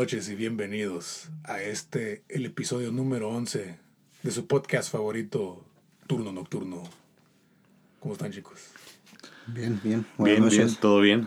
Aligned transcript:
noches 0.00 0.30
y 0.30 0.34
bienvenidos 0.34 1.28
a 1.44 1.60
este, 1.60 2.22
el 2.30 2.46
episodio 2.46 2.90
número 2.90 3.28
11 3.28 3.76
de 4.22 4.30
su 4.30 4.46
podcast 4.46 4.90
favorito, 4.90 5.62
Turno 6.06 6.32
Nocturno. 6.32 6.84
¿Cómo 8.00 8.14
están 8.14 8.32
chicos? 8.32 8.60
Bien, 9.48 9.78
bien. 9.84 10.06
Buenas 10.16 10.38
Bien, 10.38 10.42
noches. 10.42 10.58
bien, 10.70 10.80
todo 10.80 11.00
bien. 11.02 11.26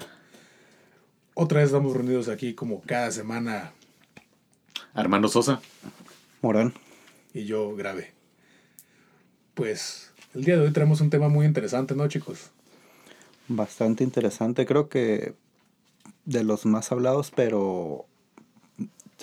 Otra 1.35 1.59
vez 1.59 1.67
estamos 1.67 1.95
reunidos 1.95 2.29
aquí 2.29 2.55
como 2.55 2.81
cada 2.81 3.11
semana 3.11 3.73
Armando 4.95 5.27
Sosa. 5.27 5.61
Morán. 6.41 6.73
y 7.31 7.45
yo 7.45 7.75
grabé. 7.75 8.11
Pues 9.53 10.11
el 10.33 10.45
día 10.45 10.57
de 10.57 10.63
hoy 10.63 10.71
traemos 10.73 10.99
un 10.99 11.11
tema 11.11 11.29
muy 11.29 11.45
interesante, 11.45 11.93
¿no 11.93 12.07
chicos? 12.07 12.49
Bastante 13.47 14.03
interesante. 14.03 14.65
Creo 14.65 14.89
que 14.89 15.35
de 16.25 16.43
los 16.43 16.65
más 16.65 16.91
hablados, 16.91 17.29
pero 17.29 18.07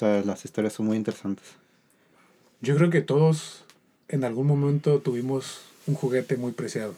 sea, 0.00 0.22
las 0.24 0.44
historias 0.44 0.72
son 0.72 0.86
muy 0.86 0.96
interesantes. 0.96 1.44
Yo 2.60 2.76
creo 2.76 2.90
que 2.90 3.00
todos 3.00 3.64
en 4.08 4.24
algún 4.24 4.46
momento 4.46 4.98
tuvimos 5.00 5.60
un 5.86 5.94
juguete 5.94 6.36
muy 6.36 6.52
preciado. 6.52 6.94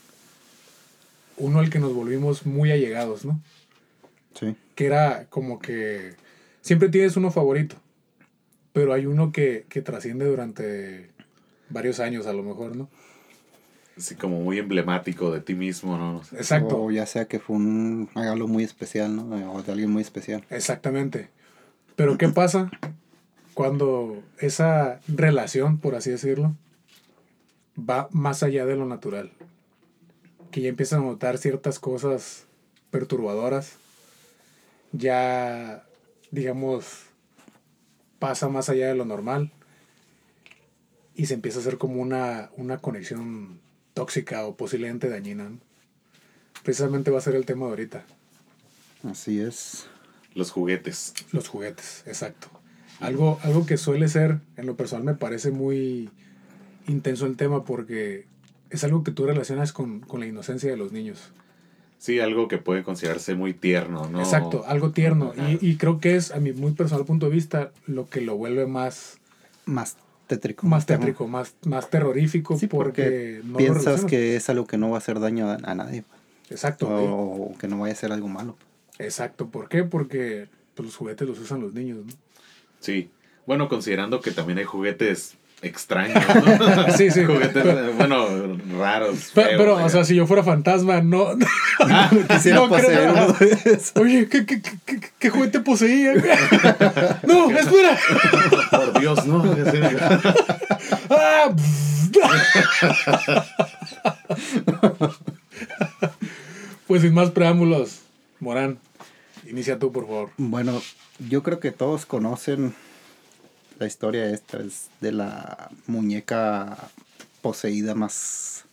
Uno 1.36 1.58
al 1.60 1.70
que 1.70 1.78
nos 1.78 1.94
volvimos 1.94 2.46
muy 2.46 2.70
allegados, 2.72 3.24
¿no? 3.24 3.40
Sí. 4.34 4.56
que 4.76 4.86
era 4.86 5.26
como 5.28 5.58
que 5.58 6.14
siempre 6.62 6.88
tienes 6.88 7.16
uno 7.18 7.30
favorito, 7.30 7.76
pero 8.72 8.94
hay 8.94 9.04
uno 9.04 9.30
que, 9.30 9.66
que 9.68 9.82
trasciende 9.82 10.24
durante 10.24 11.10
varios 11.68 12.00
años 12.00 12.26
a 12.26 12.32
lo 12.32 12.42
mejor, 12.42 12.74
¿no? 12.74 12.88
Así 13.98 14.14
como 14.14 14.40
muy 14.40 14.58
emblemático 14.58 15.30
de 15.30 15.40
ti 15.42 15.54
mismo, 15.54 15.98
¿no? 15.98 16.22
Exacto, 16.32 16.82
O 16.82 16.90
ya 16.90 17.04
sea 17.04 17.26
que 17.26 17.40
fue 17.40 17.56
un 17.56 18.08
regalo 18.14 18.48
muy 18.48 18.64
especial, 18.64 19.14
¿no? 19.14 19.52
O 19.52 19.62
de 19.62 19.70
alguien 19.72 19.90
muy 19.90 20.00
especial. 20.02 20.44
exactamente. 20.48 21.28
Pero 21.96 22.18
¿qué 22.18 22.28
pasa 22.28 22.70
cuando 23.54 24.22
esa 24.38 25.00
relación, 25.08 25.78
por 25.78 25.94
así 25.94 26.10
decirlo, 26.10 26.54
va 27.78 28.08
más 28.10 28.42
allá 28.42 28.66
de 28.66 28.76
lo 28.76 28.86
natural? 28.86 29.32
Que 30.50 30.62
ya 30.62 30.68
empiezas 30.68 30.98
a 30.98 31.02
notar 31.02 31.38
ciertas 31.38 31.78
cosas 31.78 32.46
perturbadoras, 32.90 33.76
ya, 34.92 35.84
digamos, 36.30 37.04
pasa 38.18 38.48
más 38.48 38.68
allá 38.68 38.88
de 38.88 38.94
lo 38.94 39.04
normal 39.04 39.50
y 41.14 41.26
se 41.26 41.34
empieza 41.34 41.58
a 41.58 41.62
hacer 41.62 41.78
como 41.78 42.00
una, 42.00 42.50
una 42.56 42.78
conexión 42.78 43.60
tóxica 43.94 44.46
o 44.46 44.56
posiblemente 44.56 45.08
dañina. 45.08 45.50
Precisamente 46.62 47.10
va 47.10 47.18
a 47.18 47.22
ser 47.22 47.34
el 47.34 47.46
tema 47.46 47.66
de 47.66 47.70
ahorita. 47.70 48.04
Así 49.04 49.40
es. 49.40 49.88
Los 50.34 50.50
juguetes. 50.50 51.14
Los 51.32 51.48
juguetes, 51.48 52.02
exacto. 52.06 52.48
Algo, 53.00 53.38
algo 53.42 53.66
que 53.66 53.76
suele 53.76 54.08
ser, 54.08 54.38
en 54.56 54.66
lo 54.66 54.76
personal 54.76 55.04
me 55.04 55.14
parece 55.14 55.50
muy 55.50 56.10
intenso 56.86 57.26
el 57.26 57.36
tema 57.36 57.64
porque 57.64 58.26
es 58.70 58.84
algo 58.84 59.02
que 59.02 59.10
tú 59.10 59.26
relacionas 59.26 59.72
con, 59.72 60.00
con 60.00 60.20
la 60.20 60.26
inocencia 60.26 60.70
de 60.70 60.76
los 60.76 60.92
niños. 60.92 61.32
Sí, 61.98 62.18
algo 62.20 62.48
que 62.48 62.58
puede 62.58 62.82
considerarse 62.82 63.34
muy 63.34 63.54
tierno, 63.54 64.08
¿no? 64.08 64.20
Exacto, 64.20 64.64
algo 64.66 64.90
tierno. 64.90 65.32
Y, 65.36 65.64
y 65.64 65.76
creo 65.76 66.00
que 66.00 66.16
es, 66.16 66.32
a 66.32 66.40
mi 66.40 66.52
muy 66.52 66.72
personal 66.72 67.04
punto 67.04 67.26
de 67.26 67.32
vista, 67.32 67.72
lo 67.86 68.08
que 68.08 68.20
lo 68.20 68.36
vuelve 68.36 68.66
más, 68.66 69.18
Más 69.66 69.96
tétrico. 70.26 70.66
más 70.66 70.86
tétrico, 70.86 71.28
más, 71.28 71.54
más 71.64 71.90
terrorífico 71.90 72.58
Sí, 72.58 72.66
porque, 72.66 73.02
porque 73.02 73.40
no 73.44 73.56
piensas 73.56 74.04
que 74.04 74.34
es 74.36 74.48
algo 74.48 74.66
que 74.66 74.78
no 74.78 74.90
va 74.90 74.96
a 74.96 74.98
hacer 74.98 75.20
daño 75.20 75.48
a, 75.48 75.58
a 75.62 75.74
nadie. 75.74 76.04
Exacto. 76.50 76.88
O 76.88 77.54
que 77.58 77.68
no 77.68 77.78
vaya 77.78 77.92
a 77.92 77.96
ser 77.96 78.12
algo 78.12 78.28
malo. 78.28 78.56
Exacto. 78.98 79.48
¿Por 79.48 79.68
qué? 79.68 79.84
Porque 79.84 80.48
pues, 80.74 80.86
los 80.86 80.96
juguetes 80.96 81.26
los 81.28 81.38
usan 81.38 81.60
los 81.60 81.74
niños, 81.74 81.98
¿no? 82.06 82.12
Sí. 82.80 83.10
Bueno, 83.46 83.68
considerando 83.68 84.20
que 84.20 84.30
también 84.30 84.58
hay 84.58 84.64
juguetes 84.64 85.34
extraños, 85.62 86.22
¿no? 86.58 86.92
Sí, 86.96 87.10
sí. 87.10 87.24
juguetes, 87.24 87.96
bueno, 87.96 88.26
raros. 88.78 89.30
Pero, 89.34 89.48
feos, 89.48 89.58
pero, 89.58 89.84
o 89.84 89.88
sea, 89.88 90.04
si 90.04 90.14
yo 90.16 90.26
fuera 90.26 90.42
fantasma, 90.42 91.00
no. 91.00 91.28
Quisiera 92.28 92.58
No, 92.58 92.68
poseer 92.68 93.10
uno 93.10 93.32
de 93.32 93.46
esos. 93.64 93.92
Oye, 93.96 94.28
¿qué, 94.28 94.44
qué, 94.46 94.60
qué, 94.60 94.72
qué- 94.84 95.00
qué 95.18 95.30
juguete 95.30 95.60
poseía? 95.60 96.14
no, 97.26 97.50
espera. 97.50 97.98
Por 98.70 99.00
Dios, 99.00 99.26
¿no? 99.26 99.44
Ah, 101.10 101.54
pues 106.86 107.02
sin 107.02 107.14
más 107.14 107.30
preámbulos, 107.30 108.00
Morán, 108.42 108.80
inicia 109.48 109.78
tú, 109.78 109.92
por 109.92 110.04
favor. 110.04 110.30
Bueno, 110.36 110.82
yo 111.28 111.44
creo 111.44 111.60
que 111.60 111.70
todos 111.70 112.06
conocen 112.06 112.74
la 113.78 113.86
historia 113.86 114.28
esta, 114.30 114.58
es 114.58 114.88
de 115.00 115.12
la 115.12 115.70
muñeca 115.86 116.76
poseída 117.40 117.94
más 117.94 118.64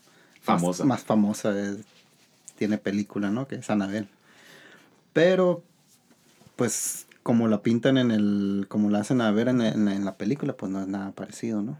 Famosa. 0.41 0.85
Más, 0.85 0.99
más 1.01 1.05
famosa, 1.05 1.59
es- 1.61 1.77
tiene 2.57 2.79
película, 2.79 3.29
¿no? 3.29 3.47
Que 3.47 3.57
es 3.57 3.69
Anabel. 3.69 4.07
Pero, 5.13 5.61
pues, 6.55 7.05
como 7.21 7.47
la 7.47 7.61
pintan 7.61 7.99
en 7.99 8.09
el, 8.09 8.65
como 8.69 8.89
la 8.89 9.01
hacen 9.01 9.21
a 9.21 9.29
ver 9.29 9.49
en, 9.49 9.61
en- 9.61 9.87
en 9.87 10.03
la 10.03 10.15
película, 10.15 10.53
pues 10.53 10.71
no 10.71 10.81
es 10.81 10.87
nada 10.87 11.11
parecido, 11.11 11.61
¿no? 11.61 11.77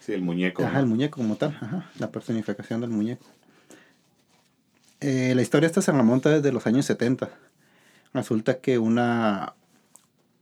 Sí, 0.00 0.14
el 0.14 0.22
muñeco. 0.22 0.64
Ajá, 0.64 0.72
¿no? 0.74 0.80
el 0.80 0.86
muñeco 0.86 1.18
como 1.18 1.36
tal, 1.36 1.50
ajá, 1.60 1.88
la 2.00 2.10
personificación 2.10 2.80
del 2.80 2.90
muñeco. 2.90 3.24
Eh, 5.06 5.34
la 5.34 5.42
historia 5.42 5.66
esta 5.66 5.82
se 5.82 5.92
remonta 5.92 6.30
desde 6.30 6.50
los 6.50 6.66
años 6.66 6.86
70. 6.86 7.28
Resulta 8.14 8.58
que 8.60 8.78
una, 8.78 9.54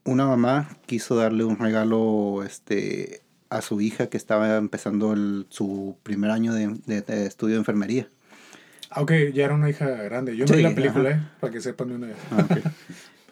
una 0.04 0.26
mamá 0.26 0.68
quiso 0.86 1.16
darle 1.16 1.42
un 1.44 1.58
regalo 1.58 2.44
este, 2.44 3.22
a 3.50 3.60
su 3.60 3.80
hija 3.80 4.06
que 4.08 4.16
estaba 4.16 4.56
empezando 4.56 5.14
el- 5.14 5.46
su 5.48 5.96
primer 6.04 6.30
año 6.30 6.54
de, 6.54 6.76
de- 6.86 7.00
de 7.02 7.26
estudio 7.26 7.54
de 7.54 7.60
enfermería. 7.60 8.06
Aunque 8.90 9.32
ya 9.32 9.46
era 9.46 9.54
una 9.54 9.68
hija 9.70 9.86
grande. 9.86 10.36
Yo 10.36 10.44
no 10.44 10.52
Sí, 10.52 10.56
vi 10.58 10.62
la 10.62 10.74
película, 10.74 11.10
ajá. 11.10 11.18
¿eh? 11.18 11.28
Para 11.40 11.52
que 11.52 11.60
sepan 11.60 11.88
de 11.88 11.94
una 11.96 12.06
vez. 12.08 12.16
Ah, 12.30 12.46
ok. 12.48 12.58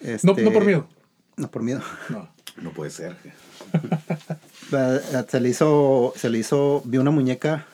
No, 0.03 0.09
Este, 0.09 0.43
no 0.43 0.51
por 0.53 0.65
miedo. 0.65 0.89
No 1.37 1.51
por 1.51 1.63
miedo. 1.63 1.83
No. 2.09 2.29
No 2.61 2.73
puede 2.73 2.91
ser. 2.91 3.15
Se 5.29 5.41
le 5.41 5.49
hizo, 5.51 6.13
se 6.17 6.31
le 6.31 6.39
hizo, 6.39 6.83
vi 6.87 6.99
una 6.99 7.11
muñeca, 7.11 7.67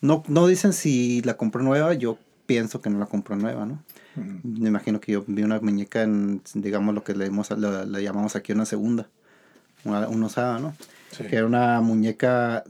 no, 0.00 0.22
no 0.28 0.46
dicen 0.46 0.72
si 0.72 1.22
la 1.22 1.36
compró 1.36 1.62
nueva, 1.62 1.94
yo 1.94 2.18
pienso 2.52 2.80
que 2.82 2.90
no 2.90 2.98
la 2.98 3.06
compró 3.06 3.34
nueva, 3.36 3.64
¿no? 3.64 3.82
Mm. 4.16 4.62
Me 4.62 4.68
imagino 4.68 5.00
que 5.00 5.12
yo 5.12 5.24
vi 5.26 5.42
una 5.42 5.58
muñeca 5.60 6.02
en, 6.02 6.42
digamos, 6.54 6.94
lo 6.94 7.02
que 7.02 7.14
le, 7.14 7.30
la 7.30 8.00
llamamos 8.00 8.36
aquí 8.36 8.52
una 8.52 8.66
segunda, 8.66 9.08
una, 9.84 10.06
una 10.08 10.26
osada, 10.26 10.58
¿no? 10.58 10.74
Sí. 11.12 11.24
Que 11.24 11.36
era 11.36 11.46
una 11.46 11.80
muñeca 11.80 12.64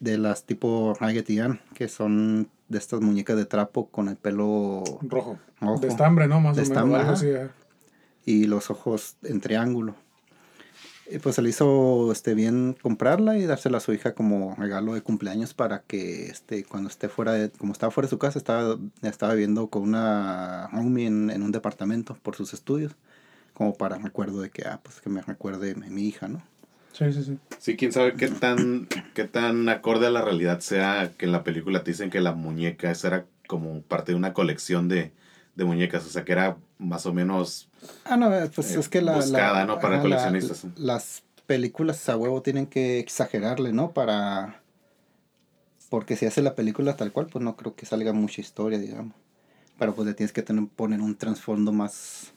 de 0.00 0.18
las 0.18 0.44
tipo 0.44 0.94
Raggedy 1.00 1.40
Ann, 1.40 1.60
que 1.74 1.88
son 1.88 2.48
de 2.68 2.78
estas 2.78 3.00
muñecas 3.00 3.36
de 3.36 3.46
trapo 3.46 3.88
con 3.88 4.08
el 4.08 4.16
pelo 4.16 4.82
Rojo. 5.02 5.38
Rojo. 5.60 5.80
De 5.80 5.88
estambre, 5.88 6.28
¿no? 6.28 6.40
Más 6.40 6.56
De 6.56 6.62
o 6.62 6.64
menos. 6.64 6.68
estambre, 6.70 6.96
Algo 7.00 7.12
ajá. 7.12 7.18
así. 7.18 7.26
¿eh? 7.28 7.48
y 8.24 8.46
los 8.46 8.70
ojos 8.70 9.16
en 9.22 9.40
triángulo. 9.40 9.94
Y 11.08 11.18
pues 11.18 11.36
se 11.36 11.42
le 11.42 11.50
hizo 11.50 12.10
este, 12.10 12.34
bien 12.34 12.76
comprarla 12.82 13.38
y 13.38 13.46
dársela 13.46 13.78
a 13.78 13.80
su 13.80 13.92
hija 13.92 14.14
como 14.14 14.56
regalo 14.56 14.94
de 14.94 15.02
cumpleaños 15.02 15.54
para 15.54 15.82
que 15.82 16.26
este, 16.26 16.64
cuando 16.64 16.88
esté 16.88 17.08
fuera, 17.08 17.32
de, 17.32 17.50
como 17.50 17.72
estaba 17.72 17.92
fuera 17.92 18.06
de 18.06 18.10
su 18.10 18.18
casa, 18.18 18.38
estaba, 18.38 18.76
estaba 19.02 19.34
viviendo 19.34 19.68
con 19.68 19.82
una 19.82 20.68
roomie 20.72 21.06
en, 21.06 21.30
en 21.30 21.42
un 21.42 21.52
departamento 21.52 22.16
por 22.22 22.34
sus 22.34 22.54
estudios, 22.54 22.92
como 23.54 23.74
para 23.74 23.98
recuerdo 23.98 24.40
de 24.40 24.50
que, 24.50 24.66
ah, 24.66 24.80
pues 24.82 25.00
que 25.00 25.08
me 25.08 25.22
recuerde 25.22 25.76
mi, 25.76 25.90
mi 25.90 26.08
hija, 26.08 26.26
¿no? 26.26 26.42
Sí, 26.92 27.12
sí, 27.12 27.22
sí. 27.22 27.38
Sí, 27.58 27.76
quién 27.76 27.92
sabe 27.92 28.14
qué 28.14 28.28
tan, 28.28 28.88
qué 29.14 29.24
tan 29.24 29.68
acorde 29.68 30.06
a 30.06 30.10
la 30.10 30.22
realidad 30.22 30.60
sea 30.60 31.12
que 31.16 31.26
en 31.26 31.32
la 31.32 31.44
película 31.44 31.84
te 31.84 31.90
dicen 31.90 32.10
que 32.10 32.20
la 32.20 32.32
muñeca 32.32 32.90
esa 32.90 33.08
era 33.08 33.26
como 33.46 33.82
parte 33.82 34.12
de 34.12 34.16
una 34.16 34.32
colección 34.32 34.88
de, 34.88 35.12
de 35.56 35.64
muñecas, 35.64 36.06
o 36.06 36.08
sea 36.08 36.24
que 36.24 36.32
era 36.32 36.56
más 36.78 37.06
o 37.06 37.12
menos 37.12 37.68
Ah, 38.04 38.16
no, 38.16 38.32
eh, 38.34 38.50
pues 38.54 38.74
Eh, 38.76 38.78
es 38.80 38.88
que 38.88 39.00
la... 39.02 39.16
buscada, 39.16 39.60
la- 39.60 39.64
¿no? 39.66 39.78
Para 39.80 40.00
coleccionistas. 40.00 40.64
la- 40.76 40.94
las 40.94 41.22
películas 41.46 42.08
a 42.08 42.16
huevo 42.16 42.42
tienen 42.42 42.66
que 42.66 42.98
exagerarle, 43.00 43.72
¿no? 43.72 43.92
Para... 43.92 44.60
Porque 45.88 46.16
si 46.16 46.26
hace 46.26 46.42
la 46.42 46.54
película 46.54 46.96
tal 46.96 47.12
cual, 47.12 47.26
pues 47.26 47.44
no 47.44 47.56
creo 47.56 47.74
que 47.74 47.86
salga 47.86 48.12
mucha 48.12 48.40
historia, 48.40 48.78
digamos. 48.78 49.14
Pero 49.78 49.94
pues 49.94 50.06
le 50.08 50.14
tienes 50.14 50.32
que 50.32 50.42
tener, 50.42 50.66
poner 50.68 51.00
un 51.00 51.16
trasfondo 51.16 51.72
más... 51.72 52.32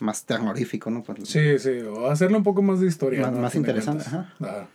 Más 0.00 0.24
terrorífico, 0.24 0.90
¿no? 0.90 1.02
Pues, 1.04 1.28
Sí, 1.28 1.58
sí. 1.60 1.78
O 1.82 2.10
hacerle 2.10 2.36
un 2.36 2.42
poco 2.42 2.60
más 2.60 2.80
de 2.80 2.88
historia. 2.88 3.30
Más- 3.30 3.54
interesante. 3.54 4.04
Ajá. 4.04 4.66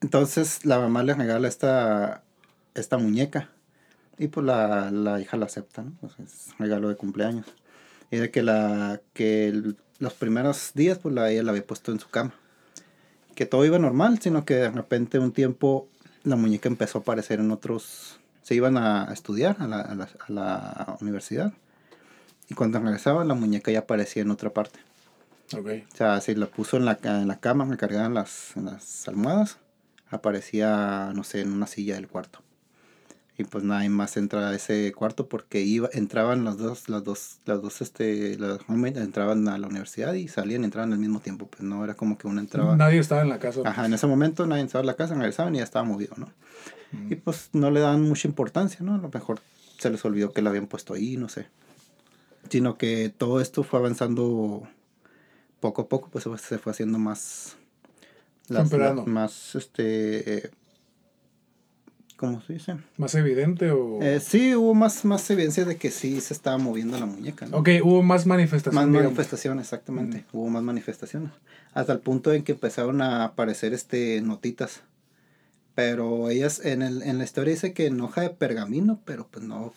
Entonces 0.00 0.64
la 0.64 0.78
mamá 0.78 1.02
le 1.02 1.14
regala 1.14 1.48
esta, 1.48 2.22
esta 2.74 2.98
muñeca 2.98 3.50
y 4.20 4.28
pues 4.28 4.46
la, 4.46 4.90
la 4.92 5.20
hija 5.20 5.36
la 5.36 5.46
acepta, 5.46 5.82
¿no? 5.82 5.92
Pues 6.00 6.12
es 6.20 6.48
regalo 6.58 6.88
de 6.88 6.94
cumpleaños. 6.96 7.46
Y 8.10 8.18
de 8.18 8.30
que, 8.30 8.42
la, 8.42 9.00
que 9.14 9.48
el- 9.48 9.76
los 9.98 10.14
primeros 10.14 10.72
días 10.74 10.98
pues 10.98 11.14
la, 11.14 11.30
ella 11.30 11.42
la 11.42 11.50
había 11.50 11.66
puesto 11.66 11.90
en 11.90 11.98
su 11.98 12.08
cama. 12.08 12.32
Que 13.34 13.46
todo 13.46 13.64
iba 13.64 13.78
normal, 13.78 14.18
sino 14.20 14.44
que 14.44 14.54
de 14.54 14.70
repente 14.70 15.18
un 15.18 15.32
tiempo 15.32 15.88
la 16.22 16.36
muñeca 16.36 16.68
empezó 16.68 16.98
a 16.98 17.00
aparecer 17.00 17.40
en 17.40 17.50
otros, 17.50 18.20
se 18.42 18.54
iban 18.54 18.76
a 18.76 19.10
estudiar 19.12 19.56
a 19.58 19.66
la, 19.66 19.80
a 19.80 19.94
la, 19.94 20.04
a 20.04 20.32
la 20.32 20.96
universidad. 21.00 21.52
Y 22.48 22.54
cuando 22.54 22.78
regresaban, 22.80 23.26
la 23.28 23.34
muñeca 23.34 23.70
ya 23.72 23.80
aparecía 23.80 24.22
en 24.22 24.30
otra 24.30 24.50
parte. 24.50 24.80
Ok. 25.56 25.68
O 25.92 25.96
sea, 25.96 26.20
si 26.20 26.34
la 26.34 26.46
puso 26.46 26.76
en 26.76 26.84
la, 26.84 26.98
en 27.02 27.26
la 27.28 27.40
cama, 27.40 27.64
me 27.64 27.76
cargaban 27.76 28.12
las, 28.12 28.56
en 28.56 28.66
las 28.66 29.08
almohadas, 29.08 29.58
aparecía, 30.10 31.12
no 31.14 31.24
sé, 31.24 31.40
en 31.40 31.52
una 31.52 31.66
silla 31.66 31.94
del 31.94 32.08
cuarto. 32.08 32.42
Y 33.38 33.44
pues 33.44 33.64
nadie 33.64 33.88
más 33.88 34.16
entra 34.18 34.48
a 34.50 34.54
ese 34.54 34.92
cuarto 34.92 35.26
porque 35.28 35.60
iba, 35.62 35.88
entraban 35.92 36.44
las 36.44 36.58
dos, 36.58 36.88
las 36.90 37.02
dos, 37.04 37.38
las 37.46 37.62
dos, 37.62 37.80
este, 37.80 38.36
las 38.38 38.66
roommates 38.66 39.02
entraban 39.02 39.48
a 39.48 39.56
la 39.56 39.66
universidad 39.66 40.12
y 40.12 40.28
salían, 40.28 40.64
entraban 40.64 40.92
al 40.92 40.98
mismo 40.98 41.20
tiempo. 41.20 41.46
Pues 41.46 41.62
no 41.62 41.82
era 41.82 41.94
como 41.94 42.18
que 42.18 42.26
una 42.26 42.40
entraba. 42.42 42.76
Nadie 42.76 42.98
estaba 42.98 43.22
en 43.22 43.30
la 43.30 43.38
casa. 43.38 43.62
Ajá, 43.64 43.86
en 43.86 43.94
ese 43.94 44.06
momento 44.06 44.46
nadie 44.46 44.62
entraba 44.62 44.82
a 44.82 44.86
la 44.86 44.94
casa, 44.94 45.14
regresaban 45.14 45.54
y 45.54 45.58
ya 45.58 45.64
estaba 45.64 45.84
movido, 45.84 46.14
¿no? 46.18 46.26
Mm. 46.92 47.12
Y 47.12 47.16
pues 47.16 47.48
no 47.54 47.70
le 47.70 47.80
daban 47.80 48.02
mucha 48.02 48.28
importancia, 48.28 48.80
¿no? 48.82 48.94
A 48.94 48.98
lo 48.98 49.08
mejor 49.08 49.40
se 49.78 49.88
les 49.88 50.04
olvidó 50.04 50.32
que 50.32 50.42
la 50.42 50.50
habían 50.50 50.66
puesto 50.66 50.92
ahí, 50.92 51.16
no 51.16 51.28
sé. 51.30 51.46
Sino 52.50 52.76
que 52.76 53.08
todo 53.16 53.40
esto 53.40 53.62
fue 53.62 53.78
avanzando 53.78 54.68
poco 55.60 55.82
a 55.82 55.88
poco, 55.88 56.08
pues 56.10 56.24
se 56.42 56.58
fue 56.58 56.72
haciendo 56.72 56.98
más. 56.98 57.56
las- 58.48 58.68
más, 59.06 59.54
este. 59.54 60.38
eh, 60.46 60.50
¿Cómo 62.20 62.42
se 62.42 62.52
dice? 62.52 62.76
¿Más 62.98 63.14
evidente 63.14 63.70
o...? 63.70 63.98
Eh, 64.02 64.20
sí, 64.20 64.54
hubo 64.54 64.74
más, 64.74 65.06
más 65.06 65.30
evidencia 65.30 65.64
de 65.64 65.78
que 65.78 65.90
sí 65.90 66.20
se 66.20 66.34
estaba 66.34 66.58
moviendo 66.58 67.00
la 67.00 67.06
muñeca, 67.06 67.46
¿no? 67.46 67.56
ok, 67.56 67.68
hubo 67.82 68.02
más 68.02 68.26
manifestación. 68.26 68.74
Más 68.74 68.86
digamos. 68.92 69.04
manifestaciones, 69.14 69.64
exactamente. 69.64 70.26
Hubo 70.34 70.50
más 70.50 70.62
manifestaciones. 70.62 71.30
Hasta 71.72 71.94
el 71.94 72.00
punto 72.00 72.30
en 72.34 72.42
que 72.42 72.52
empezaron 72.52 73.00
a 73.00 73.24
aparecer 73.24 73.72
este 73.72 74.20
notitas. 74.20 74.82
Pero 75.74 76.28
ellas 76.28 76.60
en, 76.62 76.82
el, 76.82 77.00
en 77.04 77.16
la 77.16 77.24
historia 77.24 77.54
dice 77.54 77.72
que 77.72 77.86
en 77.86 77.98
hoja 78.02 78.20
de 78.20 78.28
pergamino, 78.28 79.00
pero 79.06 79.26
pues 79.30 79.42
no. 79.46 79.72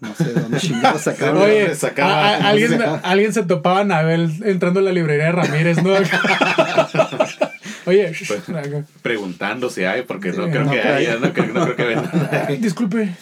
No 0.00 0.14
sé 0.14 0.32
de 0.32 0.40
dónde 0.42 0.58
chingados 0.60 1.02
sacaron. 1.02 1.42
Oye, 1.42 1.60
¿dónde 1.62 1.74
sacaba? 1.74 2.12
a- 2.28 2.36
a- 2.36 2.48
alguien, 2.50 2.78
No 2.78 2.78
sé. 2.96 3.00
alguien 3.02 3.32
se 3.32 3.42
topaba 3.42 3.78
a 3.78 3.80
Anabel 3.80 4.30
entrando 4.44 4.78
a 4.78 4.82
la 4.84 4.92
librería 4.92 5.24
de 5.26 5.32
Ramírez, 5.32 5.82
¿no? 5.82 5.90
Oye, 7.86 8.12
acá. 8.48 8.84
Preguntando 9.02 9.70
si 9.70 9.84
hay, 9.84 10.02
porque 10.02 10.30
no 10.32 10.48
creo 10.48 10.64
no 10.64 10.70
que 10.72 10.80
haya, 10.80 11.16
no 11.16 11.32
creo, 11.32 11.52
no 11.52 11.64
creo 11.64 11.76
que 11.76 11.84
vendan. 11.84 12.60
disculpe. 12.60 13.14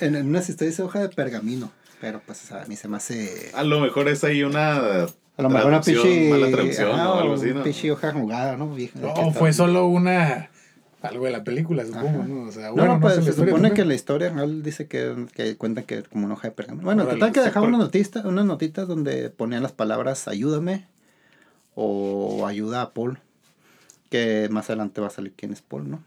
en, 0.00 0.14
en 0.16 0.28
unas 0.28 0.48
historias 0.48 0.74
dice 0.74 0.82
hoja 0.82 1.00
de 1.00 1.08
pergamino. 1.08 1.70
Pero 2.00 2.20
pues 2.24 2.52
a 2.52 2.64
mí 2.66 2.76
se 2.76 2.86
me 2.86 2.96
hace. 2.98 3.50
A 3.54 3.64
lo 3.64 3.80
mejor 3.80 4.08
es 4.08 4.22
ahí 4.22 4.44
una. 4.44 4.76
A 4.76 5.42
lo 5.42 5.48
mejor 5.50 5.66
una 5.68 5.80
pinche. 5.80 6.30
Mala 6.30 6.48
traducción 6.50 6.92
ajá, 6.92 7.10
o 7.12 7.20
algo 7.20 7.34
así, 7.34 7.50
¿no? 7.52 7.62
pinche 7.64 7.90
hoja 7.90 8.08
arrugada, 8.08 8.56
¿no? 8.56 8.72
Vieja, 8.74 8.98
No, 9.00 9.14
que 9.14 9.20
está- 9.22 9.38
fue 9.38 9.52
solo 9.52 9.86
una... 9.86 10.50
Algo 11.00 11.26
de 11.26 11.30
la 11.30 11.44
película, 11.44 11.84
supongo, 11.86 12.08
Ajá. 12.08 12.26
¿no? 12.26 12.42
O 12.48 12.50
sea, 12.52 12.68
No, 12.70 12.74
bueno, 12.74 12.94
no, 12.94 13.00
pues 13.00 13.14
sé 13.16 13.22
se 13.22 13.32
supone 13.34 13.72
que 13.72 13.84
la 13.84 13.94
historia 13.94 14.30
real 14.30 14.64
dice 14.64 14.88
que, 14.88 15.26
que 15.32 15.56
cuentan 15.56 15.84
que 15.84 16.02
como 16.02 16.24
una 16.26 16.34
hoja 16.34 16.48
de 16.48 16.54
pergamino. 16.54 16.84
Bueno, 16.84 17.04
Órale, 17.04 17.20
total 17.20 17.32
que 17.32 17.40
dejaba 17.40 17.60
por- 17.66 17.68
unas 17.68 17.80
notitas, 17.80 18.24
unas 18.24 18.44
notitas 18.46 18.88
donde 18.88 19.30
ponían 19.30 19.62
las 19.62 19.70
palabras 19.72 20.26
ayúdame 20.26 20.86
o 21.74 22.46
ayuda 22.46 22.82
a 22.82 22.90
Paul. 22.94 23.20
Que 24.10 24.48
más 24.50 24.70
adelante 24.70 25.00
va 25.00 25.08
a 25.08 25.10
salir 25.10 25.32
quién 25.36 25.52
es 25.52 25.62
Paul, 25.62 25.90
¿no? 25.90 26.02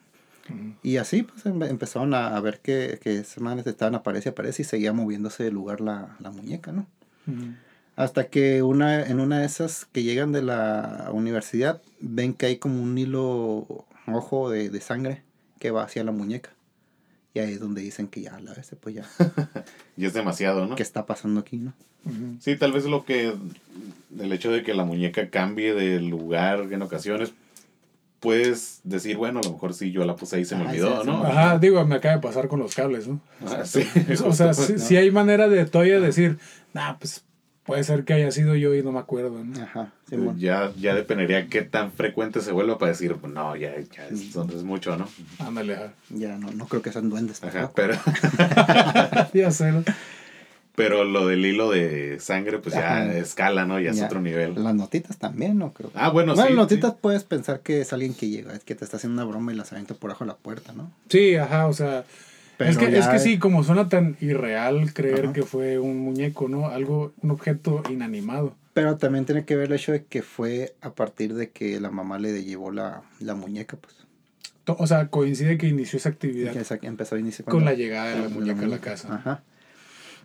Y 0.84 0.98
así 0.98 1.24
pues 1.24 1.46
em- 1.46 1.64
empezaron 1.64 2.14
a, 2.14 2.38
ver 2.42 2.60
que, 2.60 3.00
que 3.02 3.24
semanas 3.24 3.66
estaban 3.68 3.96
aparece, 3.96 4.30
aparece 4.30 4.64
y 4.64 4.66
seguía 4.66 4.92
moviéndose 4.92 5.44
de 5.44 5.52
lugar 5.52 5.80
la, 5.80 6.18
la 6.20 6.30
muñeca, 6.32 6.72
¿no? 6.72 6.88
Hasta 7.96 8.28
que 8.28 8.64
una, 8.64 9.06
en 9.06 9.20
una 9.20 9.40
de 9.40 9.46
esas 9.46 9.86
que 9.86 10.04
llegan 10.04 10.32
de 10.32 10.42
la 10.42 11.10
universidad, 11.14 11.82
ven 12.00 12.34
que 12.34 12.48
hay 12.48 12.58
como 12.58 12.82
un 12.82 12.98
hilo 12.98 13.86
rojo 14.08 14.50
de, 14.50 14.70
de 14.70 14.82
sangre 14.82 15.24
que 15.60 15.72
va 15.72 15.84
hacia 15.84 16.04
la 16.04 16.12
muñeca. 16.12 16.50
Y 17.34 17.40
ahí 17.40 17.54
es 17.54 17.60
donde 17.60 17.82
dicen 17.82 18.08
que 18.08 18.22
ya, 18.22 18.40
la 18.40 18.54
vez, 18.54 18.76
pues 18.82 18.96
ya, 18.96 19.06
Y 19.98 20.06
es 20.06 20.14
demasiado, 20.14 20.66
¿no? 20.66 20.76
¿qué 20.76 20.84
está 20.84 21.06
pasando 21.06 21.40
aquí, 21.40 21.58
no? 21.58 21.74
Sí, 22.40 22.56
tal 22.56 22.72
vez 22.72 22.86
lo 22.86 23.06
que. 23.06 23.36
El 24.20 24.34
hecho 24.34 24.52
de 24.52 24.64
que 24.64 24.74
la 24.74 24.84
muñeca 24.84 25.30
cambie 25.30 25.76
de 25.76 26.00
lugar 26.00 26.68
en 26.72 26.82
ocasiones. 26.82 27.34
Puedes 28.22 28.80
decir, 28.84 29.18
bueno, 29.18 29.40
a 29.40 29.44
lo 29.44 29.52
mejor 29.52 29.74
sí 29.74 29.92
yo 29.92 30.06
la 30.06 30.16
puse 30.16 30.38
ahí 30.38 30.44
y 30.44 30.46
se 30.46 30.56
me 30.56 30.62
Ajá, 30.62 30.70
olvidó, 30.72 31.02
sí. 31.02 31.08
¿no? 31.08 31.24
Ajá, 31.26 31.58
digo, 31.60 31.84
me 31.86 31.96
acaba 31.96 32.16
de 32.16 32.22
pasar 32.22 32.48
con 32.48 32.60
los 32.60 32.74
cables, 32.76 33.08
¿no? 33.08 33.20
Ah, 33.46 33.66
sí. 33.66 33.84
O 34.26 34.32
sea, 34.32 34.54
si, 34.54 34.74
¿no? 34.74 34.80
si 34.80 34.96
hay 34.96 35.12
manera 35.12 35.50
de 35.50 35.66
todavía 35.66 36.00
decir, 36.00 36.38
nah, 36.74 36.94
pues 37.00 37.26
puede 37.64 37.84
ser 37.84 38.06
que 38.06 38.14
haya 38.14 38.32
sido 38.32 38.56
yo 38.56 38.76
y 38.76 38.84
no 38.84 38.92
me 38.92 39.00
acuerdo, 39.00 39.44
¿no? 39.44 39.64
Ajá, 39.64 39.92
ya, 40.38 40.72
ya 40.80 40.94
dependería 40.94 41.48
qué 41.48 41.64
tan 41.64 41.92
frecuente 41.92 42.42
se 42.42 42.52
vuelva 42.52 42.78
para 42.78 42.92
decir, 42.92 43.16
pues, 43.16 43.34
no, 43.34 43.56
ya, 43.56 43.74
ya 43.80 44.08
es, 44.08 44.36
es 44.36 44.64
mucho, 44.64 44.98
¿no? 44.98 45.08
Ándale, 45.40 45.76
ajá. 45.76 45.94
Ya 46.10 46.38
no, 46.38 46.52
no 46.52 46.68
creo 46.68 46.82
que 46.82 46.92
sean 46.92 47.10
duendes. 47.10 47.44
Ajá, 47.44 47.72
tampoco. 47.72 47.74
pero, 47.76 47.96
Ya 49.34 49.52
sé, 49.52 49.72
¿no? 49.72 49.84
Pero 50.84 51.04
lo 51.04 51.28
del 51.28 51.46
hilo 51.46 51.70
de 51.72 52.20
sangre, 52.20 52.60
pues 52.60 52.76
ya 52.76 53.12
escala, 53.14 53.66
¿no? 53.66 53.80
Ya 53.80 53.92
es 53.92 54.02
otro 54.02 54.22
nivel. 54.22 54.56
Las 54.64 54.76
notitas 54.76 55.18
también, 55.18 55.58
no 55.58 55.74
creo. 55.74 55.92
Ah, 55.96 56.10
bueno, 56.10 56.34
bueno, 56.34 56.48
sí. 56.50 56.54
las 56.56 56.64
notitas 56.64 56.94
puedes 57.00 57.24
pensar 57.24 57.60
que 57.62 57.82
es 57.82 57.94
alguien 57.94 58.14
que 58.14 58.30
llega, 58.30 58.54
es 58.54 58.64
que 58.64 58.76
te 58.76 58.84
está 58.86 58.98
haciendo 58.98 59.22
una 59.22 59.30
broma 59.32 59.54
y 59.54 59.56
las 59.56 59.72
avienta 59.72 59.94
por 59.94 60.10
abajo 60.12 60.24
de 60.26 60.30
la 60.30 60.38
puerta, 60.38 60.74
¿no? 60.74 60.92
Sí, 61.10 61.36
ajá, 61.36 61.68
o 61.68 61.74
sea, 61.74 62.04
es 62.60 62.78
que, 62.78 62.98
es 62.98 63.08
que 63.08 63.16
es- 63.16 63.24
sí, 63.24 63.40
como 63.40 63.64
suena 63.64 63.90
tan 63.90 64.18
irreal 64.22 64.94
creer 64.94 65.26
Ajá. 65.26 65.34
que 65.34 65.44
fue 65.44 65.80
un 65.80 66.00
muñeco, 66.00 66.48
¿no? 66.48 66.68
Algo, 66.68 67.14
un 67.22 67.32
objeto 67.32 67.82
inanimado. 67.90 68.56
Pero 68.74 68.98
también 68.98 69.26
tiene 69.26 69.44
que 69.46 69.56
ver 69.56 69.68
el 69.68 69.74
hecho 69.78 69.92
de 69.92 70.06
que 70.06 70.22
fue 70.22 70.76
a 70.82 70.92
partir 70.94 71.34
de 71.34 71.50
que 71.50 71.80
la 71.82 71.92
mamá 71.92 72.20
le 72.20 72.44
llevó 72.44 72.72
la, 72.72 73.02
la 73.20 73.34
muñeca, 73.36 73.78
pues. 73.78 73.96
O 74.66 74.88
sea, 74.88 75.08
coincide 75.08 75.58
que 75.58 75.68
inició 75.68 75.98
esa 75.98 76.10
actividad 76.10 76.54
Que 76.54 76.60
esa- 76.60 76.80
empezó 76.84 77.16
a 77.16 77.20
iniciar 77.20 77.46
con 77.50 77.66
la 77.66 77.74
llegada 77.74 78.12
de 78.16 78.20
la 78.22 78.30
muñeca 78.30 78.64
a 78.64 78.68
la 78.68 78.78
casa. 78.78 79.14
Ajá. 79.16 79.44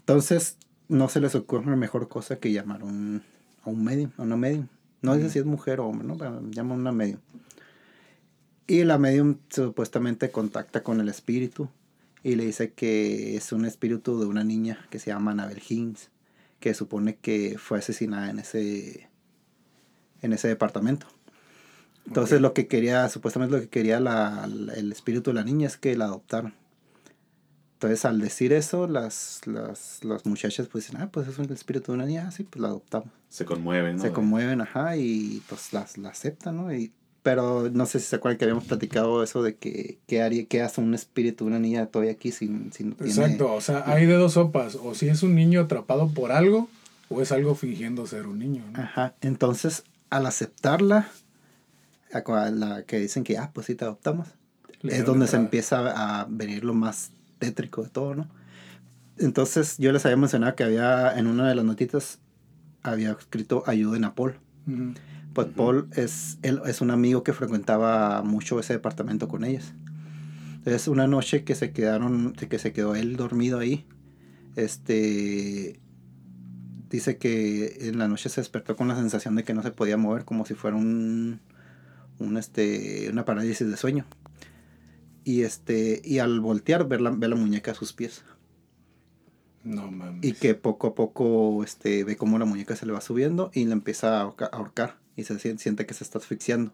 Entonces, 0.07 0.57
no 0.89 1.09
se 1.09 1.21
les 1.21 1.35
ocurre 1.35 1.75
mejor 1.75 2.09
cosa 2.09 2.37
que 2.39 2.53
llamar 2.53 2.83
a 2.83 2.85
un, 2.85 3.23
a 3.65 3.71
un 3.71 3.83
medium, 3.83 4.13
a 4.19 4.23
una 4.23 4.37
medium. 4.37 4.69
No 5.03 5.15
sé 5.17 5.31
si 5.31 5.39
es 5.41 5.45
mujer 5.45 5.81
o 5.81 5.87
hombre, 5.87 6.07
¿no? 6.07 6.17
Pero 6.17 6.41
llama 6.51 6.75
a 6.75 6.79
una 6.79 6.93
medium. 6.93 7.19
Y 8.69 8.85
la 8.85 8.99
medium 8.99 9.39
supuestamente 9.49 10.31
contacta 10.31 10.83
con 10.85 11.01
el 11.01 11.09
espíritu 11.09 11.69
y 12.23 12.37
le 12.37 12.45
dice 12.47 12.73
que 12.73 13.37
es 13.37 13.51
un 13.53 13.65
espíritu 13.65 14.19
de 14.21 14.27
una 14.27 14.45
niña 14.45 14.87
que 14.91 14.99
se 15.01 15.11
llama 15.11 15.33
Annabel 15.33 15.61
Hinks, 15.69 16.11
que 16.61 16.73
supone 16.75 17.17
que 17.17 17.57
fue 17.59 17.79
asesinada 17.79 18.31
en 18.31 18.39
ese, 18.39 19.09
en 20.23 20.33
ese 20.33 20.47
departamento. 20.49 21.07
Entonces 22.07 22.41
lo 22.41 22.55
que 22.55 22.69
quería, 22.69 23.09
supuestamente 23.09 23.57
lo 23.57 23.61
que 23.61 23.69
quería 23.69 23.99
la- 23.99 24.47
la- 24.49 24.75
el 24.75 24.93
espíritu 24.93 25.31
de 25.31 25.35
la 25.35 25.45
niña 25.45 25.67
es 25.67 25.77
que 25.77 25.97
la 25.97 26.05
adoptaran. 26.07 26.55
Entonces 27.77 28.05
al 28.07 28.21
decir 28.21 28.53
eso, 28.55 28.87
las, 28.89 29.41
las, 29.45 30.03
las 30.03 30.25
muchachas 30.25 30.67
pues 30.67 30.87
dicen, 30.87 31.01
ah, 31.03 31.11
pues 31.13 31.29
es 31.29 31.39
el 31.39 31.51
espíritu 31.53 31.93
de 31.93 31.97
una 31.99 32.07
niña, 32.07 32.25
ah, 32.27 32.31
sí, 32.31 32.43
pues 32.43 32.61
la 32.63 32.69
adoptamos. 32.69 33.09
Se 33.29 33.45
conmueven, 33.45 33.97
¿no? 33.97 34.03
Se 34.03 34.13
conmueven, 34.13 34.63
ajá, 34.63 34.97
y 34.97 35.43
pues 35.49 35.73
las, 35.75 35.99
la 35.99 36.09
aceptan, 36.09 36.57
¿no? 36.57 36.73
Y, 36.75 36.91
pero 37.23 37.69
no 37.71 37.85
sé 37.85 38.01
si 38.01 38.07
se 38.07 38.17
acuerdan 38.17 38.39
que 38.39 38.45
habíamos 38.47 38.65
platicado 38.65 39.23
eso 39.23 39.43
de 39.43 39.57
que, 39.57 39.99
que 40.07 40.23
haría, 40.23 40.47
que 40.47 40.63
hace 40.63 40.81
un 40.81 40.95
espíritu 40.95 41.45
de 41.45 41.49
una 41.51 41.59
niña 41.59 41.85
todavía 41.87 42.13
aquí 42.13 42.33
sin, 42.33 42.73
sin 42.73 42.93
tiene- 42.95 43.13
Exacto, 43.13 43.53
o 43.53 43.61
sea, 43.61 43.83
hay 43.87 44.07
de 44.07 44.15
dos 44.15 44.33
sopas. 44.35 44.77
O 44.77 44.95
si 44.95 45.09
es 45.09 45.23
un 45.23 45.35
niño 45.35 45.61
atrapado 45.61 46.09
por 46.09 46.33
algo, 46.33 46.71
o 47.11 47.21
es 47.21 47.31
algo 47.31 47.55
fingiendo 47.57 48.07
ser 48.07 48.27
un 48.27 48.39
niño, 48.39 48.65
¿no? 48.73 48.81
Ajá, 48.81 49.15
entonces 49.21 49.83
al 50.09 50.25
aceptarla, 50.25 51.09
a 52.13 52.51
la 52.51 52.85
que 52.85 52.99
dicen 53.01 53.23
que, 53.25 53.37
ah, 53.37 53.51
pues 53.53 53.67
sí 53.67 53.75
te 53.75 53.85
adoptamos, 53.85 54.29
Le 54.81 54.97
es 54.97 55.05
donde 55.05 55.27
se 55.27 55.37
empieza 55.37 56.21
a 56.21 56.27
venir 56.31 56.65
lo 56.65 56.73
más 56.73 57.11
tétrico 57.39 57.83
de 57.83 57.89
todo, 57.91 58.15
¿no? 58.15 58.29
Entonces 59.19 59.77
yo 59.79 59.93
les 59.93 60.05
había 60.05 60.17
mencionado 60.17 60.55
que 60.57 60.65
había 60.65 61.19
en 61.19 61.27
una 61.27 61.49
de 61.49 61.55
las 61.55 61.65
notitas 61.65 62.19
había 62.83 63.13
escrito 63.13 63.65
ayuden 63.67 64.05
a 64.05 64.15
Paul. 64.15 64.37
Pues. 65.33 65.49
Paul 65.49 65.89
es, 65.95 66.39
él 66.43 66.61
es 66.67 66.81
un 66.81 66.91
amigo 66.91 67.23
que 67.23 67.33
frecuentaba 67.33 68.23
mucho 68.23 68.59
ese 68.59 68.75
departamento 68.75 69.29
con 69.29 69.45
ellas. 69.45 69.75
Entonces 70.57 70.89
una 70.89 71.07
noche 71.07 71.45
que 71.45 71.55
se 71.55 71.73
quedaron, 71.73 72.33
que 72.33 72.59
se 72.59 72.73
quedó 72.73 72.95
él 72.95 73.17
dormido 73.17 73.59
ahí, 73.59 73.87
este 74.57 75.81
dice 76.89 77.19
que 77.19 77.89
en 77.89 77.99
la 77.99 78.09
noche 78.09 78.29
se 78.29 78.41
despertó 78.41 78.77
con 78.77 78.89
la 78.89 78.97
sensación 78.97 79.35
de 79.37 79.45
que 79.45 79.55
no 79.55 79.63
se 79.63 79.71
podía 79.71 79.97
mover 79.97 80.25
como 80.25 80.47
si 80.47 80.55
fuera 80.55 80.77
un, 80.77 81.41
un 82.19 82.37
este 82.37 83.09
una 83.11 83.25
parálisis 83.25 83.69
de 83.69 83.77
sueño. 83.77 84.07
Y 85.29 85.43
este 85.43 86.01
y 86.05 86.21
al 86.21 86.39
voltear 86.39 86.87
ver 86.87 87.01
la, 87.01 87.11
ve 87.11 87.27
la 87.27 87.35
muñeca 87.35 87.73
a 87.73 87.75
sus 87.75 87.93
pies 87.93 88.23
No 89.65 89.91
mames. 89.91 90.25
y 90.25 90.35
que 90.35 90.55
poco 90.55 90.87
a 90.87 90.95
poco 90.95 91.65
este, 91.65 92.05
ve 92.05 92.17
cómo 92.17 92.39
la 92.39 92.45
muñeca 92.45 92.77
se 92.77 92.87
le 92.87 92.93
va 92.93 93.01
subiendo 93.01 93.51
y 93.53 93.65
le 93.65 93.73
empieza 93.73 94.21
a 94.21 94.23
ahorca- 94.25 94.49
a 94.53 94.57
ahorcar 94.57 94.99
y 95.17 95.25
se 95.25 95.35
sien- 95.41 95.59
siente 95.59 95.85
que 95.85 95.95
se 95.95 96.05
está 96.05 96.19
asfixiando. 96.19 96.73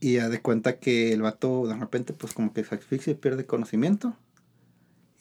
Y 0.00 0.14
ya 0.14 0.28
de 0.28 0.40
cuenta 0.42 0.78
que 0.80 1.12
el 1.12 1.22
vato 1.22 1.68
de 1.68 1.76
repente 1.76 2.12
pues 2.14 2.32
como 2.34 2.52
que 2.52 2.64
se 2.64 2.74
asfixia 2.74 3.12
y 3.12 3.14
pierde 3.14 3.46
conocimiento 3.46 4.16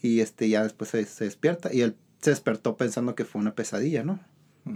y 0.02 0.22
este 0.22 0.50
ya 0.50 0.64
después 0.64 0.90
se, 0.90 1.06
se 1.06 1.26
despierta 1.26 1.72
y 1.72 1.82
él 1.82 1.96
se 2.22 2.32
despertó 2.32 2.76
pensando 2.76 3.14
que 3.14 3.24
fue 3.26 3.40
una 3.40 3.54
pesadilla, 3.54 4.04
¿no? 4.04 4.20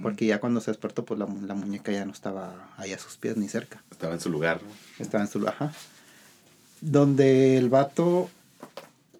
Porque 0.02 0.26
ya 0.28 0.40
cuando 0.40 0.62
se 0.62 0.70
despertó 0.72 1.06
pues 1.06 1.20
la, 1.20 1.26
mu- 1.26 1.46
la 1.46 1.54
muñeca 1.56 1.92
ya 1.92 2.06
no 2.06 2.12
estaba 2.12 2.72
ahí 2.78 2.92
a 2.94 3.00
sus 3.00 3.18
pies 3.18 3.38
ni 3.38 3.48
cerca. 3.48 3.84
Estaba 3.92 4.14
en 4.14 4.20
su 4.20 4.30
lugar, 4.30 4.62
¿no? 4.64 4.70
Estaba 5.04 5.24
en 5.24 5.30
su... 5.30 5.48
Ajá. 5.48 5.72
Donde 6.86 7.58
el 7.58 7.70
vato 7.70 8.30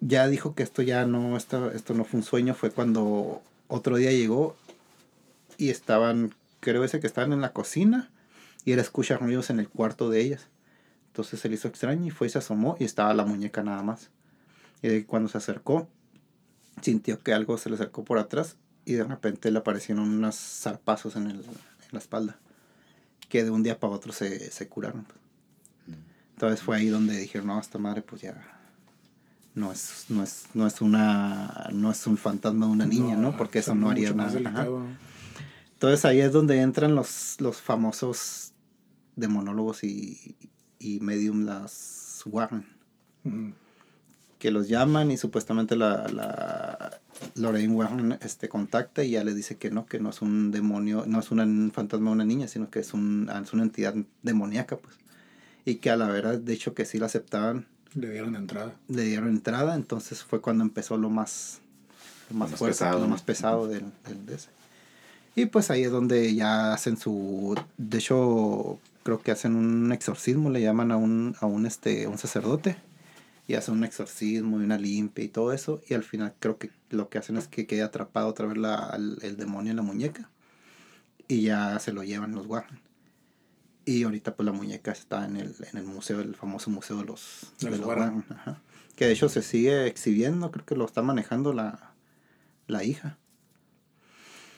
ya 0.00 0.28
dijo 0.28 0.54
que 0.54 0.62
esto 0.62 0.82
ya 0.82 1.04
no, 1.04 1.36
esto, 1.36 1.72
esto 1.72 1.94
no 1.94 2.04
fue 2.04 2.20
un 2.20 2.24
sueño, 2.24 2.54
fue 2.54 2.70
cuando 2.70 3.42
otro 3.66 3.96
día 3.96 4.12
llegó 4.12 4.54
y 5.58 5.70
estaban, 5.70 6.32
creo 6.60 6.84
ese 6.84 7.00
que 7.00 7.08
estaban 7.08 7.32
en 7.32 7.40
la 7.40 7.52
cocina 7.52 8.08
y 8.64 8.70
él 8.70 8.78
escucha 8.78 9.16
ruidos 9.16 9.50
en 9.50 9.58
el 9.58 9.68
cuarto 9.68 10.10
de 10.10 10.20
ellas. 10.20 10.46
Entonces 11.08 11.40
se 11.40 11.48
le 11.48 11.56
hizo 11.56 11.66
extraño 11.66 12.06
y 12.06 12.10
fue 12.10 12.28
y 12.28 12.30
se 12.30 12.38
asomó 12.38 12.76
y 12.78 12.84
estaba 12.84 13.12
la 13.14 13.24
muñeca 13.24 13.64
nada 13.64 13.82
más. 13.82 14.10
Y 14.82 15.02
cuando 15.02 15.28
se 15.28 15.38
acercó, 15.38 15.88
sintió 16.82 17.20
que 17.20 17.32
algo 17.32 17.58
se 17.58 17.68
le 17.68 17.74
acercó 17.74 18.04
por 18.04 18.18
atrás 18.18 18.56
y 18.84 18.92
de 18.92 19.02
repente 19.02 19.50
le 19.50 19.58
aparecieron 19.58 20.08
unos 20.08 20.36
zarpazos 20.36 21.16
en, 21.16 21.26
el, 21.30 21.38
en 21.38 21.90
la 21.90 21.98
espalda 21.98 22.38
que 23.28 23.42
de 23.42 23.50
un 23.50 23.64
día 23.64 23.80
para 23.80 23.92
otro 23.92 24.12
se, 24.12 24.52
se 24.52 24.68
curaron. 24.68 25.04
Entonces 26.36 26.60
fue 26.60 26.76
ahí 26.76 26.88
donde 26.88 27.16
dijeron, 27.18 27.46
no, 27.46 27.58
esta 27.58 27.78
madre 27.78 28.02
pues 28.02 28.20
ya 28.20 28.34
no 29.54 29.72
es, 29.72 30.04
no 30.10 30.22
es, 30.22 30.48
no 30.52 30.66
es 30.66 30.82
una, 30.82 31.70
no 31.72 31.90
es 31.90 32.06
un 32.06 32.18
fantasma 32.18 32.66
de 32.66 32.72
una 32.72 32.84
niña, 32.84 33.16
¿no? 33.16 33.34
Porque 33.38 33.60
eso 33.60 33.74
no 33.74 33.88
haría 33.88 34.12
nada. 34.12 34.38
Entonces 35.72 36.04
ahí 36.04 36.20
es 36.20 36.32
donde 36.32 36.60
entran 36.60 36.94
los, 36.94 37.40
los 37.40 37.62
famosos 37.62 38.52
demonólogos 39.16 39.82
y, 39.82 40.36
y 40.78 41.00
medium, 41.00 41.46
las 41.46 42.22
Warren, 42.26 42.66
que 44.38 44.50
los 44.50 44.68
llaman 44.68 45.10
y 45.10 45.16
supuestamente 45.16 45.74
la, 45.74 46.06
la 46.08 47.00
Lorraine 47.34 47.72
Warren 47.72 48.18
este, 48.20 48.50
contacta 48.50 49.04
y 49.04 49.12
ya 49.12 49.24
le 49.24 49.32
dice 49.32 49.56
que 49.56 49.70
no, 49.70 49.86
que 49.86 50.00
no 50.00 50.10
es 50.10 50.20
un 50.20 50.50
demonio, 50.50 51.04
no 51.06 51.18
es 51.18 51.30
un 51.30 51.72
fantasma 51.72 52.10
de 52.10 52.14
una 52.14 52.24
niña, 52.26 52.46
sino 52.46 52.68
que 52.68 52.80
es, 52.80 52.92
un, 52.92 53.30
es 53.42 53.54
una 53.54 53.62
entidad 53.62 53.94
demoníaca, 54.22 54.76
pues. 54.76 54.98
Y 55.66 55.76
que 55.76 55.90
a 55.90 55.96
la 55.96 56.08
verdad, 56.08 56.38
de 56.38 56.54
hecho, 56.54 56.72
que 56.72 56.86
sí 56.86 56.98
la 56.98 57.06
aceptaban, 57.06 57.66
Le 57.94 58.10
dieron 58.10 58.36
entrada. 58.36 58.74
le 58.88 59.02
dieron 59.02 59.28
entrada, 59.28 59.74
entonces 59.74 60.22
fue 60.22 60.40
cuando 60.40 60.64
empezó 60.64 60.96
lo 60.96 61.10
más, 61.10 61.60
lo 62.30 62.36
más, 62.38 62.50
más 62.52 62.58
fuerte, 62.58 62.78
pesado, 62.78 63.00
lo 63.00 63.08
más 63.08 63.22
pesado 63.22 63.66
del, 63.68 63.84
del 64.06 64.24
de 64.24 64.36
ese. 64.36 64.48
Y 65.34 65.46
pues 65.46 65.70
ahí 65.70 65.82
es 65.82 65.90
donde 65.90 66.34
ya 66.34 66.72
hacen 66.72 66.96
su, 66.96 67.60
de 67.76 67.98
hecho 67.98 68.78
creo 69.02 69.20
que 69.20 69.32
hacen 69.32 69.54
un 69.54 69.92
exorcismo, 69.92 70.50
le 70.50 70.62
llaman 70.62 70.90
a 70.92 70.96
un, 70.96 71.36
a 71.40 71.46
un, 71.46 71.66
este, 71.66 72.06
un 72.06 72.16
sacerdote 72.16 72.76
y 73.46 73.54
hacen 73.54 73.74
un 73.74 73.84
exorcismo 73.84 74.60
y 74.60 74.64
una 74.64 74.78
limpia 74.78 75.24
y 75.24 75.28
todo 75.28 75.52
eso 75.52 75.82
y 75.88 75.94
al 75.94 76.04
final 76.04 76.32
creo 76.40 76.58
que 76.58 76.70
lo 76.90 77.08
que 77.08 77.18
hacen 77.18 77.36
es 77.36 77.48
que 77.48 77.66
quede 77.66 77.82
atrapado 77.82 78.28
otra 78.28 78.46
vez 78.46 78.56
la, 78.56 78.92
el, 78.96 79.18
el 79.22 79.36
demonio 79.36 79.70
en 79.72 79.76
la 79.76 79.82
muñeca 79.82 80.28
y 81.28 81.42
ya 81.42 81.78
se 81.80 81.92
lo 81.92 82.02
llevan 82.02 82.34
los 82.34 82.46
Warren. 82.46 82.85
Y 83.86 84.02
ahorita 84.02 84.34
pues 84.34 84.44
la 84.44 84.52
muñeca 84.52 84.90
está 84.90 85.24
en 85.24 85.36
el, 85.36 85.54
en 85.72 85.78
el 85.78 85.84
museo, 85.84 86.20
el 86.20 86.34
famoso 86.34 86.70
museo 86.70 86.98
de 86.98 87.04
los, 87.04 87.52
De 87.60 87.70
los 87.70 87.80
Warren. 87.80 88.24
Ajá. 88.28 88.60
Que 88.96 89.06
de 89.06 89.12
hecho 89.12 89.28
se 89.28 89.42
sigue 89.42 89.86
exhibiendo, 89.86 90.50
creo 90.50 90.66
que 90.66 90.74
lo 90.74 90.84
está 90.84 91.02
manejando 91.02 91.52
la, 91.52 91.92
la 92.66 92.82
hija. 92.82 93.16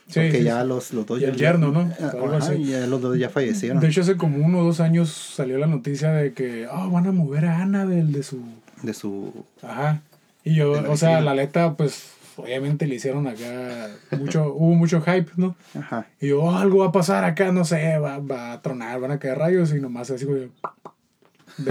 Sí, 0.06 0.20
porque 0.20 0.38
sí, 0.38 0.44
ya 0.44 0.62
sí. 0.62 0.68
los, 0.68 0.94
los 0.94 1.04
dos 1.04 1.18
Y 1.18 1.22
ya, 1.22 1.28
el 1.28 1.36
yerno, 1.36 1.70
¿no? 1.70 1.80
Ajá, 1.80 2.54
ya 2.54 2.86
los 2.86 3.02
dos 3.02 3.18
ya 3.18 3.28
fallecieron. 3.28 3.80
De 3.80 3.88
hecho, 3.88 4.00
hace 4.00 4.16
como 4.16 4.38
uno 4.38 4.60
o 4.60 4.64
dos 4.64 4.80
años 4.80 5.10
salió 5.10 5.58
la 5.58 5.66
noticia 5.66 6.10
de 6.12 6.32
que 6.32 6.66
oh, 6.66 6.88
van 6.88 7.06
a 7.06 7.12
mover 7.12 7.44
a 7.44 7.60
Annabelle 7.60 8.10
de 8.10 8.22
su. 8.22 8.42
de 8.82 8.94
su 8.94 9.44
Ajá. 9.62 10.00
Y 10.44 10.54
yo, 10.54 10.72
o 10.90 10.96
sea, 10.96 11.20
la 11.20 11.34
letra, 11.34 11.74
pues, 11.74 12.12
obviamente 12.38 12.86
le 12.86 12.94
hicieron 12.94 13.26
acá 13.26 13.88
mucho, 14.18 14.52
hubo 14.54 14.74
mucho 14.74 15.00
hype, 15.00 15.30
¿no? 15.36 15.54
ajá. 15.78 16.06
Y 16.20 16.28
yo, 16.28 16.42
oh, 16.42 16.56
algo 16.56 16.78
va 16.78 16.86
a 16.86 16.92
pasar 16.92 17.24
acá, 17.24 17.52
no 17.52 17.64
sé, 17.64 17.98
va, 17.98 18.18
va 18.18 18.52
a 18.52 18.62
tronar, 18.62 19.00
van 19.00 19.10
a 19.10 19.18
caer 19.18 19.38
rayos 19.38 19.72
y 19.74 19.80
nomás 19.80 20.10
así 20.10 20.24
como 20.24 20.38
de, 20.38 20.50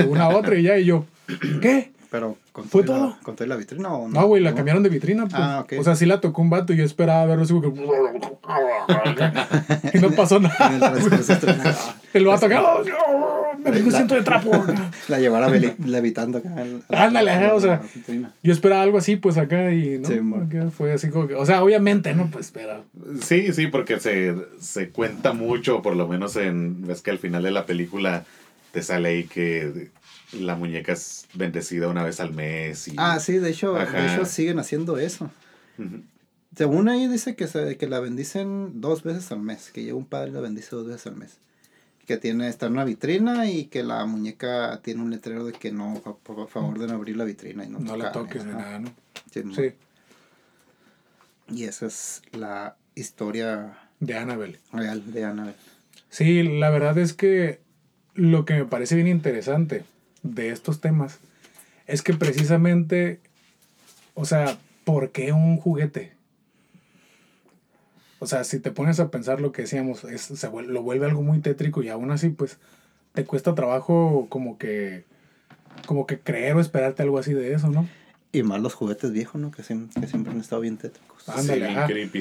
una 0.06 0.26
a 0.26 0.30
otra 0.30 0.56
y 0.56 0.64
ya, 0.64 0.78
y 0.78 0.86
yo, 0.86 1.06
¿qué? 1.62 1.92
Pero 2.10 2.38
¿Fue 2.70 2.84
todo 2.84 3.18
todo? 3.24 3.46
la- 3.46 3.56
vitrina 3.58 3.94
o 3.94 4.08
No, 4.08 4.26
güey, 4.28 4.42
la 4.42 4.56
cambiaron 4.56 4.82
de 4.82 4.90
vitrina, 4.90 5.24
pues. 5.24 5.36
Ah, 5.36 5.62
ok. 5.64 5.74
O 5.80 5.84
sea, 5.84 5.96
sí 5.96 6.06
la 6.06 6.22
tocó 6.22 6.42
un 6.42 6.50
vato 6.50 6.74
y 6.74 6.78
yo 6.78 6.84
esperaba 6.84 7.26
verlo 7.26 7.44
así 7.44 7.54
como 7.54 7.74
que... 7.74 7.80
y 9.94 10.00
no 10.00 10.12
pasó 10.12 10.40
nada. 10.40 10.94
El 12.14 12.26
vato 12.26 12.46
acá, 12.46 12.64
"Oh, 13.58 13.60
no, 13.60 13.64
me 13.66 13.72
vengo 13.72 13.92
siento 13.92 14.16
de 14.16 14.24
trapo. 14.24 14.54
acá". 14.54 14.92
La 15.08 15.20
llevara 15.20 15.50
levitando 15.50 16.38
acá. 16.38 16.56
Ándale, 16.90 17.32
ajá, 17.32 17.54
o 17.56 17.60
sea. 17.62 17.82
Yo 18.44 18.54
esperaba 18.54 18.82
algo 18.84 18.98
así, 18.98 19.16
pues 19.16 19.38
acá 19.38 19.72
y 19.74 20.00
no, 20.00 20.08
Sí, 20.08 20.20
acá 20.46 20.70
fue 20.72 20.94
así 20.94 21.10
como 21.10 21.28
que, 21.28 21.36
o 21.36 21.46
sea, 21.46 21.64
obviamente, 21.64 22.14
no, 22.14 22.30
pues, 22.32 22.52
pero, 22.52 22.86
Sí, 23.22 23.54
sí, 23.54 23.68
porque 23.68 24.00
se, 24.00 24.36
se 24.60 24.90
cuenta 24.90 25.34
mucho, 25.34 25.82
por 25.82 25.96
lo 25.96 26.08
menos 26.08 26.36
en. 26.36 26.86
Ves 26.88 27.02
que 27.02 27.12
al 27.12 27.20
final 27.20 27.44
de 27.44 27.52
la 27.52 27.66
película 27.66 28.26
te 28.72 28.82
sale 28.84 29.10
ahí 29.10 29.24
que 29.26 29.90
la 30.34 30.56
muñeca 30.56 30.92
es 30.94 31.26
bendecida 31.34 31.88
una 31.88 32.04
vez 32.04 32.20
al 32.20 32.34
mes. 32.34 32.88
Y, 32.90 32.96
Ah, 32.98 33.20
sí, 33.20 33.34
de 33.40 33.50
hecho, 33.50 33.74
de 33.74 33.82
Ajá. 33.82 34.14
hecho 34.14 34.26
siguen 34.26 34.60
haciendo 34.60 34.98
eso. 34.98 35.32
Según 36.56 36.90
ahí 36.90 37.08
dice 37.08 37.36
que, 37.36 37.48
se, 37.48 37.78
que 37.78 37.88
la 37.88 38.00
bendicen 38.00 38.82
dos 38.82 39.04
veces 39.04 39.32
al 39.32 39.40
mes, 39.42 39.70
que 39.72 39.84
llega 39.84 39.96
un 39.96 40.06
padre 40.06 40.32
y 40.32 40.34
la 40.34 40.42
bendice 40.42 40.70
dos 40.76 40.88
veces 40.88 41.06
al 41.08 41.16
mes. 41.16 41.38
Que 42.08 42.18
tiene, 42.18 42.48
está 42.48 42.66
en 42.68 42.72
una 42.72 42.86
vitrina 42.86 43.52
y 43.52 43.66
que 43.66 43.84
la 43.84 44.06
muñeca 44.06 44.80
tiene 44.82 45.02
un 45.02 45.12
letrero 45.12 45.46
de 45.46 45.54
que 45.54 45.72
no, 45.72 46.02
por 46.24 46.48
favor 46.48 46.80
de 46.80 46.88
no 46.88 46.94
abrir 46.94 47.18
la 47.18 47.26
vitrina 47.26 47.66
y 47.66 47.70
no, 47.70 47.80
no 47.80 47.98
la 47.98 48.12
tocar, 48.12 48.30
toques 48.32 48.46
ni 48.46 48.54
nada, 48.54 48.80
¿no? 48.80 48.90
Sí. 49.30 49.44
Sí, 49.54 49.74
Y 51.50 51.64
esa 51.66 51.86
es 51.86 52.22
la 52.32 52.78
historia 52.96 53.78
de 54.00 54.18
Annabelle. 54.18 54.60
real 54.72 55.12
de 55.12 55.26
Annabelle. 55.26 55.58
Sí, 56.10 56.44
la 56.44 56.70
verdad 56.70 56.98
es 56.98 57.14
que 57.14 57.60
lo 58.14 58.46
que 58.46 58.54
me 58.56 58.66
parece 58.66 58.96
bien 58.96 59.08
interesante 59.08 59.84
de 60.24 60.50
estos 60.50 60.82
temas 60.82 61.20
es 61.88 62.02
que 62.02 62.14
precisamente, 62.14 63.20
o 64.14 64.26
sea, 64.26 64.58
¿por 64.86 65.12
qué 65.12 65.34
un 65.34 65.58
juguete? 65.58 66.14
O 68.20 68.26
sea, 68.26 68.44
si 68.44 68.60
te 68.60 68.72
pones 68.72 69.00
a 69.00 69.10
pensar 69.12 69.40
lo 69.42 69.52
que 69.52 69.64
decíamos, 69.64 70.04
es, 70.04 70.22
se 70.22 70.50
lo 70.68 70.82
vuelve 70.82 71.06
algo 71.06 71.22
muy 71.22 71.40
tétrico 71.40 71.84
y 71.84 71.90
aún 71.90 72.12
así, 72.12 72.30
pues, 72.30 72.58
te 73.14 73.24
cuesta 73.26 73.54
trabajo 73.56 74.26
como 74.30 74.58
que, 74.58 75.04
como 75.86 76.08
que 76.08 76.20
creer 76.20 76.56
o 76.56 76.60
esperarte 76.60 77.04
algo 77.04 77.20
así 77.20 77.34
de 77.34 77.54
eso, 77.54 77.70
¿no? 77.70 77.88
Y 78.32 78.44
más 78.44 78.60
los 78.60 78.74
juguetes 78.74 79.12
viejos, 79.12 79.40
¿no? 79.40 79.52
Que, 79.52 79.64
siem- 79.64 79.88
que 80.00 80.06
siempre 80.06 80.34
han 80.34 80.40
estado 80.40 80.62
bien 80.62 80.78
tétricos. 80.78 81.08
Ándale, 81.30 81.68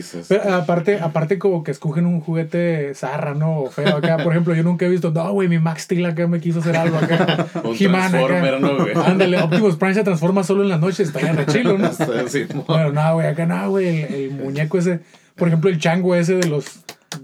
sí, 0.02 0.18
Pero 0.28 0.54
aparte, 0.54 0.98
aparte 1.00 1.38
como 1.38 1.62
que 1.64 1.70
escogen 1.70 2.06
un 2.06 2.20
juguete 2.20 2.94
zarra, 2.94 3.34
¿no? 3.34 3.60
O 3.62 3.70
feo 3.70 3.96
acá. 3.96 4.16
Por 4.18 4.32
ejemplo, 4.32 4.54
yo 4.54 4.62
nunca 4.62 4.86
he 4.86 4.88
visto, 4.88 5.10
no, 5.10 5.32
güey, 5.32 5.48
mi 5.48 5.58
Max 5.58 5.82
Steel 5.82 6.06
acá 6.06 6.26
me 6.26 6.40
quiso 6.40 6.60
hacer 6.60 6.76
algo 6.76 6.96
acá. 6.98 7.46
Un. 7.64 7.76
Transformer, 7.76 8.60
¿no, 8.60 8.76
güey? 8.78 8.94
Ándale, 9.04 9.40
Optimus 9.42 9.76
Prime 9.76 9.94
se 9.94 10.04
transforma 10.04 10.42
solo 10.44 10.62
en 10.62 10.68
la 10.68 10.78
noche, 10.78 11.02
está 11.02 11.20
ya 11.20 11.46
chilo, 11.46 11.76
¿no? 11.78 11.90
Sí, 12.28 12.46
Pero 12.66 12.92
no, 12.92 13.14
güey, 13.14 13.26
acá 13.26 13.46
no, 13.46 13.70
güey, 13.70 14.02
el, 14.02 14.14
el 14.14 14.30
muñeco 14.30 14.78
ese, 14.78 15.00
por 15.36 15.48
ejemplo, 15.48 15.70
el 15.70 15.78
chango 15.78 16.14
ese 16.14 16.34
de 16.34 16.46
los 16.48 16.64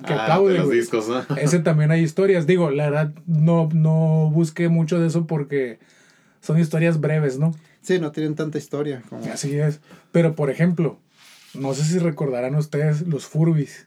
que 0.07 0.13
Ah, 0.15 0.23
aplaude, 0.25 0.53
de 0.55 0.59
los 0.61 0.71
discos, 0.71 1.09
¿no? 1.09 1.25
Ese 1.37 1.59
también 1.59 1.91
hay 1.91 2.03
historias. 2.03 2.47
Digo, 2.47 2.71
la 2.71 2.85
verdad, 2.91 3.13
no, 3.27 3.69
no 3.73 4.31
busqué 4.33 4.69
mucho 4.69 4.99
de 5.01 5.09
eso 5.09 5.27
porque 5.27 5.79
son 6.41 6.59
historias 6.59 7.01
breves, 7.01 7.39
¿no? 7.39 7.55
Sí, 7.83 7.99
no 7.99 8.13
tienen 8.13 8.35
tanta 8.35 8.59
historia. 8.59 9.03
Como... 9.09 9.25
Así 9.33 9.59
es. 9.59 9.81
Pero, 10.13 10.35
por 10.35 10.51
ejemplo, 10.51 10.99
no 11.55 11.75
sé 11.75 11.85
si 11.85 11.99
recordarán 11.99 12.55
ustedes 12.55 13.03
los 13.07 13.27
Furbis. 13.27 13.87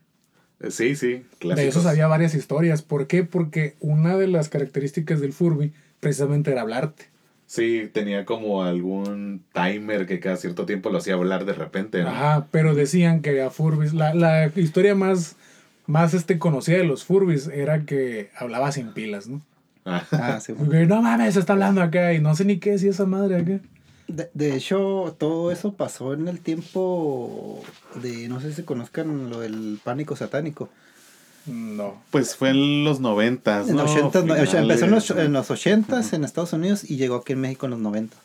Eh, 0.59 0.71
Sí, 0.71 0.95
sí, 0.95 1.07
De 1.13 1.23
clásicos. 1.39 1.69
esos 1.69 1.85
había 1.85 2.07
varias 2.07 2.33
historias. 2.35 2.81
¿Por 2.81 3.07
qué? 3.07 3.23
Porque 3.23 3.75
una 3.79 4.15
de 4.17 4.27
las 4.27 4.49
características 4.49 5.19
del 5.21 5.33
Furby 5.33 5.73
precisamente 5.99 6.51
era 6.51 6.61
hablarte. 6.61 7.05
Sí, 7.47 7.89
tenía 7.93 8.25
como 8.25 8.63
algún 8.63 9.43
timer 9.53 10.07
que 10.07 10.19
cada 10.19 10.35
cierto 10.35 10.65
tiempo 10.65 10.89
lo 10.89 10.97
hacía 10.97 11.13
hablar 11.13 11.45
de 11.45 11.53
repente, 11.53 12.01
¿no? 12.01 12.09
Ajá, 12.09 12.47
pero 12.51 12.73
decían 12.73 13.21
que 13.21 13.29
había 13.29 13.49
Furbis. 13.51 13.93
La, 13.93 14.13
la 14.15 14.47
historia 14.55 14.95
más, 14.95 15.35
más 15.85 16.13
este, 16.13 16.39
conocida 16.39 16.77
de 16.77 16.85
los 16.85 17.03
Furbis 17.05 17.47
era 17.47 17.85
que 17.85 18.31
hablaba 18.35 18.71
sin 18.71 18.93
pilas, 18.93 19.27
¿no? 19.27 19.41
Ah, 19.85 20.03
Ah, 20.11 20.39
sí. 20.41 20.53
Porque, 20.57 20.87
no 20.87 21.01
mames, 21.01 21.35
está 21.37 21.53
hablando 21.53 21.81
acá 21.83 22.13
y 22.13 22.19
no 22.19 22.35
sé 22.35 22.45
ni 22.45 22.57
qué 22.57 22.71
decía 22.71 22.89
esa 22.89 23.05
madre 23.05 23.37
acá. 23.37 23.59
De, 24.07 24.29
de 24.33 24.55
hecho, 24.55 25.15
todo 25.19 25.51
eso 25.51 25.73
pasó 25.73 26.13
en 26.13 26.27
el 26.27 26.39
tiempo 26.39 27.61
de, 28.01 28.27
no 28.27 28.39
sé 28.39 28.53
si 28.53 28.63
conozcan 28.63 29.29
lo 29.29 29.39
del 29.39 29.79
pánico 29.83 30.15
satánico. 30.15 30.69
No. 31.45 32.01
Pues 32.11 32.35
fue 32.35 32.49
en 32.49 32.83
los 32.83 32.99
noventas, 32.99 33.69
En 33.69 33.75
¿no? 33.75 33.83
los 33.83 33.91
80, 33.91 34.19
no, 34.19 34.35
Finales. 34.35 34.53
empezó 34.55 34.85
en 34.85 34.91
los, 34.91 35.09
en 35.11 35.33
los 35.33 35.51
80 35.51 36.01
en 36.13 36.23
Estados 36.23 36.53
Unidos 36.53 36.89
y 36.89 36.97
llegó 36.97 37.15
aquí 37.15 37.33
en 37.33 37.41
México 37.41 37.65
en 37.65 37.71
los 37.71 37.79
90. 37.79 38.15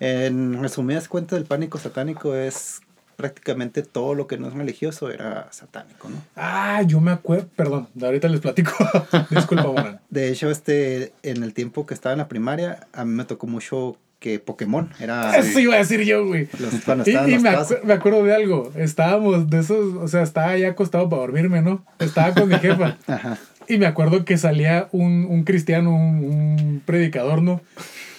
En 0.00 0.62
resumidas 0.62 1.08
cuentas, 1.08 1.38
el 1.38 1.44
pánico 1.44 1.78
satánico 1.78 2.34
es 2.34 2.80
prácticamente 3.16 3.82
todo 3.82 4.14
lo 4.14 4.26
que 4.26 4.38
no 4.38 4.48
es 4.48 4.54
religioso 4.54 5.10
era 5.10 5.48
satánico, 5.52 6.08
¿no? 6.08 6.16
Ah, 6.36 6.80
yo 6.86 7.00
me 7.02 7.10
acuerdo. 7.10 7.48
Perdón, 7.54 7.88
de 7.92 8.06
ahorita 8.06 8.28
les 8.28 8.40
platico. 8.40 8.72
Disculpa, 9.30 9.64
Morán. 9.64 10.00
De 10.08 10.30
hecho, 10.30 10.50
este, 10.50 11.12
en 11.22 11.42
el 11.42 11.52
tiempo 11.52 11.84
que 11.84 11.92
estaba 11.92 12.14
en 12.14 12.18
la 12.18 12.28
primaria, 12.28 12.86
a 12.94 13.04
mí 13.04 13.12
me 13.12 13.26
tocó 13.26 13.46
mucho 13.46 13.98
que 14.20 14.38
Pokémon 14.38 14.90
era 15.00 15.36
Eso 15.38 15.58
iba 15.58 15.74
a 15.74 15.78
decir 15.78 16.02
yo, 16.02 16.24
güey. 16.26 16.46
los, 16.58 16.74
Y, 17.08 17.10
y 17.10 17.38
me, 17.38 17.50
acu- 17.50 17.82
me 17.82 17.92
acuerdo 17.94 18.22
de 18.22 18.34
algo. 18.34 18.70
Estábamos 18.76 19.50
de 19.50 19.58
esos, 19.60 19.96
o 19.96 20.06
sea, 20.06 20.22
estaba 20.22 20.56
ya 20.56 20.68
acostado 20.68 21.08
para 21.08 21.22
dormirme, 21.22 21.62
¿no? 21.62 21.84
Estaba 21.98 22.32
con 22.34 22.48
mi 22.48 22.54
jefa. 22.56 22.96
Ajá. 23.08 23.38
Y 23.66 23.78
me 23.78 23.86
acuerdo 23.86 24.24
que 24.24 24.36
salía 24.38 24.88
un, 24.92 25.26
un 25.28 25.44
cristiano, 25.44 25.90
un, 25.94 26.24
un 26.24 26.82
predicador, 26.84 27.40
¿no? 27.42 27.60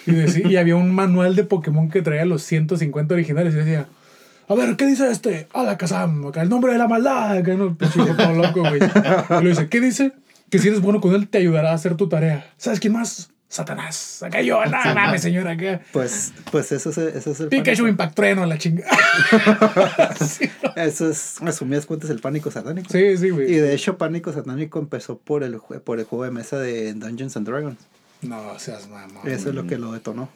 Y, 0.06 0.12
decía- 0.12 0.46
y 0.48 0.56
había 0.56 0.76
un 0.76 0.94
manual 0.94 1.36
de 1.36 1.44
Pokémon 1.44 1.88
que 1.90 2.02
traía 2.02 2.24
los 2.24 2.42
150 2.42 3.14
originales 3.14 3.54
y 3.54 3.58
decía, 3.58 3.86
a 4.48 4.54
ver, 4.54 4.76
¿qué 4.76 4.86
dice 4.86 5.08
este? 5.10 5.46
Alakazam, 5.54 6.26
acá 6.26 6.42
el 6.42 6.48
nombre 6.48 6.72
de 6.72 6.78
la 6.78 6.88
maldad, 6.88 7.36
acá 7.36 7.54
no, 7.54 7.76
todo 7.76 8.32
loco, 8.34 8.60
güey. 8.60 8.80
Y 9.40 9.44
le 9.44 9.50
dice, 9.50 9.68
¿qué 9.68 9.80
dice? 9.80 10.12
Que 10.50 10.58
si 10.58 10.68
eres 10.68 10.80
bueno 10.80 11.00
con 11.00 11.14
él 11.14 11.28
te 11.28 11.38
ayudará 11.38 11.70
a 11.70 11.74
hacer 11.74 11.94
tu 11.96 12.08
tarea. 12.08 12.44
¿Sabes 12.56 12.80
quién 12.80 12.92
más? 12.94 13.30
Satanás. 13.52 14.22
Acá 14.22 14.40
yo, 14.40 14.64
no 14.64 14.70
mames, 14.94 15.20
señora, 15.20 15.50
acá. 15.50 15.82
Pues, 15.92 16.32
pues 16.50 16.72
eso 16.72 16.88
es, 16.88 16.96
eso 16.96 17.32
es 17.32 17.40
el 17.40 17.48
Pikachu 17.48 17.82
pánico. 17.82 17.88
Impact 17.88 18.14
Trueno, 18.14 18.46
la 18.46 18.56
chingada. 18.56 18.90
sí, 20.26 20.48
Eso 20.74 21.10
es, 21.10 21.36
resumidas 21.38 21.84
cuentas, 21.84 22.08
el 22.08 22.20
pánico 22.20 22.50
satánico. 22.50 22.88
sí, 22.90 23.18
sí, 23.18 23.26
Y 23.26 23.30
güey. 23.30 23.54
de 23.54 23.74
hecho, 23.74 23.98
pánico 23.98 24.32
satánico 24.32 24.78
empezó 24.78 25.18
por 25.18 25.42
el, 25.42 25.58
por 25.84 25.98
el 25.98 26.06
juego 26.06 26.24
de 26.24 26.30
mesa 26.30 26.58
de 26.58 26.94
Dungeons 26.94 27.36
and 27.36 27.46
Dragons. 27.46 27.78
No 28.22 28.58
seas 28.58 28.88
mamón. 28.88 29.28
Eso 29.28 29.50
es 29.50 29.54
lo 29.54 29.66
que 29.66 29.76
lo 29.76 29.92
detonó. 29.92 30.30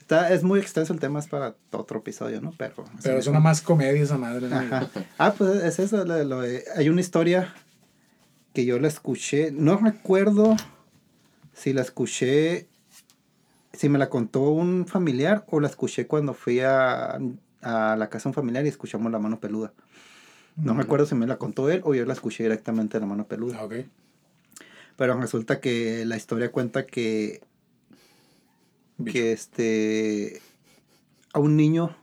Está, 0.00 0.32
es 0.32 0.42
muy 0.42 0.58
extenso 0.58 0.94
el 0.94 1.00
tema, 1.00 1.18
es 1.18 1.26
para 1.26 1.56
otro 1.70 1.98
episodio, 1.98 2.40
¿no? 2.40 2.54
Pero, 2.56 2.86
Pero 3.02 3.18
es 3.18 3.26
una 3.26 3.40
más 3.40 3.60
comedia 3.60 4.02
esa 4.02 4.16
madre. 4.16 4.48
¿no? 4.48 4.56
Ajá. 4.56 4.88
Ah, 5.18 5.34
pues 5.36 5.62
es 5.64 5.78
eso. 5.80 6.02
lo 6.06 6.40
hay 6.40 6.88
una 6.88 7.02
historia 7.02 7.52
que 8.54 8.64
yo 8.64 8.78
la 8.78 8.88
escuché. 8.88 9.50
No 9.52 9.76
recuerdo 9.76 10.56
si 11.54 11.72
la 11.72 11.82
escuché, 11.82 12.68
si 13.72 13.88
me 13.88 13.98
la 13.98 14.08
contó 14.10 14.40
un 14.50 14.86
familiar 14.86 15.44
o 15.48 15.60
la 15.60 15.68
escuché 15.68 16.06
cuando 16.06 16.34
fui 16.34 16.60
a, 16.60 17.18
a 17.62 17.96
la 17.96 18.08
casa 18.10 18.24
de 18.24 18.30
un 18.30 18.34
familiar 18.34 18.64
y 18.64 18.68
escuchamos 18.68 19.10
la 19.10 19.18
mano 19.18 19.40
peluda. 19.40 19.72
No 20.56 20.74
me 20.74 20.82
acuerdo 20.82 21.06
si 21.06 21.14
me 21.14 21.26
la 21.26 21.36
contó 21.36 21.68
él 21.70 21.80
o 21.84 21.94
yo 21.94 22.04
la 22.04 22.12
escuché 22.12 22.44
directamente 22.44 22.96
de 22.96 23.00
la 23.00 23.06
mano 23.06 23.26
peluda. 23.26 23.58
Ah, 23.60 23.64
ok. 23.64 23.74
Pero 24.96 25.20
resulta 25.20 25.60
que 25.60 26.04
la 26.04 26.16
historia 26.16 26.52
cuenta 26.52 26.86
que, 26.86 27.40
que 29.04 29.32
este 29.32 30.40
a 31.32 31.40
un 31.40 31.56
niño 31.56 31.96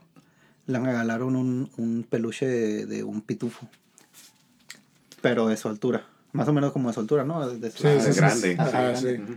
le 0.66 0.78
regalaron 0.78 1.36
un, 1.36 1.70
un 1.78 2.04
peluche 2.08 2.46
de, 2.46 2.84
de 2.84 3.04
un 3.04 3.22
pitufo. 3.22 3.66
Pero 5.22 5.46
de 5.46 5.56
su 5.56 5.68
altura. 5.68 6.04
Más 6.32 6.48
o 6.48 6.52
menos 6.52 6.72
como 6.72 6.88
de 6.88 6.94
su 6.94 7.00
altura, 7.00 7.24
¿no? 7.24 7.46
De 7.48 7.70
su- 7.70 7.78
Sí, 7.78 7.88
Ah, 7.88 7.94
es 7.94 8.16
grande. 8.16 8.56
sí. 8.96 9.34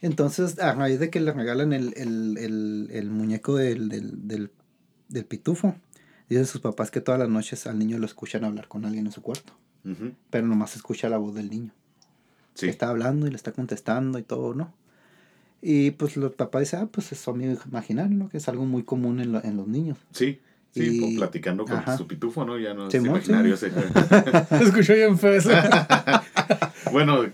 Entonces, 0.00 0.58
a 0.58 0.74
raíz 0.74 0.98
de 1.00 1.10
que 1.10 1.20
le 1.20 1.32
regalan 1.32 1.72
el, 1.72 1.94
el, 1.96 2.36
el, 2.38 2.88
el 2.92 3.10
muñeco 3.10 3.56
del, 3.56 3.88
del, 3.88 4.26
del, 4.28 4.50
del 5.08 5.24
pitufo, 5.24 5.76
dicen 6.28 6.46
sus 6.46 6.60
papás 6.60 6.90
que 6.90 7.00
todas 7.00 7.18
las 7.18 7.28
noches 7.28 7.66
al 7.66 7.78
niño 7.78 7.98
lo 7.98 8.06
escuchan 8.06 8.44
hablar 8.44 8.68
con 8.68 8.84
alguien 8.84 9.06
en 9.06 9.12
su 9.12 9.22
cuarto. 9.22 9.52
Ujú. 9.84 10.12
Pero 10.30 10.46
nomás 10.46 10.76
escucha 10.76 11.08
la 11.08 11.18
voz 11.18 11.34
del 11.34 11.50
niño. 11.50 11.72
Sí. 12.54 12.66
que 12.66 12.70
está 12.70 12.88
hablando 12.88 13.26
y 13.26 13.30
le 13.30 13.36
está 13.36 13.50
contestando 13.50 14.16
y 14.18 14.22
todo, 14.22 14.54
¿no? 14.54 14.72
Y 15.60 15.90
pues 15.92 16.16
los 16.16 16.32
papás 16.34 16.60
dicen, 16.60 16.80
ah, 16.82 16.86
pues 16.88 17.10
es 17.10 17.18
su 17.18 17.30
amigo 17.30 17.58
imaginario, 17.66 18.16
¿no? 18.16 18.28
Que 18.28 18.36
es 18.36 18.48
algo 18.48 18.64
muy 18.64 18.84
común 18.84 19.18
en, 19.18 19.32
lo- 19.32 19.42
en 19.42 19.56
los 19.56 19.66
niños. 19.66 19.98
Sí. 20.12 20.38
Sí, 20.74 20.96
Y- 20.96 21.00
pues, 21.00 21.14
platicando 21.16 21.64
con 21.64 21.76
Ajá. 21.76 21.96
su 21.96 22.06
pitufo, 22.08 22.44
¿no? 22.44 22.58
Ya 22.58 22.74
no 22.74 22.88
es 22.88 22.94
imaginario. 22.94 23.54
ese- 23.54 23.70
Escuchó 24.60 24.94
bien 24.94 25.18
feo 25.18 25.32
eso. 25.34 25.50
Bueno, 26.92 27.24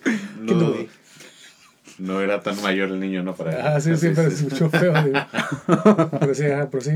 no, 0.40 0.54
no? 0.54 0.74
no 1.98 2.20
era 2.22 2.40
tan 2.42 2.60
mayor 2.62 2.88
el 2.90 3.00
niño, 3.00 3.22
¿no? 3.22 3.34
Para 3.34 3.74
Ah, 3.76 3.80
sí, 3.80 3.94
sí, 3.96 4.10
pero 4.14 4.30
se 4.30 4.46
escuchó 4.46 4.70
feo. 4.70 4.92
digo. 5.04 5.18
Pero 6.20 6.34
sí, 6.34 6.44
ajá, 6.46 6.70
pero 6.70 6.82
sí. 6.82 6.90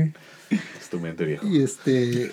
Es 0.79 0.89
tu 0.89 0.99
mente 0.99 1.25
viejo. 1.25 1.45
Y 1.47 1.61
este... 1.61 2.29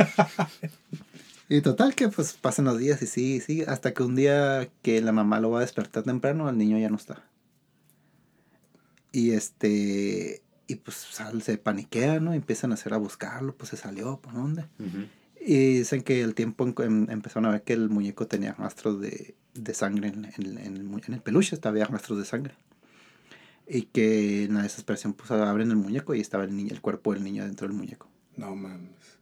y 1.50 1.61
total 1.61 1.95
que 1.95 2.09
pues 2.09 2.33
pasan 2.35 2.64
los 2.66 2.78
días 2.78 3.02
y 3.02 3.07
sí, 3.07 3.40
sí, 3.40 3.62
hasta 3.66 3.92
que 3.92 4.02
un 4.02 4.14
día 4.14 4.68
que 4.83 5.01
la 5.03 5.12
mamá 5.12 5.38
lo 5.40 5.51
va 5.51 5.59
a 5.59 5.62
despertar 5.62 6.03
temprano, 6.05 6.48
el 6.48 6.57
niño 6.57 6.79
ya 6.79 6.88
no 6.88 6.96
está. 6.96 7.22
Y 9.11 9.33
este... 9.33 10.40
Y 10.72 10.76
pues 10.76 10.96
sal- 10.96 11.42
se 11.42 11.58
paniquea, 11.58 12.18
¿no? 12.20 12.32
Empiezan 12.32 12.70
a 12.70 12.74
hacer 12.74 12.94
a 12.94 12.96
buscarlo, 12.96 13.54
pues 13.56 13.70
se 13.70 13.76
salió, 13.76 14.18
¿por 14.20 14.32
dónde? 14.35 14.62
Ujú. 14.78 15.06
Y 15.44 15.78
dicen 15.78 16.02
que 16.02 16.22
el 16.22 16.35
tiempo 16.35 16.66
en- 16.66 16.74
em- 16.78 17.11
empezaron 17.11 17.46
a 17.46 17.50
ver 17.50 17.62
que 17.62 17.72
el 17.72 17.88
muñeco 17.90 18.26
tenía 18.26 18.52
rastros 18.54 19.00
de, 19.00 19.35
de 19.54 19.74
sangre 19.74 20.08
en, 20.08 20.24
en- 20.24 20.58
en 20.58 20.76
el, 20.76 21.02
en 21.06 21.14
el 21.14 21.20
peluche, 21.20 21.54
estaba 21.54 21.72
había 21.72 21.85
rastros 21.87 22.18
de 22.18 22.24
sangre. 22.24 22.54
Y 23.66 23.82
que 23.82 24.44
en 24.44 24.54
la 24.54 24.62
desesperación 24.62 25.12
pues 25.14 25.30
abren 25.30 25.70
el 25.70 25.76
muñeco 25.76 26.14
y 26.14 26.20
estaba 26.20 26.44
el, 26.44 26.56
niño, 26.56 26.70
el 26.72 26.80
cuerpo 26.80 27.12
del 27.12 27.22
niño 27.24 27.44
dentro 27.44 27.66
del 27.68 27.76
muñeco. 27.76 28.08
No 28.37 28.54
mames. 28.56 29.18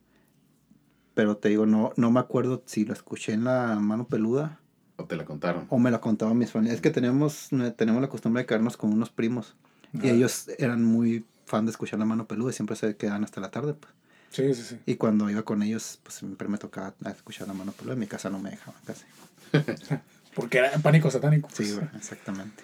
Pero 1.14 1.36
te 1.36 1.48
digo, 1.48 1.66
no, 1.66 1.92
no 1.96 2.10
me 2.10 2.20
acuerdo 2.20 2.62
si 2.66 2.84
lo 2.84 2.92
escuché 2.92 3.32
en 3.32 3.44
la 3.44 3.78
mano 3.80 4.06
peluda 4.06 4.60
O 4.96 5.04
te 5.04 5.16
la 5.16 5.24
contaron. 5.24 5.66
o 5.68 5.78
me 5.78 5.90
lo 5.90 6.00
contaban 6.00 6.38
mis 6.38 6.50
familiares. 6.52 6.78
Es 6.78 6.82
que 6.82 6.90
tenemos, 6.90 7.48
tenemos 7.76 8.00
la 8.00 8.08
costumbre 8.08 8.42
de 8.42 8.46
quedarnos 8.46 8.76
con 8.76 8.92
unos 8.92 9.10
primos. 9.10 9.56
Y 9.92 10.08
Ah. 10.08 10.12
ellos 10.12 10.46
eran 10.58 10.84
muy 10.84 11.24
fan 11.50 11.66
de 11.66 11.72
escuchar 11.72 11.98
la 11.98 12.04
mano 12.06 12.26
peluda 12.26 12.50
y 12.50 12.54
siempre 12.54 12.76
se 12.76 12.96
quedaban 12.96 13.24
hasta 13.24 13.40
la 13.40 13.50
tarde. 13.50 13.74
Pues. 13.74 13.92
Sí, 14.30 14.54
sí, 14.54 14.62
sí. 14.62 14.78
Y 14.86 14.94
cuando 14.94 15.28
iba 15.28 15.42
con 15.42 15.62
ellos, 15.62 15.98
pues 16.02 16.14
siempre 16.16 16.48
me 16.48 16.56
tocaba 16.58 16.94
escuchar 17.14 17.48
la 17.48 17.54
mano 17.54 17.72
peluda. 17.72 17.94
En 17.94 18.00
mi 18.00 18.06
casa 18.06 18.30
no 18.30 18.38
me 18.38 18.50
dejaban 18.50 18.80
casi. 18.86 19.04
Porque 20.34 20.58
era 20.58 20.70
pánico 20.78 21.10
satánico. 21.10 21.48
Sí, 21.50 21.64
pues. 21.64 21.74
güey, 21.76 21.88
exactamente. 21.96 22.62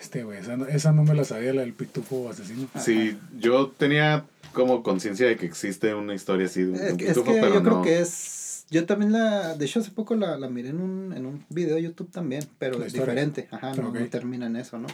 Este, 0.00 0.24
güey, 0.24 0.38
esa, 0.40 0.56
no- 0.56 0.66
esa 0.66 0.92
no 0.92 1.04
me 1.04 1.14
la 1.14 1.24
sabía, 1.24 1.54
la 1.54 1.62
del 1.62 1.72
pitufo 1.72 2.28
asesino. 2.28 2.68
Sí, 2.78 3.16
yo 3.38 3.68
tenía 3.68 4.26
como 4.52 4.82
conciencia 4.82 5.26
de 5.26 5.36
que 5.36 5.46
existe 5.46 5.94
una 5.94 6.14
historia 6.14 6.46
así 6.46 6.62
de 6.64 6.68
un, 6.70 6.74
Es 6.76 6.94
que, 6.94 7.04
es 7.04 7.10
pitufo, 7.10 7.32
que 7.32 7.40
pero 7.40 7.54
yo 7.54 7.60
no. 7.60 7.70
creo 7.70 7.82
que 7.82 8.00
es... 8.00 8.66
Yo 8.70 8.84
también 8.86 9.12
la... 9.12 9.54
De 9.54 9.64
hecho, 9.64 9.80
hace 9.80 9.90
poco 9.92 10.14
la, 10.16 10.36
la 10.36 10.48
miré 10.48 10.70
en 10.70 10.80
un, 10.80 11.12
en 11.16 11.24
un 11.26 11.44
video 11.48 11.76
de 11.76 11.82
YouTube 11.82 12.10
también, 12.10 12.44
pero 12.58 12.78
¿La 12.78 12.86
es 12.86 12.92
diferente. 12.92 13.48
Ajá, 13.50 13.74
no 13.74 13.92
termina 14.08 14.46
en 14.46 14.56
eso, 14.56 14.78
¿no? 14.78 14.88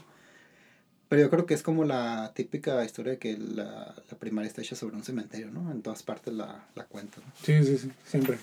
Pero 1.11 1.21
yo 1.23 1.29
creo 1.31 1.45
que 1.45 1.53
es 1.55 1.63
como 1.63 1.85
la 1.85 2.31
típica 2.35 2.83
historia 2.85 3.13
de 3.13 3.19
que 3.19 3.37
la, 3.37 3.95
la 4.11 4.19
primaria 4.19 4.49
está 4.49 4.63
hecha 4.63 4.77
sobre 4.77 4.95
un 4.97 5.03
cementerio, 5.03 5.51
¿no? 5.51 5.71
En 5.73 5.83
todas 5.83 6.03
partes 6.03 6.33
la, 6.33 6.65
la 6.75 6.85
cuentan. 6.85 7.23
¿no? 7.27 7.33
Sí, 7.43 7.63
sí, 7.65 7.77
sí, 7.79 7.91
siempre. 8.07 8.39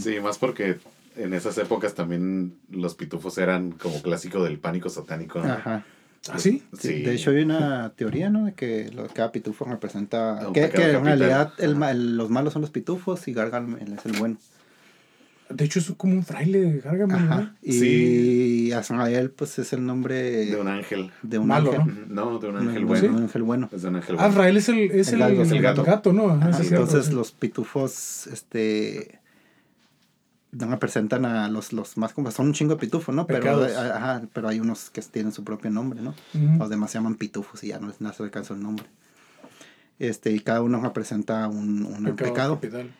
Sí, 0.00 0.18
más 0.20 0.36
porque 0.36 0.78
en 1.16 1.32
esas 1.32 1.56
épocas 1.58 1.94
también 1.94 2.58
los 2.70 2.94
pitufos 2.96 3.38
eran 3.38 3.70
como 3.72 4.02
clásico 4.02 4.42
del 4.42 4.58
pánico 4.58 4.88
satánico, 4.90 5.38
¿no? 5.40 5.52
Ajá. 5.52 5.84
¿Ah, 6.28 6.38
sí? 6.38 6.62
Sí, 6.72 6.88
Sí. 6.88 7.02
De 7.02 7.14
hecho, 7.14 7.30
hay 7.30 7.42
una 7.42 7.92
teoría, 7.96 8.30
¿no? 8.30 8.46
De 8.46 8.54
que 8.54 8.90
lo, 8.92 9.06
cada 9.08 9.30
pitufo 9.32 9.64
representa... 9.64 10.46
Un 10.48 10.52
Que, 10.54 10.64
en 10.64 11.04
realidad 11.04 11.52
el, 11.58 11.70
Ajá. 11.70 11.78
ma- 11.78 11.90
el- 11.92 12.16
los 12.16 12.30
malos 12.30 12.52
son 12.52 12.62
los 12.62 12.70
pitufos 12.70 13.26
y 13.28 13.32
Gargamel 13.32 13.92
es 13.92 14.06
el 14.06 14.12
bueno. 14.18 14.38
De 15.54 15.64
hecho, 15.64 15.78
es 15.78 15.92
como 15.96 16.14
un 16.14 16.24
fraile 16.24 16.60
de 16.60 16.80
Gargamel, 16.80 17.16
Ajá. 17.16 17.40
¿no? 17.40 17.50
Y 17.62 17.72
Sí. 17.72 18.72
Azrael, 18.72 19.30
pues, 19.30 19.58
es 19.58 19.72
el 19.72 19.84
nombre 19.86 20.46
De 20.46 20.56
un 20.56 20.68
ángel. 20.68 21.10
de 21.22 21.38
un 21.38 21.46
Malo, 21.46 21.72
ángel. 21.72 21.92
Ujú. 22.04 22.12
No, 22.14 22.38
de 22.38 22.48
un 22.48 22.56
Un- 22.56 22.68
ángel 22.68 22.82
un- 22.82 22.88
bueno. 22.88 23.08
un 23.16 23.22
ángel 23.22 23.42
bueno. 23.42 23.68
Es 23.72 23.82
de 23.82 23.88
un 23.88 23.96
ángel 23.96 24.16
Ah, 24.18 24.28
bueno. 24.28 24.58
Es 24.58 24.68
el, 24.68 24.78
es 24.90 25.08
El 25.08 25.14
el, 25.14 25.20
gato, 25.20 25.42
es 25.42 25.50
el 25.52 25.62
gato. 25.62 25.84
gato. 25.84 26.12
¿no? 26.12 26.30
Ajá, 26.30 26.52
sí, 26.54 26.68
entonces 26.68 27.06
sí. 27.06 27.12
los 27.12 27.32
pitufos, 27.32 28.26
este, 28.28 29.18
no 30.52 30.68
representan 30.68 31.24
a 31.24 31.48
los, 31.48 31.72
los 31.72 31.96
más 31.96 32.12
como 32.12 32.30
son 32.30 32.46
un 32.48 32.52
chingo 32.52 32.74
de 32.74 32.80
pitufos, 32.80 33.14
¿no? 33.14 33.26
Pero, 33.26 33.40
Pecados. 33.40 33.72
ajá, 33.76 34.22
pero 34.34 34.48
hay 34.48 34.60
unos 34.60 34.90
que 34.90 35.00
tienen 35.02 35.32
su 35.32 35.44
propio 35.44 35.70
nombre, 35.70 36.00
¿no? 36.02 36.14
Los 36.58 36.68
demás 36.68 36.90
se 36.90 36.98
llaman 36.98 37.14
pitufos 37.14 37.64
y 37.64 37.68
ya 37.68 37.78
no, 37.78 37.92
no 37.98 38.12
se 38.12 38.22
alcanza 38.22 38.52
el 38.54 38.60
nombre. 38.62 38.84
Este, 39.98 40.32
y 40.32 40.40
cada 40.40 40.62
uno 40.62 40.80
representa 40.82 41.46
un, 41.48 41.84
un 41.84 42.16
pecado. 42.16 42.56
capital. 42.56 42.90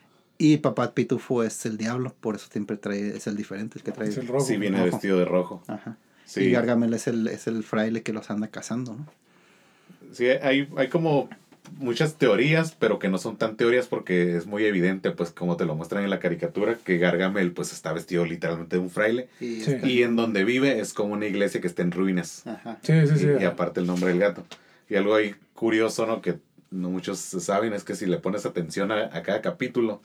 Y 0.43 0.57
papá 0.57 0.93
pitufo 0.93 1.41
es 1.43 1.65
el 1.65 1.77
diablo, 1.77 2.13
por 2.19 2.35
eso 2.35 2.47
siempre 2.51 2.75
trae, 2.75 3.15
es 3.15 3.27
el 3.27 3.37
diferente, 3.37 3.77
el 3.79 3.83
que 3.83 3.93
trae. 3.93 4.09
Es 4.09 4.17
el 4.17 4.27
rojo. 4.27 4.45
Sí, 4.45 4.57
viene 4.57 4.77
rojo. 4.77 4.91
vestido 4.91 5.17
de 5.17 5.23
rojo. 5.25 5.63
Ajá. 5.67 5.95
Sí. 6.25 6.41
Y 6.41 6.51
Gargamel 6.51 6.93
es 6.93 7.07
el, 7.07 7.27
es 7.27 7.47
el 7.47 7.63
fraile 7.63 8.01
que 8.01 8.11
los 8.11 8.29
anda 8.29 8.47
cazando, 8.49 8.93
¿no? 8.93 9.07
Sí, 10.11 10.27
hay, 10.27 10.67
hay 10.75 10.89
como 10.89 11.29
muchas 11.77 12.15
teorías, 12.15 12.75
pero 12.77 12.99
que 12.99 13.07
no 13.07 13.17
son 13.17 13.37
tan 13.37 13.55
teorías 13.55 13.87
porque 13.87 14.35
es 14.35 14.45
muy 14.45 14.65
evidente, 14.65 15.11
pues 15.11 15.31
como 15.31 15.55
te 15.55 15.63
lo 15.63 15.75
muestran 15.75 16.03
en 16.03 16.09
la 16.09 16.19
caricatura, 16.19 16.77
que 16.83 16.97
Gargamel 16.97 17.53
pues 17.53 17.71
está 17.71 17.93
vestido 17.93 18.25
literalmente 18.25 18.75
de 18.75 18.81
un 18.81 18.89
fraile. 18.89 19.29
Y 19.39 19.61
Sí. 19.61 19.77
Y 19.83 20.03
en 20.03 20.17
donde 20.17 20.43
vive 20.43 20.79
es 20.81 20.93
como 20.93 21.13
una 21.13 21.25
iglesia 21.25 21.61
que 21.61 21.67
está 21.67 21.83
en 21.83 21.91
ruinas. 21.91 22.45
Ajá. 22.45 22.79
Sí, 22.81 22.93
sí, 23.07 23.17
sí. 23.17 23.27
y, 23.39 23.43
y 23.43 23.45
aparte 23.45 23.79
el 23.79 23.87
nombre 23.87 24.09
del 24.09 24.19
gato. 24.19 24.43
Y 24.89 24.95
algo 24.95 25.15
ahí 25.15 25.35
curioso, 25.53 26.05
¿no? 26.05 26.21
Que 26.21 26.37
no 26.69 26.89
muchos 26.89 27.19
saben 27.19 27.71
es 27.73 27.85
que 27.85 27.95
si 27.95 28.07
le 28.07 28.17
pones 28.17 28.45
atención 28.45 28.91
a, 28.91 29.05
a 29.15 29.23
cada 29.23 29.41
capítulo, 29.41 30.01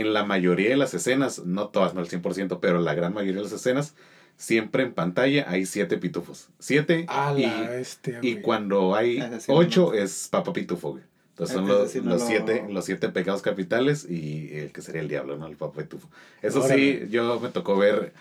en 0.00 0.12
la 0.12 0.24
mayoría 0.24 0.70
de 0.70 0.76
las 0.76 0.94
escenas, 0.94 1.44
no 1.44 1.68
todas, 1.68 1.94
no 1.94 2.00
el 2.00 2.08
100%, 2.08 2.58
pero 2.60 2.80
la 2.80 2.94
gran 2.94 3.12
mayoría 3.14 3.36
de 3.38 3.44
las 3.44 3.52
escenas, 3.52 3.94
siempre 4.36 4.82
en 4.82 4.92
pantalla 4.92 5.46
hay 5.48 5.66
siete 5.66 5.96
pitufos. 5.98 6.48
Siete. 6.58 7.06
A 7.08 7.34
y, 7.36 7.44
bestia, 7.68 8.20
cuando 8.42 8.94
hay 8.94 9.18
no 9.18 9.28
ocho 9.48 9.94
es 9.94 10.28
Papa 10.30 10.52
Pitufo, 10.52 10.90
güey. 10.92 11.02
Entonces 11.30 11.54
son 11.56 11.64
Ese 11.64 11.72
los, 11.78 11.90
sí 11.90 12.00
no 12.02 12.10
los 12.10 12.20
lo- 12.22 12.26
siete, 12.28 12.64
los 12.70 12.84
siete 12.86 13.08
pecados 13.10 13.42
capitales 13.42 14.06
y 14.08 14.50
el 14.56 14.72
que 14.72 14.80
sería 14.82 15.02
el 15.02 15.08
diablo, 15.08 15.36
¿no? 15.36 15.46
El 15.46 15.56
Papa 15.56 15.82
Pitufo. 15.82 16.08
Eso 16.42 16.62
Órale. 16.62 17.00
sí, 17.06 17.10
yo 17.10 17.38
me 17.40 17.48
tocó 17.50 17.76
ver 17.76 18.12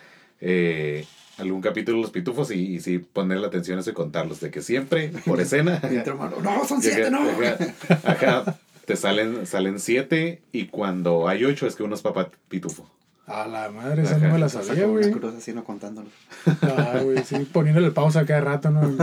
eh, 0.41 1.05
algún 1.37 1.61
capítulo 1.61 1.97
de 1.97 2.01
los 2.03 2.11
pitufos 2.11 2.51
y, 2.51 2.75
y 2.75 2.79
sí 2.81 2.99
ponerle 2.99 3.47
atención 3.47 3.77
a 3.77 3.81
eso 3.81 3.89
y 3.89 3.93
contarlos. 3.93 4.39
De 4.41 4.51
que 4.51 4.61
siempre, 4.61 5.11
por 5.25 5.39
escena, 5.41 5.81
no, 6.43 6.65
son 6.67 6.81
llega- 6.81 6.95
siete, 6.95 7.11
no. 7.11 7.25
llega- 7.25 7.57
ajá, 8.03 8.57
te 8.85 8.95
salen, 8.95 9.45
salen 9.45 9.79
siete 9.79 10.41
y 10.51 10.67
cuando 10.67 11.27
hay 11.27 11.43
ocho 11.45 11.67
es 11.67 11.75
que 11.75 11.83
uno 11.83 11.95
es 11.95 12.01
Papa 12.01 12.29
Pitufo. 12.49 12.89
A 13.27 13.47
la 13.47 13.69
madre, 13.71 14.03
esa 14.03 14.17
Ajá. 14.17 14.27
no 14.27 14.33
me 14.33 14.39
la 14.39 14.49
sabía, 14.49 14.85
una 14.87 14.99
güey. 14.99 15.11
cruz 15.11 15.33
así, 15.35 15.51
no 15.53 15.63
contándolo. 15.63 16.09
Ah, 16.61 16.99
güey, 17.03 17.23
sí, 17.23 17.37
poniéndole 17.51 17.89
pausa 17.91 18.25
cada 18.25 18.41
rato, 18.41 18.69
¿no? 18.69 18.95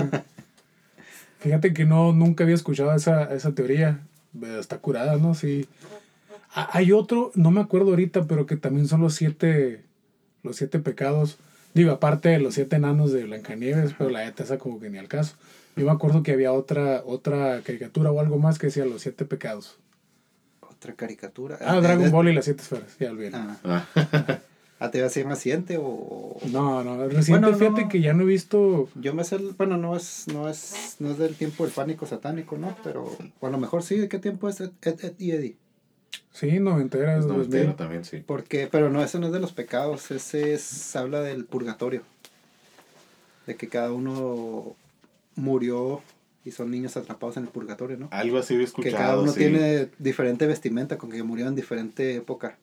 Fíjate 1.41 1.73
que 1.75 1.85
no, 1.85 2.13
nunca 2.13 2.45
había 2.45 2.55
escuchado 2.55 2.95
esa, 2.95 3.35
esa 3.35 3.53
teoría. 3.53 4.01
Está 4.59 4.79
curada, 4.79 5.17
¿no? 5.17 5.35
Sí. 5.35 5.67
Hay 6.55 6.93
otro, 6.93 7.33
no 7.35 7.51
me 7.51 7.61
acuerdo 7.61 7.91
ahorita, 7.91 8.27
pero 8.27 8.47
que 8.47 8.57
también 8.57 8.87
son 8.87 9.01
los 9.01 9.15
siete, 9.15 9.83
los 10.45 10.57
siete 10.57 10.79
pecados. 10.79 11.39
Digo, 11.75 11.91
aparte 11.91 12.29
de 12.29 12.39
los 12.39 12.55
siete 12.55 12.77
enanos 12.77 13.11
de 13.13 13.25
Blancanieves, 13.25 13.95
pero 13.99 14.11
la 14.11 14.25
neta 14.25 14.45
esa 14.45 14.59
como 14.59 14.79
que 14.79 14.89
ni 14.91 14.99
al 14.99 15.09
caso. 15.09 15.35
Yo 15.77 15.87
me 15.87 15.93
acuerdo 15.93 16.23
que 16.23 16.33
había 16.33 16.53
otra, 16.53 17.03
otra 17.07 17.61
caricatura 17.63 18.11
o 18.11 18.21
algo 18.21 18.39
más 18.39 18.59
que 18.59 18.67
decía 18.67 18.85
los 18.85 19.03
siete 19.03 19.25
pecados. 19.25 19.79
Otra 20.61 20.95
caricatura. 20.95 21.59
Ah, 21.61 21.79
Eh, 21.79 21.81
Dragon 21.81 22.07
eh, 22.07 22.11
Ball 22.11 22.29
y 22.29 22.35
las 22.35 22.45
siete 22.45 22.63
esferas, 22.63 22.97
ya 22.99 23.11
olvidé. 23.11 23.31
Ah, 23.35 23.57
Ah, 23.65 23.87
ah, 24.81 24.91
¿te 24.91 24.99
iba 24.99 25.07
a 25.07 25.09
decir 25.09 25.27
reciente 25.27 25.79
o...? 25.81 26.37
No, 26.51 26.83
no, 26.85 26.97
reciente, 27.09 27.31
Bueno, 27.31 27.57
fíjate 27.57 27.83
no. 27.83 27.89
que 27.89 28.01
ya 28.01 28.13
no 28.13 28.23
he 28.23 28.27
visto. 28.27 28.89
Yo 28.97 29.15
me 29.15 29.25
sé, 29.25 29.39
bueno, 29.39 29.77
no 29.79 29.97
es, 29.97 30.27
no 30.29 30.49
es, 30.49 30.97
no 30.99 31.11
es 31.13 31.19
del 31.19 31.37
tiempo 31.37 31.65
del 31.65 31.73
pánico 31.73 32.05
satánico, 32.07 32.59
¿no? 32.59 32.77
Pero, 32.85 33.17
o 33.41 33.47
a 33.47 33.51
lo 33.51 33.59
mejor 33.59 33.83
sí, 33.83 33.97
¿de 33.97 34.09
qué 34.09 34.19
tiempo 34.19 34.49
es 34.49 34.61
Ed, 34.61 34.71
Ed, 34.83 35.05
Ed 35.05 35.13
y 35.19 35.31
Eddie? 35.33 35.57
Sí, 36.33 36.59
noventera, 36.61 37.17
es 37.17 37.27
2000. 37.27 37.37
noventero 37.39 37.75
también, 37.77 38.05
sí. 38.05 38.23
Porque, 38.27 38.67
pero 38.71 38.91
no, 38.91 39.03
ese 39.03 39.19
no 39.19 39.27
es 39.29 39.33
de 39.33 39.41
los 39.41 39.53
pecados, 39.53 40.11
ese 40.11 40.53
es, 40.55 40.97
habla 40.97 41.21
del 41.23 41.45
purgatorio. 41.47 42.03
De 43.47 43.57
que 43.57 43.69
cada 43.69 43.93
uno 43.93 44.75
murió 45.37 46.03
y 46.45 46.51
son 46.51 46.71
niños 46.71 46.97
atrapados 46.97 47.37
en 47.37 47.45
el 47.45 47.51
purgatorio, 47.51 47.97
¿no? 47.97 48.09
Algo 48.11 48.39
así 48.39 48.57
que 48.57 48.63
escuchado. 48.65 48.97
cada 48.97 49.21
uno 49.21 49.33
sí. 49.33 49.39
tiene 49.41 49.89
diferente 49.99 50.47
vestimenta 50.47 50.99
con 50.99 51.11
que 51.11 51.23
murió 51.23 51.47
en 51.49 51.55
diferente 51.55 52.17
época. 52.17 52.59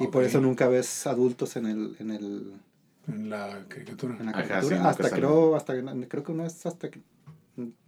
Y 0.00 0.06
por 0.08 0.24
eso 0.24 0.40
nunca 0.40 0.68
ves 0.68 1.06
adultos 1.06 1.56
en 1.56 1.66
el, 1.66 1.96
en 1.98 2.10
el 2.10 2.52
En 3.08 3.30
la 3.30 3.64
caricatura. 3.68 4.16
en 4.18 4.26
la 4.26 4.32
Ajá, 4.32 4.42
caricatura. 4.42 4.76
sí, 4.76 4.82
hasta 4.86 5.10
creo, 5.10 5.56
hasta 5.56 5.74
creo 6.08 6.22
que 6.22 6.32
no 6.32 6.44
es 6.46 6.66
hasta 6.66 6.90
que 6.90 7.00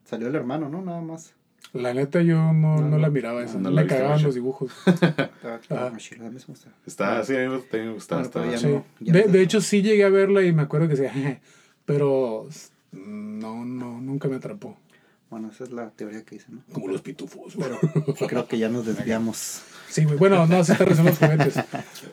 salió 0.05 0.29
el 0.29 0.35
hermano, 0.35 0.69
¿no? 0.69 0.83
Nada 0.83 1.01
más. 1.03 1.35
La 1.73 1.95
neta 1.95 2.21
yo 2.23 2.37
no, 2.37 2.53
No, 2.53 2.81
no, 2.81 2.89
no, 2.89 2.99
la 2.99 3.11
miraba 3.11 3.45
esa. 3.45 3.59
no 3.59 3.71
la 3.71 3.83
me 3.83 3.87
cagaban 3.87 4.13
mucho. 4.15 4.27
los 4.27 4.35
dibujos. 4.35 4.73
Ah. 5.71 5.93
Está, 6.87 7.25
sí, 7.25 7.35
a 7.37 7.39
mí 7.41 7.49
me- 7.49 7.59
también 7.61 7.89
me 7.89 7.93
gustaba. 7.95 8.23
Bueno, 8.23 8.51
ya 8.53 8.59
Sí. 8.59 8.67
no, 8.67 8.85
ya 9.01 9.13
de, 9.13 9.25
no. 9.27 9.33
de 9.33 9.43
hecho 9.43 9.61
sí 9.61 9.83
llegué 9.83 10.05
a 10.05 10.09
verla 10.11 10.43
y 10.45 10.53
me 10.53 10.63
acuerdo 10.63 10.89
que 10.89 10.95
decía, 10.97 11.41
pero 11.85 12.47
no, 12.93 13.65
no, 13.65 14.01
nunca 14.01 14.29
me 14.29 14.37
atrapó. 14.37 14.77
Bueno, 15.31 15.49
esa 15.53 15.63
es 15.63 15.71
la 15.71 15.91
teoría 15.91 16.25
que 16.25 16.35
dice, 16.37 16.47
¿no? 16.51 16.61
Como 16.73 16.89
los 16.89 17.03
pitufos. 17.03 17.55
güey. 17.55 17.71
Pero 17.93 18.15
creo 18.29 18.49
que 18.49 18.59
ya 18.59 18.69
nos 18.69 18.85
desviamos. 18.85 19.63
Sí, 19.89 20.05
güey. 20.05 20.19
Bueno, 20.19 20.45
no, 20.47 20.65
se 20.65 20.73
están 20.73 20.89
los 20.89 21.19
juguetes. 21.19 21.55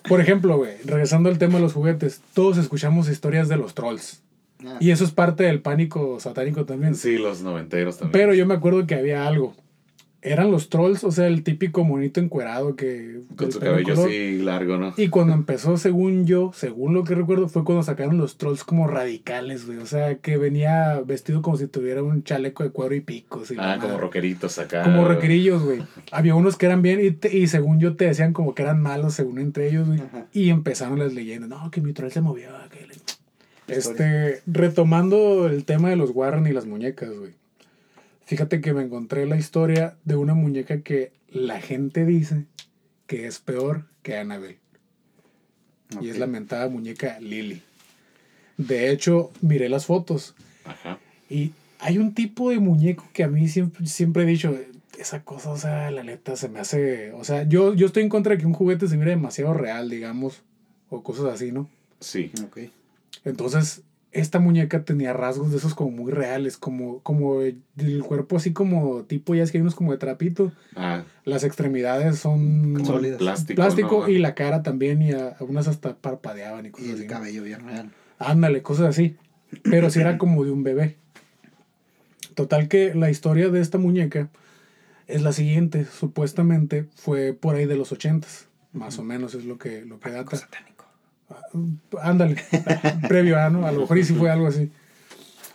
Por 0.07 0.21
ejemplo, 0.21 0.57
güey, 0.57 0.77
regresando 0.85 1.29
al 1.29 1.39
tema 1.39 1.55
de 1.55 1.61
los 1.61 1.73
juguetes, 1.73 2.21
todos 2.33 2.57
escuchamos 2.57 3.09
historias 3.09 3.49
de 3.49 3.57
los 3.57 3.73
trolls. 3.73 4.21
Ah, 4.65 4.77
Y 4.79 4.91
eso 4.91 5.03
es 5.03 5.11
parte 5.11 5.43
del 5.43 5.61
pánico 5.61 6.19
satánico 6.19 6.65
también. 6.65 6.95
Sí, 6.95 7.17
los 7.17 7.41
noventeros 7.41 7.97
también. 7.97 8.11
Pero 8.11 8.33
yo 8.35 8.45
me 8.45 8.53
acuerdo 8.53 8.85
que 8.85 8.95
había 8.95 9.27
algo. 9.27 9.55
Eran 10.23 10.49
los 10.51 10.69
trolls, 10.69 11.03
o 11.03 11.11
sea, 11.11 11.27
el 11.27 11.43
típico 11.43 11.83
monito 11.83 12.19
encuerado 12.19 12.75
que... 12.75 13.21
Con 13.35 13.51
su 13.51 13.59
cabello 13.59 13.93
color. 13.93 14.09
así 14.09 14.39
largo, 14.39 14.77
¿no? 14.77 14.93
Y 14.97 15.09
cuando 15.09 15.33
empezó, 15.33 15.77
según 15.77 16.25
yo, 16.25 16.51
según 16.55 16.95
lo 16.95 17.03
que 17.03 17.13
recuerdo, 17.13 17.47
fue 17.47 17.63
cuando 17.63 17.83
sacaron 17.83 18.17
los 18.17 18.37
trolls 18.37 18.63
como 18.63 18.87
radicales, 18.87 19.67
güey. 19.67 19.77
O 19.77 19.85
sea, 19.85 20.15
que 20.17 20.37
venía 20.37 20.99
vestido 21.05 21.41
como 21.43 21.55
si 21.57 21.67
tuviera 21.67 22.01
un 22.01 22.23
chaleco 22.23 22.63
de 22.63 22.71
cuero 22.71 22.95
y 22.95 23.01
picos. 23.01 23.51
Y 23.51 23.55
Ah, 23.59 23.75
como 23.79 23.89
madre. 23.93 24.01
rockeritos 24.01 24.57
acá. 24.57 24.81
Como 24.83 25.07
rockerillos, 25.07 25.63
güey. 25.63 25.83
Había 26.11 26.33
unos 26.35 26.57
que 26.57 26.65
eran 26.65 26.81
bien 26.81 26.99
y, 26.99 27.11
te- 27.11 27.37
y 27.37 27.45
según 27.47 27.79
yo 27.79 27.95
te 27.95 28.05
decían 28.05 28.33
como 28.33 28.55
que 28.55 28.63
eran 28.63 28.81
malos 28.81 29.13
según 29.13 29.37
entre 29.39 29.69
ellos, 29.69 29.87
güey. 29.87 30.01
Ajá. 30.01 30.25
Y 30.33 30.49
empezaron 30.49 30.97
las 30.99 31.13
leyendas. 31.13 31.47
No, 31.49 31.69
que 31.69 31.79
mi 31.79 31.93
troll 31.93 32.09
se 32.11 32.21
movió. 32.21 32.49
que 32.71 32.87
le-. 32.87 33.77
Este, 33.77 34.41
retomando 34.47 35.47
el 35.47 35.63
tema 35.65 35.89
de 35.89 35.95
los 35.95 36.09
Warren 36.11 36.47
y 36.47 36.51
las 36.53 36.65
muñecas, 36.65 37.11
güey. 37.17 37.31
Fíjate 38.27 38.59
que 38.59 38.73
me 38.73 38.83
encontré 38.83 39.25
la 39.25 39.37
historia 39.37 39.95
de 40.03 40.17
una 40.17 40.33
muñeca 40.33 40.81
que 40.81 41.13
la 41.29 41.61
gente 41.61 42.05
dice 42.05 42.43
que 43.07 43.25
es 43.25 43.39
peor 43.39 43.85
que 44.03 44.17
Annabelle. 44.17 44.59
Y 46.01 46.09
es 46.09 46.17
la 46.17 46.27
mentada 46.27 46.67
muñeca 46.67 47.21
Lily. 47.21 47.61
De 48.57 48.91
hecho, 48.91 49.31
miré 49.39 49.69
las 49.69 49.85
fotos 49.85 50.35
Ajá. 50.65 50.99
y 51.29 51.53
hay 51.79 51.99
un 51.99 52.13
tipo 52.13 52.49
de 52.49 52.59
muñeco 52.59 53.07
que 53.13 53.23
a 53.23 53.29
mí 53.29 53.47
siempre, 53.47 53.87
siempre 53.87 54.23
he 54.23 54.25
dicho, 54.25 54.59
esa 54.99 55.23
cosa, 55.23 55.51
o 55.51 55.57
sea, 55.57 55.89
la 55.91 56.03
neta 56.03 56.35
se 56.35 56.49
me 56.49 56.59
hace, 56.59 57.13
o 57.13 57.23
sea, 57.23 57.43
yo, 57.43 57.75
yo 57.75 57.85
estoy 57.85 58.03
en 58.03 58.09
contra 58.09 58.33
de 58.33 58.39
que 58.39 58.45
un 58.45 58.53
juguete 58.53 58.89
se 58.89 58.97
mire 58.97 59.11
demasiado 59.11 59.53
real, 59.53 59.89
digamos, 59.89 60.41
o 60.89 61.01
cosas 61.01 61.27
así, 61.27 61.53
¿no? 61.53 61.69
Sí. 62.01 62.31
Ok. 62.43 62.59
Entonces, 63.23 63.83
esta 64.11 64.39
muñeca 64.39 64.83
tenía 64.83 65.13
rasgos 65.13 65.51
de 65.51 65.57
esos 65.57 65.73
como 65.75 65.91
muy 65.91 66.11
reales, 66.11 66.57
como, 66.57 66.99
como 67.03 67.41
el 67.41 67.61
cuerpo 68.05 68.37
así 68.37 68.53
como 68.53 69.03
tipo, 69.03 69.35
ya 69.35 69.43
es 69.43 69.51
que 69.51 69.57
hay 69.57 69.61
unos 69.61 69.75
como 69.75 69.91
de 69.91 69.97
trapito, 69.97 70.51
Ah, 70.75 71.03
las 71.25 71.43
extremidades 71.43 72.17
son 72.19 72.73
como 72.75 72.85
Sólidas. 72.85 73.17
plástico. 73.19 73.55
plástico 73.55 73.99
¿no? 74.03 74.09
y 74.09 74.17
la 74.17 74.33
cara 74.33 74.63
también 74.63 75.01
y 75.01 75.11
a- 75.11 75.29
algunas 75.39 75.67
hasta 75.67 75.95
parpadeaban 75.97 76.65
y 76.65 76.69
Y 76.69 76.71
cosas 76.71 76.87
el 76.89 76.95
así. 76.95 77.07
cabello 77.07 77.43
bien 77.43 77.65
real. 77.65 77.91
Ándale, 78.17 78.61
cosas 78.63 78.87
así. 78.87 79.17
Pero 79.63 79.89
sí 79.89 79.99
era 79.99 80.17
como 80.17 80.43
de 80.43 80.51
un 80.51 80.63
bebé. 80.63 80.97
Total 82.33 82.67
que 82.67 82.93
la 82.93 83.09
historia 83.09 83.49
de 83.49 83.59
esta 83.61 83.77
muñeca 83.77 84.29
es 85.07 85.21
la 85.21 85.31
siguiente. 85.33 85.85
Supuestamente 85.85 86.85
fue 86.95 87.33
por 87.33 87.55
ahí 87.55 87.65
de 87.65 87.75
los 87.75 87.91
ochentas. 87.91 88.47
Más 88.73 88.99
o 88.99 89.03
menos 89.03 89.33
es 89.35 89.45
lo 89.45 89.57
que, 89.57 89.85
lo 89.85 89.99
que 89.99 90.11
data. 90.11 90.35
Satánico. 90.35 90.76
Ándale, 92.01 92.37
previo 93.07 93.37
a, 93.39 93.49
¿no? 93.49 93.65
A 93.65 93.71
lo 93.71 93.81
mejor 93.81 94.03
si 94.03 94.13
fue 94.13 94.29
algo 94.29 94.47
así. 94.47 94.71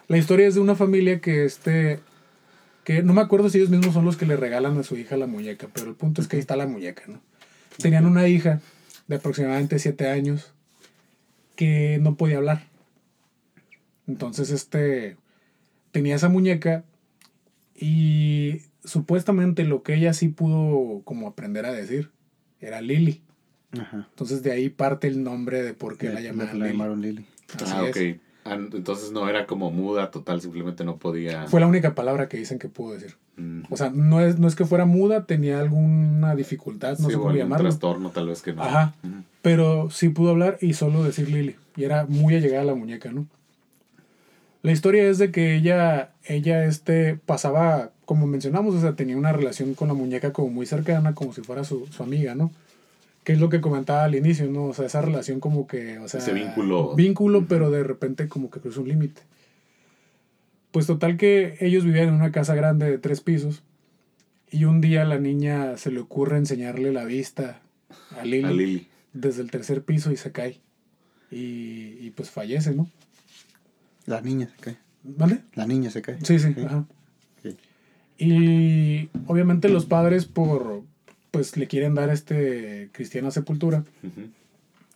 La 0.08 0.18
historia 0.18 0.46
es 0.46 0.54
de 0.54 0.60
una 0.60 0.74
familia 0.74 1.20
que 1.20 1.44
este... 1.44 2.00
Que 2.84 3.02
no 3.02 3.12
me 3.12 3.20
acuerdo 3.20 3.48
si 3.48 3.58
ellos 3.58 3.70
mismos 3.70 3.94
son 3.94 4.04
los 4.04 4.16
que 4.16 4.26
le 4.26 4.36
regalan 4.36 4.76
a 4.76 4.82
su 4.82 4.96
hija 4.96 5.16
la 5.16 5.28
muñeca, 5.28 5.68
pero 5.72 5.88
el 5.88 5.94
punto 5.94 6.20
es 6.20 6.26
que 6.26 6.36
ahí 6.36 6.40
está 6.40 6.56
la 6.56 6.66
muñeca, 6.66 7.04
¿no? 7.06 7.20
Tenían 7.78 8.06
una 8.06 8.26
hija 8.26 8.60
de 9.06 9.16
aproximadamente 9.16 9.78
siete 9.78 10.08
años 10.08 10.52
que 11.54 11.98
no 12.00 12.16
podía 12.16 12.38
hablar. 12.38 12.66
Entonces, 14.08 14.50
este, 14.50 15.16
tenía 15.92 16.16
esa 16.16 16.28
muñeca 16.28 16.84
y 17.76 18.62
supuestamente 18.84 19.64
lo 19.64 19.82
que 19.82 19.94
ella 19.94 20.12
sí 20.12 20.28
pudo 20.28 21.02
como 21.04 21.28
aprender 21.28 21.66
a 21.66 21.72
decir 21.72 22.10
era 22.60 22.80
Lily. 22.80 23.22
Ajá. 23.78 24.06
Entonces 24.10 24.42
de 24.42 24.52
ahí 24.52 24.68
parte 24.68 25.06
el 25.08 25.22
nombre 25.22 25.62
de 25.62 25.74
por 25.74 25.96
qué 25.96 26.10
la 26.10 26.20
llamaban 26.20 26.58
la 26.58 26.66
Lily. 26.66 26.76
llamaron 26.78 27.02
Lily. 27.02 27.26
Así 27.62 27.72
Ah, 27.74 27.84
es. 27.88 27.96
ok. 27.96 28.20
Entonces 28.74 29.12
no 29.12 29.28
era 29.28 29.46
como 29.46 29.70
muda 29.70 30.10
total, 30.10 30.40
simplemente 30.40 30.84
no 30.84 30.96
podía. 30.96 31.46
Fue 31.46 31.60
la 31.60 31.66
única 31.68 31.94
palabra 31.94 32.28
que 32.28 32.36
dicen 32.36 32.58
que 32.58 32.68
pudo 32.68 32.94
decir. 32.94 33.14
Mm, 33.36 33.62
O 33.70 33.76
sea, 33.76 33.90
no 33.90 34.20
es, 34.20 34.38
no 34.38 34.48
es 34.48 34.56
que 34.56 34.64
fuera 34.64 34.84
muda, 34.84 35.26
tenía 35.26 35.60
alguna 35.60 36.34
dificultad, 36.34 36.98
no 36.98 37.06
sí, 37.06 37.12
sé 37.14 37.18
cómo 37.18 37.32
llamarlo. 37.32 37.68
trastorno 37.68 38.10
tal 38.10 38.26
vez 38.26 38.42
que 38.42 38.52
no. 38.52 38.62
Ajá. 38.62 38.94
Pero 39.42 39.90
sí 39.90 40.08
pudo 40.08 40.30
hablar 40.30 40.58
y 40.60 40.74
solo 40.74 41.04
decir 41.04 41.28
Lily. 41.30 41.54
Y 41.76 41.84
era 41.84 42.04
muy 42.06 42.34
allegada 42.34 42.62
a 42.62 42.66
la 42.66 42.74
muñeca, 42.74 43.12
¿no? 43.12 43.26
La 44.62 44.72
historia 44.72 45.08
es 45.08 45.18
de 45.18 45.30
que 45.32 45.54
ella, 45.56 46.10
ella 46.24 46.64
este, 46.66 47.16
pasaba, 47.16 47.90
como 48.04 48.26
mencionamos, 48.26 48.74
o 48.74 48.80
sea, 48.80 48.94
tenía 48.94 49.16
una 49.16 49.32
relación 49.32 49.74
con 49.74 49.88
la 49.88 49.94
muñeca 49.94 50.32
como 50.32 50.48
muy 50.50 50.66
cercana, 50.66 51.14
como 51.14 51.32
si 51.32 51.40
fuera 51.42 51.64
su, 51.64 51.86
su 51.88 52.02
amiga, 52.02 52.34
¿no? 52.34 52.50
Que 53.24 53.32
es 53.32 53.40
lo 53.40 53.48
que 53.48 53.60
comentaba 53.60 54.04
al 54.04 54.14
inicio, 54.14 54.50
¿no? 54.50 54.64
O 54.64 54.74
sea, 54.74 54.86
esa 54.86 55.00
relación 55.00 55.38
como 55.38 55.66
que, 55.66 55.98
o 55.98 56.08
sea... 56.08 56.20
Ese 56.20 56.32
vínculo. 56.32 56.94
Vínculo, 56.96 57.46
pero 57.46 57.70
de 57.70 57.84
repente 57.84 58.28
como 58.28 58.50
que 58.50 58.60
cruzó 58.60 58.80
un 58.80 58.88
límite. 58.88 59.22
Pues 60.72 60.86
total 60.86 61.16
que 61.16 61.56
ellos 61.60 61.84
vivían 61.84 62.08
en 62.08 62.14
una 62.14 62.32
casa 62.32 62.54
grande 62.54 62.90
de 62.90 62.98
tres 62.98 63.20
pisos 63.20 63.62
y 64.50 64.64
un 64.64 64.80
día 64.80 65.02
a 65.02 65.04
la 65.04 65.18
niña 65.18 65.76
se 65.76 65.90
le 65.92 66.00
ocurre 66.00 66.38
enseñarle 66.38 66.92
la 66.92 67.04
vista 67.04 67.60
a 68.18 68.24
Lily 68.24 68.44
A 68.44 68.50
Lily. 68.50 68.88
desde 69.12 69.42
el 69.42 69.50
tercer 69.50 69.82
piso 69.82 70.10
y 70.10 70.16
se 70.16 70.32
cae. 70.32 70.60
Y, 71.30 71.96
y 72.00 72.12
pues 72.16 72.30
fallece, 72.30 72.74
¿no? 72.74 72.88
La 74.06 74.20
niña 74.20 74.48
se 74.48 74.56
cae. 74.62 74.78
¿Vale? 75.04 75.40
La 75.54 75.66
niña 75.66 75.90
se 75.90 76.02
cae. 76.02 76.18
Sí, 76.22 76.38
sí, 76.38 76.54
ajá. 76.64 76.86
Y 78.18 79.08
obviamente 79.26 79.68
los 79.68 79.86
padres 79.86 80.26
por 80.26 80.82
pues 81.32 81.56
le 81.56 81.66
quieren 81.66 81.96
dar 81.96 82.10
este 82.10 82.90
cristiana 82.92 83.32
sepultura 83.32 83.84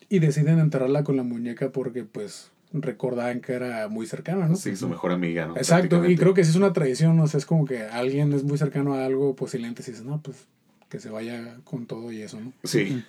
y 0.08 0.20
deciden 0.20 0.60
enterrarla 0.60 1.02
con 1.02 1.16
la 1.16 1.24
muñeca 1.24 1.72
porque 1.72 2.04
pues 2.04 2.52
recordaban 2.72 3.40
que 3.40 3.54
era 3.54 3.88
muy 3.88 4.06
cercana, 4.06 4.46
¿no? 4.46 4.54
Sí, 4.54 4.76
su 4.76 4.88
mejor 4.88 5.10
amiga, 5.10 5.46
¿no? 5.46 5.56
Exacto, 5.56 6.08
y 6.08 6.16
creo 6.16 6.34
que 6.34 6.44
sí 6.44 6.50
es 6.50 6.56
una 6.56 6.72
tradición, 6.72 7.18
o 7.18 7.26
sea, 7.26 7.38
es 7.38 7.46
como 7.46 7.64
que 7.64 7.82
alguien 7.82 8.32
es 8.32 8.44
muy 8.44 8.58
cercano 8.58 8.94
a 8.94 9.04
algo, 9.04 9.34
posiblemente 9.34 9.82
si 9.82 9.92
dices, 9.92 10.06
no, 10.06 10.20
pues 10.20 10.46
que 10.88 11.00
se 11.00 11.10
vaya 11.10 11.58
con 11.64 11.86
todo 11.86 12.12
y 12.12 12.22
eso, 12.22 12.38
¿no? 12.40 12.52
Sí. 12.64 13.02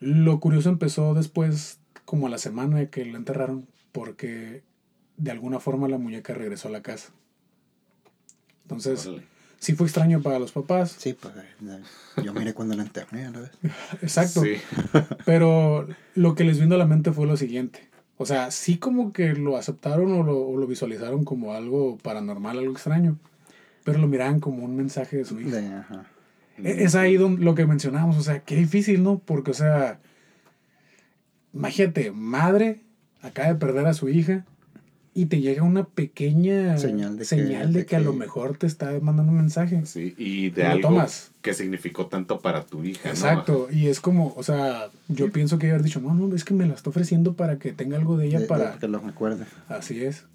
Lo 0.00 0.40
curioso 0.40 0.70
empezó 0.70 1.14
después, 1.14 1.78
como 2.06 2.26
a 2.26 2.30
la 2.30 2.38
semana 2.38 2.78
de 2.78 2.88
que 2.88 3.04
la 3.04 3.18
enterraron, 3.18 3.66
porque 3.92 4.62
de 5.18 5.30
alguna 5.30 5.60
forma 5.60 5.86
la 5.86 5.98
muñeca 5.98 6.32
regresó 6.32 6.68
a 6.68 6.72
la 6.72 6.82
casa. 6.82 7.12
Entonces, 8.62 9.06
Órale. 9.06 9.26
Sí 9.60 9.74
fue 9.74 9.86
extraño 9.86 10.20
para 10.20 10.40
los 10.40 10.50
papás, 10.50 10.96
Sí, 10.98 11.12
pues 11.12 11.32
eh, 11.36 11.80
yo 12.24 12.34
miré 12.34 12.52
cuando 12.54 12.74
la 12.74 12.82
enterré 12.82 13.26
a 13.26 13.30
la 13.30 13.40
vez. 13.40 13.50
exacto, 14.02 14.42
Sí. 14.42 14.54
pero 15.24 15.86
lo 16.16 16.34
que 16.34 16.42
les 16.42 16.58
vino 16.58 16.74
a 16.74 16.78
la 16.78 16.86
mente 16.86 17.12
fue 17.12 17.26
lo 17.26 17.36
siguiente. 17.36 17.88
O 18.16 18.26
sea, 18.26 18.50
sí 18.50 18.76
como 18.78 19.12
que 19.14 19.34
lo 19.34 19.56
aceptaron 19.56 20.12
o 20.12 20.22
lo, 20.24 20.38
o 20.40 20.56
lo 20.58 20.66
visualizaron 20.66 21.24
como 21.24 21.54
algo 21.54 21.96
paranormal, 21.98 22.58
algo 22.58 22.72
extraño, 22.72 23.16
pero 23.84 23.98
lo 23.98 24.08
miraban 24.08 24.40
como 24.40 24.64
un 24.64 24.74
mensaje 24.76 25.18
de 25.18 25.24
su 25.24 25.40
hija. 25.40 25.56
De- 25.56 25.68
ajá. 25.74 26.04
E- 26.58 26.84
Es 26.84 26.94
ahí 26.96 27.16
donde, 27.16 27.42
lo 27.44 27.54
que 27.54 27.64
mencionábamos, 27.66 28.18
o 28.18 28.22
sea, 28.22 28.40
qué 28.40 28.56
difícil, 28.56 29.02
¿no? 29.02 29.18
Porque, 29.20 29.52
o 29.52 29.54
sea, 29.54 30.00
imagínate, 31.54 32.10
madre 32.12 32.80
acaba 33.22 33.48
de 33.48 33.54
perder 33.56 33.86
a 33.86 33.94
su 33.94 34.08
hija 34.08 34.44
y 35.12 35.26
te 35.26 35.40
llega 35.40 35.62
una 35.64 35.84
pequeña 35.84 36.78
Señal 36.78 37.14
de 37.14 37.18
que- 37.20 37.24
señal 37.24 37.72
de 37.72 37.80
de 37.80 37.86
que, 37.86 37.96
a 37.96 38.00
lo 38.00 38.12
mejor 38.12 38.56
te 38.56 38.66
está 38.68 38.92
mandando 39.00 39.32
un 39.32 39.38
mensaje. 39.38 39.84
Sí, 39.86 40.14
y 40.16 40.50
de 40.50 40.64
algo 40.64 40.88
tomas. 40.90 41.32
que 41.42 41.52
significó 41.52 42.06
tanto 42.06 42.38
para 42.40 42.64
tu 42.64 42.84
hija, 42.84 43.08
¿no? 43.08 43.10
Exacto, 43.10 43.68
y 43.72 43.88
es 43.88 43.98
como, 44.00 44.32
o 44.36 44.42
sea, 44.44 44.88
yo 45.08 45.32
pienso 45.32 45.58
que 45.58 45.68
haber 45.70 45.82
dicho, 45.82 46.00
no, 46.00 46.14
no, 46.14 46.34
es 46.34 46.44
que 46.44 46.54
me 46.54 46.66
la 46.66 46.74
está 46.74 46.90
ofreciendo 46.90 47.34
para 47.34 47.58
que 47.58 47.72
tenga 47.72 47.96
algo 47.96 48.16
de 48.16 48.26
ella 48.26 48.38
De- 48.38 48.44
de- 48.44 48.48
para... 48.48 48.78
que 48.78 48.86
lo 48.88 49.00
recuerde. 49.00 49.46
Así 49.68 50.04
es. 50.04 50.26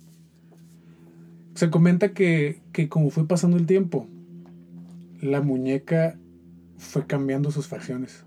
Se 1.54 1.70
comenta 1.70 2.10
que, 2.14 2.60
que 2.74 2.90
como 2.90 3.10
fue 3.12 3.26
pasando 3.28 3.56
el 3.56 3.66
tiempo, 3.66 4.08
la 5.22 5.42
muñeca 5.42 6.18
fue 6.78 7.06
cambiando 7.08 7.50
sus 7.52 7.68
facciones. 7.68 8.24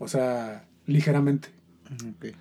O 0.00 0.08
sea, 0.08 0.64
ligeramente. 0.86 1.48
Ok. 1.92 2.34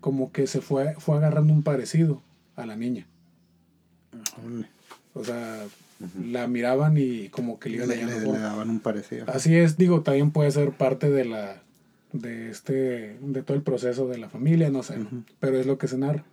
Como 0.00 0.30
que 0.30 0.46
se 0.46 0.60
fue, 0.60 0.94
fue 0.98 1.16
agarrando 1.16 1.52
un 1.52 1.64
parecido 1.64 2.22
a 2.58 2.66
la 2.66 2.76
niña. 2.76 3.06
Órale. 4.44 4.66
O 5.14 5.24
sea, 5.24 5.64
la 6.22 6.46
miraban 6.46 6.96
y 6.96 7.28
como 7.30 7.58
que 7.58 7.70
le 7.70 7.76
iban 7.76 7.88
le- 7.88 7.96
le 8.32 8.38
daban 8.38 8.70
un 8.70 8.80
parecido. 8.80 9.24
Así 9.28 9.56
es, 9.56 9.76
digo, 9.76 10.02
también 10.02 10.30
puede 10.30 10.50
ser 10.50 10.72
parte 10.72 11.10
de 11.10 11.24
la 11.24 11.62
de 12.12 12.50
este 12.50 13.18
de 13.20 13.42
todo 13.42 13.56
el 13.56 13.62
proceso 13.62 14.08
de 14.08 14.16
la 14.18 14.28
familia, 14.30 14.70
no 14.70 14.82
sé, 14.82 14.94
pero 15.40 15.58
es 15.58 15.66
lo 15.66 15.76
que 15.78 15.88
se 15.88 15.98
narra. 15.98 16.24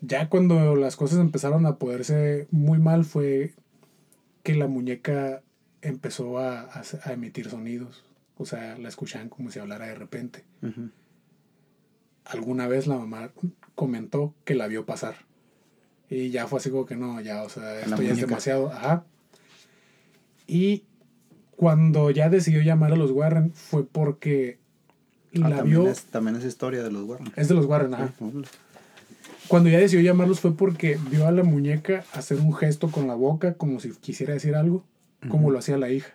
Ya 0.00 0.28
cuando 0.28 0.76
las 0.76 0.96
cosas 0.96 1.18
empezaron 1.18 1.64
a 1.66 1.76
poderse 1.76 2.46
muy 2.50 2.78
mal 2.78 3.04
fue 3.04 3.52
que 4.42 4.54
la 4.54 4.66
muñeca 4.68 5.42
empezó 5.82 6.38
a, 6.38 6.60
a- 6.60 6.82
a 7.04 7.12
emitir 7.12 7.48
sonidos. 7.50 8.04
O 8.36 8.44
sea, 8.46 8.76
la 8.78 8.88
escuchaban 8.88 9.28
como 9.28 9.50
si 9.50 9.58
hablara 9.58 9.86
de 9.86 9.94
repente. 9.94 10.44
Alguna 12.24 12.66
vez 12.68 12.86
la 12.86 12.96
mamá 12.98 13.30
comentó 13.74 14.34
que 14.44 14.54
la 14.54 14.66
vio 14.66 14.84
pasar. 14.86 15.14
Y 16.10 16.30
ya 16.30 16.46
fue 16.46 16.58
así 16.58 16.70
como 16.70 16.86
que 16.86 16.96
no, 16.96 17.20
ya, 17.20 17.42
o 17.42 17.48
sea, 17.48 17.80
esto 17.80 18.02
ya 18.02 18.12
es 18.12 18.20
demasiado. 18.20 18.70
Ajá. 18.72 19.04
Y 20.46 20.84
cuando 21.56 22.10
ya 22.10 22.28
decidió 22.28 22.60
llamar 22.62 22.92
a 22.92 22.96
los 22.96 23.10
Warren 23.10 23.52
fue 23.52 23.86
porque 23.86 24.58
Ah, 25.42 25.48
la 25.48 25.56
también, 25.56 25.82
vio. 25.82 25.90
es, 25.90 26.04
también 26.04 26.36
es 26.36 26.44
historia 26.44 26.82
de 26.82 26.92
los 26.92 27.02
Warren. 27.04 27.32
Es 27.36 27.48
de 27.48 27.54
los 27.54 27.66
Warren, 27.66 27.94
ajá. 27.94 28.12
Cuando 29.48 29.68
ya 29.68 29.78
decidió 29.78 30.02
llamarlos 30.04 30.40
fue 30.40 30.56
porque 30.56 30.98
vio 31.10 31.26
a 31.26 31.32
la 31.32 31.42
muñeca 31.42 32.04
hacer 32.12 32.38
un 32.38 32.54
gesto 32.54 32.90
con 32.90 33.06
la 33.06 33.14
boca 33.14 33.54
como 33.54 33.80
si 33.80 33.90
quisiera 33.90 34.32
decir 34.32 34.54
algo, 34.54 34.84
como 35.28 35.50
lo 35.50 35.58
hacía 35.58 35.76
la 35.76 35.90
hija. 35.90 36.14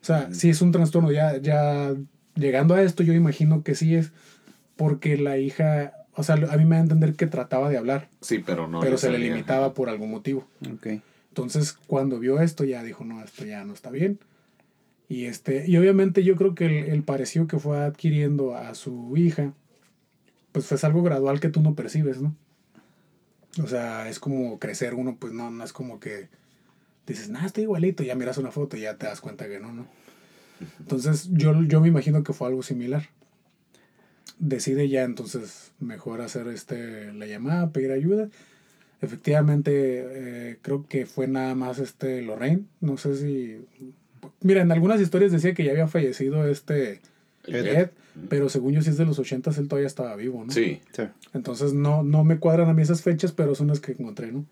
O 0.00 0.04
sea, 0.04 0.32
sí 0.32 0.48
es 0.50 0.62
un 0.62 0.72
trastorno. 0.72 1.12
Ya, 1.12 1.36
ya 1.36 1.94
llegando 2.34 2.74
a 2.74 2.82
esto, 2.82 3.02
yo 3.02 3.12
imagino 3.12 3.62
que 3.62 3.74
sí 3.74 3.94
es 3.94 4.12
porque 4.76 5.16
la 5.18 5.38
hija, 5.38 5.92
o 6.18 6.22
sea, 6.24 6.34
a 6.34 6.56
mí 6.56 6.64
me 6.64 6.74
da 6.76 6.80
a 6.80 6.82
entender 6.82 7.14
que 7.14 7.26
trataba 7.26 7.70
de 7.70 7.78
hablar, 7.78 8.08
Sí, 8.20 8.42
pero 8.44 8.66
no. 8.66 8.80
pero 8.80 8.98
se 8.98 9.08
le 9.10 9.18
limitaba 9.18 9.72
por 9.72 9.88
algún 9.88 10.10
motivo. 10.10 10.46
Ok. 10.74 10.86
Entonces, 11.28 11.72
cuando 11.86 12.18
vio 12.18 12.40
esto, 12.40 12.64
ya 12.64 12.82
dijo, 12.82 13.04
no, 13.04 13.22
esto 13.22 13.44
ya 13.44 13.64
no 13.64 13.72
está 13.72 13.90
bien. 13.90 14.18
Y, 15.08 15.26
este, 15.26 15.64
y 15.70 15.76
obviamente 15.76 16.24
yo 16.24 16.34
creo 16.36 16.54
que 16.54 16.66
el, 16.66 16.72
el 16.90 17.02
parecido 17.04 17.46
que 17.46 17.58
fue 17.58 17.78
adquiriendo 17.78 18.56
a 18.56 18.74
su 18.74 19.16
hija, 19.16 19.52
pues 20.52 20.66
fue 20.66 20.76
algo 20.82 21.02
gradual 21.02 21.38
que 21.38 21.48
tú 21.48 21.62
no 21.62 21.74
percibes, 21.74 22.20
¿no? 22.20 22.34
O 23.62 23.66
sea, 23.68 24.08
es 24.08 24.18
como 24.18 24.58
crecer 24.58 24.94
uno, 24.94 25.16
pues 25.18 25.32
no, 25.32 25.50
no 25.50 25.62
es 25.64 25.72
como 25.72 26.00
que 26.00 26.28
dices, 27.06 27.30
nah, 27.30 27.46
estoy 27.46 27.62
igualito, 27.62 28.02
ya 28.02 28.14
miras 28.16 28.38
una 28.38 28.50
foto 28.50 28.76
y 28.76 28.80
ya 28.80 28.96
te 28.96 29.06
das 29.06 29.20
cuenta 29.20 29.48
que 29.48 29.60
no, 29.60 29.72
¿no? 29.72 29.86
Entonces, 30.80 31.28
yo, 31.32 31.62
yo 31.62 31.80
me 31.80 31.88
imagino 31.88 32.22
que 32.24 32.32
fue 32.32 32.48
algo 32.48 32.62
similar. 32.62 33.08
Decide 34.38 34.88
ya 34.88 35.04
entonces 35.04 35.72
mejor 35.80 36.20
hacer 36.20 36.46
este, 36.48 37.12
la 37.12 37.26
llamada, 37.26 37.70
pedir 37.70 37.92
ayuda. 37.92 38.28
Efectivamente, 39.00 39.72
eh, 39.74 40.58
creo 40.62 40.86
que 40.88 41.06
fue 41.06 41.28
nada 41.28 41.54
más 41.54 41.78
este 41.78 42.22
Lorraine. 42.22 42.64
No 42.80 42.96
sé 42.96 43.16
si. 43.16 43.64
Mira, 44.40 44.62
en 44.62 44.72
algunas 44.72 45.00
historias 45.00 45.32
decía 45.32 45.54
que 45.54 45.64
ya 45.64 45.72
había 45.72 45.88
fallecido 45.88 46.46
este 46.46 47.00
Ed, 47.46 47.66
Ed. 47.66 47.90
pero 48.28 48.48
según 48.48 48.74
yo, 48.74 48.82
si 48.82 48.90
es 48.90 48.96
de 48.96 49.04
los 49.04 49.18
80 49.18 49.50
él 49.58 49.68
todavía 49.68 49.86
estaba 49.86 50.14
vivo, 50.16 50.44
¿no? 50.44 50.52
Sí. 50.52 50.80
Sí. 50.92 51.04
Entonces 51.34 51.72
no, 51.72 52.02
no 52.02 52.24
me 52.24 52.38
cuadran 52.38 52.68
a 52.68 52.74
mí 52.74 52.82
esas 52.82 53.02
fechas, 53.02 53.32
pero 53.32 53.54
son 53.54 53.68
las 53.68 53.80
que 53.80 53.92
encontré, 53.92 54.32
¿no? 54.32 54.44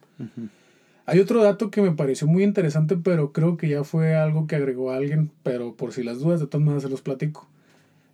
Hay 1.06 1.20
otro 1.20 1.42
dato 1.42 1.70
que 1.70 1.82
me 1.82 1.92
pareció 1.92 2.26
muy 2.26 2.42
interesante, 2.42 2.96
pero 2.96 3.32
creo 3.32 3.56
que 3.56 3.68
ya 3.68 3.84
fue 3.84 4.16
algo 4.16 4.46
que 4.46 4.56
agregó 4.56 4.90
alguien, 4.90 5.30
pero 5.42 5.74
por 5.74 5.92
si 5.92 6.02
las 6.02 6.18
dudas, 6.18 6.40
de 6.40 6.46
todas 6.46 6.64
maneras 6.64 6.82
se 6.82 6.88
los 6.88 7.00
platico. 7.00 7.48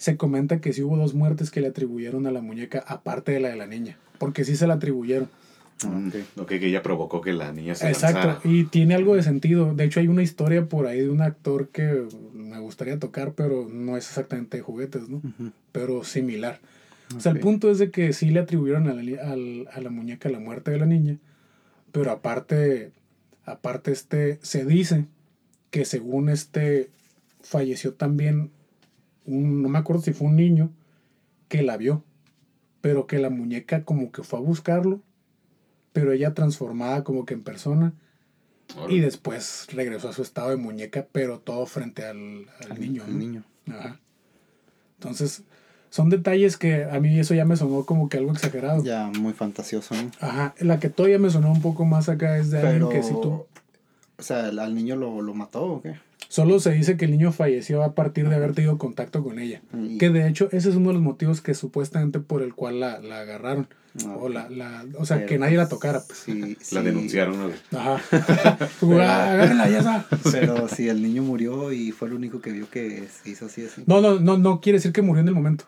Se 0.03 0.17
comenta 0.17 0.61
que 0.61 0.73
sí 0.73 0.83
hubo 0.83 0.97
dos 0.97 1.15
muertes 1.15 1.53
que 1.53 1.61
le 1.61 1.69
atribuyeron 1.69 2.27
a 2.27 2.33
la 2.33 2.41
muñeca, 2.43 2.83
aparte 2.89 3.31
de 3.31 3.39
la 3.39 3.51
de 3.51 3.57
la 3.57 3.69
niña, 3.69 3.99
porque 4.19 4.45
sí 4.45 4.57
se 4.57 4.67
la 4.67 4.75
atribuyeron. 4.75 5.29
Mm, 5.85 6.09
Ok. 6.09 6.15
Ok, 6.39 6.49
que 6.49 6.67
ella 6.67 6.83
provocó 6.83 7.21
que 7.21 7.33
la 7.33 7.53
niña 7.53 7.77
se 7.77 7.87
Exacto, 7.89 8.27
lanzara. 8.27 8.41
y 8.45 8.65
tiene 8.65 8.97
algo 8.97 9.15
de 9.15 9.23
sentido. 9.23 9.75
De 9.75 9.85
hecho, 9.85 10.01
hay 10.01 10.09
una 10.09 10.25
historia 10.25 10.67
por 10.67 10.87
ahí 10.89 11.01
de 11.03 11.09
un 11.09 11.21
actor 11.23 11.69
que 11.69 12.05
me 12.35 12.59
gustaría 12.59 12.99
tocar, 12.99 13.35
pero 13.35 13.69
no 13.73 13.97
es 13.97 14.09
exactamente 14.09 14.57
de 14.57 14.63
juguetes, 14.65 15.09
¿no? 15.09 15.23
Pero 15.71 16.03
similar. 16.03 16.59
O 17.17 17.21
sea, 17.21 17.31
el 17.31 17.39
punto 17.41 17.71
es 17.71 17.79
de 17.79 17.91
que 17.93 18.13
sí 18.13 18.31
le 18.31 18.41
atribuyeron 18.41 18.89
a 18.89 18.95
la, 18.95 19.33
a 19.73 19.81
la 19.81 19.91
muñeca 19.91 20.29
la 20.31 20.41
muerte 20.41 20.71
de 20.73 20.79
la 20.79 20.87
niña, 20.87 21.19
pero 21.93 22.11
aparte, 22.11 22.91
aparte 23.45 23.93
este, 23.93 24.39
se 24.43 24.65
dice 24.65 25.05
que 25.71 25.85
según 25.85 26.29
este 26.29 26.91
falleció 27.41 27.93
también, 27.95 28.51
un, 29.27 29.63
no 29.63 29.69
me 29.69 29.79
acuerdo 29.79 30.03
si 30.03 30.13
fue 30.13 30.29
un 30.29 30.37
niño 30.37 30.71
que 31.49 31.63
la 31.63 31.77
vio, 31.77 32.05
pero 32.81 33.07
que 33.07 33.19
la 33.19 33.31
muñeca 33.31 33.85
como 33.85 34.13
que 34.13 34.23
fue 34.23 34.39
a 34.39 34.43
buscarlo, 34.43 35.01
pero 35.93 36.13
ella 36.13 36.35
transformada 36.35 37.05
como 37.05 37.25
que 37.25 37.35
en 37.35 37.43
persona 37.43 37.95
y 38.89 39.01
después 39.01 39.67
regresó 39.73 40.09
a 40.09 40.13
su 40.13 40.23
estado 40.23 40.51
de 40.51 40.57
muñeca, 40.57 41.07
pero 41.13 41.39
todo 41.39 41.67
frente 41.67 42.05
al, 42.05 42.47
al 42.69 42.81
niño. 42.81 43.05
El 43.05 43.13
¿no? 43.13 43.19
niño. 43.19 43.45
Ajá. 43.69 44.01
Entonces, 44.99 45.43
son 45.91 46.09
detalles 46.09 46.57
que 46.57 46.85
a 46.85 46.99
mí 47.01 47.19
eso 47.19 47.35
ya 47.35 47.45
me 47.45 47.57
sonó 47.57 47.85
como 47.85 48.09
que 48.09 48.19
algo 48.19 48.33
exagerado. 48.33 48.83
Ya 48.83 49.09
muy 49.09 49.33
fantasioso, 49.35 49.95
¿no? 49.95 50.11
Ajá. 50.21 50.55
La 50.61 50.81
que 50.81 50.89
todavía 50.89 51.19
me 51.19 51.29
sonó 51.29 51.53
un 51.53 51.61
poco 51.61 51.85
más 51.85 52.09
acá 52.09 52.39
es 52.39 52.51
de 52.51 52.59
alguien 52.61 52.75
Pero, 52.75 52.89
que 52.89 53.03
si 53.03 53.13
tú... 53.13 53.47
o 54.17 54.23
sea, 54.23 54.47
¿al 54.47 54.59
al 54.59 54.75
niño 54.75 54.97
lo, 54.97 55.21
lo 55.21 55.35
mató 55.35 55.65
o 55.65 55.83
qué? 55.83 55.97
Solo 56.29 56.59
se 56.61 56.71
dice 56.73 56.97
que 56.97 57.05
el 57.05 57.11
niño 57.11 57.33
falleció 57.33 57.83
a 57.83 57.95
partir 57.95 58.29
de 58.29 58.37
haber 58.37 58.55
tenido 58.55 58.79
contacto 58.79 59.23
con 59.23 59.39
ella. 59.39 59.61
Y- 59.79 59.99
Que 59.99 60.11
de 60.11 60.29
hecho 60.29 60.49
ese 60.53 60.71
es 60.71 60.77
uno 60.77 60.89
de 60.89 60.95
los 60.95 61.03
motivos 61.03 61.41
que 61.41 61.55
supuestamente 61.55 62.21
por 62.21 62.43
el 62.43 62.55
cual 62.55 62.81
la, 62.81 63.01
la 63.01 63.21
agarraron. 63.21 63.69
Ah, 64.07 64.17
O, 64.19 64.31
la, 64.31 64.49
la, 64.49 64.87
o 64.97 65.05
sea, 65.05 65.19
Pero, 65.19 65.29
que 65.29 65.39
nadie 65.39 65.59
la 65.59 65.69
tocara. 65.69 66.01
Pues. 66.07 66.21
sí, 66.21 66.57
La 66.75 66.83
denunciaron. 66.83 67.37
¿no? 67.71 67.79
Ajá. 67.79 68.01
Ah, 68.83 69.33
agárrenla, 69.33 69.69
ya 69.69 69.79
está. 69.81 70.07
Pero 70.31 70.67
si 70.69 70.89
el 70.89 71.03
niño 71.03 71.23
murió 71.23 71.73
y 71.73 71.93
fue 71.93 72.09
el 72.09 72.15
único 72.15 72.41
que 72.41 72.53
vio 72.53 72.71
que 72.71 73.07
se 73.23 73.29
hizo 73.31 73.47
así, 73.47 73.67
así. 73.67 73.83
No, 73.87 74.01
no, 74.01 74.19
no, 74.19 74.39
no 74.39 74.61
quiere 74.63 74.79
decir 74.79 74.93
que 74.93 75.03
murió 75.03 75.21
en 75.21 75.29
el 75.29 75.35
momento. 75.35 75.67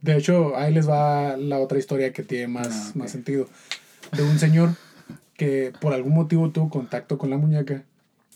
De 0.00 0.16
hecho, 0.16 0.56
ahí 0.56 0.72
les 0.72 0.88
va 0.88 1.36
la 1.36 1.58
otra 1.58 1.78
historia 1.78 2.12
que 2.12 2.22
tiene 2.22 2.46
más, 2.46 2.68
Ah, 2.68 2.92
más 2.94 3.10
sentido. 3.10 3.48
De 4.16 4.22
un 4.22 4.38
señor 4.38 4.70
que 5.36 5.72
por 5.80 5.92
algún 5.92 6.14
motivo 6.14 6.50
tuvo 6.50 6.68
contacto 6.70 7.18
con 7.18 7.30
la 7.30 7.36
muñeca 7.36 7.82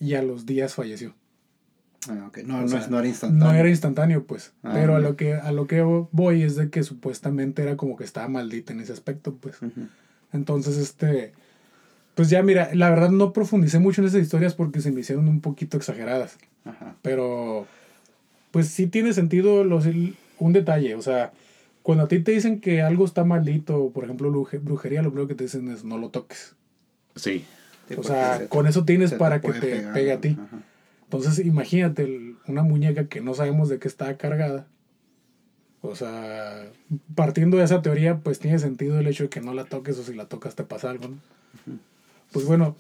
y 0.00 0.14
a 0.14 0.22
los 0.22 0.44
días 0.46 0.74
falleció. 0.74 1.14
Ah. 2.09 2.31
No, 2.45 2.61
no, 2.62 2.69
sea, 2.69 2.81
es- 2.81 2.90
no 2.90 2.99
era 2.99 3.09
instantáneo. 3.09 3.45
No 3.47 3.53
era 3.55 3.69
instantáneo, 3.69 4.25
pues. 4.25 4.53
Ah, 4.62 4.71
pero 4.75 4.97
a 4.97 5.01
lo 5.01 5.17
que 5.17 5.35
a 5.35 5.53
lo 5.53 5.67
que 5.67 5.83
voy 5.83 6.43
es 6.43 6.57
de 6.57 6.71
que 6.71 6.83
supuestamente 6.83 7.62
era 7.62 7.77
como 7.77 7.97
que 7.97 8.05
estaba 8.05 8.29
maldita 8.29 8.73
en 8.73 8.81
ese 8.81 8.93
aspecto, 8.93 9.35
pues. 9.35 9.57
Entonces, 10.33 10.77
este. 10.77 11.33
Pues 12.14 12.31
ya, 12.31 12.43
mira, 12.45 12.71
la 12.75 12.90
verdad 12.90 13.11
no 13.11 13.33
profundicé 13.33 13.81
mucho 13.81 14.01
en 14.01 14.07
esas 14.07 14.23
historias 14.23 14.55
porque 14.55 14.81
se 14.81 14.93
me 14.93 15.01
hicieron 15.01 15.27
un 15.29 15.40
poquito 15.40 15.77
exageradas. 15.77 16.37
Ajá. 16.64 16.95
Pero, 17.03 17.67
pues 18.53 18.69
sí 18.69 18.87
tiene 18.87 19.12
sentido 19.12 19.64
los, 19.64 19.85
un 20.38 20.53
detalle. 20.53 20.95
O 20.95 21.03
sea, 21.03 21.33
cuando 21.83 22.05
a 22.05 22.09
ti 22.09 22.21
te 22.21 22.31
dicen 22.31 22.61
que 22.61 22.83
algo 22.83 23.05
está 23.05 23.25
maldito, 23.25 23.90
por 23.90 24.05
ejemplo, 24.05 24.31
bruje- 24.31 24.61
brujería, 24.62 25.03
lo 25.03 25.11
primero 25.11 25.27
que 25.27 25.35
te 25.35 25.45
dicen 25.45 25.69
es 25.73 25.83
no 25.85 25.99
lo 25.99 26.11
toques. 26.11 26.55
Sí. 27.17 27.45
Sí, 27.88 27.95
o 27.99 28.03
sea, 28.05 28.38
se- 28.38 28.49
con 28.49 28.67
eso 28.69 28.85
tienes 28.85 29.11
se 29.11 29.17
te 29.17 29.21
para 29.21 29.40
que 29.40 29.53
te 29.53 29.61
pegar, 29.61 29.93
pegue 29.93 30.12
a 30.12 30.21
ti. 30.21 30.38
ajá. 30.40 30.59
Entonces, 31.16 31.44
imagínate 31.46 32.03
el- 32.05 32.37
una 32.46 32.62
muñeca 32.62 33.07
que 33.07 33.20
no 33.20 33.35
sabemos 33.35 33.68
de 33.68 33.79
qué 33.79 33.88
está 33.88 34.16
cargada. 34.16 34.66
O 35.83 35.94
sea, 35.94 36.64
partiendo 37.14 37.59
de 37.59 37.64
esa 37.64 37.83
teoría, 37.83 38.18
pues 38.18 38.38
tiene 38.38 38.59
sentido 38.59 38.98
el 38.98 39.07
hecho 39.07 39.24
de 39.24 39.29
que 39.29 39.40
no 39.40 39.53
la 39.53 39.64
toques 39.64 39.98
o 39.98 40.03
si 40.03 40.14
la 40.14 40.27
tocas 40.27 40.55
te 40.55 40.64
pasa 40.64 40.90
algo, 40.90 41.09
¿no? 41.09 41.16
Pues 42.33 42.46
bueno, 42.46 42.74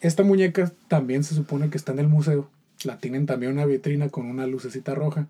esta 0.00 0.22
muñeca 0.22 0.70
también 0.88 1.24
se 1.24 1.34
supone 1.34 1.70
que 1.70 1.78
está 1.78 1.92
en 1.92 2.00
el 2.00 2.08
museo. 2.08 2.48
La 2.84 2.98
tienen 2.98 3.26
también 3.26 3.52
en 3.52 3.58
una 3.58 3.66
vitrina 3.66 4.08
con 4.10 4.26
una 4.26 4.46
lucecita 4.46 4.94
roja. 4.94 5.26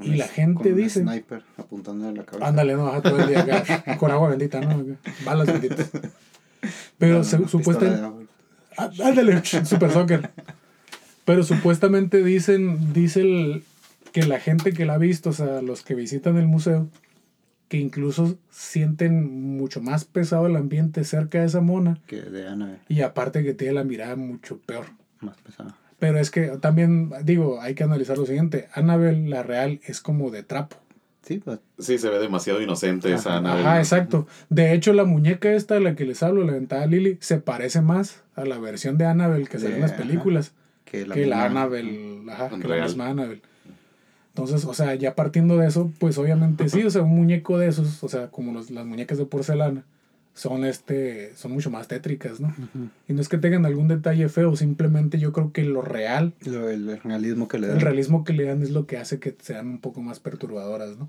Y 0.00 0.16
la 0.16 0.28
gente 0.28 0.62
con 0.62 0.72
un 0.72 0.76
dice- 0.78 1.00
sniper 1.00 1.42
apuntando 1.56 2.06
en 2.10 2.16
la 2.18 2.24
cabeza. 2.24 2.46
Ándale, 2.48 2.74
no, 2.74 2.86
ajá, 2.88 3.00
todo 3.00 3.18
el 3.18 3.28
día 3.28 3.40
acá, 3.84 3.96
con 3.96 4.10
agua 4.10 4.28
bendita, 4.28 4.60
¿no? 4.60 4.84
Balas 5.24 5.46
benditas. 5.46 5.90
Pero 6.98 7.24
se- 7.24 7.38
pistola 7.38 7.48
supuestamente... 7.48 8.26
Ándale, 8.76 9.42
super 9.64 9.90
soccer. 9.90 10.30
Pero 11.26 11.42
supuestamente 11.42 12.22
dicen, 12.22 12.94
dice 12.94 13.20
el, 13.20 13.64
que 14.12 14.22
la 14.24 14.40
gente 14.40 14.72
que 14.72 14.86
la 14.86 14.94
ha 14.94 14.98
visto, 14.98 15.28
o 15.30 15.32
sea, 15.34 15.60
los 15.60 15.82
que 15.82 15.94
visitan 15.94 16.38
el 16.38 16.46
museo, 16.46 16.88
que 17.68 17.76
incluso 17.78 18.38
sienten 18.48 19.56
mucho 19.56 19.82
más 19.82 20.04
pesado 20.04 20.46
el 20.46 20.56
ambiente 20.56 21.04
cerca 21.04 21.40
de 21.40 21.46
esa 21.46 21.60
mona 21.60 21.98
Que 22.06 22.22
de 22.22 22.46
Ana 22.46 22.78
y 22.88 23.02
aparte 23.02 23.42
que 23.42 23.54
tiene 23.54 23.74
la 23.74 23.84
mirada 23.84 24.14
mucho 24.16 24.58
peor. 24.58 24.86
más 25.20 25.36
pesada. 25.38 25.76
Pero 25.98 26.18
es 26.18 26.30
que 26.30 26.46
también, 26.60 27.10
digo, 27.24 27.60
hay 27.60 27.74
que 27.74 27.82
analizar 27.82 28.18
lo 28.18 28.24
siguiente. 28.26 28.68
Annabelle, 28.72 29.28
la 29.28 29.42
real, 29.42 29.80
es 29.84 30.00
como 30.00 30.30
de 30.30 30.42
trapo. 30.44 30.76
Sí, 31.22 31.38
pues 31.44 31.58
Sí, 31.78 31.98
se 31.98 32.08
ve 32.08 32.20
demasiado 32.20 32.62
inocente 32.62 33.12
esa. 33.12 33.38
Annabelle. 33.38 33.66
Ajá, 33.66 33.78
exacto. 33.78 34.28
De 34.48 34.74
hecho, 34.74 34.92
la 34.92 35.04
muñeca 35.04 35.52
esta 35.52 35.74
de 35.74 35.80
la 35.80 35.96
que 35.96 36.04
les 36.04 36.22
hablo, 36.22 36.44
la 36.44 36.52
dentada 36.52 36.86
Lily, 36.86 37.18
se 37.20 37.38
parece 37.38 37.80
más 37.80 38.22
a 38.36 38.44
la 38.44 38.58
versión 38.58 38.96
de 38.96 39.06
Annabelle 39.06 39.48
que 39.48 39.58
sale 39.58 39.74
en 39.74 39.80
las 39.80 39.92
Ajá. 39.92 40.02
Que 40.86 41.06
la, 41.06 41.14
que 41.14 41.26
la 41.26 41.36
misma- 41.36 41.44
Annabelle, 41.46 42.30
ajá, 42.32 42.48
que 42.58 42.68
la 42.68 42.82
misma 42.84 43.08
Annabelle. 43.08 43.42
Entonces, 44.28 44.64
o 44.66 44.74
sea, 44.74 44.94
ya 44.94 45.14
partiendo 45.14 45.56
de 45.56 45.66
eso, 45.66 45.90
pues 45.98 46.18
obviamente 46.18 46.68
sí, 46.68 46.82
o 46.84 46.90
sea, 46.90 47.02
un 47.02 47.14
muñeco 47.16 47.58
de 47.58 47.68
esos, 47.68 48.02
o 48.04 48.08
sea, 48.08 48.28
como 48.30 48.52
los- 48.52 48.70
las 48.70 48.84
muñecas 48.86 49.16
de 49.18 49.24
porcelana, 49.26 49.84
son 50.34 50.66
este, 50.66 51.34
son 51.36 51.52
mucho 51.52 51.70
más 51.70 51.88
tétricas, 51.88 52.40
¿no? 52.40 52.48
Ujú. 52.48 52.90
Y 53.08 53.14
no 53.14 53.22
es 53.22 53.28
que 53.30 53.38
tengan 53.38 53.64
algún 53.64 53.88
detalle 53.88 54.28
feo, 54.28 54.54
simplemente 54.54 55.18
yo 55.18 55.32
creo 55.32 55.52
que 55.52 55.64
lo 55.64 55.80
real, 55.80 56.34
Lo- 56.44 56.68
el 56.68 57.00
realismo 57.02 57.48
que 57.48 57.58
le 57.58 57.68
el 57.68 57.72
dan. 57.74 57.80
realismo 57.80 58.22
que 58.24 58.34
le 58.34 58.44
dan 58.44 58.62
es 58.62 58.70
lo 58.70 58.86
que 58.86 58.98
hace 58.98 59.18
que 59.18 59.34
sean 59.40 59.66
un 59.68 59.78
poco 59.78 60.02
más 60.02 60.20
perturbadoras, 60.20 60.98
¿no? 60.98 61.08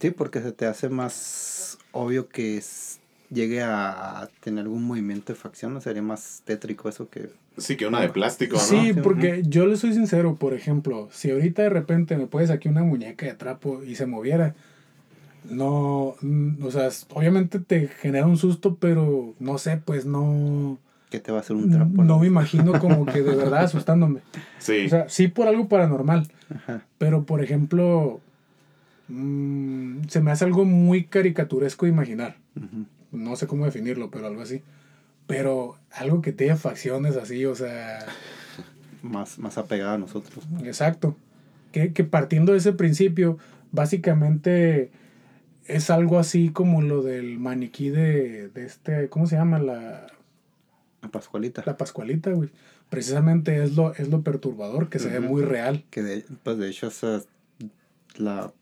Sí, 0.00 0.10
porque 0.10 0.40
se 0.40 0.52
te 0.52 0.64
hace 0.64 0.88
más 0.88 1.76
obvio 1.92 2.28
que 2.30 2.56
es- 2.56 3.00
llegue 3.30 3.62
a 3.62 4.28
tener 4.40 4.64
algún 4.64 4.84
movimiento 4.84 5.32
de 5.32 5.38
facción, 5.38 5.74
no 5.74 5.80
sería 5.80 6.02
más 6.02 6.42
tétrico 6.44 6.88
eso 6.88 7.08
que... 7.08 7.30
Sí, 7.56 7.76
que 7.76 7.86
una 7.86 8.00
de 8.00 8.08
plástico, 8.08 8.56
¿no? 8.56 8.62
Sí, 8.62 8.92
porque 9.02 9.42
yo 9.46 9.66
le 9.66 9.76
soy 9.76 9.92
sincero, 9.94 10.36
por 10.36 10.54
ejemplo, 10.54 11.08
si 11.12 11.30
ahorita 11.30 11.62
de 11.62 11.70
repente 11.70 12.16
me 12.16 12.26
puedes 12.26 12.50
aquí 12.50 12.68
una 12.68 12.82
muñeca 12.82 13.26
de 13.26 13.34
trapo 13.34 13.82
y 13.82 13.94
se 13.94 14.06
moviera, 14.06 14.54
no, 15.48 16.14
mm, 16.20 16.64
o 16.64 16.70
sea, 16.70 16.88
obviamente 17.12 17.60
te 17.60 17.88
genera 17.88 18.26
un 18.26 18.36
susto, 18.36 18.76
pero 18.76 19.34
no 19.38 19.58
sé, 19.58 19.80
pues 19.84 20.06
no, 20.06 20.78
que 21.10 21.20
te 21.20 21.30
va 21.30 21.38
a 21.38 21.40
hacer 21.42 21.54
un 21.54 21.70
trapo. 21.70 22.02
no 22.02 22.18
me 22.18 22.26
imagino 22.26 22.78
como 22.80 23.06
que 23.06 23.22
de 23.22 23.36
verdad 23.36 23.64
asustándome. 23.64 24.20
Sí. 24.58 24.86
O 24.86 24.88
sea, 24.88 25.08
sí 25.10 25.28
por 25.28 25.46
algo 25.46 25.68
paranormal, 25.68 26.26
Ajá. 26.48 26.86
pero 26.96 27.24
por 27.24 27.42
ejemplo, 27.42 28.20
mm, 29.08 30.04
se 30.08 30.20
me 30.22 30.30
hace 30.30 30.44
algo 30.46 30.64
muy 30.64 31.04
caricaturesco 31.04 31.84
de 31.84 31.92
imaginar. 31.92 32.36
Ujú. 32.56 32.86
No 33.14 33.36
sé 33.36 33.46
cómo 33.46 33.64
definirlo, 33.64 34.10
pero 34.10 34.26
algo 34.26 34.42
así. 34.42 34.62
Pero 35.26 35.78
algo 35.90 36.20
que 36.20 36.32
tenga 36.32 36.56
facciones 36.56 37.16
así, 37.16 37.46
o 37.46 37.54
sea, 37.54 38.04
Más, 39.02 39.38
más 39.38 39.58
apegado 39.58 39.92
a 39.94 39.98
nosotros. 39.98 40.44
Exacto. 40.64 41.14
Que, 41.72 41.92
que 41.92 42.04
partiendo 42.04 42.52
de 42.52 42.58
ese 42.58 42.72
principio, 42.72 43.36
básicamente 43.70 44.90
es 45.66 45.90
algo 45.90 46.18
así 46.18 46.48
como 46.50 46.80
lo 46.80 47.02
del 47.02 47.38
maniquí 47.38 47.90
de, 47.90 48.48
de 48.48 48.64
este, 48.64 49.08
¿cómo 49.10 49.26
se 49.26 49.36
llama? 49.36 49.58
La, 49.58 50.06
La 51.02 51.08
Pascualita. 51.10 51.62
la 51.66 51.76
Pascualita, 51.76 52.30
güey. 52.30 52.48
Precisamente 52.88 53.62
es 53.62 53.76
lo, 53.76 53.92
es 53.94 54.08
lo 54.08 54.22
perturbador, 54.22 54.88
que 54.88 54.98
se 54.98 55.08
ve 55.08 55.20
muy 55.20 55.42
real. 55.42 55.84
Que 55.90 56.02
de, 56.02 56.24
pues 56.42 56.56
de 56.58 56.68
hecho 56.70 56.86
esa 56.86 57.16
es 57.16 57.28
la 58.16 58.52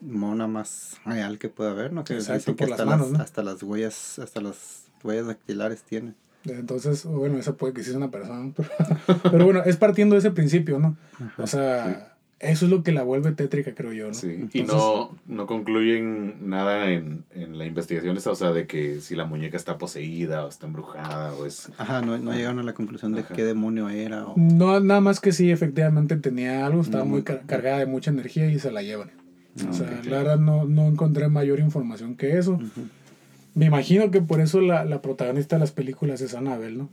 mona 0.00 0.46
más 0.46 1.00
real 1.04 1.38
que 1.38 1.48
puede 1.48 1.70
haber, 1.70 1.92
¿no? 1.92 2.04
Que 2.04 2.14
Exacto, 2.14 2.34
dicen 2.38 2.54
que 2.56 2.64
por 2.64 2.70
las 2.70 2.80
hasta, 2.80 2.90
manos, 2.90 3.10
las, 3.10 3.18
¿no? 3.18 3.24
hasta 3.24 3.42
las 3.42 3.62
huellas, 3.62 4.18
hasta 4.18 4.40
las 4.40 4.86
huellas 5.02 5.26
dactilares 5.26 5.82
tiene. 5.82 6.14
Entonces, 6.44 7.04
bueno, 7.06 7.38
eso 7.38 7.56
puede 7.56 7.72
que 7.72 7.82
sí 7.82 7.88
sea 7.90 7.96
una 7.98 8.10
persona. 8.10 8.52
Pero, 9.06 9.20
pero 9.30 9.44
bueno, 9.46 9.62
es 9.64 9.76
partiendo 9.78 10.14
de 10.14 10.18
ese 10.18 10.30
principio, 10.30 10.78
¿no? 10.78 10.96
O 11.38 11.46
sea, 11.46 12.14
eso 12.38 12.66
es 12.66 12.70
lo 12.70 12.82
que 12.82 12.92
la 12.92 13.02
vuelve 13.02 13.32
tétrica, 13.32 13.74
creo 13.74 13.94
yo, 13.94 14.08
¿no? 14.08 14.14
Sí, 14.14 14.46
y 14.52 14.62
no, 14.62 15.16
no 15.26 15.46
concluyen 15.46 16.46
nada 16.50 16.90
en, 16.90 17.24
en 17.30 17.56
la 17.56 17.64
investigación 17.64 18.18
esa, 18.18 18.30
o 18.30 18.34
sea, 18.34 18.52
de 18.52 18.66
que 18.66 19.00
si 19.00 19.16
la 19.16 19.24
muñeca 19.24 19.56
está 19.56 19.78
poseída 19.78 20.44
o 20.44 20.48
está 20.50 20.66
embrujada 20.66 21.32
o 21.32 21.46
es... 21.46 21.70
Ajá, 21.78 22.02
no, 22.02 22.18
no 22.18 22.32
llegaron 22.34 22.58
a 22.58 22.62
la 22.62 22.74
conclusión 22.74 23.12
de 23.12 23.20
Ajá. 23.20 23.34
qué 23.34 23.44
demonio 23.44 23.88
era. 23.88 24.26
O, 24.26 24.34
No, 24.36 24.78
nada 24.80 25.00
más 25.00 25.20
que 25.20 25.32
sí, 25.32 25.50
efectivamente 25.50 26.16
tenía 26.16 26.66
algo, 26.66 26.82
estaba 26.82 27.04
No, 27.04 27.10
muy 27.10 27.22
cargada 27.22 27.78
de 27.78 27.86
mucha 27.86 28.10
energía 28.10 28.50
y 28.50 28.58
se 28.58 28.70
la 28.70 28.82
llevan. 28.82 29.10
O 29.56 29.72
sea, 29.72 29.86
ok, 29.86 29.92
ok. 30.00 30.06
la 30.06 30.18
verdad 30.18 30.38
no, 30.38 30.64
no 30.64 30.86
encontré 30.86 31.28
mayor 31.28 31.60
información 31.60 32.16
que 32.16 32.38
eso. 32.38 32.58
Me 33.54 33.66
imagino 33.66 34.10
que 34.10 34.20
por 34.20 34.40
eso 34.40 34.60
la, 34.60 34.84
la 34.84 35.00
protagonista 35.00 35.56
de 35.56 35.60
las 35.60 35.70
películas 35.70 36.20
es 36.20 36.34
Annabelle, 36.34 36.76
¿no? 36.76 36.88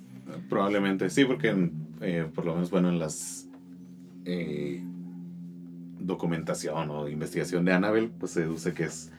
Probablemente, 0.49 1.09
sí, 1.09 1.25
porque 1.25 1.69
eh, 2.01 2.27
por 2.33 2.45
lo 2.45 2.53
menos, 2.53 2.69
bueno, 2.69 2.89
en 2.89 2.99
las 2.99 3.47
eh, 4.25 4.81
documentación 5.99 6.89
o 6.91 7.07
investigación 7.09 7.65
de 7.65 7.73
Annabelle, 7.73 8.11
pues 8.19 8.33
se 8.33 8.41
deduce 8.41 8.73
que 8.73 8.83
es 8.83 9.11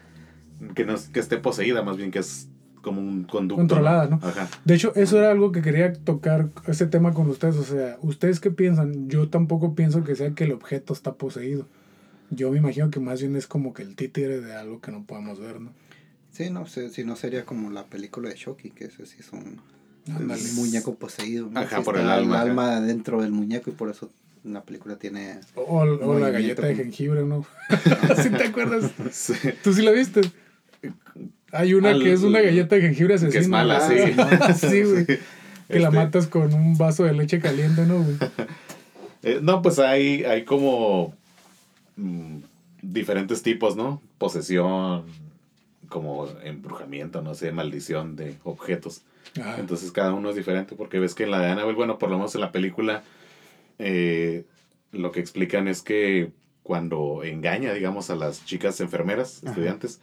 que 0.74 0.85
no 0.85 0.94
es 0.94 1.09
que 1.09 1.20
esté 1.20 1.38
poseída, 1.38 1.83
más 1.83 1.96
bien 1.96 2.11
que 2.11 2.20
es 2.20 2.48
como 2.83 3.00
un 3.00 3.24
conducto. 3.24 3.61
Controlada, 3.61 4.09
¿no? 4.09 4.16
Ajá. 4.22 4.48
De 4.64 4.74
hecho, 4.74 4.92
eso 4.94 5.18
era 5.18 5.31
algo 5.31 5.52
que 5.52 5.62
quería 5.62 5.92
tocar, 5.92 6.50
ese 6.66 6.87
tema 6.87 7.12
con 7.12 7.28
ustedes. 7.28 7.57
O 7.57 7.64
sea, 7.64 7.96
¿ustedes 8.02 8.40
qué 8.40 8.50
piensan? 8.50 9.09
Yo 9.09 9.28
tampoco 9.28 9.74
pienso 9.74 10.05
que 10.05 10.14
sea 10.14 10.33
que 10.35 10.44
el 10.44 10.52
objeto 10.52 10.92
está 10.92 11.14
poseído. 11.14 11.66
Yo 12.35 12.51
me 12.51 12.59
imagino 12.59 12.90
que 12.90 12.99
más 12.99 13.21
bien 13.21 13.37
es 13.37 13.47
como 13.47 13.75
que 13.75 13.83
el 13.83 13.95
títere 13.95 14.40
de 14.40 14.55
algo 14.55 14.81
que 14.81 14.90
no 14.90 15.05
podemos 15.05 15.38
ver, 15.38 15.61
¿no? 15.61 15.73
Sí, 16.33 16.49
no 16.49 16.66
sé, 16.66 16.88
si 16.88 17.05
no 17.05 17.14
sería 17.14 17.45
como 17.45 17.71
la 17.71 17.85
película 17.85 18.31
de 18.31 18.35
Chucky, 18.37 18.71
que 18.71 18.87
ese 18.87 19.05
sí 19.05 19.16
es 19.21 19.31
un, 19.33 19.61
muñeco 20.57 20.95
poseído. 20.95 21.49
¿no? 21.51 21.61
Ajá, 21.61 21.79
Sí 21.79 21.83
por 21.85 21.99
el 21.99 22.09
alma, 22.09 22.37
ajá. 22.37 22.42
alma 22.45 22.81
dentro 22.81 23.21
del 23.21 23.33
muñeco 23.33 23.68
y 23.71 23.75
por 23.75 23.90
eso 23.90 24.11
la 24.45 24.62
película 24.64 24.97
tiene... 24.97 25.38
O, 25.55 25.81
o 25.83 26.18
la 26.18 26.31
galleta 26.31 26.66
de 26.66 26.75
jengibre, 26.75 27.23
¿no? 27.23 27.45
¿Sí 28.23 28.31
te 28.31 28.45
acuerdas? 28.45 28.90
Sí. 29.12 29.35
¿Tú 29.62 29.75
sí 29.75 29.83
la 29.83 29.90
viste? 29.90 30.23
Hay 31.53 31.75
una 31.75 31.90
Al- 31.90 32.03
que 32.03 32.12
es 32.14 32.23
una 32.23 32.40
galleta 32.40 32.77
de 32.77 32.81
jengibre 32.83 33.14
asesina. 33.14 33.33
Que 33.33 33.38
es 33.38 33.49
mala, 33.49 33.79
Ah, 33.87 34.53
sí. 34.55 34.66
sí, 34.68 34.83
güey. 34.85 35.05
Sí. 35.05 35.18
Que 35.68 35.79
la 35.81 35.88
Este, 35.88 35.97
matas 35.99 36.27
con 36.29 36.53
un 36.55 36.79
vaso 36.79 37.05
de 37.05 37.12
leche 37.12 37.40
caliente, 37.40 37.85
¿no, 37.87 38.03
güey? 38.03 38.16
eh, 39.23 39.38
no, 39.42 39.61
pues 39.62 39.79
hay, 39.79 40.25
hay 40.25 40.45
como 40.45 41.14
mm, 41.96 42.38
diferentes 42.83 43.42
tipos, 43.42 43.76
¿no? 43.76 44.00
Posesión, 44.18 45.05
como 45.88 46.26
embrujamiento, 46.42 47.22
no 47.22 47.35
sé, 47.35 47.52
maldición 47.52 48.16
de 48.16 48.37
objetos. 48.44 49.02
Ah, 49.40 49.57
Entonces 49.59 49.92
cada 49.92 50.12
uno 50.14 50.31
es 50.31 50.37
diferente 50.37 50.74
porque 50.74 50.98
ves 50.98 51.14
que 51.14 51.24
en 51.24 51.31
la 51.31 51.40
de 51.40 51.48
Annabelle, 51.48 51.76
bueno, 51.76 51.98
por 51.98 52.11
lo 52.11 52.16
menos 52.16 52.35
en 52.35 52.40
la 52.40 52.52
película, 52.52 53.02
eh, 53.78 54.44
lo 54.90 55.12
que 55.12 55.20
explican 55.20 55.68
es 55.68 55.83
que 55.83 56.31
cuando 56.62 57.24
engaña, 57.24 57.72
digamos, 57.72 58.11
a 58.11 58.14
las 58.16 58.44
chicas 58.44 58.81
enfermeras, 58.81 59.38
Ajá. 59.42 59.50
estudiantes, 59.50 60.00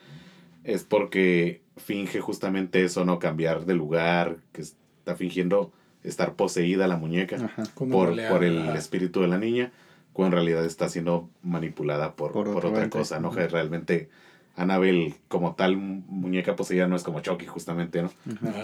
es 0.63 0.83
porque 0.83 1.61
finge 1.77 2.19
justamente 2.19 2.83
eso, 2.83 3.05
¿no? 3.05 3.19
Cambiar 3.19 3.65
de 3.65 3.73
lugar, 3.73 4.37
que 4.51 4.61
está 4.61 5.15
fingiendo 5.15 5.71
estar 6.03 6.33
poseída 6.33 6.87
la 6.87 6.97
muñeca 6.97 7.37
Ajá. 7.37 7.63
por, 7.75 8.15
por 8.27 8.43
el 8.43 8.75
espíritu 8.75 9.21
de 9.21 9.27
la 9.27 9.37
niña, 9.37 9.71
cuando 10.19 10.37
en 10.37 10.43
realidad 10.43 10.65
está 10.65 10.89
siendo 10.89 11.29
manipulada 11.43 12.15
por, 12.15 12.31
Por 12.33 12.47
otra 12.65 12.89
cosa, 12.89 13.19
¿no? 13.19 13.31
Que 13.31 13.47
realmente 13.47 14.09
Annabelle, 14.55 15.15
como 15.29 15.55
tal 15.55 15.77
mu- 15.77 16.01
muñeca 16.07 16.55
poseída, 16.55 16.87
no 16.87 16.95
es 16.95 17.03
como 17.03 17.21
Chucky, 17.21 17.45
justamente, 17.45 18.01
¿no? 18.01 18.11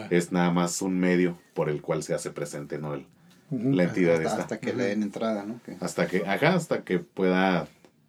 Es 0.09 0.31
nada 0.31 0.51
más 0.51 0.81
un 0.81 0.99
medio 0.99 1.37
por 1.53 1.69
el 1.69 1.81
cual 1.81 2.03
se 2.03 2.13
hace 2.13 2.31
presente, 2.31 2.77
¿no? 2.77 2.93
El, 2.93 3.05
la 3.51 3.83
entidad 3.83 4.15
hasta, 4.15 4.27
esta. 4.27 4.41
hasta 4.41 4.59
que 4.59 4.73
le 4.73 4.85
den 4.85 5.03
entrada, 5.03 5.45
¿no? 5.45 5.61
Que- 5.63 5.77
Hasta 5.79 6.07
que, 6.07 6.25
ajá, 6.25 6.55
hasta 6.55 6.83
que 6.83 6.99
pueda 6.99 7.67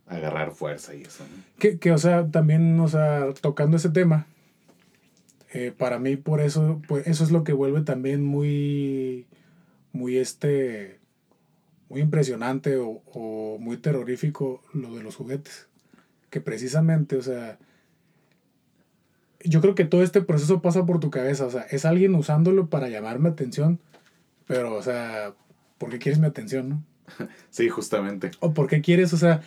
agarrar 0.08 0.52
fuerza 0.52 0.94
y 0.94 1.02
eso, 1.02 1.24
¿no? 1.24 1.42
Que, 1.58 1.78
que, 1.78 1.92
o 1.92 1.98
sea, 1.98 2.26
también, 2.28 2.78
o 2.80 2.88
sea, 2.88 3.26
tocando 3.40 3.76
ese 3.76 3.90
tema, 3.90 4.26
eh, 5.52 5.72
para 5.76 5.98
mí 5.98 6.16
por 6.16 6.40
eso, 6.40 6.80
pues 6.88 7.06
eso 7.06 7.22
es 7.24 7.30
lo 7.30 7.44
que 7.44 7.52
vuelve 7.52 7.82
también 7.82 8.24
muy, 8.24 9.26
muy 9.92 10.16
este, 10.16 10.98
muy 11.88 12.00
impresionante 12.00 12.76
o, 12.78 13.02
o 13.06 13.58
muy 13.58 13.76
terrorífico 13.76 14.62
lo 14.72 14.94
de 14.94 15.02
los 15.02 15.16
juguetes. 15.16 15.68
Que 16.30 16.40
precisamente, 16.40 17.16
o 17.16 17.22
sea, 17.22 17.58
yo 19.44 19.60
creo 19.60 19.74
que 19.74 19.84
todo 19.84 20.02
este 20.02 20.22
proceso 20.22 20.60
pasa 20.60 20.84
por 20.86 21.00
tu 21.00 21.10
cabeza, 21.10 21.46
o 21.46 21.50
sea, 21.50 21.62
es 21.70 21.84
alguien 21.84 22.14
usándolo 22.14 22.68
para 22.68 22.88
llamarme 22.88 23.28
atención, 23.28 23.78
pero, 24.46 24.74
o 24.74 24.82
sea, 24.82 25.34
¿por 25.78 25.90
qué 25.90 25.98
quieres 25.98 26.18
mi 26.18 26.26
atención, 26.26 26.68
no? 26.68 26.82
Sí, 27.50 27.68
justamente. 27.68 28.30
o 28.40 28.52
por 28.54 28.66
qué 28.66 28.80
quieres, 28.80 29.12
o 29.12 29.16
sea, 29.16 29.42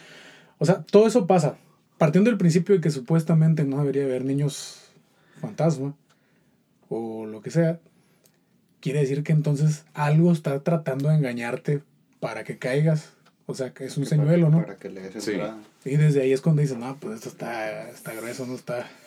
o 0.58 0.66
sea, 0.66 0.84
todo 0.84 1.08
eso 1.08 1.28
pasa. 1.28 1.58
Partiendo 1.98 2.30
del 2.30 2.38
principio 2.38 2.76
de 2.76 2.82
que 2.82 2.92
supuestamente 2.92 3.66
no 3.66 3.80
debería 3.80 4.04
haber 4.04 4.24
niños 4.24 4.94
fantasma 5.42 5.96
o 6.88 7.26
lo 7.26 7.42
que 7.42 7.52
sea, 7.52 7.80
quiere 8.80 9.00
decir 9.00 9.24
que 9.24 9.34
entonces 9.34 9.86
algo 9.94 10.32
está 10.32 10.64
tratando 10.64 11.10
de 11.10 11.16
engañarte 11.16 11.84
para 12.20 12.44
que 12.44 12.58
caigas. 12.58 13.10
O 13.46 13.56
sea, 13.56 13.74
que 13.74 13.86
es 13.86 13.98
un 13.98 14.04
Que 14.04 14.10
señuelo, 14.10 14.48
para- 14.48 14.58
¿no? 14.60 14.64
Para 14.66 14.78
que 14.78 14.90
le 14.90 15.10
des 15.10 15.24
Sí. 15.24 15.34
Y 15.86 15.96
desde 15.98 16.22
ahí 16.22 16.34
es 16.34 16.42
cuando 16.42 16.62
dicen, 16.62 16.80
no, 16.80 16.98
pues 17.00 17.16
esto 17.16 17.30
está, 17.30 17.90
está 17.90 18.14
grueso, 18.14 18.46
no 18.46 18.56
está. 18.56 18.88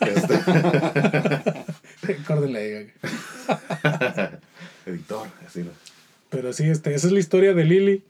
Córdenle 2.26 2.58
ahí. 2.58 2.90
editor, 4.86 5.28
así, 5.46 5.60
¿no? 5.60 5.70
Pero 6.30 6.52
sí, 6.52 6.64
este, 6.68 6.94
esa 6.94 7.06
es 7.06 7.12
la 7.12 7.20
historia 7.20 7.54
de 7.54 7.64
Lily. 7.64 8.02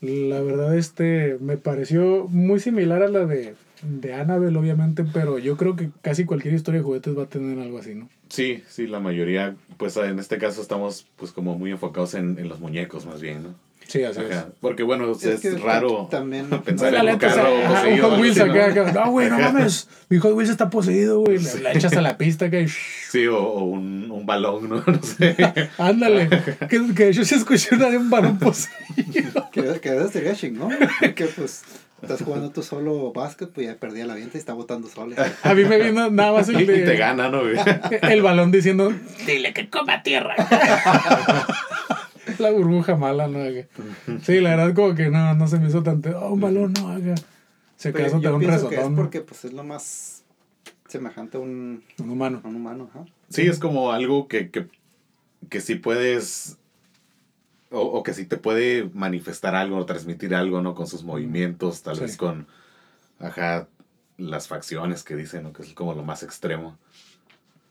La 0.00 0.40
verdad, 0.40 0.76
este, 0.76 1.36
me 1.40 1.56
pareció 1.58 2.26
muy 2.28 2.58
similar 2.58 3.02
a 3.02 3.08
la 3.08 3.26
de, 3.26 3.54
de 3.82 4.14
Annabelle, 4.14 4.56
obviamente, 4.56 5.04
pero 5.04 5.38
yo 5.38 5.56
creo 5.58 5.76
que 5.76 5.90
casi 6.00 6.24
cualquier 6.24 6.54
historia 6.54 6.80
de 6.80 6.84
juguetes 6.84 7.16
va 7.18 7.24
a 7.24 7.28
tener 7.28 7.58
algo 7.58 7.78
así, 7.78 7.94
¿no? 7.94 8.08
Sí, 8.30 8.62
sí, 8.68 8.86
la 8.86 9.00
mayoría, 9.00 9.56
pues 9.76 9.96
en 9.98 10.18
este 10.18 10.38
caso 10.38 10.62
estamos 10.62 11.06
pues 11.16 11.32
como 11.32 11.58
muy 11.58 11.70
enfocados 11.72 12.14
en, 12.14 12.38
en 12.38 12.48
los 12.48 12.60
muñecos 12.60 13.04
más 13.04 13.20
bien, 13.20 13.42
¿no? 13.42 13.54
Sí, 13.88 14.04
así 14.04 14.20
es. 14.20 14.44
Porque 14.60 14.84
bueno, 14.84 15.10
es, 15.10 15.24
Es 15.24 15.40
que 15.40 15.50
raro 15.58 16.06
también- 16.08 16.48
pensar 16.64 16.92
La 16.92 17.00
en 17.00 17.06
un 17.06 17.12
neta, 17.12 17.26
o 17.26 17.30
sea, 17.32 17.42
carro 17.42 17.54
un 17.56 17.66
poseído. 17.74 18.08
Hot 18.08 18.12
o 18.18 18.20
Wheels 18.22 18.40
acá, 18.40 18.54
¿no? 18.54 18.82
acá, 18.82 18.92
No, 19.04 19.10
güey, 19.10 19.28
no 19.30 19.38
mames. 19.40 19.88
Mi 20.08 20.18
Hot 20.18 20.32
Wheels 20.32 20.50
está 20.50 20.70
poseído, 20.70 21.18
güey. 21.20 21.38
Le, 21.38 21.54
le 21.60 21.72
echas 21.72 21.92
a 21.96 22.00
la 22.00 22.16
pista 22.16 22.44
acá 22.46 22.60
y 22.60 22.68
Sí, 22.68 23.26
o, 23.26 23.36
o 23.42 23.64
un, 23.64 24.08
un 24.12 24.24
balón, 24.26 24.68
¿no? 24.68 24.76
No 24.86 25.02
sé. 25.02 25.34
ándale. 25.78 26.28
Que, 26.68 26.94
que 26.94 27.12
yo 27.12 27.24
sí 27.24 27.34
escuché 27.34 27.74
una 27.74 27.90
de 27.90 27.98
un 27.98 28.10
balón 28.10 28.38
poseído. 28.38 29.39
Que, 29.62 29.80
que 29.80 29.96
eso 29.96 30.08
sería 30.08 30.34
chingón. 30.34 30.74
Que 31.14 31.26
pues 31.26 31.62
estás 32.02 32.22
jugando 32.22 32.50
tú 32.50 32.62
solo 32.62 33.12
básquet, 33.12 33.50
pues 33.50 33.66
ya 33.66 33.76
perdí 33.76 34.02
la 34.02 34.14
vienta 34.14 34.38
y 34.38 34.40
está 34.40 34.54
botando 34.54 34.88
solo. 34.88 35.14
A 35.42 35.54
mí 35.54 35.64
me 35.64 35.78
vino 35.78 36.10
nada 36.10 36.32
más 36.32 36.48
el, 36.48 36.62
y 36.62 36.66
te 36.66 36.96
gana, 36.96 37.28
¿no? 37.28 37.42
güey? 37.42 37.56
el 38.02 38.22
balón 38.22 38.50
diciendo, 38.50 38.92
dile 39.26 39.52
que 39.52 39.68
coma 39.68 40.02
tierra. 40.02 40.34
la 42.38 42.50
burbuja 42.50 42.96
mala, 42.96 43.28
¿no? 43.28 43.40
Sí, 44.22 44.40
la 44.40 44.56
verdad 44.56 44.74
como 44.74 44.94
que 44.94 45.10
no, 45.10 45.34
no 45.34 45.46
se 45.48 45.58
me 45.58 45.68
hizo 45.68 45.82
tanto. 45.82 46.10
Oh, 46.20 46.32
un 46.32 46.40
balón, 46.40 46.72
no 46.74 46.88
haga. 46.88 47.14
Se 47.76 47.92
Pero 47.92 48.04
acaso 48.06 48.20
te 48.20 48.26
da 48.26 48.34
un 48.34 48.40
que 48.40 48.46
es 48.46 48.52
resotón. 48.52 48.96
porque 48.96 49.20
pues 49.20 49.44
es 49.44 49.52
lo 49.52 49.64
más 49.64 50.22
semejante 50.88 51.36
a 51.36 51.40
un, 51.40 51.82
Un 51.98 52.10
humano. 52.10 52.40
a 52.44 52.48
un 52.48 52.56
humano, 52.56 52.88
ajá. 52.90 53.04
Sí, 53.28 53.42
es 53.46 53.58
como 53.58 53.92
algo 53.92 54.28
que, 54.28 54.50
que, 54.50 54.66
que 55.48 55.60
sí 55.60 55.76
puedes, 55.76 56.56
o, 57.70 57.80
o 57.80 58.02
que 58.02 58.14
sí 58.14 58.24
te 58.26 58.36
puede 58.36 58.90
manifestar 58.94 59.54
algo, 59.54 59.76
o 59.78 59.86
transmitir 59.86 60.34
algo, 60.34 60.60
¿no? 60.62 60.74
Con 60.74 60.86
sus 60.86 61.04
movimientos, 61.04 61.82
tal 61.82 61.96
Sí. 61.96 62.02
vez 62.02 62.16
con, 62.16 62.46
ajá, 63.18 63.68
las 64.18 64.48
facciones 64.48 65.02
que 65.02 65.16
dicen, 65.16 65.44
¿no? 65.44 65.52
Que 65.52 65.62
es 65.62 65.72
como 65.72 65.94
lo 65.94 66.02
más 66.02 66.22
extremo. 66.22 66.76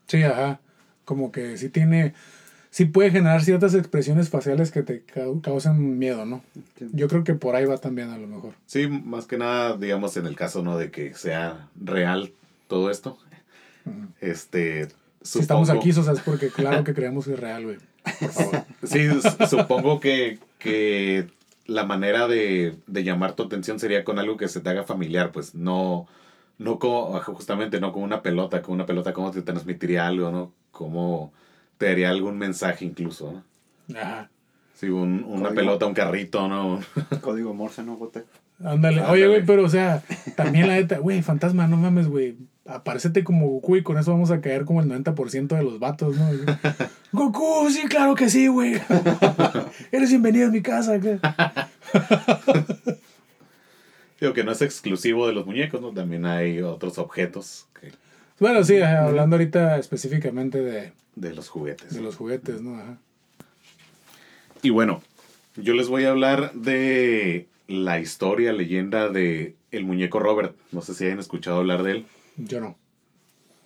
Sí, 0.07 0.23
ajá. 0.23 0.59
Como 1.05 1.31
que 1.31 1.57
sí 1.57 1.69
tiene. 1.69 2.13
Sí 2.71 2.85
puede 2.85 3.09
generar 3.09 3.41
ciertas 3.43 3.73
expresiones 3.73 4.29
faciales 4.29 4.69
que 4.71 4.83
te 4.83 5.03
cau- 5.03 5.41
causan 5.41 5.97
miedo, 5.97 6.25
¿no? 6.27 6.43
Yo 6.93 7.07
creo 7.07 7.23
que 7.23 7.33
por 7.33 7.55
ahí 7.55 7.65
va 7.65 7.79
también 7.79 8.11
a 8.11 8.17
lo 8.19 8.27
mejor. 8.27 8.53
Sí, 8.67 8.87
más 8.87 9.25
que 9.25 9.39
nada, 9.39 9.75
digamos, 9.75 10.15
en 10.17 10.27
el 10.27 10.35
caso, 10.35 10.61
¿no? 10.61 10.77
De 10.77 10.91
que 10.91 11.15
sea 11.15 11.67
real 11.79 12.31
todo 12.67 12.91
esto. 12.91 13.17
Este, 14.21 14.87
Si 15.23 15.39
estamos 15.39 15.69
aquí, 15.71 15.89
o 15.91 16.03
sea, 16.03 16.13
es 16.13 16.19
porque 16.21 16.49
claro 16.49 16.83
que 16.83 16.93
creemos 16.93 17.25
que 17.25 17.33
es 17.33 17.39
real, 17.39 17.63
güey. 17.65 17.77
Por 18.19 18.29
favor. 18.31 18.63
Sí, 18.83 19.07
supongo 19.49 19.99
que, 19.99 20.39
que 20.57 21.27
la 21.65 21.85
manera 21.85 22.27
de, 22.27 22.75
de 22.87 23.03
llamar 23.03 23.33
tu 23.33 23.43
atención 23.43 23.79
sería 23.79 24.03
con 24.03 24.19
algo 24.19 24.37
que 24.37 24.47
se 24.47 24.59
te 24.61 24.69
haga 24.69 24.83
familiar, 24.83 25.31
pues 25.31 25.53
no, 25.55 26.07
no 26.57 26.79
como, 26.79 27.19
justamente, 27.21 27.79
no 27.79 27.91
con 27.93 28.03
una 28.03 28.21
pelota, 28.21 28.61
con 28.61 28.75
una 28.75 28.85
pelota, 28.85 29.13
cómo 29.13 29.31
te 29.31 29.41
transmitiría 29.41 30.07
algo, 30.07 30.31
¿no? 30.31 30.51
Cómo 30.71 31.31
te 31.77 31.87
daría 31.87 32.09
algún 32.09 32.37
mensaje 32.37 32.85
incluso, 32.85 33.31
¿no? 33.87 33.99
Ajá. 33.99 34.29
Sí, 34.73 34.87
un- 34.89 35.23
una 35.25 35.49
Código. 35.49 35.55
pelota, 35.55 35.85
un 35.87 35.93
carrito, 35.93 36.47
¿no? 36.47 36.79
Código 37.21 37.53
Morse, 37.53 37.83
¿no, 37.83 37.97
bote? 37.97 38.23
Ándale. 38.63 39.01
Oye, 39.03 39.27
güey, 39.27 39.45
pero 39.45 39.63
o 39.65 39.69
sea, 39.69 40.01
también 40.35 40.67
la 40.67 40.73
neta, 40.75 40.97
güey, 40.99 41.21
fantasma, 41.21 41.67
no 41.67 41.77
mames, 41.77 42.07
güey. 42.07 42.37
Aparecete 42.71 43.23
como 43.23 43.47
Goku 43.47 43.77
y 43.77 43.83
con 43.83 43.97
eso 43.97 44.11
vamos 44.11 44.29
a 44.29 44.41
caer 44.41 44.63
como 44.65 44.79
el 44.81 44.87
90% 44.87 45.47
de 45.47 45.63
los 45.63 45.79
vatos, 45.79 46.15
¿no? 46.17 46.29
Goku, 47.11 47.69
sí, 47.71 47.87
claro 47.87 48.13
que 48.13 48.29
sí, 48.29 48.47
güey. 48.47 48.79
Eres 49.91 50.09
bienvenido 50.11 50.47
a 50.47 50.51
mi 50.51 50.61
casa. 50.61 50.99
Digo 54.19 54.33
que 54.33 54.43
no 54.43 54.51
es 54.51 54.61
exclusivo 54.61 55.25
de 55.27 55.33
los 55.33 55.45
muñecos, 55.45 55.81
¿no? 55.81 55.91
También 55.93 56.25
hay 56.25 56.61
otros 56.61 56.97
objetos 56.97 57.67
que- 57.79 57.91
Bueno, 58.39 58.63
sí, 58.63 58.79
ajá, 58.81 59.05
hablando 59.07 59.37
ahorita 59.37 59.77
específicamente 59.77 60.59
de, 60.61 60.91
de 61.15 61.33
los 61.33 61.47
juguetes. 61.49 61.93
de 61.93 62.01
los 62.01 62.17
juguetes, 62.17 62.61
¿no? 62.61 62.75
Ajá. 62.75 62.97
Y 64.61 64.71
bueno, 64.71 65.01
yo 65.55 65.73
les 65.73 65.87
voy 65.87 66.03
a 66.03 66.09
hablar 66.11 66.51
de 66.53 67.47
la 67.67 67.99
historia, 67.99 68.51
leyenda 68.51 69.07
de 69.09 69.55
el 69.71 69.85
muñeco 69.85 70.19
Robert. 70.19 70.53
No 70.71 70.81
sé 70.81 70.93
si 70.93 71.05
hayan 71.05 71.19
escuchado 71.19 71.57
hablar 71.59 71.83
de 71.83 71.91
él. 71.91 72.05
Yo 72.39 72.59
no. 72.61 72.75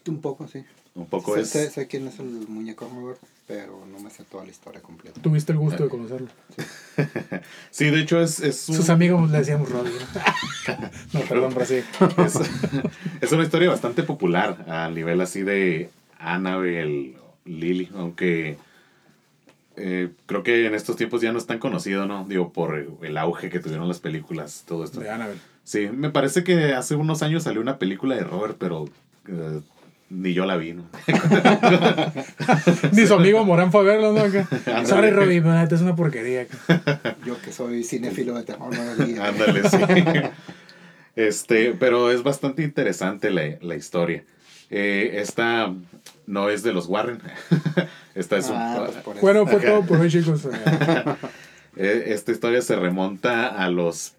Un 0.07 0.19
poco, 0.21 0.47
sí. 0.47 0.63
Un 0.95 1.07
poco 1.07 1.33
sé, 1.35 1.41
es... 1.41 1.49
sé, 1.49 1.69
sé 1.71 1.87
quién 1.87 2.07
es 2.07 2.19
el 2.19 2.25
muñeco 2.47 2.87
Robert, 2.93 3.19
pero 3.47 3.83
no 3.91 3.99
me 3.99 4.09
sé 4.11 4.23
toda 4.25 4.43
la 4.43 4.51
historia 4.51 4.81
completa. 4.81 5.19
Tuviste 5.21 5.51
el 5.51 5.57
gusto 5.57 5.83
de 5.83 5.89
conocerlo. 5.89 6.27
Sí, 7.71 7.89
de 7.89 8.01
hecho 8.01 8.21
es, 8.21 8.39
es, 8.39 8.69
un- 8.69 8.75
Sus 8.75 8.89
amigos 8.89 9.29
le 9.31 9.39
decíamos. 9.39 9.69
¿no? 9.69 9.83
no, 11.13 11.19
perdón, 11.27 11.51
pero 11.53 11.65
sí. 11.65 11.81
es, 12.17 12.39
es 13.21 13.31
una 13.31 13.43
historia 13.43 13.69
bastante 13.69 14.03
popular 14.03 14.65
a 14.67 14.89
nivel 14.89 15.19
así 15.21 15.41
de 15.41 15.89
Annabelle, 16.19 17.17
Lily, 17.45 17.89
aunque 17.95 18.57
eh, 19.75 20.11
creo 20.27 20.43
que 20.43 20.67
en 20.67 20.75
estos 20.75 20.95
tiempos 20.95 21.21
ya 21.21 21.31
no 21.31 21.39
es 21.39 21.47
tan 21.47 21.57
conocido, 21.59 22.05
¿no? 22.05 22.25
Digo, 22.25 22.53
por 22.53 22.75
el 23.01 23.17
auge 23.17 23.49
que 23.49 23.59
tuvieron 23.59 23.87
las 23.87 23.99
películas, 23.99 24.63
todo 24.67 24.83
esto. 24.83 24.99
De 24.99 25.09
Annabelle. 25.09 25.39
Sí, 25.63 25.87
me 25.93 26.09
parece 26.09 26.43
que 26.43 26.73
hace 26.73 26.95
unos 26.95 27.23
años 27.23 27.43
salió 27.43 27.61
una 27.61 27.77
película 27.79 28.15
de 28.15 28.23
Robert, 28.23 28.57
pero 28.59 28.85
eh, 29.29 29.61
ni 30.09 30.33
yo 30.33 30.45
la 30.45 30.57
vi, 30.57 30.73
¿no? 30.73 30.83
Ni 32.91 33.07
su 33.07 33.13
amigo 33.13 33.43
Morán 33.45 33.71
fue 33.71 33.81
a 33.81 33.83
verlo, 33.83 34.11
¿no? 34.13 34.21
Sorry, 34.85 35.09
Roddy, 35.11 35.39
pero 35.41 35.53
neta 35.53 35.75
es 35.75 35.81
una 35.81 35.95
porquería. 35.95 36.45
Yo 37.25 37.39
que 37.41 37.51
soy 37.51 37.83
cinéfilo 37.83 38.33
de 38.35 38.43
terror, 38.43 38.75
no 38.75 38.83
la 38.83 39.05
vi. 39.05 39.17
Ándale, 39.17 39.69
sí. 39.69 39.77
Este, 41.15 41.73
pero 41.79 42.09
es 42.11 42.23
bastante 42.23 42.63
interesante 42.63 43.29
la, 43.29 43.43
la 43.61 43.75
historia. 43.75 44.23
Eh, 44.71 45.11
esta 45.21 45.71
no 46.25 46.49
es 46.49 46.63
de 46.63 46.73
los 46.73 46.87
Warren. 46.87 47.19
Esta 48.15 48.37
es 48.37 48.49
un- 48.49 48.55
Ah, 48.57 48.87
pues. 49.03 49.21
Bueno, 49.21 49.45
fue 49.45 49.59
todo 49.59 49.83
por 49.85 49.99
hoy, 49.99 50.09
chicos. 50.09 50.41
eh, 51.75 52.03
esta 52.07 52.31
historia 52.31 52.61
se 52.63 52.75
remonta 52.75 53.47
a 53.49 53.69
los 53.69 54.13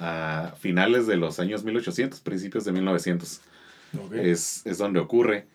a 0.00 0.54
finales 0.58 1.06
de 1.06 1.16
los 1.16 1.38
años 1.38 1.62
1800, 1.62 2.20
principios 2.20 2.64
de 2.64 2.72
1900. 2.72 3.40
Ok. 4.04 4.12
es, 4.14 4.62
es 4.64 4.78
donde 4.78 4.98
ocurre. 5.00 5.46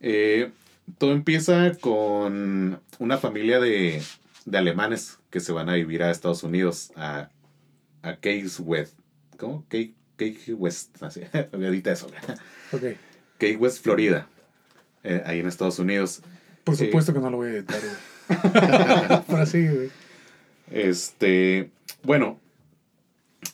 Eh, 0.00 0.50
todo 0.98 1.12
empieza 1.12 1.74
con 1.80 2.80
una 2.98 3.18
familia 3.18 3.60
de, 3.60 4.00
de 4.46 4.58
alemanes 4.58 5.18
que 5.30 5.40
se 5.40 5.52
van 5.52 5.68
a 5.68 5.74
vivir 5.74 6.02
a 6.02 6.10
Estados 6.10 6.42
Unidos, 6.44 6.92
a, 6.96 7.28
a 8.02 8.16
Case 8.16 8.62
West. 8.62 8.94
¿Cómo? 9.36 9.64
Key, 9.68 9.94
Key 10.16 10.38
West. 10.56 11.02
Así, 11.02 11.22
ahorita 11.52 11.92
eso. 11.92 12.06
Ok. 12.72 12.82
Key 13.38 13.56
West, 13.56 13.82
Florida. 13.82 14.26
eh, 15.04 15.22
ahí 15.26 15.40
en 15.40 15.48
Estados 15.48 15.78
Unidos. 15.78 16.22
Por 16.64 16.76
Sí. 16.76 16.86
supuesto 16.86 17.12
que 17.12 17.20
no 17.20 17.30
lo 17.30 17.36
voy 17.38 17.48
a 17.48 17.52
editar. 17.52 17.80
Pero 19.26 19.46
sí, 19.46 19.66
güey. 19.66 19.90
Este, 20.70 21.70
bueno, 22.02 22.38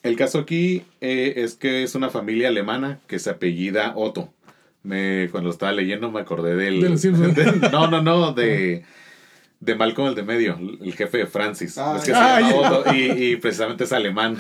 el 0.05 0.14
caso 0.16 0.38
aquí 0.38 0.84
eh, 1.00 1.34
es 1.38 1.55
que 1.55 1.82
es 1.82 1.96
una 1.96 2.11
familia 2.11 2.46
alemana 2.48 3.00
que 3.09 3.18
se 3.18 3.30
apellida 3.30 3.92
Otto. 3.96 4.32
Me, 4.84 5.28
cuando 5.32 5.48
lo 5.48 5.52
estaba 5.52 5.72
leyendo 5.72 6.11
me 6.12 6.20
acordé 6.20 6.55
del... 6.55 6.80
De 6.80 6.90
los 6.90 7.00
Simpsons. 7.00 7.34
de- 7.34 7.70
no, 7.72 7.88
no, 7.88 8.00
no, 8.02 8.32
de, 8.34 8.84
de 9.61 9.74
Malcolm 9.74 10.09
el 10.11 10.14
de 10.14 10.22
medio, 10.22 10.57
el 10.59 10.94
jefe 10.94 11.18
de 11.18 11.26
Francis. 11.26 11.76
Ah, 11.78 11.94
es 11.96 12.02
que 12.05 12.12
se 12.12 12.12
llama 12.12 12.38
Ah. 12.38 12.55
Otto 12.55 12.94
y, 12.94 13.32
y 13.32 13.36
precisamente 13.36 13.84
es 13.84 13.92
alemán. 13.92 14.36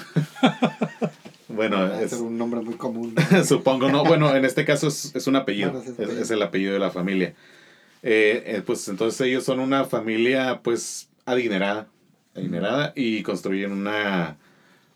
bueno, 1.48 1.86
es- 1.94 2.10
ser 2.10 2.20
un 2.20 2.36
nombre 2.38 2.60
muy 2.60 2.74
común. 2.74 3.14
Supongo, 3.46 3.90
no. 3.90 4.04
Bueno, 4.04 4.34
en 4.34 4.44
este 4.44 4.64
caso 4.64 4.88
es, 4.88 5.14
es 5.14 5.26
un 5.26 5.36
apellido. 5.36 5.72
Bueno, 5.72 5.84
es 5.84 5.90
es, 5.90 5.98
el 5.98 6.02
apellido. 6.04 6.22
es 6.22 6.30
el 6.30 6.42
apellido 6.42 6.72
de 6.74 6.78
la 6.78 6.90
familia. 6.90 7.34
Eh, 8.02 8.42
eh, 8.46 8.62
pues 8.64 8.86
entonces 8.88 9.20
ellos 9.22 9.44
son 9.44 9.60
una 9.60 9.84
familia, 9.84 10.60
pues, 10.62 11.08
adinerada. 11.24 11.88
Adinerada 12.34 12.92
y 12.96 13.22
construyen 13.22 13.72
una, 13.72 14.36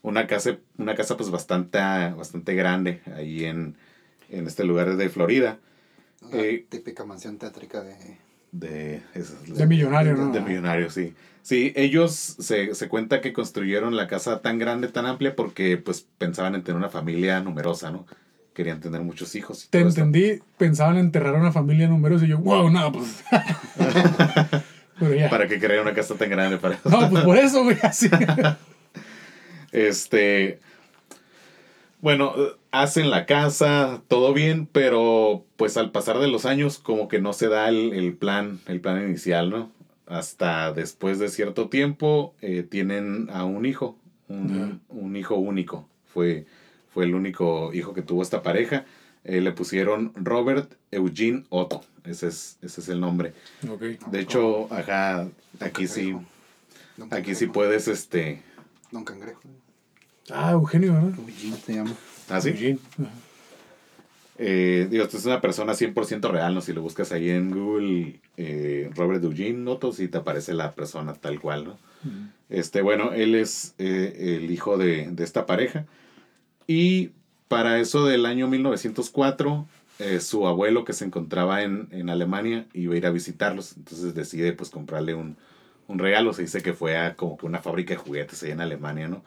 una 0.02 0.26
casa, 0.26 0.56
una 0.76 0.94
casa 0.94 1.16
pues 1.16 1.30
bastante, 1.30 1.78
bastante 1.78 2.54
grande 2.54 3.00
ahí 3.16 3.44
en, 3.44 3.76
en 4.30 4.46
este 4.46 4.64
lugar 4.64 4.96
de 4.96 5.08
Florida. 5.08 5.58
Una 6.22 6.36
Eh, 6.42 6.66
típica 6.68 7.04
mansión 7.04 7.38
tétrica 7.38 7.82
de... 7.82 7.96
De, 8.50 9.02
es- 9.14 9.54
De 9.54 9.66
millonario, 9.66 10.14
¿no? 10.16 10.32
de 10.32 10.40
millonario, 10.40 10.90
sí. 10.90 11.14
Sí, 11.42 11.72
ellos 11.76 12.12
se, 12.12 12.74
se 12.74 12.88
cuenta 12.88 13.20
que 13.20 13.32
construyeron 13.32 13.94
la 13.96 14.06
casa 14.06 14.40
tan 14.40 14.58
grande, 14.58 14.88
tan 14.88 15.06
amplia, 15.06 15.36
porque 15.36 15.76
pues 15.76 16.06
pensaban 16.18 16.54
en 16.54 16.62
tener 16.62 16.76
una 16.78 16.88
familia 16.90 17.40
numerosa, 17.40 17.90
¿no? 17.90 18.06
Querían 18.54 18.80
tener 18.80 19.02
muchos 19.02 19.34
hijos. 19.34 19.64
y 19.64 19.68
Te 19.68 19.78
todo 19.80 19.88
esto. 19.88 20.00
entendí, 20.00 20.40
pensaban 20.56 20.96
enterrar 20.96 21.36
a 21.36 21.38
una 21.40 21.52
familia 21.52 21.88
numerosa 21.88 22.24
y 22.24 22.28
yo, 22.28 22.38
wow, 22.38 22.70
no, 22.70 22.90
pues. 22.92 23.22
Pero 24.98 25.14
ya. 25.14 25.30
para 25.30 25.46
que 25.46 25.58
crea 25.60 25.80
una 25.80 25.94
casa 25.94 26.14
tan 26.16 26.28
grande 26.30 26.56
para 26.58 26.78
No, 26.84 27.08
pues 27.10 27.22
por 27.24 27.36
eso, 27.36 27.62
güey, 27.64 27.76
así. 27.82 28.08
Este. 29.72 30.60
Bueno, 32.00 32.32
hacen 32.70 33.10
la 33.10 33.26
casa, 33.26 34.02
todo 34.06 34.32
bien, 34.32 34.66
pero 34.70 35.44
pues 35.56 35.76
al 35.76 35.90
pasar 35.90 36.18
de 36.18 36.28
los 36.28 36.46
años, 36.46 36.78
como 36.78 37.08
que 37.08 37.20
no 37.20 37.32
se 37.32 37.48
da 37.48 37.68
el, 37.68 37.92
el 37.92 38.14
plan, 38.14 38.60
el 38.66 38.80
plan 38.80 39.02
inicial, 39.02 39.50
¿no? 39.50 39.72
Hasta 40.06 40.72
después 40.72 41.18
de 41.18 41.28
cierto 41.28 41.68
tiempo 41.68 42.34
eh, 42.40 42.62
tienen 42.62 43.28
a 43.32 43.44
un 43.44 43.66
hijo, 43.66 43.96
un, 44.28 44.80
un 44.88 45.16
hijo 45.16 45.34
único. 45.34 45.88
Fue, 46.06 46.46
fue 46.94 47.04
el 47.04 47.14
único 47.14 47.74
hijo 47.74 47.94
que 47.94 48.02
tuvo 48.02 48.22
esta 48.22 48.42
pareja. 48.42 48.86
Eh, 49.24 49.40
le 49.40 49.50
pusieron 49.52 50.12
Robert 50.14 50.72
Eugene 50.92 51.44
Otto. 51.50 51.82
Ese 52.04 52.28
es, 52.28 52.58
ese 52.62 52.80
es 52.80 52.88
el 52.88 53.00
nombre. 53.00 53.34
De 54.10 54.20
hecho, 54.20 54.72
ajá, 54.72 55.28
aquí 55.60 55.86
sí, 55.88 56.16
aquí 57.10 57.34
sí 57.34 57.46
puedes, 57.48 57.88
este. 57.88 58.40
Don 58.90 59.04
Cangrejo. 59.04 59.40
Ah, 60.30 60.52
Eugenio, 60.52 60.92
¿verdad? 60.94 61.18
Eugene 61.18 61.56
se 61.56 61.74
llama. 61.74 61.94
¿Ah, 62.28 62.40
sí? 62.40 62.50
Eugene. 62.50 62.78
Ajá. 62.98 63.10
Eh, 64.40 64.86
digo, 64.88 65.02
esta 65.02 65.16
es 65.16 65.26
una 65.26 65.40
persona 65.40 65.72
100% 65.74 66.30
real, 66.30 66.54
¿no? 66.54 66.60
Si 66.60 66.72
lo 66.72 66.80
buscas 66.80 67.10
ahí 67.10 67.28
en 67.28 67.50
Google, 67.50 68.20
eh, 68.36 68.88
Robert 68.94 69.22
Eugene 69.24 69.58
Noto, 69.58 69.92
sí 69.92 70.06
te 70.06 70.18
aparece 70.18 70.54
la 70.54 70.70
persona 70.72 71.14
tal 71.14 71.40
cual, 71.40 71.64
¿no? 71.64 71.78
Este, 72.48 72.80
bueno, 72.80 73.12
él 73.12 73.34
es 73.34 73.74
eh, 73.78 74.36
el 74.40 74.50
hijo 74.52 74.78
de, 74.78 75.10
de 75.10 75.24
esta 75.24 75.44
pareja. 75.44 75.86
Y 76.68 77.10
para 77.48 77.80
eso 77.80 78.06
del 78.06 78.26
año 78.26 78.46
1904, 78.46 79.66
eh, 79.98 80.20
su 80.20 80.46
abuelo 80.46 80.84
que 80.84 80.92
se 80.92 81.04
encontraba 81.04 81.64
en, 81.64 81.88
en 81.90 82.08
Alemania 82.08 82.66
iba 82.72 82.94
a 82.94 82.96
ir 82.96 83.06
a 83.06 83.10
visitarlos. 83.10 83.76
Entonces 83.76 84.14
decide 84.14 84.52
pues 84.52 84.70
comprarle 84.70 85.14
un, 85.14 85.36
un 85.88 85.98
regalo. 85.98 86.32
Se 86.32 86.42
dice 86.42 86.62
que 86.62 86.72
fue 86.72 86.96
a 86.96 87.16
como 87.16 87.36
que 87.36 87.46
una 87.46 87.58
fábrica 87.58 87.94
de 87.94 87.98
juguetes 87.98 88.42
ahí 88.42 88.52
en 88.52 88.60
Alemania, 88.60 89.08
¿no? 89.08 89.24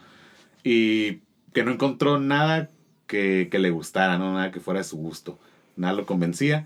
Y 0.64 1.20
que 1.54 1.64
no 1.66 1.72
encontró 1.72 2.20
nada 2.20 2.70
que, 3.08 3.50
que 3.52 3.60
le 3.60 3.72
gustara, 3.72 4.18
¿no? 4.18 4.34
Nada 4.34 4.52
que 4.52 4.62
fuera 4.62 4.80
de 4.80 4.86
su 4.86 4.98
gusto. 4.98 5.38
Nada 5.76 5.94
lo 5.94 6.06
convencía. 6.06 6.66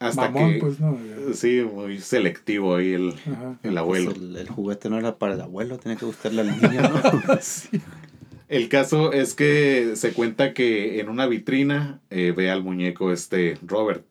Hasta 0.00 0.30
Mamón, 0.30 0.54
que... 0.54 0.58
pues 0.58 0.80
no. 0.80 0.98
Sí, 1.34 1.60
muy 1.60 2.00
selectivo 2.00 2.74
ahí 2.74 2.94
el, 2.94 3.14
el 3.62 3.78
abuelo. 3.78 4.12
Pues 4.12 4.22
el, 4.22 4.36
el 4.36 4.48
juguete 4.48 4.88
no 4.90 4.98
era 4.98 5.16
para 5.16 5.34
el 5.34 5.40
abuelo, 5.42 5.78
tenía 5.78 5.96
que 5.96 6.06
gustarle 6.06 6.40
al 6.40 6.60
niño, 6.60 6.80
¿no? 6.82 7.00
El 8.50 8.68
caso 8.68 9.12
es 9.12 9.34
que 9.34 9.92
se 9.94 10.12
cuenta 10.12 10.54
que 10.54 10.98
en 10.98 11.08
una 11.08 11.28
vitrina 11.28 12.00
eh, 12.10 12.34
ve 12.36 12.50
al 12.50 12.64
muñeco 12.64 13.12
este 13.12 13.56
Robert. 13.64 14.04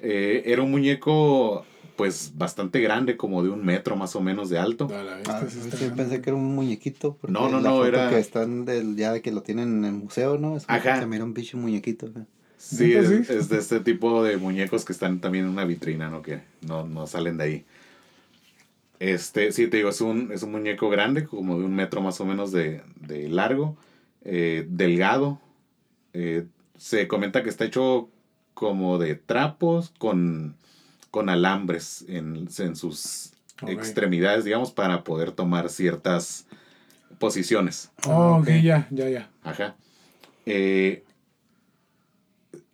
Eh, 0.00 0.44
era 0.46 0.62
un 0.62 0.70
muñeco 0.70 1.66
pues 1.98 2.32
bastante 2.36 2.80
grande, 2.80 3.16
como 3.16 3.42
de 3.42 3.50
un 3.50 3.64
metro 3.64 3.96
más 3.96 4.14
o 4.14 4.20
menos 4.20 4.48
de 4.48 4.58
alto. 4.58 4.86
Vista 4.86 5.02
Ah, 5.26 5.40
grande. 5.40 5.90
pensé 5.96 6.20
que 6.22 6.30
era 6.30 6.36
un 6.36 6.54
muñequito. 6.54 7.16
porque 7.20 7.32
No, 7.32 7.48
no, 7.48 7.60
la 7.60 7.70
no, 7.70 7.76
foto 7.78 7.86
era- 7.88 8.08
que 8.08 8.18
están 8.20 8.64
del, 8.64 8.94
ya 8.96 9.12
de 9.12 9.20
que 9.20 9.32
lo 9.32 9.42
tienen 9.42 9.78
en 9.78 9.84
el 9.84 9.92
museo, 9.94 10.38
¿no? 10.38 10.56
Es 10.56 10.64
como 10.64 10.78
Ajá. 10.78 11.00
Se 11.00 11.06
mira 11.06 11.24
un 11.24 11.34
bicho 11.34 11.58
muñequito. 11.58 12.08
¿no? 12.14 12.24
Sí, 12.56 12.90
¿Neta 12.94 13.00
es, 13.00 13.26
sí? 13.26 13.32
es 13.32 13.48
de 13.48 13.58
este 13.58 13.80
tipo 13.80 14.22
de 14.22 14.36
muñecos 14.36 14.84
que 14.84 14.92
están 14.92 15.20
también 15.20 15.46
en 15.46 15.50
una 15.50 15.64
vitrina, 15.64 16.08
¿no? 16.08 16.22
Que 16.22 16.40
no, 16.66 16.86
no 16.86 17.08
salen 17.08 17.36
de 17.36 17.44
ahí. 17.44 17.64
Este, 19.00 19.50
sí, 19.52 19.66
te 19.68 19.78
digo, 19.78 19.88
es 19.90 20.00
un, 20.00 20.30
es 20.32 20.42
un 20.44 20.52
muñeco 20.52 20.88
grande, 20.90 21.24
como 21.24 21.58
de 21.58 21.64
un 21.64 21.74
metro 21.74 22.00
más 22.00 22.20
o 22.20 22.24
menos 22.24 22.50
de, 22.52 22.82
de 23.00 23.28
largo, 23.28 23.76
eh, 24.24 24.66
delgado. 24.68 25.40
eh, 26.12 26.46
se 26.76 27.08
comenta 27.08 27.42
que 27.42 27.48
está 27.50 27.64
hecho 27.64 28.08
como 28.54 28.98
de 28.98 29.16
trapos 29.16 29.92
con, 29.98 30.54
con 31.10 31.28
alambres 31.28 32.04
en, 32.08 32.48
en 32.58 32.76
sus 32.76 33.32
extremidades, 33.66 34.44
digamos, 34.44 34.70
para 34.72 35.04
poder 35.04 35.32
tomar 35.32 35.68
ciertas 35.68 36.46
posiciones. 37.18 37.90
Oh, 38.06 38.38
ok, 38.40 38.48
ya, 38.62 38.86
ya, 38.90 39.08
ya. 39.08 39.30
Ajá. 39.42 39.76
Eh, 40.46 41.04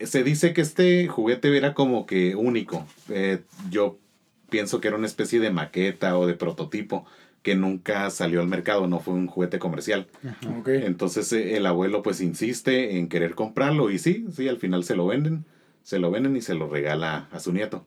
se 0.01 0.22
dice 0.22 0.53
que 0.53 0.61
este 0.61 1.09
juguete 1.09 1.57
era 1.57 1.74
como 1.74 2.07
que 2.07 2.35
único. 2.35 2.87
Eh, 3.09 3.43
yo 3.70 3.99
pienso 4.51 4.80
que 4.80 4.89
era 4.89 4.97
una 4.97 5.07
especie 5.07 5.41
de 5.41 5.51
maqueta 5.51 6.18
o 6.18 6.26
de 6.26 6.35
prototipo 6.35 7.07
que 7.43 7.55
nunca 7.55 8.09
salió 8.11 8.41
al 8.41 8.47
mercado, 8.47 8.87
no 8.87 9.01
fue 9.01 9.14
un 9.14 9.26
juguete 9.26 9.59
comercial. 9.59 10.09
Ok. 10.59 10.68
Entonces 10.68 11.32
eh, 11.32 11.57
el 11.57 11.66
abuelo 11.66 12.03
pues 12.03 12.20
insiste 12.20 12.99
en 12.99 13.09
querer 13.09 13.35
comprarlo 13.35 13.91
y 13.91 13.99
sí, 13.99 14.26
sí, 14.32 14.49
al 14.49 14.59
final 14.59 14.85
se 14.85 14.97
lo 14.97 15.07
venden, 15.07 15.45
se 15.82 15.99
lo 15.99 16.11
venden 16.11 16.37
y 16.37 16.41
se 16.41 16.55
lo 16.55 16.68
regala 16.68 17.28
a 17.30 17.41
su 17.41 17.53
nieto. 17.53 17.87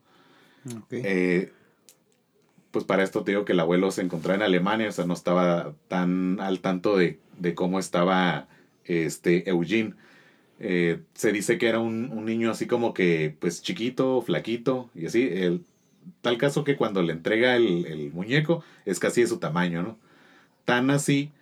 Eh, 0.90 1.52
pues 2.70 2.84
para 2.84 3.02
esto 3.02 3.24
te 3.24 3.32
digo 3.32 3.44
que 3.44 3.52
el 3.52 3.60
abuelo 3.60 3.90
se 3.90 4.02
encontraba 4.02 4.36
en 4.36 4.42
Alemania, 4.42 4.88
o 4.88 4.92
sea, 4.92 5.06
no 5.06 5.14
estaba 5.14 5.74
tan 5.88 6.40
al 6.40 6.60
tanto 6.60 6.96
de, 6.96 7.18
de 7.38 7.54
cómo 7.54 7.78
estaba 7.78 8.48
este 8.84 9.48
Eugene. 9.48 9.94
Eh, 10.60 11.00
se 11.14 11.32
dice 11.32 11.56
que 11.58 11.68
era 11.68 11.78
un, 11.78 12.10
un 12.12 12.24
niño 12.24 12.50
así 12.50 12.66
como 12.66 12.92
que, 12.94 13.34
pues 13.38 13.62
chiquito, 13.62 14.22
flaquito, 14.22 14.90
y 14.94 15.06
así. 15.06 15.28
El, 15.30 15.64
tal 16.22 16.38
caso 16.38 16.64
que 16.64 16.76
cuando 16.76 17.02
le 17.02 17.12
entrega 17.12 17.56
el, 17.56 17.86
el 17.86 18.12
muñeco 18.12 18.64
es 18.86 18.98
casi 18.98 19.20
de 19.22 19.26
su 19.26 19.38
tamaño, 19.38 19.82
¿no? 19.82 19.98
Tan 20.64 20.90
así 20.90 21.32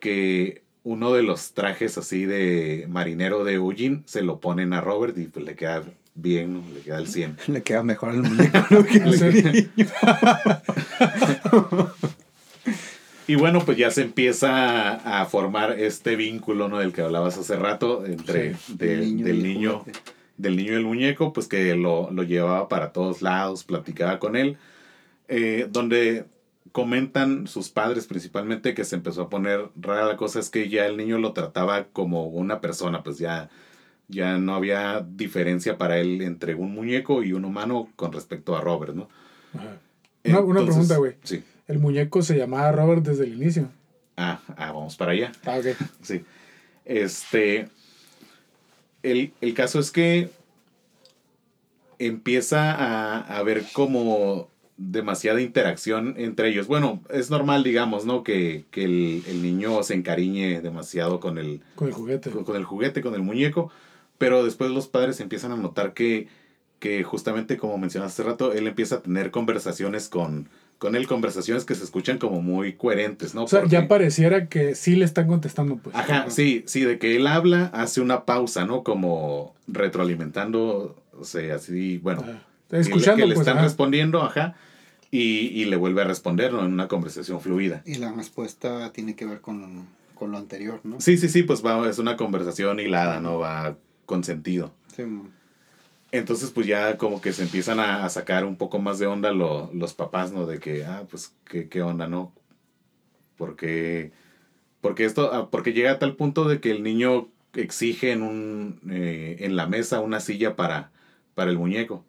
que 0.00 0.62
uno 0.84 1.12
de 1.12 1.22
los 1.22 1.52
trajes 1.52 1.98
así 1.98 2.24
de 2.24 2.86
marinero 2.88 3.44
de 3.44 3.54
Eugene 3.54 4.02
se 4.06 4.22
lo 4.22 4.40
ponen 4.40 4.72
a 4.72 4.80
Robert 4.80 5.16
y 5.18 5.26
pues 5.26 5.44
le 5.44 5.54
queda 5.54 5.84
bien, 6.20 6.54
¿no? 6.54 6.62
le 6.74 6.80
queda 6.80 6.96
al 6.98 7.06
100. 7.08 7.36
Le 7.48 7.62
queda 7.62 7.82
mejor 7.82 8.10
al 8.10 8.22
muñeco, 8.22 8.58
¿no? 8.70 8.84
Que 8.86 9.02
al 9.02 9.14
Sí. 9.14 9.42
niño. 9.76 9.88
Y 13.26 13.34
bueno, 13.34 13.60
pues 13.64 13.76
ya 13.76 13.90
se 13.90 14.02
empieza 14.02 15.20
a, 15.20 15.26
formar 15.26 15.78
este 15.78 16.16
vínculo, 16.16 16.68
¿no? 16.68 16.78
Del 16.78 16.92
que 16.94 17.02
hablabas 17.02 17.36
hace 17.36 17.56
rato, 17.56 18.06
entre 18.06 18.56
de- 18.68 18.94
El 18.94 19.00
niño 19.00 19.24
del 19.26 19.36
el 19.36 19.42
niño, 19.42 19.78
juguete. 19.80 20.00
del 20.38 20.56
niño 20.56 20.72
y 20.72 20.76
el 20.76 20.84
muñeco, 20.84 21.32
pues 21.34 21.46
que 21.46 21.74
lo, 21.74 22.10
lo 22.10 22.22
llevaba 22.22 22.68
para 22.68 22.92
todos 22.92 23.20
lados, 23.20 23.64
platicaba 23.64 24.18
con 24.18 24.34
él, 24.34 24.56
eh, 25.28 25.66
donde 25.70 26.24
comentan 26.72 27.46
sus 27.46 27.68
padres 27.68 28.06
principalmente 28.06 28.72
que 28.74 28.84
se 28.84 28.94
empezó 28.96 29.22
a 29.22 29.28
poner 29.30 29.68
rara 29.78 30.06
la 30.06 30.16
cosa 30.16 30.38
es 30.40 30.48
que 30.48 30.68
ya 30.70 30.86
el 30.86 30.96
niño 30.96 31.18
lo 31.18 31.32
trataba 31.34 31.84
como 31.92 32.26
una 32.28 32.60
persona, 32.62 33.02
pues 33.02 33.18
ya, 33.18 33.50
ya 34.08 34.38
no 34.38 34.54
había 34.54 35.06
diferencia 35.08 35.76
para 35.78 35.98
él 35.98 36.22
entre 36.22 36.54
un 36.54 36.72
muñeco 36.74 37.22
y 37.22 37.32
un 37.32 37.44
humano 37.44 37.88
con 37.96 38.12
respecto 38.12 38.56
a 38.56 38.60
Robert, 38.60 38.94
¿no? 38.94 39.08
Ajá. 39.54 40.40
Una- 40.42 40.62
pregunta, 40.64 40.96
güey. 40.96 41.14
Sí. 41.22 41.42
El 41.66 41.78
muñeco 41.78 42.22
se 42.22 42.36
llamaba 42.36 42.72
Robert 42.72 43.04
desde 43.04 43.24
el 43.24 43.34
inicio. 43.34 43.68
Ah, 44.16 44.40
ah, 44.56 44.72
vamos 44.72 44.96
para 44.96 45.12
allá. 45.12 45.32
Ah, 45.46 45.58
ok. 45.58 45.66
Sí. 46.02 46.24
Este. 46.84 47.68
El, 49.02 49.32
el 49.40 49.54
caso 49.54 49.78
es 49.78 49.90
que 49.90 50.30
empieza 51.98 52.72
a, 52.72 53.20
a 53.20 53.38
haber 53.38 53.64
como 53.72 54.48
demasiada 54.76 55.40
interacción 55.40 56.14
entre 56.18 56.48
ellos. 56.50 56.66
Bueno, 56.68 57.02
es 57.10 57.30
normal, 57.30 57.64
digamos, 57.64 58.04
¿no? 58.06 58.22
Que, 58.22 58.64
que 58.70 58.84
el, 58.84 59.24
el 59.26 59.42
niño 59.42 59.82
se 59.82 59.94
encariñe 59.94 60.60
demasiado 60.60 61.18
con 61.20 61.38
el, 61.38 61.60
Con 61.74 61.88
el 61.88 61.94
juguete. 61.94 62.30
con 62.30 62.56
el 62.56 62.64
juguete, 62.64 63.00
con 63.02 63.14
el 63.14 63.22
muñeco, 63.22 63.70
pero 64.18 64.44
después 64.44 64.70
los 64.70 64.88
padres 64.88 65.20
empiezan 65.20 65.52
a 65.52 65.56
notar 65.56 65.94
que, 65.94 66.28
que 66.78 67.02
justamente 67.04 67.56
como 67.56 67.78
mencionaste 67.78 68.22
hace 68.22 68.30
rato, 68.30 68.52
él 68.52 68.66
empieza 68.66 68.96
a 68.96 69.02
tener 69.02 69.30
conversaciones 69.30 70.08
con, 70.08 70.48
con 70.78 70.94
él, 70.94 71.06
conversaciones 71.08 71.64
que 71.64 71.74
se 71.74 71.82
escuchan 71.84 72.18
como 72.18 72.40
muy 72.42 72.74
coherentes, 72.74 73.34
¿no? 73.34 73.44
O 73.44 73.48
sea, 73.48 73.60
Porque- 73.60 73.72
ya 73.72 73.88
pareciera 73.88 74.48
que 74.48 74.74
sí 74.74 74.94
le 74.96 75.04
están 75.04 75.26
contestando, 75.26 75.76
pues. 75.76 75.96
Ajá, 75.96 76.30
sí, 76.30 76.62
sí, 76.66 76.82
de 76.84 76.98
que 76.98 77.16
él 77.16 77.26
habla, 77.26 77.66
hace 77.74 78.00
una 78.00 78.24
pausa, 78.24 78.64
¿no? 78.64 78.84
Como 78.84 79.54
retroalimentando, 80.02 80.96
o 81.18 81.24
sea, 81.24 81.56
así, 81.56 81.98
bueno, 81.98 82.20
Ajá. 82.22 82.42
que 82.70 82.76
le- 82.76 82.82
Escuchando, 82.82 83.16
que 83.22 83.26
le 83.28 83.34
pues. 83.34 83.46
están 83.46 83.58
ajá. 83.58 83.66
respondiendo, 83.66 84.22
ajá, 84.22 84.54
y, 85.10 85.20
y 85.48 85.64
le 85.64 85.76
vuelve 85.76 86.02
a 86.02 86.04
responder, 86.04 86.52
¿no? 86.52 86.64
En 86.64 86.72
una 86.72 86.86
conversación 86.88 87.40
fluida. 87.40 87.82
Y 87.86 87.94
la 87.94 88.12
respuesta 88.12 88.92
tiene 88.92 89.16
que 89.16 89.26
ver 89.26 89.40
con, 89.40 89.86
con 90.14 90.30
lo 90.32 90.38
anterior, 90.38 90.80
¿no? 90.84 91.00
Sí, 91.00 91.16
sí, 91.16 91.28
sí, 91.28 91.42
pues 91.42 91.64
va, 91.64 91.88
es 91.88 91.98
una 91.98 92.16
conversación 92.16 92.78
hilada, 92.80 93.20
¿no? 93.20 93.38
Va 93.38 93.76
con 94.08 94.24
sentido. 94.24 94.72
Sí, 94.96 95.04
Entonces, 96.10 96.50
pues 96.50 96.66
ya 96.66 96.96
como 96.96 97.20
que 97.20 97.32
se 97.34 97.42
empiezan 97.42 97.78
a, 97.80 98.04
a 98.04 98.08
sacar 98.08 98.44
un 98.46 98.56
poco 98.56 98.78
más 98.78 98.98
de 98.98 99.06
onda 99.06 99.30
lo- 99.32 99.70
los 99.74 99.92
papás, 99.92 100.32
¿no? 100.32 100.46
De 100.46 100.58
que, 100.58 100.84
ah, 100.86 101.06
pues, 101.10 101.34
¿qué, 101.44 101.68
qué 101.68 101.82
onda, 101.82 102.06
no? 102.08 102.32
Porque, 103.36 104.12
porque 104.80 105.04
esto, 105.04 105.32
ah, 105.32 105.50
porque 105.50 105.72
llega 105.74 105.92
a 105.92 105.98
tal 105.98 106.16
punto 106.16 106.46
de 106.48 106.60
que 106.60 106.70
el 106.72 106.82
niño 106.82 107.28
exige 107.54 108.12
en, 108.12 108.22
un, 108.22 108.80
eh, 108.90 109.38
en 109.40 109.56
la 109.56 109.66
mesa 109.66 110.00
una 110.00 110.20
silla 110.20 110.56
para, 110.56 110.92
para 111.34 111.50
el 111.50 111.58
muñeco. 111.58 112.04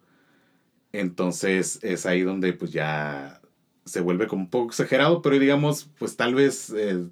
Entonces, 0.92 1.78
es 1.82 2.06
ahí 2.06 2.22
donde 2.22 2.52
pues 2.52 2.72
ya 2.72 3.40
se 3.84 4.00
vuelve 4.00 4.26
como 4.26 4.44
un 4.44 4.50
poco 4.50 4.68
exagerado, 4.70 5.22
pero 5.22 5.38
digamos, 5.38 5.90
pues 5.98 6.16
tal 6.16 6.34
vez 6.34 6.70
eh, 6.76 7.04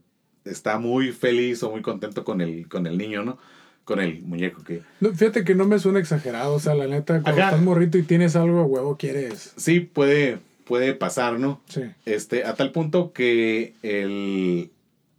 está 0.44 0.78
muy 0.78 1.12
feliz 1.12 1.62
o 1.62 1.70
muy 1.70 1.82
contento 1.82 2.24
con 2.24 2.40
el, 2.40 2.68
con 2.68 2.86
el 2.86 2.98
niño, 2.98 3.24
¿no? 3.24 3.38
Con 3.88 4.00
el 4.00 4.20
muñeco 4.20 4.62
que... 4.62 4.82
No, 5.00 5.14
fíjate 5.14 5.44
que 5.44 5.54
no 5.54 5.64
me 5.64 5.78
suena 5.78 5.98
exagerado. 5.98 6.52
O 6.52 6.60
sea, 6.60 6.74
la 6.74 6.86
neta, 6.86 7.22
cuando 7.22 7.40
Ajá. 7.40 7.52
estás 7.52 7.64
morrito 7.64 7.96
y 7.96 8.02
tienes 8.02 8.36
algo 8.36 8.58
a 8.58 8.64
huevo, 8.64 8.98
quieres. 8.98 9.54
Sí, 9.56 9.80
puede, 9.80 10.40
puede 10.66 10.92
pasar, 10.92 11.40
¿no? 11.40 11.62
Sí. 11.70 11.84
Este, 12.04 12.44
a 12.44 12.54
tal 12.54 12.70
punto 12.70 13.14
que 13.14 13.72
el, 13.82 14.70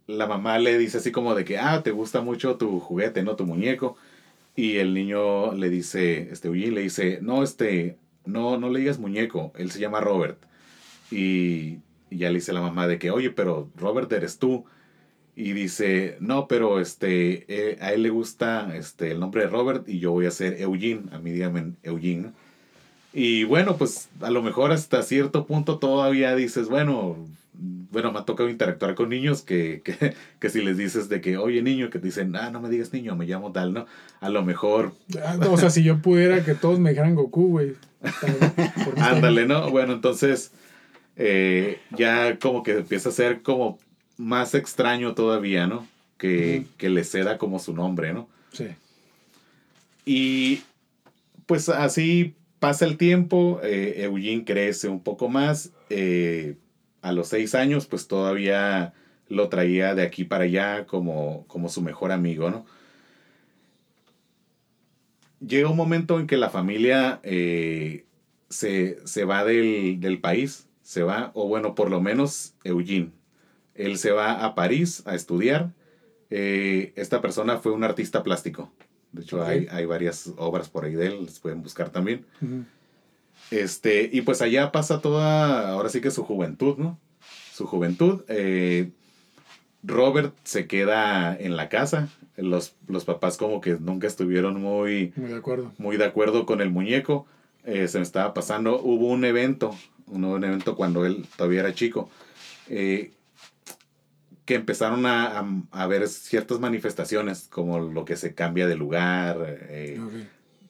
la 0.06 0.28
mamá 0.28 0.60
le 0.60 0.78
dice 0.78 0.98
así 0.98 1.10
como 1.10 1.34
de 1.34 1.44
que, 1.44 1.58
ah, 1.58 1.82
te 1.82 1.90
gusta 1.90 2.20
mucho 2.20 2.58
tu 2.58 2.78
juguete, 2.78 3.24
¿no? 3.24 3.34
Tu 3.34 3.44
muñeco. 3.44 3.96
Y 4.54 4.76
el 4.76 4.94
niño 4.94 5.52
le 5.52 5.68
dice, 5.68 6.28
este, 6.30 6.46
Eugene 6.46 6.70
le 6.70 6.82
dice, 6.82 7.18
no, 7.22 7.42
este, 7.42 7.96
no, 8.24 8.56
no 8.56 8.70
le 8.70 8.78
digas 8.78 9.00
muñeco, 9.00 9.52
él 9.56 9.72
se 9.72 9.80
llama 9.80 10.00
Robert. 10.00 10.38
Y, 11.10 11.78
y 12.08 12.18
ya 12.18 12.28
le 12.28 12.36
dice 12.36 12.52
la 12.52 12.60
mamá 12.60 12.86
de 12.86 13.00
que, 13.00 13.10
oye, 13.10 13.30
pero 13.30 13.68
Robert 13.74 14.12
eres 14.12 14.38
tú. 14.38 14.64
Y 15.40 15.54
dice, 15.54 16.18
no, 16.20 16.48
pero 16.48 16.80
este, 16.80 17.46
eh, 17.48 17.78
a 17.80 17.94
él 17.94 18.02
le 18.02 18.10
gusta 18.10 18.76
este, 18.76 19.12
el 19.12 19.20
nombre 19.20 19.40
de 19.40 19.48
Robert 19.48 19.88
y 19.88 19.98
yo 19.98 20.12
voy 20.12 20.26
a 20.26 20.30
ser 20.30 20.60
Eugene, 20.60 21.04
a 21.12 21.18
mí 21.18 21.30
dígame 21.30 21.72
Eugene. 21.82 22.32
Y 23.14 23.44
bueno, 23.44 23.78
pues 23.78 24.10
a 24.20 24.30
lo 24.30 24.42
mejor 24.42 24.70
hasta 24.70 25.02
cierto 25.02 25.46
punto 25.46 25.78
todavía 25.78 26.36
dices, 26.36 26.68
bueno, 26.68 27.16
bueno, 27.54 28.12
me 28.12 28.18
ha 28.18 28.26
tocado 28.26 28.50
interactuar 28.50 28.94
con 28.94 29.08
niños 29.08 29.40
que, 29.40 29.80
que, 29.82 30.14
que 30.40 30.50
si 30.50 30.60
les 30.60 30.76
dices 30.76 31.08
de 31.08 31.22
que, 31.22 31.38
oye 31.38 31.62
niño, 31.62 31.88
que 31.88 32.00
te 32.00 32.08
dicen, 32.08 32.36
ah, 32.36 32.50
no 32.50 32.60
me 32.60 32.68
digas 32.68 32.92
niño, 32.92 33.16
me 33.16 33.24
llamo 33.24 33.50
tal, 33.50 33.72
¿no? 33.72 33.86
A 34.20 34.28
lo 34.28 34.44
mejor, 34.44 34.92
Ah, 35.24 35.38
O 35.48 35.56
sea, 35.56 35.70
si 35.70 35.82
yo 35.82 36.02
pudiera 36.02 36.44
que 36.44 36.54
todos 36.54 36.78
me 36.78 36.90
dijeran 36.90 37.14
Goku, 37.14 37.48
güey. 37.48 37.76
Ándale, 38.98 39.46
¿no? 39.46 39.70
Bueno, 39.70 39.94
entonces 39.94 40.52
eh, 41.16 41.80
ya 41.96 42.38
como 42.38 42.62
que 42.62 42.72
empieza 42.72 43.08
a 43.08 43.12
ser 43.12 43.40
como 43.40 43.78
más 44.20 44.54
extraño 44.54 45.14
todavía, 45.14 45.66
¿no? 45.66 45.88
Que, 46.18 46.66
que 46.76 46.90
le 46.90 47.04
ceda 47.04 47.38
como 47.38 47.58
su 47.58 47.72
nombre, 47.72 48.12
¿no? 48.12 48.28
Sí. 48.52 48.66
Y 50.04 50.62
pues 51.46 51.68
así 51.70 52.34
pasa 52.58 52.84
el 52.84 52.98
tiempo, 52.98 53.60
eh, 53.62 54.02
Eugene 54.04 54.44
crece 54.44 54.88
un 54.88 55.02
poco 55.02 55.28
más, 55.28 55.72
eh, 55.88 56.56
a 57.00 57.12
los 57.12 57.28
seis 57.28 57.54
años 57.54 57.86
pues 57.86 58.06
todavía 58.06 58.92
lo 59.28 59.48
traía 59.48 59.94
de 59.94 60.02
aquí 60.02 60.24
para 60.24 60.44
allá 60.44 60.86
como, 60.86 61.46
como 61.46 61.70
su 61.70 61.80
mejor 61.80 62.12
amigo, 62.12 62.50
¿no? 62.50 62.66
Llega 65.40 65.70
un 65.70 65.76
momento 65.76 66.20
en 66.20 66.26
que 66.26 66.36
la 66.36 66.50
familia 66.50 67.20
eh, 67.22 68.04
se, 68.50 68.98
se 69.06 69.24
va 69.24 69.44
del, 69.44 69.98
del 69.98 70.20
país, 70.20 70.66
se 70.82 71.02
va, 71.02 71.30
o 71.32 71.48
bueno, 71.48 71.74
por 71.74 71.88
lo 71.88 72.02
menos 72.02 72.52
Eugene. 72.62 73.12
Él 73.84 73.98
se 73.98 74.10
va 74.10 74.44
a 74.44 74.54
París 74.54 75.02
a 75.06 75.14
estudiar. 75.14 75.72
Eh, 76.30 76.92
esta 76.96 77.20
persona 77.20 77.58
fue 77.58 77.72
un 77.72 77.82
artista 77.84 78.22
plástico. 78.22 78.70
De 79.12 79.22
hecho, 79.22 79.42
hay, 79.44 79.66
hay 79.70 79.86
varias 79.86 80.32
obras 80.36 80.68
por 80.68 80.84
ahí 80.84 80.94
de 80.94 81.06
él, 81.08 81.24
las 81.26 81.40
pueden 81.40 81.62
buscar 81.62 81.90
también. 81.90 82.24
Este, 83.50 84.08
y 84.12 84.20
pues 84.22 84.42
allá 84.42 84.70
pasa 84.70 85.00
toda, 85.00 85.70
ahora 85.70 85.88
sí 85.88 86.00
que 86.00 86.10
su 86.10 86.24
juventud, 86.24 86.76
¿no? 86.78 86.98
Su 87.52 87.66
juventud. 87.66 88.22
eh, 88.28 88.90
Robert 89.82 90.34
se 90.44 90.66
queda 90.66 91.34
en 91.36 91.56
la 91.56 91.68
casa. 91.68 92.08
Los, 92.36 92.74
los 92.86 93.04
papás 93.04 93.36
como 93.36 93.60
que 93.60 93.76
nunca 93.80 94.06
estuvieron 94.06 94.60
muy, 94.62 95.12
Muy 95.16 95.30
de 95.30 95.36
acuerdo. 95.36 95.72
muy 95.78 95.96
de 95.96 96.04
acuerdo 96.04 96.46
con 96.46 96.60
el 96.60 96.70
muñeco. 96.70 97.26
Eh, 97.64 97.88
se 97.88 97.98
me 97.98 98.02
estaba 98.04 98.32
pasando. 98.34 98.80
Hubo 98.80 99.08
un 99.08 99.24
evento, 99.24 99.74
un, 100.06 100.24
un 100.24 100.44
evento 100.44 100.76
cuando 100.76 101.04
él 101.06 101.26
todavía 101.36 101.60
era 101.60 101.74
chico, 101.74 102.08
eh, 102.68 103.10
que 104.50 104.56
empezaron 104.56 105.06
a, 105.06 105.38
a- 105.38 105.46
a 105.70 105.86
ver 105.86 106.08
ciertas 106.08 106.58
manifestaciones, 106.58 107.46
como 107.48 107.78
lo 107.78 108.04
que 108.04 108.16
se 108.16 108.34
cambia 108.34 108.66
de 108.66 108.74
lugar, 108.74 109.36
eh, 109.68 110.00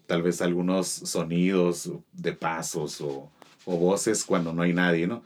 tal 0.07 0.20
vez 0.22 0.43
algunos 0.43 0.87
sonidos 0.87 1.91
de 2.12 2.35
pasos 2.35 3.01
o, 3.01 3.31
o 3.64 3.76
voces 3.78 4.24
cuando 4.26 4.53
no 4.53 4.61
hay 4.61 4.74
nadie, 4.74 5.07
¿no? 5.07 5.22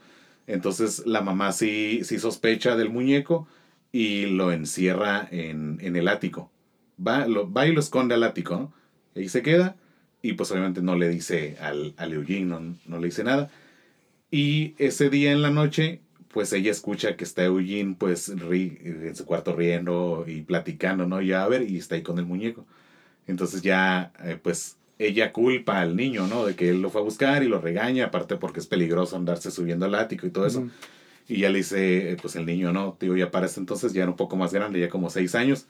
Entonces 0.47 1.05
la 1.05 1.19
mamá 1.19 1.51
sí, 1.51 1.99
sí 2.05 2.17
sospecha 2.17 2.77
del 2.77 2.89
muñeco 2.89 3.45
y 3.91 4.27
lo 4.27 4.53
encierra 4.53 5.27
en, 5.31 5.77
en 5.81 5.97
el 5.97 6.07
ático. 6.07 6.49
Va, 7.05 7.27
lo, 7.27 7.51
va 7.51 7.67
y 7.67 7.73
lo 7.73 7.81
esconde 7.81 8.15
al 8.15 8.23
ático, 8.23 8.55
¿no? 8.55 8.73
Y 9.15 9.19
ahí 9.23 9.27
se 9.29 9.41
queda 9.41 9.75
y 10.21 10.31
pues 10.33 10.49
obviamente 10.51 10.81
no 10.81 10.95
le 10.95 11.09
dice 11.09 11.57
al, 11.59 11.93
al 11.97 12.13
Eugene, 12.13 12.45
no, 12.45 12.61
no 12.87 12.99
le 12.99 13.07
dice 13.07 13.25
nada. 13.25 13.51
Y 14.31 14.75
ese 14.77 15.09
día 15.09 15.33
en 15.33 15.41
la 15.41 15.49
noche, 15.49 15.99
pues 16.35 16.51
ella 16.51 16.69
escucha 16.69 17.15
que 17.15 17.23
está 17.23 17.45
Eugene 17.45 17.95
pues 17.97 18.35
ri- 18.35 18.77
en 18.83 19.15
su 19.15 19.25
cuarto 19.25 19.55
riendo 19.55 20.25
y 20.27 20.41
platicando, 20.41 21.07
¿no? 21.07 21.21
Ya 21.21 21.43
a 21.45 21.47
ver, 21.47 21.61
y 21.63 21.77
está 21.77 21.95
ahí 21.95 22.03
con 22.03 22.19
el 22.19 22.25
muñeco. 22.25 22.65
Entonces 23.25 23.61
ya, 23.61 24.11
eh, 24.21 24.37
pues, 24.43 24.77
ella 24.99 25.31
culpa 25.31 25.79
al 25.79 25.95
niño, 25.95 26.27
¿no? 26.27 26.45
De 26.45 26.53
que 26.57 26.69
él 26.71 26.81
lo 26.81 26.89
fue 26.89 26.99
a 27.01 27.05
buscar 27.05 27.41
y 27.41 27.47
lo 27.47 27.61
regaña, 27.61 28.07
aparte 28.07 28.35
porque 28.35 28.59
es 28.59 28.67
peligroso 28.67 29.15
andarse 29.15 29.49
subiendo 29.49 29.85
al 29.85 29.95
ático 29.95 30.27
y 30.27 30.31
todo 30.31 30.45
eso. 30.45 30.67
Y 31.29 31.39
ya 31.39 31.49
le 31.49 31.59
dice, 31.59 32.11
eh, 32.11 32.17
pues 32.21 32.35
el 32.35 32.45
niño, 32.45 32.73
no, 32.73 32.95
tío, 32.99 33.15
ya 33.15 33.31
para 33.31 33.45
ese 33.45 33.61
entonces 33.61 33.93
ya 33.93 34.03
era 34.03 34.11
un 34.11 34.17
poco 34.17 34.35
más 34.35 34.53
grande, 34.53 34.81
ya 34.81 34.89
como 34.89 35.09
seis 35.09 35.35
años, 35.35 35.67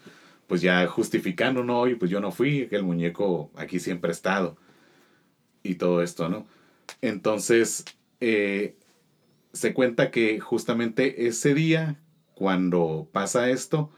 pues 0.47 0.61
ya 0.61 0.87
justificando, 0.87 1.63
no, 1.63 1.79
oye, 1.81 1.95
pues 1.95 2.11
yo 2.11 2.21
no 2.21 2.31
fui, 2.31 2.67
que 2.69 2.77
el 2.77 2.83
muñeco 2.83 3.51
aquí 3.55 3.79
siempre 3.79 4.09
ha 4.09 4.13
estado. 4.13 4.57
Y 5.63 5.75
todo 5.75 6.01
esto, 6.03 6.29
¿no? 6.29 6.45
Entonces, 7.01 7.85
eh, 8.19 8.75
se 9.55 9.73
cuenta 9.73 10.11
que 10.11 10.39
justamente 10.39 11.27
ese 11.27 11.53
día, 11.55 11.99
cuando 12.35 13.09
pasa 13.11 13.49
esto, 13.49 13.89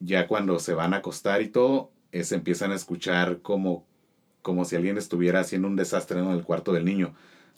ya 0.00 0.26
cuando 0.28 0.58
se 0.60 0.74
van 0.74 0.94
a 0.94 0.98
acostar 0.98 1.42
y 1.42 1.48
todo, 1.48 1.92
eh, 2.12 2.24
se 2.24 2.36
empiezan 2.36 2.72
a 2.72 2.76
escuchar 2.76 3.40
como, 3.42 3.86
como 4.42 4.64
si 4.64 4.76
alguien 4.76 4.98
estuviera 4.98 5.40
haciendo 5.40 5.68
un 5.68 5.76
desastre 5.76 6.20
en 6.20 6.28
el 6.30 6.44
cuarto 6.44 6.72
del 6.72 6.84
niño, 6.84 7.14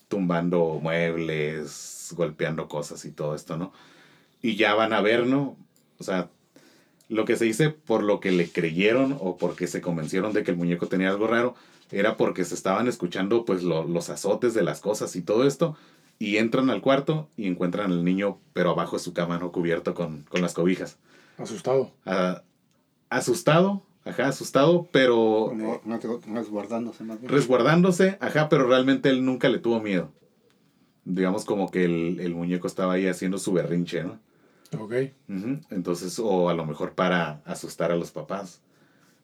tumbando 0.08 0.80
muebles, 0.82 2.12
golpeando 2.16 2.68
cosas 2.68 3.04
y 3.04 3.12
todo 3.12 3.34
esto, 3.34 3.56
¿no? 3.58 3.72
Y 4.42 4.56
ya 4.56 4.74
van 4.74 4.92
a 4.92 5.00
ver, 5.02 5.26
¿no? 5.26 5.56
O 5.98 6.04
sea, 6.04 6.30
lo 7.08 7.24
que 7.24 7.36
se 7.36 7.44
dice 7.44 7.70
por 7.70 8.02
lo 8.02 8.20
que 8.20 8.32
le 8.32 8.48
creyeron 8.50 9.16
o 9.20 9.36
porque 9.36 9.66
se 9.66 9.80
convencieron 9.80 10.32
de 10.32 10.42
que 10.42 10.50
el 10.52 10.56
muñeco 10.56 10.88
tenía 10.88 11.10
algo 11.10 11.26
raro, 11.28 11.54
era 11.92 12.16
porque 12.16 12.44
se 12.44 12.54
estaban 12.54 12.88
escuchando 12.88 13.44
pues 13.44 13.62
lo- 13.62 13.84
los 13.86 14.10
azotes 14.10 14.54
de 14.54 14.62
las 14.62 14.80
cosas 14.80 15.14
y 15.16 15.22
todo 15.22 15.46
esto, 15.46 15.76
y 16.18 16.36
entran 16.38 16.70
al 16.70 16.80
cuarto 16.80 17.28
y 17.36 17.46
encuentran 17.46 17.92
al 17.92 18.04
niño, 18.04 18.38
pero 18.52 18.70
abajo 18.70 18.96
de 18.96 19.02
su 19.02 19.12
cama, 19.12 19.38
¿no? 19.38 19.52
Cubierto 19.52 19.94
con, 19.94 20.22
con 20.28 20.40
las 20.42 20.54
cobijas. 20.54 20.98
Asustado. 21.38 21.92
Ah, 22.06 22.42
asustado, 23.10 23.82
ajá, 24.04 24.28
asustado, 24.28 24.88
pero 24.92 25.46
Como 25.48 25.80
no, 25.84 25.98
te- 25.98 26.08
resguardándose 26.32 27.04
más 27.04 27.20
bien. 27.20 27.30
resguardándose, 27.30 28.16
ajá, 28.20 28.48
pero 28.48 28.66
realmente 28.66 29.08
él 29.10 29.24
nunca 29.24 29.48
le 29.48 29.58
tuvo 29.58 29.80
miedo. 29.80 30.12
Digamos 31.04 31.44
como 31.44 31.70
que 31.70 31.84
el, 31.84 32.18
el 32.20 32.34
muñeco 32.34 32.66
estaba 32.66 32.94
ahí 32.94 33.06
haciendo 33.06 33.38
su 33.38 33.52
berrinche, 33.52 34.02
¿no? 34.02 34.18
Ok. 34.78 34.92
Ujú, 35.28 35.60
Entonces, 35.70 36.18
o 36.18 36.48
a 36.48 36.54
lo 36.54 36.64
mejor 36.66 36.94
para 36.94 37.42
asustar 37.44 37.92
a 37.92 37.96
los 37.96 38.10
papás. 38.10 38.60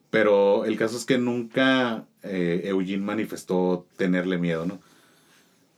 Pero 0.09 0.63
el 0.65 0.77
caso 0.77 0.95
es 0.95 1.05
que 1.05 1.17
nunca 1.17 2.05
eh, 2.21 2.61
Eugene 2.65 3.03
manifestó 3.03 3.85
tenerle 3.97 4.37
miedo, 4.37 4.65
¿no? 4.65 4.79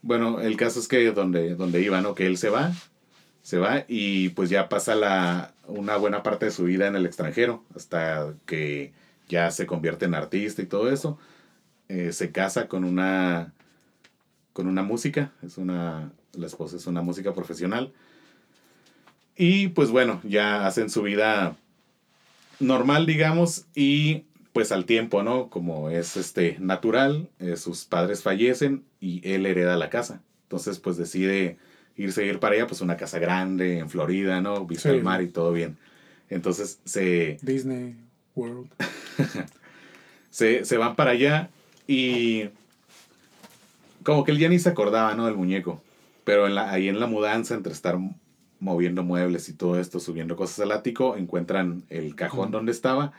Bueno, 0.02 0.40
el 0.40 0.56
caso 0.56 0.78
es 0.80 0.88
que 0.88 1.10
donde, 1.12 1.54
donde 1.54 1.82
iba, 1.82 2.00
¿no? 2.00 2.14
Que 2.14 2.26
él 2.26 2.38
se 2.38 2.48
va, 2.48 2.72
se 3.42 3.58
va 3.58 3.84
y 3.88 4.30
pues 4.30 4.50
ya 4.50 4.68
pasa 4.68 4.94
la, 4.94 5.52
una 5.66 5.96
buena 5.96 6.22
parte 6.22 6.46
de 6.46 6.50
su 6.50 6.64
vida 6.64 6.86
en 6.86 6.96
el 6.96 7.06
extranjero, 7.06 7.64
hasta 7.74 8.34
que 8.46 8.92
ya 9.28 9.50
se 9.50 9.66
convierte 9.66 10.04
en 10.04 10.14
artista 10.14 10.62
y 10.62 10.66
todo 10.66 10.90
eso. 10.90 11.18
Eh, 11.88 12.12
se 12.12 12.32
casa 12.32 12.68
con 12.68 12.84
una, 12.84 13.52
con 14.52 14.66
una 14.66 14.82
música, 14.82 15.32
es 15.42 15.58
una, 15.58 16.10
la 16.32 16.46
esposa 16.46 16.76
es 16.76 16.86
una 16.86 17.02
música 17.02 17.34
profesional. 17.34 17.92
Y 19.36 19.68
pues 19.68 19.90
bueno, 19.90 20.20
ya 20.24 20.66
hacen 20.66 20.88
su 20.90 21.02
vida 21.02 21.56
normal, 22.58 23.06
digamos, 23.06 23.66
y 23.74 24.24
pues 24.56 24.72
al 24.72 24.86
tiempo, 24.86 25.22
¿no? 25.22 25.50
Como 25.50 25.90
es 25.90 26.16
este 26.16 26.56
natural, 26.58 27.28
eh, 27.40 27.58
sus 27.58 27.84
padres 27.84 28.22
fallecen 28.22 28.84
y 29.02 29.20
él 29.30 29.44
hereda 29.44 29.76
la 29.76 29.90
casa. 29.90 30.22
Entonces, 30.44 30.78
pues 30.78 30.96
decide 30.96 31.58
irse 31.94 32.22
a 32.22 32.24
ir 32.24 32.38
para 32.38 32.54
allá, 32.54 32.66
pues 32.66 32.80
una 32.80 32.96
casa 32.96 33.18
grande 33.18 33.80
en 33.80 33.90
Florida, 33.90 34.40
¿no? 34.40 34.64
Vista 34.64 34.88
Sí. 34.88 34.96
al 34.96 35.02
mar 35.02 35.20
y 35.20 35.28
todo 35.28 35.52
bien. 35.52 35.76
Entonces 36.30 36.80
se, 36.86 37.36
Disney 37.42 37.96
World. 38.34 38.70
se, 40.30 40.64
se 40.64 40.76
van 40.78 40.96
para 40.96 41.10
allá 41.10 41.50
y 41.86 42.44
como 44.04 44.24
que 44.24 44.30
él 44.30 44.38
ya 44.38 44.48
ni 44.48 44.58
se 44.58 44.70
acordaba, 44.70 45.14
¿no? 45.14 45.26
Del 45.26 45.36
muñeco. 45.36 45.82
Pero 46.24 46.46
en 46.46 46.54
la, 46.54 46.72
ahí 46.72 46.88
en 46.88 46.98
la 46.98 47.06
mudanza, 47.06 47.54
entre 47.54 47.74
estar 47.74 47.98
moviendo 48.58 49.02
muebles 49.02 49.50
y 49.50 49.52
todo 49.52 49.78
esto, 49.78 50.00
subiendo 50.00 50.34
cosas 50.34 50.60
al 50.60 50.72
ático, 50.72 51.14
encuentran 51.18 51.82
el 51.90 52.14
cajón 52.14 52.50
donde 52.52 52.72
estaba 52.72 53.12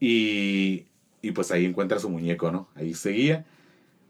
y, 0.00 0.84
y 1.22 1.30
pues 1.32 1.50
ahí 1.50 1.64
encuentra 1.64 1.98
su 1.98 2.08
muñeco, 2.10 2.50
¿no? 2.50 2.68
Ahí 2.74 2.94
seguía 2.94 3.44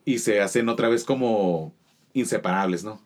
y 0.05 0.19
se 0.19 0.41
hacen 0.41 0.69
otra 0.69 0.89
vez 0.89 1.05
como 1.05 1.75
inseparables, 2.15 2.85
¿no? 2.85 3.01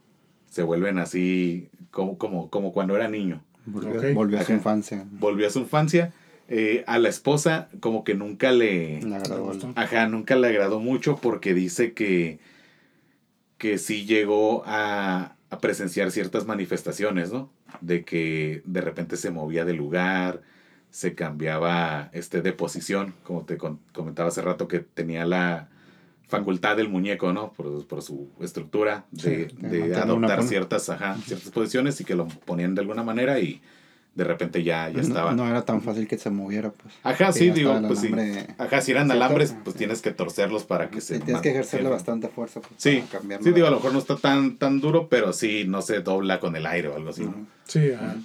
Se 0.51 0.63
vuelven 0.63 0.99
así 0.99 1.69
como, 1.91 2.19
como, 2.19 2.51
como 2.51 2.73
cuando 2.73 2.97
era 2.97 3.09
niño 3.09 3.43
Volvió, 3.67 4.41
a 4.41 4.45
su 4.45 4.53
infancia. 4.53 5.07
volvió 5.13 5.47
a 5.47 5.51
su 5.51 5.61
infancia. 5.61 6.13
eh, 6.49 6.83
a 6.87 6.99
la 6.99 7.09
esposa 7.09 7.69
como 7.81 8.03
que 8.03 8.15
nunca 8.15 8.51
le... 8.53 9.01
Le 9.03 9.15
agradó. 9.17 9.53
Ajá, 9.77 10.09
nunca 10.09 10.35
le 10.37 10.49
agradó 10.49 10.81
mucho 10.81 11.17
porque 11.17 11.55
dice 11.55 11.93
que, 11.93 12.41
que 13.59 13.79
sí 13.79 14.07
llegó 14.07 14.65
a, 14.67 15.37
a 15.51 15.59
presenciar 15.59 16.11
ciertas 16.11 16.47
manifestaciones, 16.47 17.31
¿no? 17.33 17.51
De 17.81 18.05
que 18.05 18.63
de 18.65 18.81
repente 18.81 19.17
se 19.17 19.31
movía 19.31 19.65
de 19.65 19.75
lugar, 19.75 20.43
se 20.91 21.15
cambiaba 21.15 22.11
este, 22.13 22.43
de 22.43 22.53
posición, 22.53 23.15
como 23.23 23.45
te 23.45 23.57
con- 23.57 23.79
comentaba 23.93 24.29
hace 24.29 24.43
rato 24.43 24.67
que 24.69 24.81
tenía 24.81 25.25
la 25.25 25.69
facultad 26.29 26.77
del 26.77 26.89
muñeco, 26.89 27.33
¿no? 27.33 27.53
Por, 27.53 27.87
por 27.87 28.03
su 28.03 28.29
estructura, 28.41 29.05
de, 29.11 29.49
Sí, 29.51 29.57
de 29.67 29.95
adoptar 29.97 30.43
ciertas, 30.45 30.89
ajá, 30.91 31.17
ciertas 31.27 31.51
posiciones 31.51 32.01
y 32.01 32.05
que 32.05 32.15
lo 32.15 32.27
ponían 32.29 32.75
de 32.75 32.81
alguna 32.83 33.03
manera 33.03 33.39
y 33.41 33.61
de 34.15 34.25
repente 34.25 34.63
ya, 34.63 34.89
ya 34.91 35.01
estaba. 35.01 35.33
No, 35.33 35.45
no 35.45 35.51
era 35.51 35.65
tan 35.65 35.81
fácil 35.83 36.07
que 36.09 36.19
se 36.19 36.31
moviera, 36.31 36.71
pues. 36.71 36.95
Ajá, 37.03 37.33
Sí, 37.33 37.51
digo, 37.51 37.81
pues 37.87 38.01
sí. 38.01 38.13
Ajá, 38.59 38.81
si 38.81 38.91
eran 38.91 39.07
¿Cierto? 39.07 39.25
alambres, 39.25 39.55
pues 39.65 39.77
tienes 39.77 40.03
que 40.03 40.11
torcerlos 40.11 40.65
para 40.65 40.91
que 40.91 41.01
se... 41.01 41.17
Sí, 41.19 41.23
tienes 41.25 41.43
que 41.43 41.51
ejercerle 41.51 41.89
bastante 41.89 42.29
fuerza. 42.29 42.61
Pues, 42.61 42.73
Sí, 42.77 42.97
para 43.09 43.21
cambiarlo. 43.21 43.45
sí, 43.47 43.53
digo, 43.53 43.67
a 43.67 43.71
lo 43.71 43.77
mejor 43.77 43.93
no 43.93 43.99
está 44.01 44.17
tan, 44.17 44.57
tan 44.57 44.81
duro, 44.81 45.09
pero 45.09 45.33
sí, 45.33 45.65
no 45.67 45.81
se 45.83 46.01
dobla 46.01 46.41
con 46.41 46.55
el 46.57 46.67
aire 46.67 46.89
o 46.89 46.97
algo 46.97 47.11
así. 47.11 47.25
Sí, 47.65 47.93
ajá. 47.93 48.17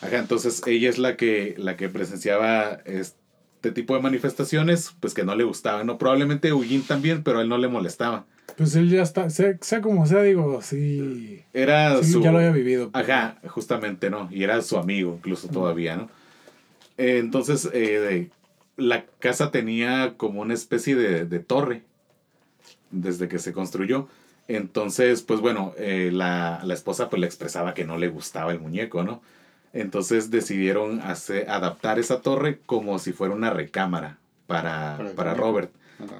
Ajá, 0.00 0.18
entonces 0.18 0.62
ella 0.66 0.88
es 0.88 0.98
la 0.98 1.16
que, 1.16 1.54
la 1.58 1.76
que 1.76 1.88
presenciaba 1.88 2.80
este 2.84 3.72
tipo 3.72 3.94
de 3.94 4.02
manifestaciones, 4.02 4.94
pues 5.00 5.14
que 5.14 5.24
no 5.24 5.34
le 5.34 5.44
gustaban, 5.44 5.86
¿no? 5.86 5.98
Probablemente 5.98 6.48
Eugene 6.48 6.84
también, 6.86 7.22
pero 7.22 7.38
a 7.38 7.42
él 7.42 7.48
no 7.48 7.58
le 7.58 7.68
molestaba. 7.68 8.26
Pues 8.56 8.74
él 8.76 8.88
ya 8.88 9.02
está, 9.02 9.28
sea, 9.28 9.56
sea 9.60 9.80
como 9.80 10.06
sea, 10.06 10.22
digo, 10.22 10.62
sí. 10.62 11.42
Era 11.52 12.02
sí, 12.02 12.12
su... 12.12 12.22
ya 12.22 12.32
lo 12.32 12.38
había 12.38 12.52
vivido. 12.52 12.90
pues. 12.90 13.08
Ajá, 13.08 13.38
justamente, 13.48 14.08
¿no? 14.08 14.28
Y 14.30 14.44
era 14.44 14.62
su 14.62 14.78
amigo, 14.78 15.14
incluso 15.16 15.48
todavía, 15.48 15.96
¿no? 15.96 16.08
Eh, 16.96 17.18
entonces, 17.18 17.68
eh, 17.72 18.30
la 18.76 19.04
casa 19.18 19.50
tenía 19.50 20.14
como 20.16 20.40
una 20.42 20.54
especie 20.54 20.94
de, 20.94 21.24
de 21.26 21.38
torre 21.40 21.82
desde 22.90 23.28
que 23.28 23.38
se 23.38 23.52
construyó. 23.52 24.08
Entonces, 24.48 25.22
pues 25.22 25.40
bueno, 25.40 25.74
eh, 25.76 26.10
la, 26.12 26.60
la 26.64 26.74
esposa 26.74 27.10
pues 27.10 27.20
le 27.20 27.26
expresaba 27.26 27.74
que 27.74 27.84
no 27.84 27.98
le 27.98 28.08
gustaba 28.08 28.52
el 28.52 28.60
muñeco, 28.60 29.02
¿no? 29.02 29.20
Entonces 29.76 30.30
decidieron 30.30 31.00
hacer, 31.02 31.50
adaptar 31.50 31.98
esa 31.98 32.22
torre 32.22 32.60
como 32.64 32.98
si 32.98 33.12
fuera 33.12 33.34
una 33.34 33.50
recámara 33.50 34.18
para, 34.46 34.98
Para. 35.14 35.34
Robert. 35.34 35.70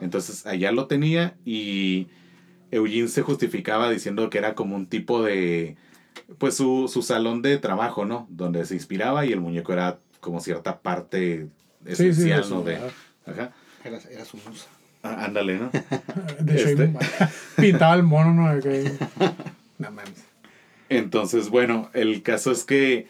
Entonces 0.03 0.45
allá 0.47 0.73
lo 0.73 0.87
tenía 0.87 1.35
y 1.45 2.09
Eugene 2.71 3.09
se 3.09 3.23
justificaba 3.23 3.91
diciendo 3.91 4.29
que 4.31 4.39
era 4.39 4.55
como 4.55 4.77
un 4.77 4.87
tipo 4.87 5.23
de, 5.23 5.77
pues 6.39 6.55
su, 6.55 6.89
su 6.93 7.01
salón 7.03 7.41
de 7.41 7.57
trabajo, 7.59 8.05
¿no? 8.05 8.27
Donde 8.31 8.65
se 8.67 8.75
inspiraba 8.75 9.25
y 9.25 9.33
el 9.33 9.41
muñeco 9.41 9.73
era 9.73 9.99
como 10.21 10.41
cierta 10.41 10.81
parte 10.81 11.49
Sí, 11.87 11.95
sí, 11.95 12.03
esencial, 12.09 12.41
eso, 12.41 12.57
¿no? 12.57 12.63
De, 12.63 12.77
ajá. 12.77 13.53
Era, 13.85 13.99
era 14.11 14.25
su 14.25 14.37
musa. 14.39 14.67
Ah, 15.03 15.25
ándale, 15.27 15.59
¿no? 15.59 15.71
De 16.41 16.57
Este- 16.63 16.93
pintaba 17.57 17.95
el 17.95 18.03
mono, 18.03 18.35
¿no? 18.35 18.53
No 19.79 19.91
mames. 19.91 20.25
Entonces, 20.89 21.49
bueno, 21.49 21.91
el 21.95 22.23
caso 22.23 22.51
es 22.51 22.65
que 22.65 23.07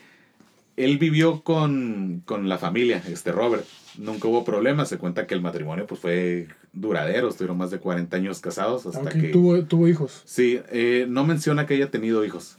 él 0.76 0.98
vivió 0.98 1.42
con, 1.42 2.22
con 2.24 2.48
la 2.48 2.58
familia, 2.58 3.02
este 3.08 3.32
Robert. 3.32 3.64
Nunca 3.98 4.28
hubo 4.28 4.44
problemas. 4.44 4.88
Se 4.90 4.98
cuenta 4.98 5.26
que 5.26 5.34
el 5.34 5.40
matrimonio 5.40 5.86
pues 5.86 6.00
fue 6.00 6.48
duradero. 6.74 7.28
Estuvieron 7.30 7.56
más 7.56 7.70
de 7.70 7.78
40 7.78 8.14
años 8.16 8.40
casados 8.40 8.84
hasta 8.84 9.08
que... 9.08 9.28
tuvo, 9.28 9.62
tuvo 9.64 9.88
hijos. 9.88 10.20
Sí, 10.26 10.60
eh, 10.70 11.06
no 11.08 11.24
menciona 11.24 11.64
que 11.66 11.74
haya 11.74 11.90
tenido 11.90 12.22
hijos. 12.24 12.56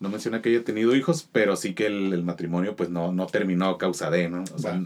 No 0.00 0.08
menciona 0.08 0.40
que 0.40 0.48
haya 0.48 0.64
tenido 0.64 0.96
hijos, 0.96 1.28
pero 1.30 1.54
sí 1.56 1.74
que 1.74 1.86
el, 1.86 2.12
el 2.14 2.22
matrimonio 2.22 2.76
pues 2.76 2.88
no, 2.88 3.12
no 3.12 3.26
terminó 3.26 3.66
a 3.68 3.76
causa 3.78 4.10
de, 4.10 4.30
¿no? 4.30 4.44
O 4.54 4.58
sea, 4.58 4.82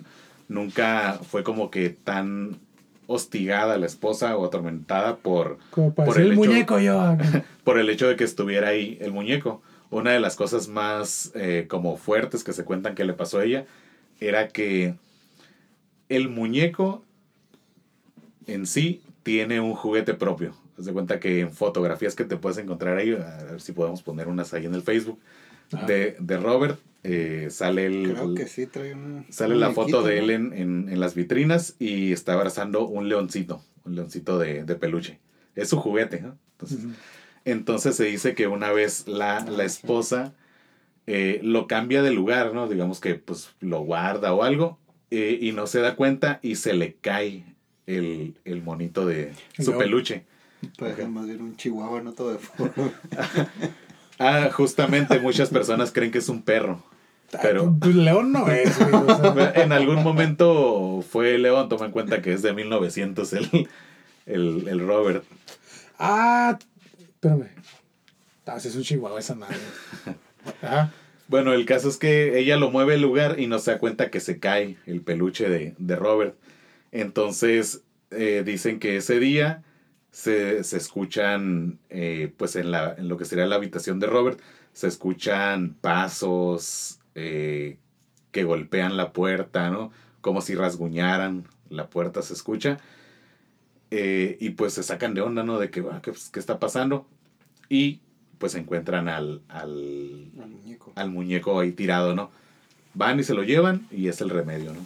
nunca 0.48 1.20
fue 1.30 1.44
como 1.44 1.70
que 1.70 1.90
tan 1.90 2.58
hostigada 3.06 3.76
la 3.78 3.86
esposa 3.86 4.36
o 4.36 4.46
atormentada 4.46 5.16
por, 5.16 5.58
Como 5.70 5.94
Por 5.94 6.16
el 6.18 6.26
el 6.26 6.32
hecho- 6.32 6.40
muñeco 6.40 6.80
yo. 6.80 7.16
por 7.64 7.78
el 7.78 7.88
hecho 7.90 8.08
de 8.08 8.16
que 8.16 8.24
estuviera 8.24 8.68
ahí 8.68 8.98
el 9.00 9.12
muñeco. 9.12 9.62
Una 9.94 10.10
de 10.10 10.18
las 10.18 10.34
cosas 10.34 10.66
más 10.66 11.30
eh, 11.36 11.66
como 11.68 11.96
fuertes 11.96 12.42
que 12.42 12.52
se 12.52 12.64
cuentan 12.64 12.96
que 12.96 13.04
le 13.04 13.12
pasó 13.12 13.38
a 13.38 13.44
ella 13.44 13.64
era 14.18 14.48
que 14.48 14.96
el 16.08 16.28
muñeco 16.28 17.04
en 18.48 18.66
sí 18.66 19.02
tiene 19.22 19.60
un 19.60 19.74
juguete 19.74 20.14
propio. 20.14 20.52
Haz 20.76 20.86
de 20.86 20.92
cuenta 20.92 21.20
que 21.20 21.38
en 21.38 21.52
fotografías 21.52 22.16
que 22.16 22.24
te 22.24 22.36
puedes 22.36 22.58
encontrar 22.58 22.96
ahí, 22.96 23.12
a 23.12 23.44
ver 23.44 23.60
si 23.60 23.70
podemos 23.70 24.02
poner 24.02 24.26
unas 24.26 24.52
ahí 24.52 24.66
en 24.66 24.74
el 24.74 24.82
Facebook, 24.82 25.20
de, 25.86 26.16
de 26.18 26.36
Robert, 26.38 26.80
eh, 27.04 27.46
sale 27.50 27.86
el, 27.86 28.14
Creo 28.14 28.34
que 28.34 28.48
sí 28.48 28.66
trae 28.66 28.94
un. 28.94 29.24
Sale 29.30 29.54
la 29.54 29.70
foto 29.70 30.02
de 30.02 30.18
él 30.18 30.30
en, 30.30 30.52
en, 30.52 30.88
en 30.88 30.98
las 30.98 31.14
vitrinas 31.14 31.76
y 31.78 32.10
está 32.10 32.32
abrazando 32.32 32.84
un 32.84 33.08
leoncito, 33.08 33.62
un 33.84 33.94
leoncito 33.94 34.40
de, 34.40 34.64
de 34.64 34.74
peluche. 34.74 35.20
Es 35.54 35.68
su 35.68 35.78
juguete, 35.78 36.20
¿no? 36.20 36.36
Entonces. 36.52 36.80
Entonces 37.44 37.96
se 37.96 38.04
dice 38.04 38.34
que 38.34 38.46
una 38.46 38.72
vez 38.72 39.06
la, 39.06 39.40
la 39.40 39.64
esposa 39.64 40.34
eh, 41.06 41.40
lo 41.42 41.66
cambia 41.66 42.02
de 42.02 42.12
lugar, 42.12 42.54
¿no? 42.54 42.68
Digamos 42.68 43.00
que 43.00 43.14
pues 43.14 43.50
lo 43.60 43.80
guarda 43.80 44.32
o 44.32 44.42
algo 44.42 44.78
eh, 45.10 45.38
y 45.40 45.52
no 45.52 45.66
se 45.66 45.80
da 45.80 45.96
cuenta 45.96 46.40
y 46.42 46.56
se 46.56 46.72
le 46.72 46.94
cae 46.94 47.44
el, 47.86 48.36
el 48.44 48.62
monito 48.62 49.04
de 49.06 49.32
su 49.58 49.76
peluche. 49.76 50.24
Parece 50.78 51.06
más 51.06 51.26
bien 51.26 51.42
un 51.42 51.56
chihuahua, 51.56 52.00
no 52.00 52.12
todo 52.12 52.32
de. 52.32 52.38
Ah, 54.18 54.48
justamente 54.52 55.18
muchas 55.18 55.50
personas 55.50 55.90
creen 55.90 56.12
que 56.12 56.18
es 56.18 56.28
un 56.28 56.42
perro. 56.42 56.82
Pero 57.42 57.74
Pues 57.80 57.96
León 57.96 58.30
no 58.30 58.48
es, 58.48 58.78
güey, 58.78 58.94
o 58.94 59.34
sea, 59.34 59.52
en 59.56 59.72
algún 59.72 60.04
momento 60.04 61.02
fue 61.02 61.36
León, 61.36 61.68
toma 61.68 61.86
en 61.86 61.90
cuenta 61.90 62.22
que 62.22 62.32
es 62.32 62.40
de 62.42 62.52
1900 62.54 63.32
el, 63.32 63.68
el, 64.26 64.68
el 64.68 64.86
Robert. 64.86 65.24
Ah, 65.98 66.58
espérame. 67.24 67.50
Ah, 68.46 68.56
es 68.56 68.76
un 68.76 68.82
chihuahua 68.82 69.18
esa 69.18 69.34
madre. 69.34 69.56
Ajá. 70.62 70.92
Bueno, 71.28 71.54
el 71.54 71.64
caso 71.64 71.88
es 71.88 71.96
que 71.96 72.38
ella 72.38 72.58
lo 72.58 72.70
mueve 72.70 72.94
el 72.94 73.00
lugar 73.02 73.40
y 73.40 73.46
no 73.46 73.58
se 73.58 73.70
da 73.70 73.78
cuenta 73.78 74.10
que 74.10 74.20
se 74.20 74.38
cae 74.38 74.76
el 74.84 75.00
peluche 75.00 75.48
de, 75.48 75.74
de 75.78 75.96
Robert. 75.96 76.36
Entonces 76.92 77.82
eh, 78.10 78.42
dicen 78.44 78.78
que 78.78 78.96
ese 78.98 79.18
día 79.18 79.62
se, 80.10 80.62
se 80.64 80.76
escuchan, 80.76 81.78
eh, 81.88 82.32
pues 82.36 82.56
en, 82.56 82.70
la, 82.70 82.94
en 82.98 83.08
lo 83.08 83.16
que 83.16 83.24
sería 83.24 83.46
la 83.46 83.56
habitación 83.56 84.00
de 84.00 84.06
Robert, 84.06 84.38
se 84.74 84.86
escuchan 84.86 85.74
pasos 85.80 87.00
eh, 87.14 87.78
que 88.32 88.44
golpean 88.44 88.98
la 88.98 89.12
puerta, 89.12 89.70
¿no? 89.70 89.92
Como 90.20 90.42
si 90.42 90.54
rasguñaran 90.54 91.48
la 91.70 91.88
puerta, 91.88 92.20
se 92.20 92.34
escucha. 92.34 92.78
Y 93.90 94.50
pues 94.50 94.72
se 94.72 94.82
sacan 94.82 95.14
de 95.14 95.20
onda, 95.20 95.44
¿no? 95.44 95.60
De 95.60 95.70
que, 95.70 95.84
ah, 95.88 96.00
¿qué, 96.02 96.12
qué 96.32 96.40
está 96.40 96.58
pasando? 96.58 97.06
Y 97.68 98.00
pues 98.38 98.54
encuentran 98.54 99.08
al, 99.08 99.40
al, 99.48 100.30
Al 100.40 100.48
muñeco. 100.50 100.92
al 100.96 101.10
muñeco 101.10 101.58
ahí 101.60 101.72
tirado, 101.72 102.14
¿no? 102.14 102.30
Van 102.94 103.18
y 103.18 103.24
se 103.24 103.34
lo 103.34 103.42
llevan 103.42 103.86
y 103.90 104.08
es 104.08 104.20
el 104.20 104.30
remedio, 104.30 104.72
¿no? 104.72 104.80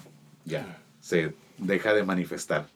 Ya, 0.45 0.79
se 1.01 1.35
deja 1.59 1.93
de 1.95 2.05
manifestar. 2.05 2.66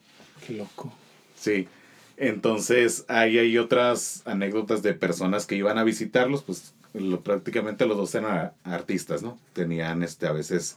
Qué 0.46 0.55
loco. 0.55 0.92
Sí. 1.36 1.68
Entonces, 2.16 3.05
ahí 3.09 3.38
hay 3.38 3.57
otras 3.59 4.22
anécdotas 4.26 4.82
de 4.82 4.92
personas 4.94 5.46
que 5.46 5.57
iban 5.57 5.78
a 5.78 5.84
visitarlos, 5.84 6.42
pues 6.42 6.74
lo- 6.94 7.20
prácticamente 7.20 7.86
los 7.86 7.96
dos 7.96 8.14
eran 8.14 8.53
artistas, 8.64 9.22
¿no? 9.22 9.38
Tenían 9.55 10.03
este, 10.03 10.26
a 10.26 10.32
veces 10.32 10.76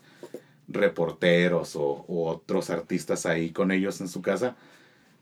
reporteros 0.67 1.75
o, 1.75 2.05
o 2.07 2.27
otros 2.29 2.69
artistas 2.69 3.25
ahí 3.25 3.51
con 3.51 3.71
ellos 3.71 4.01
en 4.01 4.07
su 4.07 4.21
casa. 4.21 4.55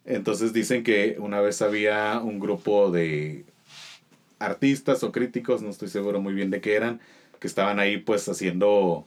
Entonces 0.05 0.53
dicen 0.53 0.83
que 0.83 1.15
una 1.19 1.41
vez 1.41 1.61
había 1.61 2.19
un 2.23 2.39
grupo 2.39 2.91
de 2.91 3.45
artistas 4.39 5.03
o 5.03 5.11
críticos, 5.11 5.61
no 5.61 5.69
estoy 5.69 5.87
seguro 5.87 6.21
muy 6.21 6.33
bien 6.33 6.49
de 6.49 6.61
qué 6.61 6.75
eran, 6.75 6.99
que 7.39 7.47
estaban 7.47 7.79
ahí 7.79 7.97
pues 7.97 8.27
haciendo 8.27 9.05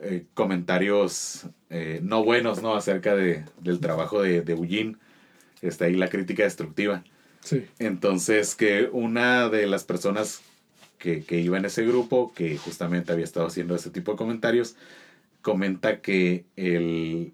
eh, 0.00 0.24
comentarios 0.34 1.46
eh, 1.70 2.00
no 2.02 2.24
buenos, 2.24 2.62
¿no? 2.62 2.74
Acerca 2.74 3.14
de, 3.14 3.44
del 3.60 3.80
trabajo 3.80 4.22
de, 4.22 4.42
de 4.42 4.52
Eugene. 4.52 4.96
Está 5.60 5.84
ahí 5.84 5.94
la 5.94 6.08
crítica 6.08 6.42
destructiva. 6.42 7.04
Sí. 7.40 7.66
Entonces, 7.78 8.54
que 8.54 8.88
una 8.92 9.48
de 9.48 9.66
las 9.66 9.84
personas 9.84 10.42
que, 10.98 11.24
que 11.24 11.40
iba 11.40 11.58
en 11.58 11.64
ese 11.64 11.84
grupo, 11.84 12.32
que 12.34 12.56
justamente 12.58 13.12
había 13.12 13.24
estado 13.24 13.46
haciendo 13.46 13.74
ese 13.74 13.90
tipo 13.90 14.12
de 14.12 14.18
comentarios, 14.18 14.76
comenta 15.40 16.00
que 16.00 16.44
el, 16.56 17.32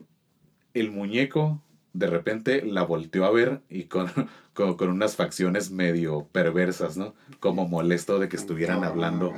el 0.75 0.91
muñeco 0.91 1.63
de 1.99 2.07
repente 2.07 2.63
la 2.63 2.83
volteó 2.83 3.25
a 3.25 3.31
ver 3.31 3.61
y 3.69 3.85
con, 3.85 4.09
con, 4.55 4.77
con 4.77 4.89
unas 4.91 5.17
facciones 5.17 5.71
medio 5.71 6.27
perversas, 6.33 6.97
¿no? 6.97 7.15
Como 7.41 7.69
molesto 7.69 8.19
de 8.19 8.29
que 8.29 8.37
estuvieran 8.37 8.85
hablando 8.85 9.35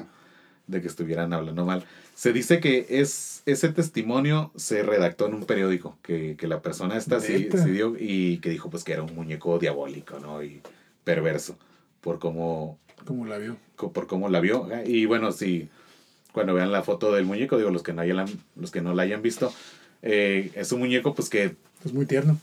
de 0.67 0.81
que 0.81 0.87
estuvieran 0.87 1.33
hablando 1.33 1.67
mal. 1.67 1.85
Se 2.15 2.33
dice 2.33 2.61
que 2.61 2.87
es 2.89 3.43
ese 3.45 3.71
testimonio 3.71 4.53
se 4.55 4.83
redactó 4.83 5.27
en 5.27 5.35
un 5.35 5.45
periódico, 5.45 5.99
que, 6.03 6.37
que 6.37 6.47
la 6.47 6.63
persona 6.63 6.97
esta 6.97 7.21
sí, 7.21 7.49
sí 7.53 7.71
dio 7.71 7.97
y 7.99 8.39
que 8.39 8.51
dijo 8.51 8.71
pues 8.71 8.85
que 8.85 8.93
era 8.93 9.03
un 9.03 9.15
muñeco 9.15 9.59
diabólico, 9.59 10.21
¿no? 10.21 10.43
Y 10.43 10.61
perverso, 11.03 11.59
por 12.01 12.19
cómo, 12.19 12.79
Como 13.05 13.27
la 13.27 13.39
vio. 13.39 13.57
por 13.77 14.07
cómo 14.07 14.29
la 14.29 14.41
vio. 14.41 14.69
Y 14.87 15.07
bueno, 15.07 15.33
si 15.33 15.69
cuando 16.33 16.55
vean 16.55 16.71
la 16.71 16.83
foto 16.83 17.13
del 17.13 17.25
muñeco, 17.25 17.57
digo, 17.59 17.71
los 17.71 17.83
que 17.83 17.93
no, 17.93 18.03
hayan, 18.03 18.27
los 18.55 18.71
que 18.71 18.81
no 18.81 18.95
la 18.95 19.03
hayan 19.03 19.23
visto, 19.23 19.53
eh, 20.03 20.53
es 20.55 20.71
un 20.71 20.81
muñeco 20.81 21.15
pues 21.15 21.29
que 21.29 21.57
Es 21.85 21.93
muy 21.93 22.07
tierno. 22.07 22.39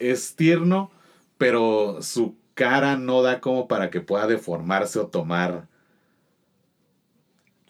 Es 0.00 0.34
tierno, 0.34 0.90
pero 1.38 2.02
su 2.02 2.34
cara 2.54 2.96
no 2.96 3.22
da 3.22 3.40
como 3.40 3.68
para 3.68 3.90
que 3.90 4.00
pueda 4.00 4.26
deformarse 4.26 4.98
o 4.98 5.06
tomar 5.06 5.68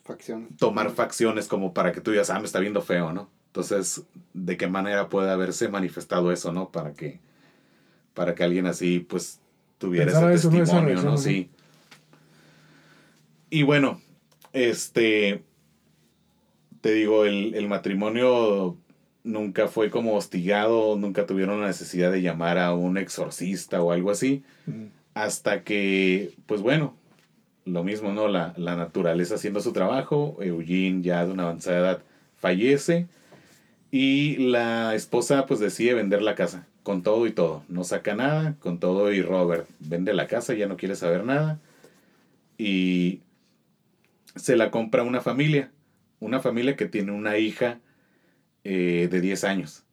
Facciones. 0.04 0.56
tomar 0.56 0.90
facciones 0.90 1.46
como 1.46 1.74
para 1.74 1.92
que 1.92 2.00
tú 2.00 2.10
digas, 2.10 2.30
ah, 2.30 2.38
me 2.40 2.46
está 2.46 2.58
viendo 2.58 2.80
feo, 2.82 3.12
¿no? 3.12 3.28
Entonces, 3.46 4.04
¿de 4.32 4.56
qué 4.56 4.66
manera 4.66 5.08
puede 5.08 5.30
haberse 5.30 5.68
manifestado 5.68 6.32
eso, 6.32 6.52
no? 6.52 6.70
Para 6.70 6.94
que, 6.94 7.20
para 8.14 8.34
que 8.34 8.42
alguien 8.42 8.66
así, 8.66 9.00
pues, 9.00 9.40
tuviera 9.78 10.06
Pensaba 10.06 10.32
ese 10.32 10.48
testimonio, 10.48 11.02
¿no? 11.02 11.16
Sí. 11.16 11.50
Y 13.50 13.62
bueno, 13.62 14.00
este, 14.52 15.44
te 16.80 16.92
digo, 16.92 17.24
el, 17.24 17.54
el 17.54 17.68
matrimonio 17.68 18.76
nunca 19.24 19.68
fue 19.68 19.90
como 19.90 20.14
hostigado, 20.14 20.96
nunca 20.96 21.26
tuvieron 21.26 21.60
la 21.60 21.66
necesidad 21.68 22.10
de 22.10 22.22
llamar 22.22 22.58
a 22.58 22.74
un 22.74 22.96
exorcista 22.98 23.82
o 23.82 23.92
algo 23.92 24.10
así, 24.10 24.42
Mm. 24.66 24.86
hasta 25.14 25.62
que, 25.64 26.32
pues 26.46 26.62
bueno, 26.62 26.94
lo 27.64 27.84
mismo, 27.84 28.12
¿no? 28.12 28.28
La, 28.28 28.54
la 28.56 28.76
naturaleza 28.76 29.34
haciendo 29.34 29.60
su 29.60 29.72
trabajo, 29.72 30.38
Eugene 30.40 31.02
ya 31.02 31.24
de 31.26 31.32
una 31.32 31.42
avanzada 31.44 31.78
edad 31.78 32.02
fallece 32.36 33.06
y 33.90 34.36
la 34.38 34.94
esposa 34.94 35.46
pues 35.46 35.60
decide 35.60 35.94
vender 35.94 36.22
la 36.22 36.34
casa, 36.34 36.66
con 36.82 37.02
todo 37.02 37.26
y 37.26 37.32
todo, 37.32 37.62
no 37.68 37.84
saca 37.84 38.14
nada, 38.14 38.54
con 38.60 38.78
todo 38.78 39.12
y 39.12 39.20
Robert 39.22 39.66
vende 39.80 40.14
la 40.14 40.26
casa, 40.26 40.54
ya 40.54 40.66
no 40.66 40.76
quiere 40.76 40.96
saber 40.96 41.24
nada 41.24 41.58
y 42.56 43.20
se 44.36 44.56
la 44.56 44.70
compra 44.70 45.02
una 45.02 45.20
familia, 45.20 45.70
una 46.20 46.40
familia 46.40 46.76
que 46.76 46.86
tiene 46.86 47.12
una 47.12 47.36
hija 47.38 47.78
eh, 48.64 49.08
de 49.10 49.20
10 49.20 49.44
años. 49.44 49.84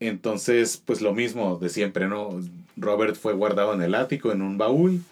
Entonces, 0.00 0.82
pues 0.84 1.00
lo 1.00 1.14
mismo 1.14 1.56
de 1.58 1.68
siempre, 1.68 2.06
¿no? 2.08 2.40
Robert 2.76 3.16
fue 3.16 3.32
guardado 3.32 3.72
en 3.74 3.82
el 3.82 3.94
ático, 3.94 4.32
en 4.32 4.42
un 4.42 4.58
baúl. 4.58 5.02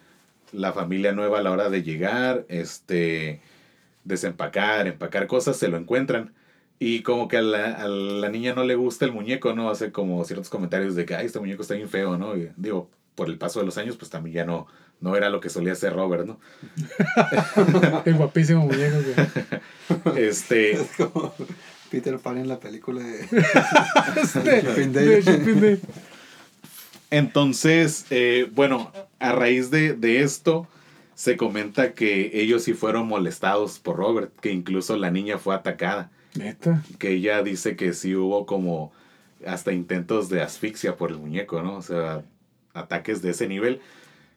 La 0.53 0.73
familia 0.73 1.13
nueva 1.13 1.39
a 1.39 1.43
la 1.43 1.51
hora 1.51 1.71
de 1.71 1.83
llegar, 1.83 2.45
este, 2.49 3.41
desempacar, 4.05 4.87
empacar 4.87 5.27
cosas, 5.27 5.57
se 5.57 5.69
lo 5.69 5.77
encuentran. 5.79 6.33
Y 6.79 7.03
como 7.03 7.29
que 7.29 7.39
a 7.39 7.43
la, 7.43 7.73
a 7.73 7.89
la 7.89 8.29
niña 8.29 8.55
no 8.55 8.65
le 8.65 8.75
gusta 8.75 9.05
el 9.05 9.13
muñeco, 9.13 9.55
¿no? 9.55 9.71
Hace 9.71 9.91
como 9.93 10.25
ciertos 10.25 10.51
comentarios 10.51 10.95
de 10.95 11.07
que, 11.07 11.15
ay, 11.15 11.27
este 11.27 11.41
muñeco 11.41 11.63
está 11.63 11.75
bien 11.75 11.89
feo, 11.89 12.19
¿no? 12.19 12.37
Y 12.37 12.51
digo, 12.57 12.91
por 13.15 13.29
el 13.29 13.39
paso 13.39 13.61
de 13.61 13.67
los 13.67 13.79
años, 13.79 13.97
pues 13.97 14.11
también 14.11 14.35
ya 14.35 14.45
no, 14.45 14.67
no 15.01 15.17
era 15.17 15.31
lo 15.31 15.41
que 15.41 15.49
solía 15.49 15.73
hacer 15.73 15.95
Robert, 15.95 16.27
¿no? 16.27 16.41
El 18.05 18.15
guapísimo 18.15 18.67
muñeco 18.67 18.99
que. 18.99 19.25
Este, 20.29 20.73
Es 20.81 20.97
como 20.97 21.35
Peter 21.95 22.19
Pan 22.19 22.39
en 22.39 22.49
la 22.49 22.59
película 22.59 23.05
de... 23.05 23.19
de, 24.91 25.23
Chipping 25.23 25.61
de. 25.61 25.81
Entonces, 27.11 28.07
eh, 28.11 28.51
bueno, 28.53 28.91
a 29.21 29.31
raíz 29.31 29.71
de, 29.71 29.95
de 29.95 30.23
esto, 30.23 30.67
se 31.15 31.37
comenta 31.37 31.93
que 31.93 32.33
ellos 32.35 32.65
sí 32.65 32.75
fueron 32.75 33.07
molestados 33.07 33.79
por 33.79 33.99
Robert, 33.99 34.33
que 34.41 34.51
incluso 34.51 34.97
la 34.97 35.13
niña 35.13 35.39
fue 35.39 35.55
atacada, 35.55 36.11
Neta. 36.35 36.83
que 36.99 37.11
ella 37.11 37.45
dice 37.45 37.77
que 37.77 37.93
sí 37.93 38.17
hubo 38.17 38.45
como 38.45 38.93
hasta 39.47 39.73
intentos 39.73 40.29
de 40.29 40.43
asfixia 40.43 40.97
por 40.97 41.13
el 41.13 41.19
muñeco, 41.19 41.63
¿no? 41.63 41.77
O 41.77 41.83
sea, 41.83 42.25
ataques 42.73 43.23
de 43.23 43.31
ese 43.31 43.47
nivel, 43.47 43.81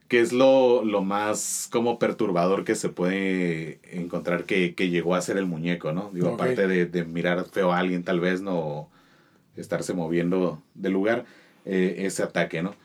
que 0.08 0.22
es 0.22 0.32
lo, 0.32 0.86
lo 0.86 1.01
más 1.01 1.68
como 1.72 1.99
perturbador 1.99 2.64
que 2.64 2.76
se 2.76 2.89
puede 2.89 3.80
encontrar 3.91 4.45
que, 4.45 4.74
que 4.74 4.89
llegó 4.89 5.16
a 5.16 5.22
ser 5.22 5.38
el 5.38 5.45
muñeco, 5.45 5.91
¿no? 5.91 6.10
Digo, 6.14 6.30
aparte 6.30 6.68
de, 6.68 6.86
de 6.86 7.03
mirar 7.03 7.45
feo 7.45 7.74
a 7.74 7.80
alguien 7.80 8.03
tal 8.03 8.20
vez, 8.20 8.41
¿no? 8.41 8.89
Estarse 9.58 9.93
moviendo 9.93 10.62
de 10.76 10.89
lugar, 10.89 11.26
eh, 11.66 12.05
ese 12.05 12.24
ataque, 12.24 12.62
¿no? 12.62 12.76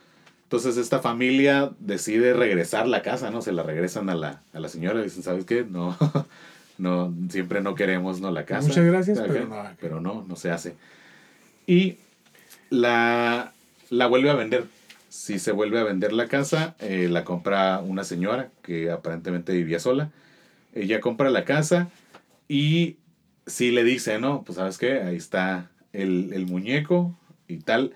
Entonces 0.45 0.77
esta 0.77 0.99
familia 0.99 1.71
decide 1.79 2.35
regresar 2.35 2.87
la 2.87 3.03
casa, 3.03 3.31
¿no? 3.31 3.41
Se 3.41 3.53
la 3.53 3.63
regresan 3.63 4.11
a 4.11 4.15
la, 4.15 4.43
a 4.53 4.61
la 4.61 4.69
señora 4.69 5.01
y 5.01 5.05
dicen, 5.05 5.23
¿sabes 5.23 5.45
qué? 5.45 5.65
No, 5.65 5.97
no, 6.79 7.15
siempre 7.31 7.63
no 7.63 7.75
queremos, 7.75 8.21
¿no? 8.21 8.31
La 8.31 8.45
casa. 8.45 8.69
Muchas 8.69 8.85
gracias, 8.85 9.21
pero 9.21 9.47
no. 9.47 9.65
Pero 9.81 10.01
no, 10.01 10.25
no 10.29 10.37
se 10.37 10.51
hace. 10.51 10.75
Y 11.67 11.97
la, 12.69 13.53
la 13.89 14.07
vuelve 14.09 14.31
a 14.31 14.35
vender. 14.35 14.67
Si 15.13 15.39
se 15.39 15.53
vuelve 15.53 15.79
a 15.79 15.85
vender 15.85 16.15
la 16.15 16.27
casa, 16.27 16.75
eh, 16.79 17.07
la 17.11 17.23
compra 17.23 17.81
una 17.81 18.03
señora 18.03 18.51
que 18.63 18.91
aparentemente 18.91 19.53
vivía 19.53 19.79
sola. 19.79 20.11
Ella 20.73 21.01
compra 21.01 21.29
la 21.29 21.45
casa 21.45 21.91
y 22.49 22.97
sí 23.47 23.73
le 23.73 23.85
dice, 23.85 24.19
¿no? 24.19 24.43
Pues 24.43 24.57
sabes 24.57 24.79
qué, 24.79 25.03
ahí 25.03 25.17
está 25.17 25.71
el, 25.93 26.31
el 26.33 26.47
muñeco 26.47 27.15
y 27.47 27.59
tal. 27.59 27.93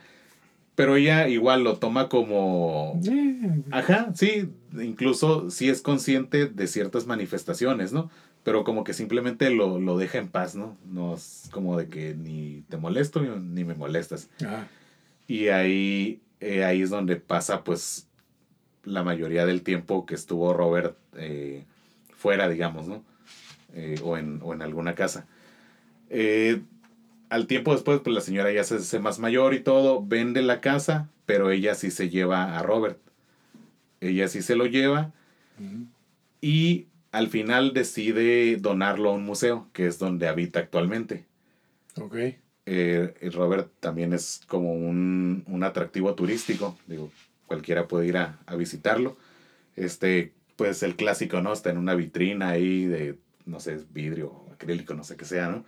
Pero 0.75 0.97
ella 0.97 1.27
igual 1.29 1.65
lo 1.65 1.79
toma 1.79 2.11
como... 2.11 3.01
Ajá, 3.71 4.13
sí, 4.15 4.51
incluso 4.79 5.51
sí 5.51 5.71
es 5.71 5.81
consciente 5.81 6.45
de 6.45 6.67
ciertas 6.67 7.07
manifestaciones, 7.07 7.95
¿no? 7.95 8.11
Pero 8.43 8.63
como 8.63 8.85
que 8.85 8.93
simplemente 8.93 9.49
lo, 9.49 9.81
lo 9.81 9.97
deja 9.97 10.19
en 10.19 10.29
paz, 10.29 10.55
¿no? 10.55 10.77
No 10.85 11.15
es 11.15 11.49
como 11.51 11.79
de 11.79 11.89
que 11.89 12.15
ni 12.15 12.63
te 12.69 12.77
molesto 12.77 13.23
ni, 13.23 13.31
ni 13.31 13.65
me 13.65 13.75
molestas. 13.75 14.29
ah, 14.45 14.67
Y 15.27 15.49
ahí, 15.49 16.21
eh, 16.41 16.65
ahí 16.65 16.83
es 16.83 16.91
donde 16.91 17.17
pasa, 17.17 17.65
pues, 17.65 18.09
la 18.85 19.03
mayoría 19.03 19.47
del 19.47 19.63
tiempo 19.63 20.07
que 20.07 20.15
estuvo 20.15 20.53
Robert 20.53 20.97
eh, 21.17 21.65
fuera, 22.15 22.49
digamos, 22.49 22.87
¿no? 22.87 23.03
Eh, 23.75 24.01
o, 24.03 24.17
en, 24.17 24.41
o 24.43 24.55
en 24.55 24.63
alguna 24.63 24.95
casa. 24.95 25.27
Al 27.29 27.47
tiempo 27.49 27.73
después, 27.73 28.01
pues 28.01 28.15
la 28.15 28.21
señora 28.21 28.53
ya 28.53 28.63
se 28.63 28.77
hace 28.77 29.01
más 29.01 29.19
mayor 29.19 29.55
y 29.55 29.61
todo, 29.61 30.05
vende 30.05 30.41
la 30.43 30.61
casa, 30.61 31.09
pero 31.27 31.51
ella 31.51 31.75
sí 31.75 31.91
se 31.91 32.09
lleva 32.09 32.57
a 32.57 32.63
Robert. 32.63 33.01
Ella 34.01 34.29
sí 34.29 34.43
se 34.43 34.55
lo 34.55 34.67
lleva 34.67 35.13
y 36.41 36.87
al 37.13 37.29
final 37.29 37.73
decide 37.73 38.57
donarlo 38.57 39.11
a 39.11 39.15
un 39.15 39.25
museo, 39.25 39.69
que 39.73 39.87
es 39.87 39.99
donde 39.99 40.29
habita 40.29 40.61
actualmente. 40.61 41.25
Ok. 42.01 42.15
Eh, 42.67 43.15
Robert 43.33 43.71
también 43.81 44.13
es 44.13 44.43
como 44.49 44.73
un, 44.75 45.45
un 45.47 45.65
atractivo 45.65 46.15
turístico. 46.15 46.77
Digo, 46.87 47.11
cualquiera 47.47 47.89
puede 47.89 48.07
ir 48.09 48.17
a, 48.17 48.39
a 48.47 48.57
visitarlo. 48.57 49.17
Este, 49.77 50.33
pues 50.57 50.83
el 50.83 50.97
clásico, 50.97 51.41
¿no? 51.41 51.53
Está 51.53 51.71
en 51.71 51.79
una 51.79 51.95
vitrina 51.95 52.51
ahí 52.51 52.87
de, 52.87 53.19
no 53.45 53.61
sé, 53.61 53.79
vidrio, 53.93 54.45
acrílico, 54.53 54.95
no 54.95 55.05
sé 55.05 55.17
qué 55.17 55.25
sea, 55.25 55.49
¿no? 55.49 55.65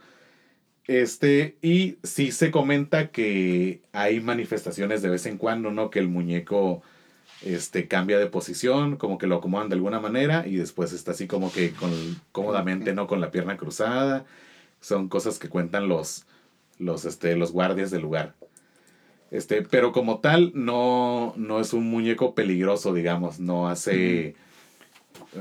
Este, 0.87 1.59
y 1.61 1.99
sí 2.03 2.33
se 2.33 2.51
comenta 2.51 3.11
que 3.11 3.83
hay 3.93 4.21
manifestaciones 4.21 5.03
de 5.03 5.11
vez 5.11 5.27
en 5.27 5.37
cuando, 5.37 5.71
¿no? 5.71 5.91
Que 5.91 5.99
el 5.99 6.09
muñeco 6.09 6.83
este, 7.43 7.87
cambia 7.87 8.19
de 8.19 8.27
posición, 8.27 8.97
como 8.97 9.19
que 9.19 9.27
lo 9.27 9.37
acomodan 9.37 9.69
de 9.69 9.75
alguna 9.75 10.01
manera 10.01 10.47
y 10.47 10.57
después 10.57 10.93
está 10.95 11.11
así 11.11 11.27
como 11.27 11.53
que 11.53 11.73
con, 11.73 11.93
cómodamente, 12.33 12.95
¿no? 12.95 13.07
Con 13.07 13.21
la 13.21 13.31
pierna 13.31 13.59
cruzada. 13.59 14.25
Son 14.81 15.09
cosas 15.09 15.39
que 15.39 15.51
cuentan 15.51 15.89
los, 15.89 16.27
los, 16.79 17.05
este, 17.05 17.37
los 17.37 17.53
guardias 17.53 17.91
del 17.91 18.03
lugar. 18.03 18.35
Este, 19.31 19.63
pero 19.63 19.93
como 19.93 20.21
tal, 20.21 20.53
no, 20.55 21.35
no 21.37 21.61
es 21.61 21.73
un 21.73 21.89
muñeco 21.91 22.35
peligroso, 22.35 22.95
digamos. 22.95 23.41
No 23.41 23.69
hace 23.69 24.37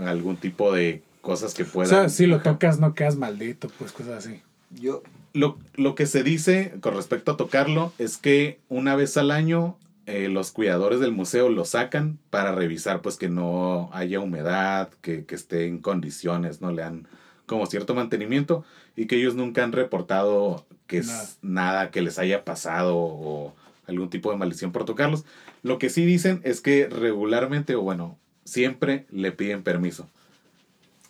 algún 0.06 0.38
tipo 0.38 0.74
de 0.74 1.04
cosas 1.22 1.54
que 1.54 1.64
O 1.64 1.68
puedan. 1.68 1.90
sea, 1.90 2.10
si 2.10 2.26
lo 2.26 2.42
tocas, 2.42 2.80
no 2.80 2.94
quedas 2.94 3.16
maldito, 3.16 3.70
pues 3.78 3.92
cosas 3.92 4.26
así. 4.26 4.42
Yo, 4.72 5.04
Lo, 5.34 5.58
lo 5.76 5.96
que 5.96 6.06
se 6.06 6.24
dice 6.24 6.74
con 6.82 6.96
respecto 6.96 7.32
a 7.32 7.38
tocarlo 7.38 7.94
es 7.98 8.18
que 8.18 8.60
una 8.70 8.96
vez 8.96 9.16
al 9.16 9.32
año 9.32 9.78
eh, 10.06 10.28
los 10.30 10.52
cuidadores 10.52 11.00
del 11.00 11.12
museo 11.14 11.50
lo 11.50 11.64
sacan 11.64 12.18
para 12.30 12.54
revisar 12.54 13.02
pues 13.02 13.16
que 13.18 13.30
no 13.30 13.90
haya 13.94 14.20
humedad, 14.20 14.90
que, 15.02 15.26
que 15.26 15.36
esté 15.36 15.68
en 15.68 15.80
condiciones, 15.80 16.60
no 16.62 16.72
le 16.72 16.82
dan 16.82 17.08
como 17.46 17.66
cierto 17.66 17.94
mantenimiento 17.96 18.66
y 18.96 19.06
que 19.08 19.16
ellos 19.18 19.36
nunca 19.36 19.64
han 19.64 19.72
reportado 19.72 20.66
que 20.88 20.98
es 21.00 21.08
Nada. 21.08 21.28
nada 21.42 21.92
que 21.92 22.02
les 22.02 22.18
haya 22.20 22.44
pasado 22.46 22.96
o 22.98 23.54
algún 23.88 24.10
tipo 24.10 24.32
de 24.32 24.38
maldición 24.38 24.72
por 24.72 24.86
tocarlos. 24.86 25.26
Lo 25.64 25.78
que 25.80 25.90
sí 25.90 26.06
dicen 26.06 26.42
es 26.44 26.62
que 26.62 26.88
regularmente 26.88 27.76
o 27.76 27.82
bueno, 27.82 28.18
siempre 28.46 29.06
le 29.12 29.32
piden 29.32 29.64
permiso. 29.64 30.08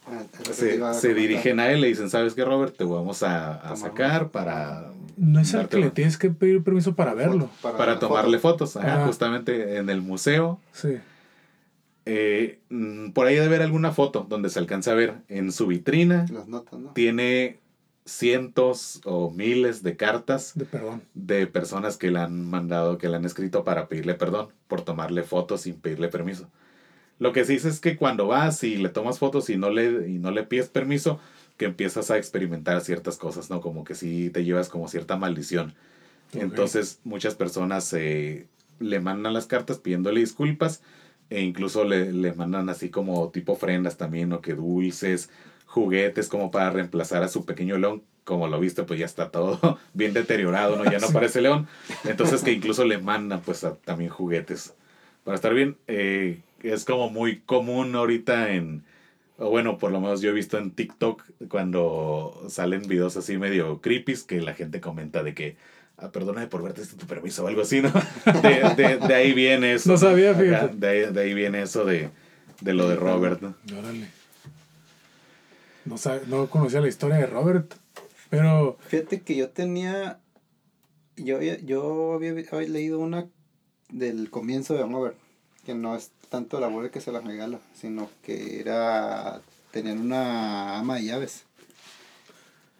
ah, 0.07 0.23
Se, 0.51 0.83
a 0.83 0.93
se 0.93 1.13
dirigen 1.13 1.59
a 1.59 1.69
él 1.71 1.79
y 1.79 1.81
le 1.81 1.87
dicen, 1.87 2.09
¿sabes 2.09 2.33
qué, 2.33 2.43
Robert? 2.45 2.75
Te 2.75 2.83
vamos 2.83 3.23
a, 3.23 3.55
a 3.55 3.75
sacar 3.75 4.29
para 4.29 4.91
No 5.17 5.39
es 5.39 5.53
el 5.53 5.67
que 5.67 5.77
le 5.77 5.89
tienes 5.91 6.17
que 6.17 6.29
pedir 6.29 6.63
permiso 6.63 6.95
para 6.95 7.13
verlo. 7.13 7.49
para 7.61 7.99
tomarle 7.99 8.39
foto. 8.39 8.65
fotos, 8.67 8.77
ajá, 8.77 9.05
justamente 9.05 9.77
en 9.77 9.89
el 9.89 10.01
museo. 10.01 10.59
Sí. 10.71 10.97
Eh, 12.05 12.59
mm, 12.69 13.09
por 13.11 13.27
ahí 13.27 13.35
debe 13.35 13.47
haber 13.47 13.61
alguna 13.63 13.91
foto 13.91 14.25
donde 14.29 14.49
se 14.49 14.59
alcanza 14.59 14.91
a 14.91 14.95
ver 14.95 15.15
en 15.27 15.51
su 15.51 15.67
vitrina. 15.67 16.25
Las 16.31 16.47
notas, 16.47 16.79
¿no? 16.79 16.89
Tiene 16.91 17.59
cientos 18.07 19.01
o 19.05 19.29
miles 19.29 19.83
de 19.83 19.97
cartas 19.97 20.53
De 20.55 20.65
perdón. 20.65 21.01
de 21.13 21.45
personas 21.45 21.97
que 21.97 22.09
le 22.09 22.19
han 22.19 22.49
mandado, 22.49 22.97
que 22.97 23.09
le 23.09 23.17
han 23.17 23.25
escrito 23.25 23.63
para 23.63 23.87
pedirle 23.87 24.13
perdón 24.15 24.47
por 24.67 24.81
tomarle 24.81 25.23
fotos 25.23 25.61
sin 25.61 25.75
pedirle 25.75 26.07
permiso. 26.07 26.47
Lo 27.19 27.33
que 27.33 27.45
se 27.45 27.53
dice 27.53 27.69
es 27.69 27.79
que 27.79 27.97
cuando 27.97 28.27
vas 28.27 28.63
y 28.63 28.77
le 28.77 28.89
tomas 28.89 29.19
fotos 29.19 29.49
y 29.49 29.57
no 29.57 29.69
le, 29.69 30.07
y 30.07 30.19
no 30.19 30.31
le 30.31 30.43
pides 30.43 30.69
permiso, 30.69 31.19
que 31.57 31.65
empiezas 31.65 32.11
a 32.11 32.17
experimentar 32.17 32.79
ciertas 32.81 33.17
cosas, 33.17 33.49
¿no? 33.49 33.59
Como 33.61 33.83
que 33.83 33.95
sí 33.95 34.29
te 34.29 34.43
llevas 34.45 34.69
como 34.69 34.87
cierta 34.87 35.17
maldición. 35.17 35.73
Entonces 36.33 36.99
muchas 37.03 37.35
personas 37.35 37.91
eh, 37.93 38.47
le 38.79 38.99
mandan 38.99 39.33
las 39.33 39.47
cartas 39.47 39.79
pidiéndole 39.79 40.19
disculpas 40.19 40.81
e 41.29 41.41
incluso 41.41 41.83
le, 41.83 42.13
le 42.13 42.33
mandan 42.33 42.69
así 42.69 42.89
como 42.89 43.29
tipo 43.31 43.53
ofrendas 43.53 43.97
también 43.97 44.31
o 44.33 44.41
que 44.41 44.53
dulces, 44.53 45.29
juguetes 45.67 46.27
como 46.27 46.49
para 46.49 46.71
reemplazar 46.71 47.21
a 47.23 47.27
su 47.27 47.45
pequeño 47.45 47.77
león. 47.77 48.01
Como 48.23 48.47
lo 48.49 48.59
viste, 48.59 48.83
pues 48.83 48.99
ya 48.99 49.05
está 49.05 49.29
todo 49.29 49.79
bien 49.93 50.13
deteriorado, 50.13 50.75
¿no? 50.75 50.83
Ya 50.91 50.99
no 50.99 51.09
parece 51.11 51.39
león. 51.41 51.67
Entonces 52.03 52.41
que 52.43 52.51
incluso 52.51 52.83
le 52.83 52.97
mandan 52.97 53.41
pues 53.41 53.63
a- 53.63 53.75
también 53.75 54.09
juguetes 54.09 54.73
para 55.23 55.35
estar 55.35 55.53
bien. 55.53 55.77
Eh, 55.87 56.41
es 56.63 56.83
como 56.83 57.09
muy 57.09 57.39
común 57.41 57.95
ahorita 57.95 58.51
en, 58.53 58.83
o 59.37 59.49
bueno, 59.49 59.77
por 59.77 59.91
lo 59.91 60.01
menos 60.01 60.19
yo 60.21 60.31
he 60.31 60.33
visto 60.33 60.57
en 60.57 60.71
TikTok 60.71 61.23
cuando 61.47 62.43
salen 62.49 62.81
videos 62.87 63.15
así 63.15 63.37
medio 63.37 63.79
creepy 63.79 64.15
que 64.27 64.41
la 64.41 64.53
gente 64.55 64.81
comenta 64.81 65.23
de 65.23 65.33
que, 65.33 65.55
ah, 65.97 66.11
perdóname 66.11 66.47
por 66.47 66.63
verte 66.63 66.83
sin 66.83 66.97
tu 66.97 67.05
permiso 67.07 67.43
o 67.45 67.47
algo 67.47 67.61
así, 67.61 67.81
¿no? 67.81 67.91
De, 68.41 68.73
de, 68.75 68.97
de 68.97 69.13
ahí 69.15 69.31
viene 69.33 69.73
eso. 69.73 69.91
No 69.91 69.97
sabía, 69.97 70.33
fíjate. 70.33 70.75
de, 70.75 70.87
ahí, 70.87 71.13
de 71.13 71.21
ahí 71.21 71.33
viene 71.33 71.61
eso 71.61 71.85
de, 71.85 72.09
de 72.61 72.73
lo 72.73 72.89
de 72.89 72.95
Robert, 72.97 73.41
¿no? 73.41 73.55
Órale. 73.77 74.07
No, 75.87 75.95
sab- 75.95 76.25
no 76.27 76.49
conocía 76.49 76.81
la 76.81 76.89
historia 76.89 77.17
de 77.17 77.27
Robert, 77.27 77.73
pero 78.29 78.77
Fíjate 78.87 79.21
que 79.21 79.35
yo 79.35 79.49
tenía. 79.49 80.19
Yo, 81.15 81.41
yo 81.41 82.13
había, 82.13 82.33
leído 82.67 82.99
una 82.99 83.27
del 83.89 84.29
comienzo 84.29 84.73
de 84.73 84.83
Robert, 84.83 85.17
que 85.65 85.73
no 85.73 85.95
es 85.95 86.11
tanto 86.29 86.59
la 86.59 86.67
abuela 86.67 86.91
que 86.91 87.01
se 87.01 87.11
las 87.11 87.23
regala, 87.23 87.59
sino 87.73 88.09
que 88.21 88.59
era. 88.59 89.41
Tenían 89.71 89.99
una 89.99 90.77
ama 90.77 90.95
de 90.95 91.05
llaves. 91.05 91.45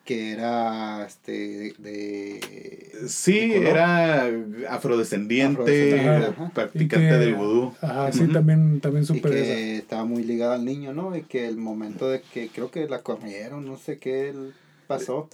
Que 0.07 0.31
era 0.31 1.05
este 1.05 1.31
de. 1.31 2.39
de- 2.39 3.07
Sí, 3.09 3.49
de 3.49 3.69
era 3.69 4.23
afrodescendiente, 4.69 5.61
Afrodescendiente, 5.61 6.27
ajá. 6.27 6.51
practicante 6.53 7.07
que- 7.09 7.13
del 7.17 7.35
vudú. 7.35 7.73
Ajá, 7.81 8.11
sí, 8.13 8.25
también, 8.27 8.79
también 8.79 9.03
y 9.03 9.05
supe 9.05 9.29
de 9.29 9.41
esa. 9.41 9.53
que 9.55 9.77
estaba 9.79 10.05
muy 10.05 10.23
ligada 10.23 10.55
al 10.55 10.63
niño, 10.63 10.93
¿no? 10.93 11.15
Y 11.15 11.23
que 11.23 11.45
el 11.45 11.57
momento 11.57 12.09
de 12.09 12.21
que 12.21 12.47
creo 12.47 12.71
que 12.71 12.87
la 12.87 13.01
corrieron, 13.03 13.65
no 13.65 13.77
sé 13.77 13.97
qué 13.99 14.33
pasó, 14.87 15.27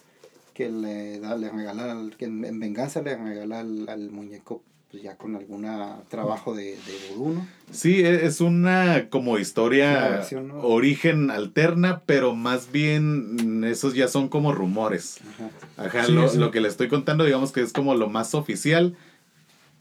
que 0.56 0.70
le 0.70 1.20
da, 1.20 1.38
le 1.38 1.50
regala, 1.52 1.92
al- 1.92 2.16
que 2.18 2.26
en, 2.26 2.44
en 2.44 2.60
venganza 2.60 3.02
le 3.04 3.16
regala 3.16 3.60
al, 3.60 3.88
al 3.88 4.10
muñeco 4.10 4.64
pues 4.94 5.02
ya 5.02 5.18
con 5.18 5.36
algún 5.36 5.66
trabajo 6.08 6.54
de, 6.54 6.66
de 6.76 7.16
vudú, 7.16 7.34
¿no? 7.34 7.48
Sí, 7.72 8.02
e- 8.02 8.28
es 8.28 8.42
una 8.42 9.10
como 9.10 9.40
historia 9.40 10.08
versión, 10.10 10.50
¿no? 10.50 10.60
origen 10.60 11.32
alterna, 11.32 12.04
pero 12.06 12.36
más 12.36 12.72
bien 12.72 13.64
esos 13.64 13.96
ya 13.96 14.08
son 14.08 14.30
como 14.30 14.52
rumores. 14.54 15.18
Ajá. 15.34 15.88
Ajá, 15.88 16.06
Sí, 16.06 16.12
lo, 16.12 16.30
sí. 16.30 16.38
lo 16.38 16.52
que 16.52 16.62
le 16.62 16.68
estoy 16.68 16.90
contando, 16.90 17.26
digamos 17.26 17.52
que 17.52 17.62
es 17.62 17.74
como 17.74 17.96
lo 17.96 18.08
más 18.08 18.36
oficial. 18.36 18.96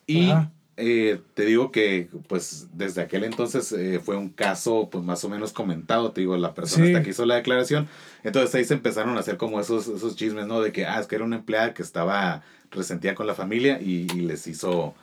Y 0.06 0.30
Ajá. 0.30 0.50
Eh, 0.84 1.20
te 1.34 1.44
digo 1.44 1.70
que, 1.70 2.08
pues, 2.28 2.68
desde 2.74 3.00
aquel 3.02 3.24
entonces 3.24 3.70
eh, 3.72 4.00
fue 4.04 4.16
un 4.16 4.28
caso, 4.30 4.88
pues, 4.90 5.04
más 5.04 5.24
o 5.24 5.28
menos 5.28 5.52
comentado. 5.52 6.10
Te 6.12 6.20
digo, 6.22 6.36
la 6.36 6.54
persona 6.54 6.84
Sí. 6.86 6.92
hasta 6.92 7.04
que 7.04 7.10
hizo 7.10 7.24
la 7.24 7.36
declaración. 7.36 7.88
Entonces 8.24 8.54
ahí 8.54 8.64
se 8.64 8.74
empezaron 8.74 9.16
a 9.16 9.20
hacer 9.20 9.36
como 9.36 9.60
esos, 9.60 9.88
esos 9.88 10.16
chismes, 10.16 10.46
¿no? 10.46 10.60
De 10.60 10.72
que, 10.72 10.84
ah, 10.86 11.00
es 11.00 11.06
que 11.06 11.14
era 11.16 11.24
una 11.24 11.36
empleada 11.36 11.72
que 11.74 11.82
estaba 11.82 12.42
resentida 12.70 13.14
con 13.14 13.26
la 13.26 13.34
familia 13.34 13.80
y, 13.80 14.06
y 14.14 14.20
les 14.22 14.46
hizo... 14.46 14.94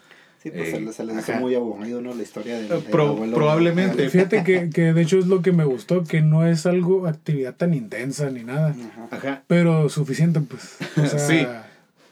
Sí, 0.42 0.52
pues 0.52 0.70
Eh, 0.70 0.72
se, 0.72 0.80
le- 0.82 0.94
se 0.94 1.04
les 1.04 1.18
hizo 1.18 1.32
ajá. 1.34 1.42
muy 1.42 1.54
aburrido, 1.54 2.02
¿no? 2.02 2.14
La 2.16 2.24
historia 2.24 2.56
del, 2.58 2.66
Eh, 2.68 2.76
del 2.76 2.84
pro- 2.84 3.08
abuelo. 3.10 3.36
probablemente. 3.36 4.10
Fíjate 4.10 4.44
que, 4.46 4.70
que 4.74 4.94
de 4.94 5.02
hecho 5.02 5.18
es 5.20 5.28
lo 5.28 5.42
que 5.42 5.52
me 5.52 5.66
gustó, 5.66 6.04
que 6.06 6.22
no 6.22 6.48
es 6.48 6.66
algo, 6.66 7.08
actividad 7.08 7.56
tan 7.56 7.74
intensa 7.74 8.30
ni 8.30 8.44
nada, 8.44 8.70
Ajá. 8.70 9.08
Ajá. 9.12 9.44
pero 9.48 9.90
suficiente, 9.90 10.40
pues. 10.40 10.78
O 10.98 11.06
sea, 11.08 11.20
Sí. 11.20 11.46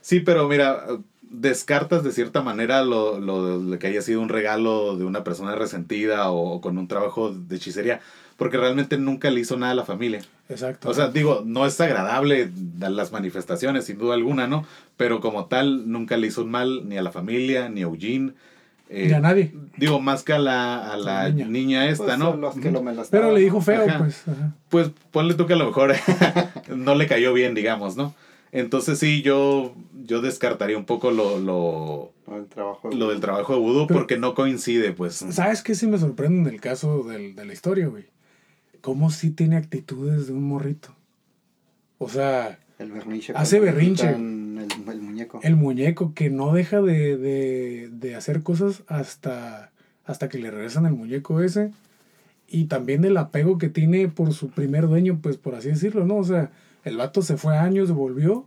Sí, 0.01 0.19
pero 0.21 0.47
mira, 0.47 0.85
descartas 1.29 2.03
de 2.03 2.11
cierta 2.11 2.41
manera 2.41 2.83
lo, 2.83 3.19
lo, 3.19 3.57
lo 3.59 3.79
que 3.79 3.87
haya 3.87 4.01
sido 4.01 4.21
un 4.21 4.29
regalo 4.29 4.97
de 4.97 5.05
una 5.05 5.23
persona 5.23 5.55
resentida 5.55 6.29
o, 6.31 6.53
o 6.53 6.61
con 6.61 6.77
un 6.77 6.87
trabajo 6.87 7.31
de 7.31 7.55
hechicería, 7.55 7.99
porque 8.37 8.57
realmente 8.57 8.97
nunca 8.97 9.29
le 9.31 9.39
hizo 9.41 9.57
nada 9.57 9.71
a 9.71 9.75
la 9.75 9.85
familia. 9.85 10.21
Exacto. 10.49 10.89
O 10.89 10.93
sea, 10.93 11.09
digo, 11.09 11.43
no 11.45 11.65
es 11.65 11.79
agradable 11.81 12.49
las 12.79 13.11
manifestaciones, 13.11 13.85
sin 13.85 13.97
duda 13.97 14.13
alguna, 14.13 14.47
¿no? 14.47 14.65
Pero 14.95 15.19
como 15.19 15.45
tal, 15.45 15.91
nunca 15.91 16.15
le 16.17 16.27
hizo 16.27 16.43
un 16.43 16.51
mal 16.51 16.87
ni 16.87 16.97
a 16.97 17.01
la 17.01 17.11
familia, 17.11 17.67
ni 17.67 17.81
a 17.81 17.83
Eugene. 17.83 18.31
eh, 18.89 19.07
Ni 19.07 19.13
a 19.13 19.19
nadie. 19.19 19.53
Digo, 19.75 19.99
más 19.99 20.23
que 20.23 20.33
a 20.33 20.39
la, 20.39 20.93
a 20.93 20.97
la 20.97 21.29
niña. 21.29 21.47
niña. 21.47 21.89
esta, 21.89 22.05
Pues, 22.05 22.19
¿no? 22.19 22.35
los 22.37 22.55
que 22.55 22.71
lo 22.71 22.81
Pero 23.11 23.33
le 23.33 23.41
dijo 23.41 23.59
feo, 23.59 23.85
Ajá. 23.85 23.97
pues. 23.97 24.21
ajá. 24.27 24.53
pues 24.69 24.91
ponle 25.11 25.33
tú 25.33 25.45
que 25.47 25.53
a 25.53 25.57
lo 25.57 25.65
mejor 25.65 25.93
no 26.75 26.95
le 26.95 27.07
cayó 27.07 27.33
bien, 27.33 27.53
digamos, 27.53 27.97
¿no? 27.97 28.13
Entonces 28.51 28.99
sí, 28.99 29.21
yo, 29.21 29.75
yo 30.05 30.21
descartaría 30.21 30.77
un 30.77 30.85
poco 30.85 31.11
lo, 31.11 31.37
lo, 31.39 32.11
Lo 32.27 32.35
del 32.35 32.45
trabajo. 32.47 32.89
de 32.89 32.95
lo 32.95 33.05
del 33.07 33.17
vudú. 33.17 33.21
trabajo 33.25 33.53
de 33.53 33.59
vudú 33.59 33.87
Pero- 33.87 33.99
porque 33.99 34.17
no 34.17 34.33
coincide, 34.35 34.93
pues. 34.93 35.15
¿Sabes 35.31 35.61
qué 35.61 35.75
sí 35.75 35.87
me 35.87 35.97
sorprende 35.97 36.49
en 36.49 36.55
el 36.55 36.61
caso 36.61 37.03
del, 37.03 37.35
de 37.35 37.45
la 37.45 37.53
historia, 37.53 37.87
güey? 37.87 38.05
Cómo 38.81 39.09
sí 39.11 39.31
tiene 39.31 39.57
actitudes 39.57 40.27
de 40.27 40.33
un 40.33 40.43
morrito. 40.43 40.95
O 41.97 42.07
sea, 42.09 42.59
El 42.79 42.91
berrinche. 42.91 43.33
Hace 43.35 43.59
berrinche. 43.59 44.09
El, 44.09 44.67
el 44.87 45.01
muñeco. 45.01 45.39
el 45.43 45.55
muñeco 45.55 46.13
que 46.13 46.29
no 46.29 46.53
deja 46.53 46.81
de, 46.81 47.17
de, 47.17 47.89
de 47.91 48.15
hacer 48.15 48.43
cosas 48.43 48.83
hasta, 48.87 49.71
hasta 50.05 50.29
que 50.29 50.37
le 50.37 50.51
regresan 50.51 50.85
el 50.85 50.93
muñeco 50.93 51.41
ese. 51.41 51.71
Y 52.47 52.65
también 52.65 53.03
el 53.03 53.17
apego 53.17 53.57
que 53.57 53.67
tiene 53.67 54.07
por 54.07 54.31
su 54.33 54.49
primer 54.51 54.87
dueño, 54.87 55.19
pues 55.21 55.35
por 55.37 55.55
así 55.55 55.67
decirlo, 55.69 56.05
¿no? 56.05 56.15
O 56.15 56.23
sea, 56.23 56.51
el 56.87 56.97
vato 56.97 57.21
se 57.21 57.37
fue 57.37 57.57
años, 57.57 57.91
volvió. 57.91 58.45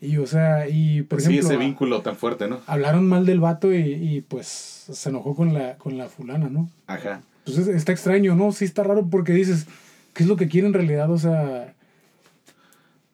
Y, 0.00 0.18
o 0.18 0.26
sea, 0.26 0.68
y 0.68 1.02
por 1.02 1.20
sí, 1.20 1.28
ejemplo, 1.38 1.48
ese 1.48 1.56
vínculo 1.58 2.02
tan 2.02 2.16
fuerte, 2.16 2.48
¿no? 2.48 2.60
hablaron 2.66 3.08
mal 3.08 3.24
del 3.24 3.40
vato 3.40 3.72
y, 3.74 3.78
y, 3.78 4.20
pues 4.20 4.46
se 4.92 5.08
enojó 5.08 5.34
con 5.34 5.54
la, 5.54 5.78
con 5.78 5.96
la 5.96 6.08
fulana, 6.08 6.48
¿no? 6.50 6.68
Ajá. 6.86 7.22
Entonces 7.46 7.74
está 7.74 7.92
extraño, 7.92 8.34
¿no? 8.34 8.52
Sí 8.52 8.64
está 8.66 8.82
raro 8.82 9.06
porque 9.10 9.32
dices, 9.32 9.66
¿qué 10.12 10.22
es 10.24 10.28
lo 10.28 10.36
que 10.36 10.48
quiere 10.48 10.66
en 10.66 10.74
realidad? 10.74 11.10
O 11.10 11.16
sea, 11.18 11.74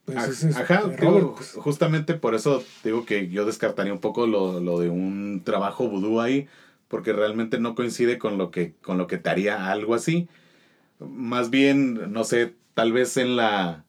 pues 0.04 0.18
Aj- 0.18 0.28
es- 0.30 0.42
es- 0.44 0.56
Ajá, 0.56 0.82
digo, 0.88 1.34
pues. 1.36 1.52
justamente 1.52 2.14
por 2.14 2.34
eso 2.34 2.64
digo 2.82 3.04
que 3.06 3.28
yo 3.28 3.44
descartaría 3.46 3.92
un 3.92 4.00
poco 4.00 4.26
lo, 4.26 4.58
lo 4.60 4.80
de 4.80 4.88
un 4.90 5.42
trabajo 5.44 5.88
vudú 5.88 6.20
ahí, 6.20 6.48
porque 6.88 7.12
realmente 7.12 7.58
no 7.60 7.74
coincide 7.74 8.18
con 8.18 8.38
lo 8.38 8.50
que, 8.50 8.74
con 8.82 8.98
lo 8.98 9.06
que 9.06 9.18
te 9.18 9.30
haría 9.30 9.70
algo 9.70 9.94
así. 9.94 10.28
Más 10.98 11.50
bien, 11.50 12.12
no 12.12 12.24
sé, 12.24 12.54
tal 12.74 12.92
vez 12.92 13.16
en 13.16 13.36
la 13.36 13.84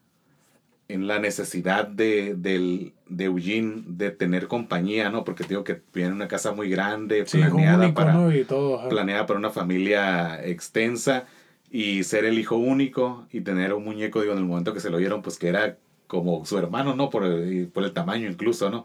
en 0.94 1.08
la 1.08 1.20
necesidad 1.20 1.88
de, 1.88 2.36
del, 2.36 2.94
de 3.08 3.26
Eugene 3.26 3.84
de 3.88 4.12
tener 4.12 4.48
compañía, 4.48 5.10
¿no? 5.10 5.24
Porque 5.24 5.44
digo 5.44 5.64
que 5.64 5.82
viene 5.94 6.10
en 6.10 6.16
una 6.16 6.28
casa 6.28 6.52
muy 6.54 6.70
grande, 6.70 7.26
Sí, 7.26 7.40
planeada 7.40 7.86
único, 7.86 7.94
para, 7.96 8.14
¿no? 8.14 8.32
Y 8.36 8.46
todo. 8.46 8.88
planeada 8.90 9.26
para 9.26 9.40
una 9.40 9.50
familia 9.50 10.44
extensa 10.46 11.26
y 11.72 12.04
ser 12.04 12.26
el 12.26 12.38
hijo 12.38 12.58
único 12.58 13.28
y 13.32 13.42
tener 13.42 13.74
un 13.74 13.84
muñeco, 13.84 14.22
digo, 14.22 14.34
en 14.34 14.40
el 14.40 14.46
momento 14.46 14.74
que 14.74 14.80
se 14.80 14.90
lo 14.92 14.98
dieron, 14.98 15.22
pues 15.24 15.38
que 15.40 15.48
era 15.48 15.78
como 16.08 16.46
su 16.46 16.58
hermano, 16.60 16.96
¿no? 16.96 17.10
Por 17.10 17.24
el, 17.26 17.68
por 17.74 17.84
el 17.84 17.94
tamaño 17.94 18.30
incluso, 18.30 18.70
¿no? 18.70 18.84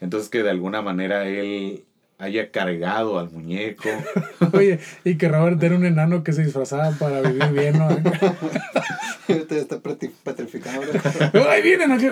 Entonces 0.00 0.30
que 0.30 0.42
de 0.42 0.50
alguna 0.50 0.80
manera 0.82 1.28
él 1.28 1.84
haya 2.20 2.50
cargado 2.50 3.18
al 3.18 3.30
muñeco. 3.30 3.88
Oye, 4.52 4.78
y 5.04 5.16
que 5.16 5.28
Robert 5.28 5.60
era 5.62 5.74
un 5.74 5.84
enano 5.86 6.22
que 6.22 6.32
se 6.32 6.44
disfrazaba 6.44 6.90
para 6.92 7.22
vivir 7.22 7.48
bien, 7.48 7.78
¿no? 7.78 7.88
Te 9.26 9.58
está 9.58 9.76
petri- 9.78 10.12
petrificado. 10.22 10.82
¿no? 11.32 11.40
¡Ay, 11.50 11.62
vienen 11.62 11.92
aquí! 11.92 12.08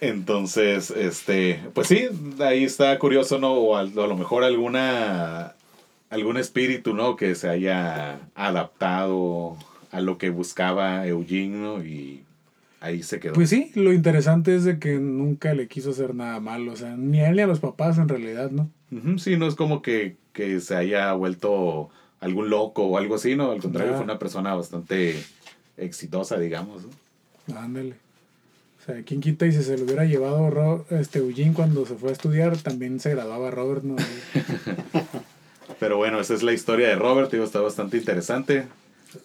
Entonces, 0.00 0.90
este, 0.90 1.60
pues 1.72 1.88
sí, 1.88 2.08
ahí 2.40 2.64
está 2.64 2.98
curioso, 2.98 3.38
¿no? 3.38 3.52
O 3.54 3.76
a 3.76 3.84
lo 3.84 4.16
mejor 4.16 4.44
alguna, 4.44 5.54
algún 6.10 6.36
espíritu, 6.36 6.92
¿no? 6.94 7.16
Que 7.16 7.34
se 7.34 7.48
haya 7.48 8.18
adaptado 8.34 9.56
a 9.92 10.00
lo 10.00 10.18
que 10.18 10.30
buscaba 10.30 11.06
Eugene, 11.06 11.56
¿no? 11.56 11.82
Y 11.84 12.24
ahí 12.84 13.02
se 13.02 13.18
quedó. 13.20 13.32
Pues 13.34 13.50
sí, 13.50 13.70
lo 13.74 13.92
interesante 13.92 14.54
es 14.54 14.64
de 14.64 14.78
que 14.78 14.94
nunca 14.98 15.54
le 15.54 15.68
quiso 15.68 15.90
hacer 15.90 16.14
nada 16.14 16.38
malo, 16.40 16.72
o 16.72 16.76
sea, 16.76 16.96
ni 16.96 17.20
a 17.20 17.28
él 17.30 17.36
ni 17.36 17.42
a 17.42 17.46
los 17.46 17.60
papás 17.60 17.98
en 17.98 18.08
realidad, 18.08 18.50
¿no? 18.50 18.70
Ujú, 18.92 19.18
Sí, 19.18 19.36
no 19.36 19.46
es 19.46 19.54
como 19.54 19.82
que, 19.82 20.16
que 20.32 20.60
se 20.60 20.76
haya 20.76 21.12
vuelto 21.14 21.90
algún 22.20 22.50
loco 22.50 22.84
o 22.86 22.98
algo 22.98 23.14
así, 23.16 23.34
¿no? 23.36 23.50
Al 23.50 23.60
contrario, 23.60 23.92
Ya. 23.92 23.96
fue 23.96 24.04
una 24.04 24.18
persona 24.18 24.54
bastante 24.54 25.16
exitosa, 25.76 26.38
digamos. 26.38 26.82
¿no? 27.48 27.58
Ándale. 27.58 27.94
O 28.80 28.86
sea, 28.86 29.02
¿quién 29.02 29.20
quita 29.22 29.46
y 29.46 29.52
si 29.52 29.62
se 29.62 29.78
lo 29.78 29.84
hubiera 29.84 30.04
llevado 30.04 30.50
Ro- 30.50 30.84
este 30.90 31.18
Eugene 31.20 31.54
cuando 31.54 31.86
se 31.86 31.94
fue 31.94 32.10
a 32.10 32.12
estudiar, 32.12 32.56
también 32.58 33.00
se 33.00 33.10
graduaba 33.10 33.50
Robert, 33.50 33.82
¿no? 33.82 33.96
Pero 35.80 35.96
bueno, 35.96 36.20
esa 36.20 36.34
es 36.34 36.42
la 36.42 36.52
historia 36.52 36.88
de 36.88 36.96
Robert, 36.96 37.30
digo, 37.32 37.44
está 37.44 37.60
bastante 37.60 37.96
interesante. 37.96 38.66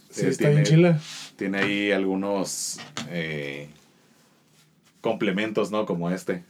Sí, 0.09 0.25
Eh, 0.25 0.29
está 0.29 0.37
tiene- 0.45 0.53
bien 0.55 0.65
chila. 0.65 0.99
Tiene 1.35 1.57
ahí 1.59 1.91
algunos 1.91 2.79
eh, 3.09 3.69
complementos, 5.01 5.71
¿no? 5.71 5.85
Como 5.85 6.09
este. 6.09 6.43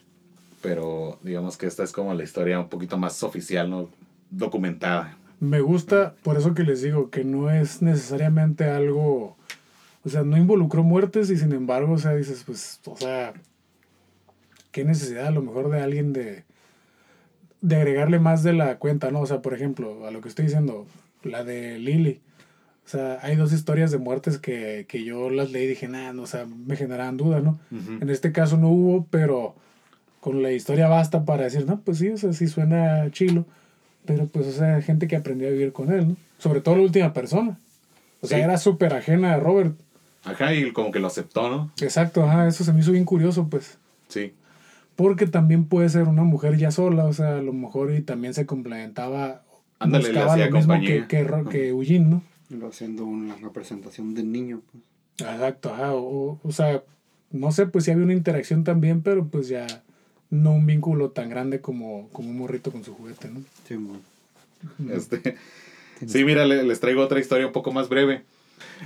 Pero 0.62 1.20
digamos 1.24 1.58
que 1.58 1.68
esta 1.68 1.84
es 1.84 1.92
como 1.92 2.14
la 2.14 2.24
historia 2.24 2.60
un 2.60 2.70
poquito 2.70 2.98
más 2.98 3.22
oficial, 3.24 3.70
¿no? 3.70 3.90
Documentada. 4.30 5.18
Me 5.40 5.62
gusta, 5.62 6.16
por 6.22 6.38
eso 6.38 6.54
que 6.54 6.64
les 6.64 6.82
digo, 6.82 7.10
que 7.10 7.24
no 7.24 7.50
es 7.50 7.82
necesariamente 7.82 8.66
algo, 8.66 9.38
o 10.04 10.10
sea, 10.10 10.24
no 10.24 10.36
involucró 10.36 10.84
muertes 10.84 11.30
y 11.30 11.38
sin 11.38 11.54
embargo, 11.54 11.94
o 11.94 11.98
sea, 11.98 12.14
dices, 12.14 12.44
pues, 12.46 12.82
o 12.86 12.98
sea, 12.98 13.34
qué 14.72 14.84
necesidad 14.84 15.28
a 15.28 15.32
lo 15.32 15.42
mejor 15.42 15.70
de 15.70 15.82
alguien 15.82 16.12
de, 16.12 16.44
de 17.62 17.76
agregarle 17.78 18.20
más 18.20 18.44
de 18.44 18.52
la 18.52 18.78
cuenta, 18.80 19.12
¿no? 19.12 19.22
O 19.22 19.26
sea, 19.26 19.42
por 19.42 19.54
ejemplo, 19.54 20.06
a 20.06 20.12
lo 20.12 20.20
que 20.20 20.28
estoy 20.28 20.46
diciendo, 20.46 20.86
la 21.24 21.46
de 21.46 21.80
Lily. 21.80 22.20
O 22.90 22.92
sea, 22.92 23.20
hay 23.22 23.36
dos 23.36 23.54
historias 23.54 23.92
de 23.92 24.00
muertes 24.00 24.40
que, 24.40 24.88
que 24.90 25.04
yo 25.04 25.30
las 25.30 25.52
leí 25.52 25.66
y 25.66 25.68
dije, 25.68 25.88
nada, 25.88 26.12
no, 26.12 26.24
o 26.24 26.26
sea, 26.26 26.48
me 26.48 26.76
generaban 26.76 27.18
duda, 27.18 27.40
¿no? 27.40 27.60
En 27.70 28.10
este 28.10 28.32
caso 28.32 28.58
no 28.58 28.70
hubo, 28.70 29.06
pero 29.12 29.54
con 30.20 30.42
la 30.42 30.52
historia 30.54 30.88
basta 30.88 31.24
para 31.24 31.44
decir, 31.44 31.68
no, 31.68 31.80
pues 31.82 32.00
sí, 32.00 32.10
o 32.10 32.18
sea, 32.18 32.34
sí 32.34 32.48
suena 32.48 33.12
chilo, 33.12 33.46
pero 34.06 34.26
pues, 34.26 34.48
o 34.48 34.52
sea, 34.52 34.82
gente 34.82 35.08
que 35.08 35.16
aprendió 35.16 35.50
a 35.50 35.52
vivir 35.52 35.72
con 35.72 35.92
él, 35.92 36.08
¿no? 36.08 36.16
Sobre 36.40 36.62
todo 36.62 36.78
la 36.78 36.82
última 36.82 37.14
persona. 37.14 37.60
O 38.22 38.28
sea, 38.28 38.40
era 38.40 38.58
súper 38.58 38.96
ajena 38.96 39.36
a 39.36 39.40
Robert. 39.40 39.76
Ajá, 40.24 40.52
y 40.56 40.72
como 40.72 40.92
que 40.92 40.98
lo 40.98 41.06
aceptó, 41.06 41.48
¿no? 41.48 41.72
Exacto, 41.80 42.24
ajá, 42.24 42.48
eso 42.48 42.64
se 42.64 42.74
me 42.74 42.80
hizo 42.80 42.92
bien 42.92 43.06
curioso, 43.06 43.50
pues. 43.52 43.78
Sí. 44.08 44.34
Porque 44.96 45.28
también 45.28 45.66
puede 45.66 45.90
ser 45.90 46.08
una 46.08 46.24
mujer 46.24 46.58
ya 46.58 46.72
sola, 46.72 47.06
o 47.06 47.14
sea, 47.14 47.38
a 47.38 47.42
lo 47.44 47.54
mejor 47.54 47.94
y 47.94 48.02
también 48.02 48.34
se 48.34 48.48
complementaba. 48.48 49.44
Ándale, 49.78 50.12
le 50.12 50.20
hacía 50.22 50.48
lo 50.48 50.56
mismo 50.58 50.74
compañía. 50.74 51.08
que, 51.08 51.28
que, 51.28 51.50
que 51.52 51.68
Eugene, 51.70 52.06
¿no? 52.06 52.24
Lo 52.50 52.68
haciendo 52.68 53.06
una 53.06 53.36
representación 53.36 54.14
del 54.16 54.32
niño. 54.32 54.62
Pues. 54.72 54.84
Exacto, 55.32 55.74
ajá. 55.74 55.94
O, 55.94 56.40
o 56.42 56.52
sea, 56.52 56.84
no 57.32 57.52
sé, 57.52 57.68
pues 57.68 57.86
sí 57.86 57.92
había 57.92 58.04
una 58.06 58.14
interacción 58.14 58.64
también, 58.64 59.02
pero 59.02 59.26
pues 59.28 59.48
ya 59.48 59.84
no 60.30 60.52
un 60.54 60.66
vínculo 60.66 61.12
tan 61.12 61.30
grande 61.30 61.60
como, 61.62 62.10
como 62.12 62.30
un 62.30 62.38
morrito 62.38 62.72
con 62.72 62.84
su 62.84 62.94
juguete, 62.94 63.30
¿no? 63.30 63.42
Sí, 63.68 63.76
bueno. 63.76 64.00
Este, 64.92 65.36
sí, 66.06 66.24
mira, 66.24 66.46
le- 66.46 66.64
les 66.64 66.80
traigo 66.80 67.02
otra 67.02 67.20
historia 67.20 67.48
un 67.48 67.54
poco 67.54 67.72
más 67.72 67.88
breve. 67.90 68.24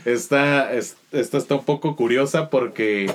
Esta, 0.06 0.74
es- 0.74 0.98
esta 1.12 1.38
está 1.38 1.56
un 1.56 1.66
poco 1.66 1.96
curiosa 1.96 2.50
porque 2.50 3.12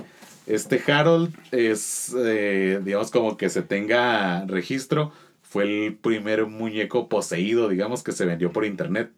este 0.46 0.80
Harold 0.90 1.34
es, 1.53 2.14
eh, 2.16 2.80
digamos, 2.84 3.11
como 3.11 3.36
que 3.36 3.49
se 3.51 3.62
tenga 3.62 4.44
registro, 4.46 5.12
fue 5.42 5.64
el 5.86 5.94
primer 5.94 6.46
muñeco 6.46 7.09
poseído, 7.09 7.68
digamos, 7.68 8.03
que 8.03 8.12
se 8.12 8.24
vendió 8.24 8.53
por 8.53 8.64
internet. 8.64 9.11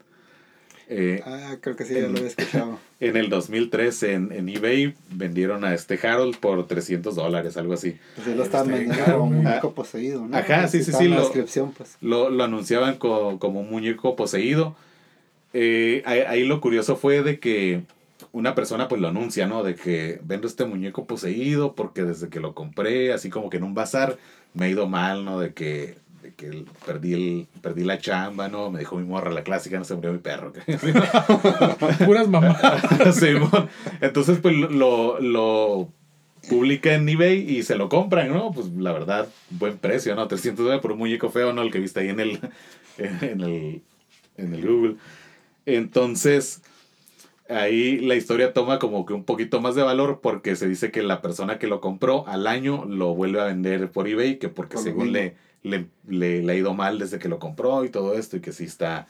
Eh, 0.92 1.22
Ah, 1.24 1.56
creo 1.60 1.76
que 1.76 1.84
sí, 1.84 1.94
ya 1.94 2.00
lo 2.00 2.16
había 2.16 2.26
escuchado. 2.26 2.78
en 3.00 3.16
el 3.16 3.28
2003 3.30 4.02
en, 4.02 4.32
en 4.32 4.48
eBay 4.48 4.94
vendieron 5.12 5.64
a 5.64 5.72
este 5.72 5.98
Harold 6.06 6.36
por 6.38 6.66
300 6.66 7.14
dólares, 7.14 7.56
algo 7.56 7.74
así. 7.74 7.96
Pues 8.16 8.26
él 8.26 8.36
lo 8.36 8.42
estaban 8.42 8.70
Está 8.72 8.78
vendiendo 8.84 9.12
como 9.18 9.26
güey. 9.28 9.42
muñeco 9.42 9.72
poseído, 9.72 10.26
¿no? 10.26 10.36
Ajá, 10.36 10.66
sí, 10.68 10.82
sí, 10.82 10.92
sí, 10.92 11.06
lo- 11.08 11.20
descripción, 11.20 11.72
pues. 11.76 11.96
Lo, 12.00 12.28
lo 12.28 12.42
anunciaban 12.44 12.96
co- 12.98 13.38
como 13.38 13.60
un 13.60 13.70
muñeco 13.70 14.16
poseído. 14.16 14.74
Eh, 15.52 16.02
ahí, 16.06 16.20
ahí 16.20 16.44
lo 16.44 16.60
curioso 16.60 16.96
fue 16.96 17.22
de 17.22 17.38
que 17.40 17.82
una 18.32 18.54
persona 18.54 18.88
pues 18.88 19.00
lo 19.00 19.08
anuncia, 19.08 19.46
¿no? 19.46 19.62
De 19.62 19.74
que 19.74 20.20
vendo 20.24 20.46
este 20.46 20.64
muñeco 20.64 21.06
poseído 21.06 21.74
porque 21.74 22.02
desde 22.04 22.28
que 22.28 22.40
lo 22.40 22.54
compré, 22.54 23.12
así 23.12 23.30
como 23.30 23.50
que 23.50 23.56
en 23.56 23.64
un 23.64 23.74
bazar, 23.74 24.16
me 24.54 24.66
ha 24.66 24.68
ido 24.68 24.86
mal, 24.88 25.24
¿no? 25.24 25.40
De 25.40 25.52
que, 25.52 25.96
de 26.30 26.34
que 26.34 26.46
el- 26.46 26.66
perdí, 26.86 27.12
el, 27.14 27.48
perdí 27.62 27.84
la 27.84 27.98
chamba, 27.98 28.48
¿no? 28.48 28.70
Me 28.70 28.80
dijo 28.80 28.96
mi 28.96 29.04
morra, 29.04 29.30
la 29.30 29.42
clásica, 29.42 29.78
no 29.78 29.84
se 29.84 29.94
murió 29.94 30.12
mi 30.12 30.18
perro. 30.18 30.52
Puras 32.06 32.28
mamás. 32.28 32.60
Simón. 33.14 33.68
Entonces, 34.00 34.38
pues 34.40 34.54
lo, 34.56 35.20
lo 35.20 35.88
publica 36.48 36.94
en 36.94 37.08
eBay 37.08 37.38
y 37.58 37.62
se 37.62 37.76
lo 37.76 37.88
compran, 37.88 38.30
¿no? 38.32 38.52
Pues 38.52 38.68
la 38.68 38.92
verdad, 38.92 39.28
buen 39.50 39.76
precio, 39.78 40.14
¿no? 40.14 40.26
300 40.28 40.64
dólares 40.64 40.82
por 40.82 40.92
un 40.92 40.98
muñeco 40.98 41.30
feo, 41.30 41.52
¿no? 41.52 41.62
El 41.62 41.70
que 41.70 41.80
viste 41.80 42.00
ahí 42.00 42.08
en 42.08 42.20
el, 42.20 42.40
en 42.98 43.40
el, 43.40 43.82
en 44.36 44.54
el 44.54 44.66
Google. 44.66 44.96
Entonces, 45.66 46.62
ahí 47.48 47.98
la 47.98 48.14
historia 48.14 48.52
toma 48.52 48.78
como 48.78 49.04
que 49.06 49.12
un 49.12 49.24
poquito 49.24 49.60
más 49.60 49.74
de 49.74 49.82
valor 49.82 50.20
porque 50.22 50.56
se 50.56 50.68
dice 50.68 50.90
que 50.90 51.02
la 51.02 51.20
persona 51.20 51.58
que 51.58 51.66
lo 51.66 51.80
compró 51.80 52.26
al 52.26 52.46
año 52.46 52.84
lo 52.86 53.14
vuelve 53.14 53.40
a 53.40 53.44
vender 53.44 53.90
por 53.90 54.08
eBay, 54.08 54.38
que 54.38 54.48
porque 54.48 54.78
según 54.78 55.12
le, 55.12 55.36
le, 55.62 55.88
le, 56.08 56.42
le 56.42 56.52
ha 56.52 56.56
ido 56.56 56.74
mal 56.74 56.98
desde 56.98 57.18
que 57.18 57.28
lo 57.28 57.38
compró 57.38 57.84
y 57.84 57.90
todo 57.90 58.14
esto 58.14 58.36
y 58.36 58.40
que 58.40 58.52
sí 58.52 58.64
está 58.64 59.06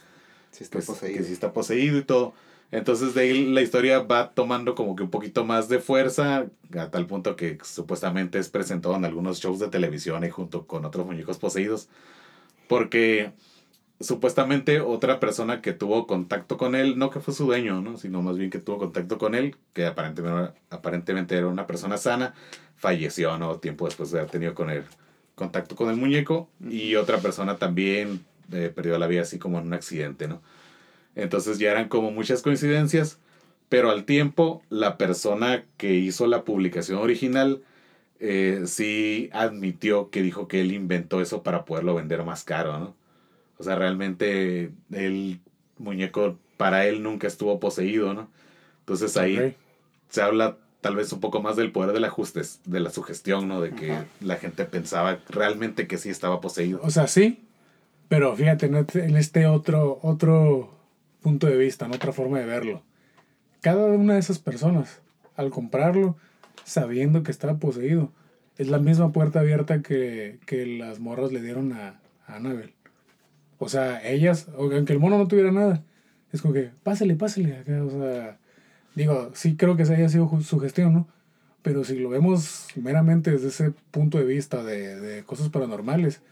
Sí, 0.50 0.64
está 0.64 0.78
pues, 0.78 0.86
poseído. 0.86 1.18
que 1.18 1.24
sí 1.24 1.32
está 1.32 1.52
poseído 1.52 1.98
y 1.98 2.04
todo. 2.04 2.34
Entonces 2.72 3.14
de 3.14 3.22
ahí 3.22 3.52
la 3.52 3.62
historia 3.62 4.00
va 4.00 4.32
tomando 4.32 4.74
como 4.74 4.94
que 4.96 5.02
un 5.02 5.10
poquito 5.10 5.44
más 5.44 5.68
de 5.68 5.80
fuerza, 5.80 6.46
a 6.76 6.90
tal 6.90 7.06
punto 7.06 7.36
que 7.36 7.58
supuestamente 7.64 8.38
es 8.38 8.48
presentado 8.48 8.94
en 8.96 9.04
algunos 9.04 9.40
shows 9.40 9.58
de 9.58 9.68
televisión 9.68 10.24
y 10.24 10.30
junto 10.30 10.66
con 10.66 10.84
otros 10.84 11.06
muñecos 11.06 11.38
poseídos. 11.38 11.88
Porque 12.68 13.32
supuestamente 14.00 14.80
otra 14.80 15.20
persona 15.20 15.62
que 15.62 15.72
tuvo 15.72 16.06
contacto 16.06 16.56
con 16.58 16.74
él, 16.74 16.98
no 16.98 17.10
que 17.10 17.20
fue 17.20 17.34
su 17.34 17.46
dueño, 17.46 17.80
¿no? 17.82 17.98
sino 17.98 18.22
más 18.22 18.38
bien 18.38 18.50
que 18.50 18.58
tuvo 18.60 18.78
contacto 18.78 19.18
con 19.18 19.34
él, 19.34 19.56
que 19.74 19.86
aparentemente, 19.86 20.54
aparentemente 20.70 21.36
era 21.36 21.48
una 21.48 21.66
persona 21.66 21.98
sana, 21.98 22.34
falleció, 22.76 23.38
¿no? 23.38 23.58
Tiempo 23.58 23.86
después 23.86 24.10
de 24.10 24.20
haber 24.20 24.30
tenido 24.30 24.54
con 24.54 24.70
él 24.70 24.84
contacto 25.40 25.74
con 25.74 25.88
el 25.88 25.96
muñeco. 25.96 26.48
Y 26.68 26.94
otra 26.94 27.18
persona 27.18 27.56
también 27.56 28.20
eh, 28.52 28.70
perdió 28.72 28.98
la 28.98 29.08
vida 29.08 29.22
así 29.22 29.38
como 29.38 29.58
en 29.58 29.66
un 29.66 29.72
accidente, 29.72 30.28
¿no? 30.28 30.40
Entonces 31.16 31.58
ya 31.58 31.70
eran 31.70 31.88
como 31.88 32.10
muchas 32.12 32.42
coincidencias, 32.42 33.18
pero 33.68 33.90
al 33.90 34.04
tiempo 34.04 34.62
la 34.68 34.98
persona 34.98 35.64
que 35.78 35.94
hizo 35.94 36.26
la 36.26 36.44
publicación 36.44 36.98
original 36.98 37.62
eh, 38.20 38.64
sí 38.66 39.30
admitió 39.32 40.10
que 40.10 40.22
dijo 40.22 40.46
que 40.46 40.60
él 40.60 40.72
inventó 40.72 41.20
eso 41.22 41.42
para 41.42 41.64
poderlo 41.64 41.94
vender 41.94 42.22
más 42.22 42.44
caro, 42.44 42.78
¿no? 42.78 42.94
O 43.58 43.64
sea, 43.64 43.76
realmente 43.76 44.72
el 44.92 45.40
muñeco 45.78 46.38
para 46.58 46.86
él 46.86 47.02
nunca 47.02 47.26
estuvo 47.26 47.58
poseído, 47.58 48.12
¿no? 48.12 48.28
Entonces 48.80 49.16
ahí 49.16 49.56
se 50.10 50.22
habla 50.22 50.58
tal 50.80 50.96
vez 50.96 51.12
un 51.12 51.20
poco 51.20 51.42
más 51.42 51.56
del 51.56 51.72
poder 51.72 51.92
del 51.92 52.04
ajuste, 52.04 52.40
de 52.64 52.80
la 52.80 52.90
sugestión, 52.90 53.48
¿no? 53.48 53.60
De 53.60 53.70
que 53.70 53.92
Ajá. 53.92 54.06
la 54.20 54.36
gente 54.36 54.64
pensaba 54.64 55.18
realmente 55.28 55.86
que 55.86 55.98
sí 55.98 56.08
estaba 56.08 56.40
poseído. 56.40 56.80
O 56.82 56.90
sea, 56.90 57.06
sí, 57.06 57.40
pero 58.08 58.34
fíjate, 58.34 58.66
en 58.66 58.76
este- 58.76 59.04
en 59.04 59.16
este 59.16 59.46
otro, 59.46 59.98
otro 60.02 60.74
punto 61.22 61.46
de 61.46 61.56
vista, 61.56 61.86
en 61.86 61.94
otra 61.94 62.12
forma 62.12 62.38
de 62.38 62.46
verlo. 62.46 62.82
Cada 63.60 63.86
una 63.86 64.14
de 64.14 64.20
esas 64.20 64.38
personas, 64.38 65.00
al 65.36 65.50
comprarlo, 65.50 66.16
sabiendo 66.64 67.22
que 67.22 67.30
estaba 67.30 67.58
poseído, 67.58 68.10
es 68.56 68.68
la 68.68 68.78
misma 68.78 69.12
puerta 69.12 69.40
abierta 69.40 69.82
que, 69.82 70.38
que 70.46 70.66
las 70.66 70.98
morras 70.98 71.30
le 71.32 71.40
dieron 71.42 71.72
a, 71.72 72.00
a 72.26 72.36
Annabelle. 72.36 72.74
O 73.58 73.68
sea, 73.68 74.06
ellas, 74.08 74.48
aunque 74.56 74.92
el 74.92 74.98
mono 74.98 75.18
no 75.18 75.28
tuviera 75.28 75.52
nada, 75.52 75.82
es 76.32 76.40
como 76.40 76.54
que, 76.54 76.70
pásale, 76.82 77.14
pásale. 77.16 77.56
acá, 77.58 77.84
o 77.84 77.90
sea, 77.90 78.38
digo, 78.94 79.30
sí 79.34 79.56
creo 79.56 79.76
que 79.76 79.84
esa 79.84 79.94
haya 79.94 80.08
sido 80.08 80.30
su 80.42 80.58
gestión, 80.60 80.92
¿no? 80.92 81.08
Pero 81.62 81.84
si 81.84 81.98
lo 81.98 82.08
vemos 82.08 82.68
meramente 82.76 83.30
desde 83.30 83.48
ese 83.48 83.70
punto 83.90 84.18
de 84.18 84.24
vista 84.24 84.62
de, 84.64 84.98
de 84.98 85.24
cosas 85.24 85.50
paranormales, 85.50 86.22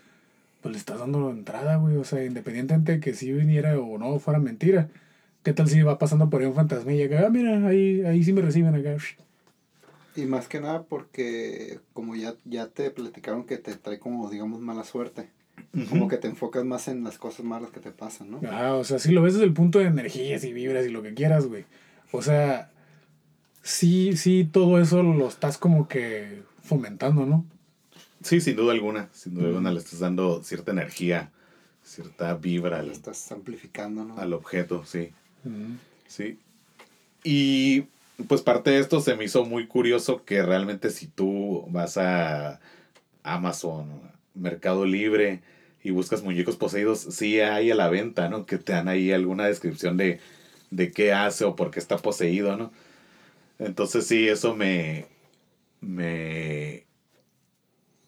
pues 0.63 0.73
le 0.73 0.79
estás 0.79 0.99
dando 0.99 1.31
entrada, 1.31 1.77
güey. 1.77 1.97
O 1.97 2.05
sea, 2.05 2.25
independientemente 2.25 2.93
de 2.93 3.01
que 3.01 3.15
si 3.15 3.33
viniera 3.33 3.79
o 3.79 3.99
no 3.99 4.19
fuera 4.19 4.41
mentira. 4.41 4.89
¿Qué 5.43 5.53
tal 5.53 5.69
si 5.69 5.81
va 5.83 5.99
pasando 5.99 6.29
por 6.29 6.41
ahí 6.41 6.47
un 6.47 6.55
fantasmilla? 6.55 7.09
Que, 7.09 7.19
ah, 7.19 7.31
mira, 7.31 7.67
ahí, 7.67 8.03
ahí 8.05 8.25
sí 8.25 8.33
me 8.33 8.43
reciben 8.43 8.75
acá. 8.75 8.97
Y 10.17 10.23
más 10.23 10.49
que 10.49 10.61
nada 10.61 10.83
porque 10.83 11.79
como 11.93 12.17
ya, 12.17 12.35
ya 12.45 12.67
te 12.67 12.91
platicaron 12.91 13.45
que 13.45 13.57
te 13.57 13.75
trae 13.77 13.99
como, 13.99 14.29
digamos, 14.31 14.61
mala 14.61 14.85
suerte. 14.85 15.29
Como 15.89 16.09
que 16.09 16.17
te 16.17 16.29
enfocas 16.29 16.65
más 16.65 16.89
en 16.89 17.05
las 17.05 17.19
cosas 17.19 17.45
malas 17.45 17.71
que 17.71 17.81
te 17.81 17.91
pasan, 17.91 18.31
¿no? 18.31 18.41
Ah, 18.51 18.75
o 18.75 18.85
sea, 18.85 18.99
sí 18.99 19.13
lo 19.13 19.23
ves 19.23 19.35
desde 19.35 19.47
el 19.47 19.53
punto 19.53 19.79
de 19.79 19.87
energías 19.87 20.45
y 20.45 20.53
vibras 20.53 20.87
y 20.87 20.91
lo 20.91 21.03
que 21.03 21.15
quieras, 21.15 21.47
güey. 21.47 21.65
O 22.13 22.23
sea, 22.23 22.71
sí, 23.63 24.17
sí, 24.17 24.49
todo 24.51 24.81
eso 24.81 25.03
lo 25.03 25.29
estás 25.29 25.59
como 25.59 25.89
que 25.89 26.43
fomentando, 26.63 27.27
¿no? 27.27 27.45
Sí, 28.23 28.41
sin 28.41 28.57
duda 28.57 28.73
alguna. 28.73 29.09
Sin 29.13 29.35
duda 29.35 29.47
alguna 29.47 29.71
le 29.71 29.79
estás 29.79 30.01
dando 30.01 30.43
cierta 30.43 30.73
energía, 30.73 31.31
cierta 31.85 32.35
vibra 32.35 32.81
al, 32.81 32.91
estás 32.91 33.31
amplificando, 33.33 34.05
¿no? 34.05 34.19
al 34.19 34.33
objeto, 34.33 34.85
sí. 34.85 35.13
Sí. 36.07 36.39
Y 37.23 37.87
pues 38.27 38.43
parte 38.43 38.71
de 38.71 38.81
esto 38.81 39.01
se 39.01 39.15
me 39.15 39.25
hizo 39.25 39.45
muy 39.45 39.67
curioso 39.67 40.25
que 40.25 40.43
realmente 40.43 40.91
si 40.91 41.07
tú 41.07 41.67
vas 41.71 41.97
a 41.97 42.61
Amazon, 43.23 44.01
Mercado 44.35 44.85
Libre 44.85 45.43
y 45.85 45.91
buscas 45.91 46.23
muñecos 46.23 46.57
poseídos, 46.57 47.01
sí 47.01 47.41
hay 47.41 47.71
a 47.71 47.75
la 47.75 47.89
venta, 47.89 48.29
¿no? 48.29 48.47
Que 48.47 48.59
te 48.59 48.73
dan 48.73 48.89
ahí 48.89 49.13
alguna 49.13 49.47
descripción 49.47 49.97
de, 49.97 50.21
de 50.71 50.91
qué 50.93 51.13
hace 51.13 51.45
o 51.45 51.57
por 51.57 51.71
qué 51.71 51.79
está 51.81 51.99
poseído, 51.99 52.57
¿no? 52.57 52.73
Entonces 53.59 54.07
sí, 54.07 54.29
eso 54.29 54.55
me, 54.55 55.07
me 55.81 56.87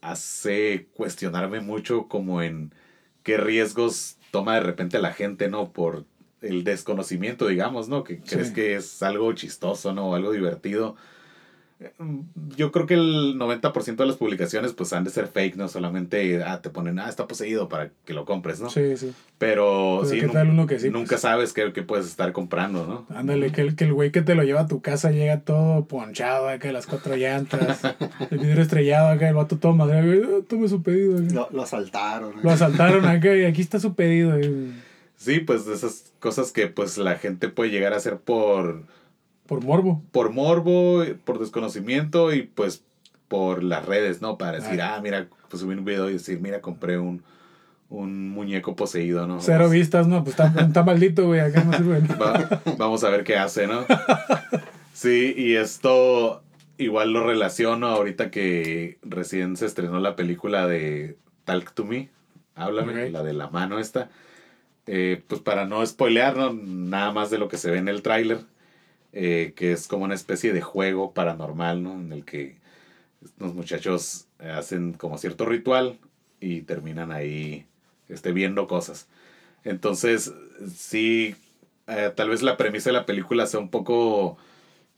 hace 0.01 0.89
cuestionarme 0.95 1.61
mucho 1.61 2.09
como 2.09 2.43
en 2.43 2.73
qué 3.23 3.37
riesgos 3.37 4.17
toma 4.31 4.55
de 4.55 4.61
repente 4.61 4.99
la 5.01 5.13
gente, 5.13 5.49
¿no? 5.49 5.73
Por 5.73 6.07
el 6.41 6.65
desconocimiento, 6.65 7.47
digamos, 7.49 7.89
¿no? 7.89 8.05
Que 8.05 8.21
crees 8.21 8.51
que 8.51 8.77
es 8.77 9.03
algo 9.03 9.33
chistoso, 9.33 9.93
¿no? 9.93 10.11
O 10.11 10.15
algo 10.15 10.33
divertido. 10.33 10.97
Eh, 11.83 11.91
Yo 12.57 12.71
creo 12.73 12.87
que 12.87 12.93
el 12.95 13.37
90% 13.39 13.97
de 13.97 14.07
las 14.07 14.17
publicaciones 14.17 14.75
pues 14.75 14.93
han 14.93 15.05
de 15.05 15.11
ser 15.11 15.29
fake, 15.29 15.57
¿no? 15.57 15.67
Solamente 15.69 16.43
ah, 16.45 16.61
te 16.61 16.69
ponen, 16.69 16.99
ah, 16.99 17.09
está 17.09 17.27
poseído 17.27 17.69
para 17.71 17.91
que 18.05 18.13
lo 18.13 18.27
compres, 18.27 18.61
¿no? 18.61 18.69
Sí, 18.69 18.97
sí. 18.99 19.13
Pero 19.39 20.01
Pero 20.03 20.05
sí, 20.05 20.21
¿qué 20.21 20.27
nu- 20.27 20.33
tal 20.35 20.51
uno 20.51 20.67
que 20.67 20.79
sí, 20.79 20.91
nunca 20.91 21.11
pues? 21.11 21.23
sabes 21.23 21.53
qué, 21.55 21.73
qué 21.73 21.83
puedes 21.83 22.07
estar 22.07 22.33
comprando, 22.33 22.87
¿no? 22.87 23.17
Ándale, 23.17 23.51
que 23.51 23.63
el, 23.63 23.77
que 23.77 23.85
el 23.85 23.95
güey 23.95 24.13
que 24.13 24.21
te 24.21 24.35
lo 24.35 24.43
lleva 24.43 24.61
a 24.61 24.67
tu 24.67 24.83
casa 24.83 25.11
llega 25.11 25.41
todo 25.41 25.87
ponchado 25.87 26.49
acá, 26.49 26.71
las 26.73 26.87
cuatro 26.87 27.17
llantas, 27.17 27.81
el 28.31 28.39
vidrio 28.39 28.61
estrellado 28.63 29.09
acá, 29.09 29.29
el 29.29 29.35
vato 29.35 29.57
todo 29.57 29.73
madre, 29.73 30.05
güey, 30.05 30.23
"Ah, 30.25 30.45
tome 30.47 30.69
su 30.69 30.83
pedido. 30.83 31.17
acá". 31.17 31.33
Lo, 31.35 31.49
lo 31.51 31.63
asaltaron. 31.63 32.33
¿eh? 32.33 32.41
Lo 32.43 32.51
asaltaron 32.51 33.07
acá 33.07 33.35
y 33.35 33.45
aquí 33.45 33.63
está 33.63 33.81
su 33.81 33.95
pedido. 33.95 34.37
Sí, 35.17 35.41
pues 35.41 35.67
de 35.67 35.75
esas 35.75 36.13
cosas 36.19 36.51
que 36.53 36.67
pues 36.67 36.97
la 36.99 37.17
gente 37.17 37.49
puede 37.49 37.71
llegar 37.71 37.93
a 37.93 37.97
hacer 37.97 38.19
por, 38.19 38.85
Por 39.51 39.63
morbo. 39.65 40.03
por 40.13 40.31
morbo, 40.33 41.05
por 41.25 41.39
desconocimiento 41.41 42.33
y 42.33 42.43
pues 42.45 42.83
por 43.29 43.63
las 43.63 43.85
redes, 43.85 44.23
¿no? 44.23 44.39
Para 44.39 44.61
decir, 44.61 44.81
Ah. 44.81 44.95
ah, 44.97 45.01
mira, 45.03 45.27
pues 45.49 45.61
subir 45.61 45.77
un 45.79 45.85
video 45.85 46.09
y 46.09 46.15
decir, 46.15 46.41
mira, 46.41 46.61
compré 46.61 46.99
un, 46.99 47.23
un 47.89 48.29
muñeco 48.31 48.77
poseído, 48.77 49.27
¿no? 49.27 49.41
Cero 49.41 49.59
Vamos- 49.65 49.73
vistas, 49.73 50.07
no, 50.07 50.23
pues 50.25 50.39
está, 50.39 50.55
está 50.61 50.83
maldito, 50.85 51.27
güey, 51.27 51.41
acá 51.41 51.65
no 51.65 51.73
sirve. 51.77 52.01
Va- 52.21 52.63
vamos 52.79 53.03
a 53.05 53.11
ver 53.11 53.25
qué 53.25 53.37
hace, 53.37 53.67
¿no? 53.67 53.85
Sí, 54.93 55.33
y 55.37 55.55
esto 55.57 56.43
igual 56.79 57.13
lo 57.13 57.27
relaciono 57.27 57.87
ahorita 57.89 58.31
que 58.31 58.99
recién 59.03 59.57
se 59.57 59.67
estrenó 59.67 59.99
la 59.99 60.15
película 60.17 60.67
de 60.67 61.17
Talk 61.45 61.73
to 61.73 61.85
Me, 61.85 62.11
háblame, 62.55 63.11
la 63.11 63.23
de 63.23 63.33
la 63.33 63.49
mano 63.49 63.79
esta. 63.79 64.11
Eh, 64.87 65.23
pues 65.27 65.41
para 65.41 65.65
no 65.67 65.85
spoilear, 65.87 66.37
¿no? 66.37 66.53
nada 66.53 67.13
más 67.13 67.31
de 67.31 67.39
lo 67.39 67.49
que 67.49 67.57
se 67.57 67.71
ve 67.71 67.79
en 67.79 67.89
el 67.89 68.03
tráiler, 68.03 68.41
eh, 69.13 69.53
que 69.57 69.73
es 69.73 69.89
como 69.89 70.05
una 70.05 70.15
especie 70.15 70.53
de 70.53 70.61
juego 70.61 71.13
paranormal, 71.13 71.83
¿no? 71.83 71.95
En 71.95 72.13
el 72.13 72.25
que 72.25 72.59
los 73.39 73.55
muchachos 73.55 74.29
hacen 74.39 74.93
como 74.95 75.19
cierto 75.19 75.45
ritual 75.47 75.99
y 76.41 76.63
terminan 76.63 77.13
ahí 77.13 77.67
este, 78.09 78.33
viendo 78.33 78.67
cosas. 78.67 79.09
Entonces, 79.65 80.33
sí, 80.75 81.37
eh, 81.87 82.13
tal 82.15 82.31
vez 82.31 82.43
la 82.43 82.57
premisa 82.57 82.91
de 82.91 82.95
la 82.95 83.07
película 83.07 83.47
sea 83.47 83.61
un 83.61 83.71
poco 83.71 84.39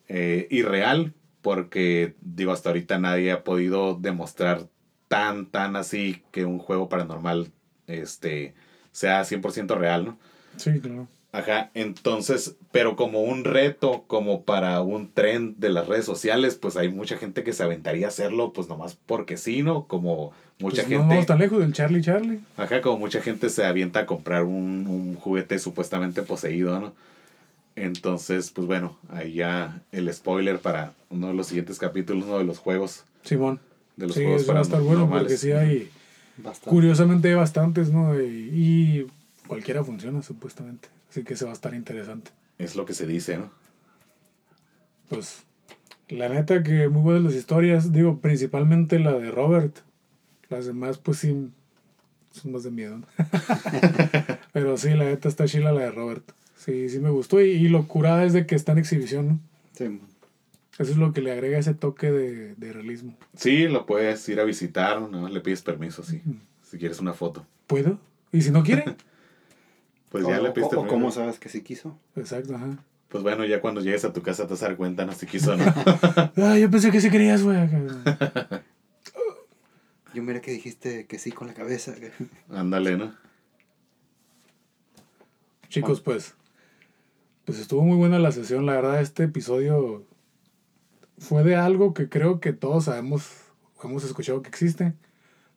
eh, 0.09 0.47
irreal, 0.51 1.15
porque 1.41 2.15
digo, 2.21 2.53
hasta 2.53 2.69
ahorita 2.71 2.99
nadie 2.99 3.33
ha 3.33 3.45
podido 3.45 3.95
demostrar 3.95 4.69
tan, 5.09 5.47
tan 5.47 5.77
así 5.77 6.23
que 6.31 6.45
un 6.45 6.59
juego 6.59 6.89
paranormal 6.89 7.51
este, 7.87 8.55
sea 8.93 9.23
100% 9.23 9.77
real, 9.77 10.05
¿no? 10.05 10.19
Sí, 10.57 10.81
claro. 10.81 11.09
Ajá, 11.35 11.71
entonces, 11.73 12.57
pero 12.73 12.95
como 12.95 13.23
un 13.23 13.45
reto, 13.45 14.05
como 14.07 14.43
para 14.43 14.83
un 14.83 15.11
trend 15.11 15.57
de 15.57 15.71
las 15.71 15.89
redes 15.89 16.05
sociales, 16.05 16.57
pues 16.57 16.77
hay 16.77 16.91
mucha 16.91 17.17
gente 17.17 17.43
que 17.43 17.55
se 17.55 17.63
aventaría 17.63 18.05
a 18.07 18.09
hacerlo, 18.11 18.53
pues 18.53 18.69
nomás 18.69 18.99
porque 19.07 19.39
sí, 19.39 19.63
¿no? 19.63 19.87
Como 19.87 20.33
mucha 20.61 20.83
Pues 20.83 20.91
no 20.91 20.99
gente... 20.99 21.15
vamos 21.15 21.27
tan 21.27 21.39
lejos 21.39 21.59
del 21.61 21.73
Charlie 21.73 22.03
Charlie. 22.03 22.41
Ajá, 22.59 22.83
como 22.83 22.99
mucha 22.99 23.23
gente 23.23 23.49
se 23.49 23.65
avienta 23.65 24.01
a 24.01 24.07
comprar 24.07 24.45
un, 24.45 24.87
un 24.87 25.15
juguete 25.17 25.59
supuestamente 25.59 26.21
poseído, 26.23 26.79
¿no? 26.79 26.93
Entonces, 27.77 28.51
pues 28.51 28.67
bueno, 28.67 28.99
ahí 29.09 29.35
ya 29.35 29.81
el 29.93 30.13
spoiler 30.13 30.59
para 30.59 30.93
uno 31.09 31.29
de 31.29 31.35
los 31.35 31.47
siguientes 31.47 31.79
capítulos, 31.79 32.25
uno 32.27 32.39
de 32.39 32.45
los 32.45 32.59
juegos, 32.59 33.05
Simón. 33.25 33.59
de 33.97 34.07
los 34.09 34.15
Sí, 34.17 34.23
juegos 34.23 34.43
eso 34.43 34.53
va 34.53 34.59
a 34.59 34.63
estar 34.63 34.83
bueno 34.83 35.09
porque 35.09 35.39
sí 35.39 35.53
hay, 35.53 35.91
Bastante. 36.37 36.69
curiosamente 36.69 37.29
hay 37.29 37.35
bastantes, 37.35 37.91
¿no? 37.91 38.21
Y, 38.21 38.27
y 38.53 39.07
cualquiera 39.47 39.83
funciona, 39.83 40.21
supuestamente. 40.23 40.89
Así 41.13 41.25
que 41.25 41.37
se 41.37 41.45
va 41.45 41.51
a 41.51 41.55
estar 41.55 41.75
interesante. 41.75 42.31
Es 42.57 42.75
lo 42.75 42.87
que 42.87 42.95
se 42.95 43.07
dice, 43.07 43.37
¿no? 43.37 43.51
Pues, 45.11 45.43
la 46.09 46.31
neta 46.31 46.63
que 46.63 46.89
muy 46.89 47.03
buenas 47.03 47.23
las 47.23 47.35
historias, 47.35 47.93
digo, 47.93 48.23
principalmente 48.23 48.99
la 48.99 49.13
de 49.13 49.31
Robert. 49.31 49.77
Las 50.49 50.65
demás, 50.65 50.97
pues 50.97 51.19
sí, 51.19 51.51
son 52.31 52.53
más 52.53 52.63
de 52.63 52.71
miedo. 52.71 52.97
¿no? 52.97 53.07
Pero 54.55 54.79
sí, 54.79 54.89
la 54.95 55.05
neta 55.05 55.29
está 55.29 55.45
chila 55.45 55.71
la 55.73 55.83
de 55.83 55.91
Robert. 55.91 56.33
Sí, 56.57 56.89
sí 56.89 56.99
me 56.99 57.11
gustó. 57.11 57.43
Y, 57.43 57.51
y 57.51 57.69
lo 57.69 57.87
curada 57.87 58.25
es 58.25 58.33
de 58.33 58.47
que 58.47 58.55
está 58.55 58.73
en 58.73 58.79
exhibición, 58.79 59.29
¿no? 59.29 59.41
Sí. 59.75 60.01
Eso 60.79 60.93
es 60.93 60.97
lo 60.97 61.13
que 61.13 61.21
le 61.21 61.33
agrega 61.33 61.59
ese 61.59 61.75
toque 61.75 62.11
de, 62.11 62.55
de 62.55 62.73
realismo. 62.73 63.19
Sí, 63.37 63.69
lo 63.69 63.85
puedes 63.85 64.27
ir 64.31 64.41
a 64.41 64.45
visitar, 64.45 65.03
¿no? 65.03 65.29
Le 65.29 65.41
pides 65.43 65.61
permiso, 65.61 66.05
sí. 66.05 66.23
Si 66.63 66.79
quieres 66.79 67.01
una 67.01 67.13
foto. 67.13 67.47
¿Puedo? 67.67 67.99
¿Y 68.33 68.41
si 68.41 68.51
no 68.51 68.63
quiere? 68.63 68.97
Pues 70.13 70.25
o, 70.25 70.29
ya 70.31 70.41
le 70.41 70.51
o- 70.51 70.53
pediste 70.55 70.77
o 70.77 70.81
permiso. 70.81 70.95
cómo 70.95 71.11
sabes 71.11 71.39
que 71.41 71.49
sí 71.49 71.63
quiso. 71.63 71.99
Exacto, 72.15 72.55
ajá. 72.55 72.79
Pues 73.09 73.23
bueno, 73.25 73.45
ya 73.45 73.61
cuando 73.61 73.81
llegues 73.81 74.05
a 74.05 74.13
tu 74.13 74.23
casa 74.23 74.45
te 74.47 74.51
vas 74.55 74.63
a 74.63 74.69
dar 74.69 74.77
cuenta, 74.77 75.05
no 75.05 75.13
si 75.13 75.27
quiso 75.27 75.53
o 75.53 75.57
no. 75.57 75.65
Ah, 76.37 76.57
yo 76.59 76.71
pensé 76.71 76.91
que 76.91 77.01
sí 77.01 77.11
querías, 77.11 77.43
güey. 77.43 77.59
Yo 80.15 80.23
miré 80.23 80.41
que 80.41 80.51
dijiste 80.53 81.07
que 81.07 81.19
sí 81.19 81.33
con 81.33 81.47
la 81.49 81.55
cabeza. 81.55 81.95
Ándale, 82.51 82.97
¿no? 82.97 83.15
Chicos, 85.69 86.01
pues, 86.03 86.35
pues 87.47 87.59
estuvo 87.59 87.83
muy 87.83 87.97
buena 87.97 88.19
la 88.19 88.31
sesión. 88.33 88.67
La 88.67 88.75
verdad, 88.75 89.01
este 89.01 89.25
episodio 89.25 90.05
fue 91.19 91.43
de 91.45 91.57
algo 91.57 91.95
que 91.95 92.09
creo 92.11 92.41
que 92.41 92.53
todos 92.53 92.85
sabemos, 92.85 93.31
hemos 93.83 94.05
escuchado 94.05 94.43
que 94.43 94.49
existe. 94.51 94.93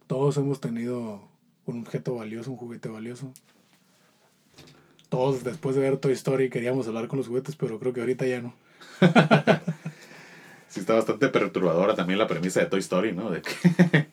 Todos 0.07 0.37
hemos 0.37 0.61
tenido 0.61 1.27
un 1.65 1.81
objeto 1.81 2.15
valioso, 2.15 2.51
un 2.51 2.57
juguete 2.57 2.87
valioso. 2.89 3.33
Todos 5.09 5.43
después 5.43 5.75
de 5.75 5.81
ver 5.81 5.97
Toy 5.97 6.13
Story 6.13 6.49
queríamos 6.49 6.87
hablar 6.87 7.07
con 7.07 7.17
los 7.17 7.27
juguetes, 7.27 7.55
pero 7.55 7.79
creo 7.79 7.93
que 7.93 8.01
ahorita 8.01 8.25
ya 8.25 8.41
no. 8.41 8.53
Sí 10.67 10.81
está 10.81 10.95
bastante 10.95 11.29
perturbadora 11.29 11.95
también 11.95 12.19
la 12.19 12.27
premisa 12.27 12.59
de 12.59 12.65
Toy 12.65 12.81
Story, 12.81 13.13
¿no? 13.13 13.29
De 13.31 13.41
que 13.41 14.09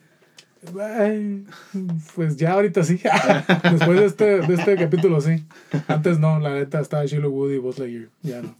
pues 2.14 2.36
ya 2.36 2.52
ahorita 2.52 2.84
sí. 2.84 3.00
Después 3.64 3.98
de 3.98 4.04
este, 4.04 4.24
de 4.40 4.54
este 4.54 4.76
capítulo 4.76 5.20
sí. 5.20 5.44
Antes 5.88 6.18
no, 6.20 6.38
la 6.38 6.54
neta 6.54 6.80
estaba 6.80 7.04
Shiloh 7.04 7.30
Woody 7.30 7.56
y 7.56 7.58
Buzz 7.58 7.78
Lightyear. 7.78 8.08
Ya 8.22 8.42
no. 8.42 8.54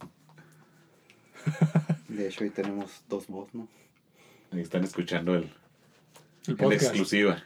De 2.09 2.27
hecho, 2.27 2.43
ahí 2.43 2.49
tenemos 2.49 3.03
dos 3.09 3.27
voz, 3.27 3.53
¿no? 3.53 3.67
ahí 4.51 4.61
están 4.61 4.83
escuchando 4.83 5.33
el, 5.35 5.43
El 5.43 5.49
el 6.47 6.55
podcast. 6.57 6.83
exclusiva. 6.83 7.43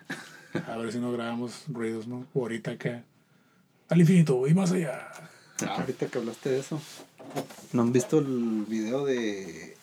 A 0.68 0.77
ver 0.77 0.91
si 0.91 0.99
no 0.99 1.11
grabamos 1.11 1.65
ruidos, 1.68 2.07
¿no? 2.07 2.26
O 2.34 2.41
ahorita 2.41 2.72
acá. 2.72 3.03
Al 3.89 3.99
infinito 4.01 4.45
y 4.47 4.53
más 4.53 4.72
allá. 4.72 5.07
Ah, 5.61 5.77
ahorita 5.80 6.07
que 6.07 6.18
hablaste 6.18 6.49
de 6.49 6.59
eso. 6.59 6.80
¿No 7.73 7.81
han 7.81 7.91
visto 7.93 8.19
el 8.19 8.65
video 8.68 9.05
de 9.05 9.76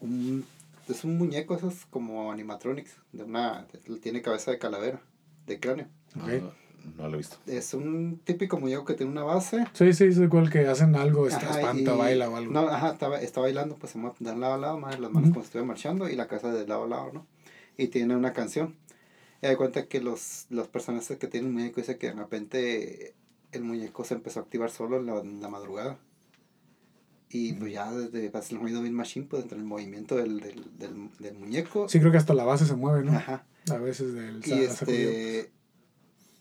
un 0.00 0.44
es 0.88 1.04
un 1.04 1.18
muñeco 1.18 1.54
esos 1.54 1.86
como 1.86 2.32
animatronics 2.32 2.96
de 3.12 3.22
una 3.22 3.66
tiene 4.02 4.22
cabeza 4.22 4.50
de 4.50 4.58
calavera, 4.58 5.00
de 5.46 5.60
cráneo. 5.60 5.86
Ok. 6.20 6.28
No, 6.42 6.52
no 6.96 7.08
lo 7.08 7.14
he 7.14 7.18
visto. 7.18 7.36
Es 7.46 7.74
un 7.74 8.20
típico 8.24 8.58
muñeco 8.58 8.84
que 8.84 8.94
tiene 8.94 9.12
una 9.12 9.22
base. 9.22 9.64
Sí, 9.72 9.92
sí, 9.92 10.04
es 10.04 10.16
igual 10.18 10.50
que 10.50 10.66
hacen 10.66 10.96
algo, 10.96 11.28
está, 11.28 11.48
Ajá, 11.48 11.60
espanta, 11.60 11.94
y- 11.94 11.98
baila 11.98 12.28
o 12.28 12.36
algo. 12.36 12.52
No, 12.52 12.60
ajá, 12.68 12.90
está, 12.92 13.20
está 13.22 13.40
bailando, 13.40 13.76
pues 13.76 13.92
se 13.92 13.98
mueve 13.98 14.16
de 14.18 14.36
lado 14.36 14.54
a 14.54 14.58
lado, 14.58 14.78
mueve 14.80 14.98
las 14.98 15.10
manos 15.12 15.28
Ujú. 15.30 15.34
como 15.34 15.44
si 15.44 15.46
estuviera 15.48 15.66
marchando 15.66 16.08
y 16.08 16.16
la 16.16 16.26
cabeza 16.26 16.52
de 16.52 16.66
lado 16.66 16.84
a 16.84 16.88
lado, 16.88 17.10
¿no? 17.12 17.26
Y 17.76 17.86
tiene 17.88 18.16
una 18.16 18.32
canción. 18.32 18.74
Y 19.42 19.46
da 19.46 19.56
cuenta 19.56 19.86
que 19.86 20.00
los, 20.00 20.46
las 20.50 20.66
personas 20.66 21.06
que 21.06 21.26
tienen 21.28 21.52
muñeco 21.52 21.80
dice 21.80 21.98
que 21.98 22.08
de 22.08 22.14
repente 22.14 23.14
el 23.52 23.62
muñeco 23.64 24.04
se 24.04 24.14
empezó 24.14 24.40
a 24.40 24.42
activar 24.42 24.70
solo 24.70 24.98
en 24.98 25.06
la, 25.06 25.20
en 25.20 25.40
la 25.40 25.48
madrugada. 25.48 25.98
Y 27.32 27.52
pues 27.52 27.72
ya 27.72 27.92
desde 27.92 28.26
el 28.26 28.60
ruido 28.60 28.82
Beat 28.82 28.92
Machine, 28.92 29.26
pues 29.26 29.44
entre 29.44 29.56
el 29.58 29.64
movimiento 29.64 30.16
del, 30.16 30.40
del, 30.40 30.76
del, 30.76 31.10
del 31.18 31.34
muñeco. 31.38 31.88
Sí, 31.88 32.00
creo 32.00 32.10
que 32.10 32.18
hasta 32.18 32.34
la 32.34 32.44
base 32.44 32.66
se 32.66 32.74
mueve, 32.74 33.04
¿no? 33.04 33.12
Ajá. 33.12 33.46
A 33.70 33.76
veces 33.76 34.14
del 34.14 34.42
Y 34.44 34.52
este 34.52 35.52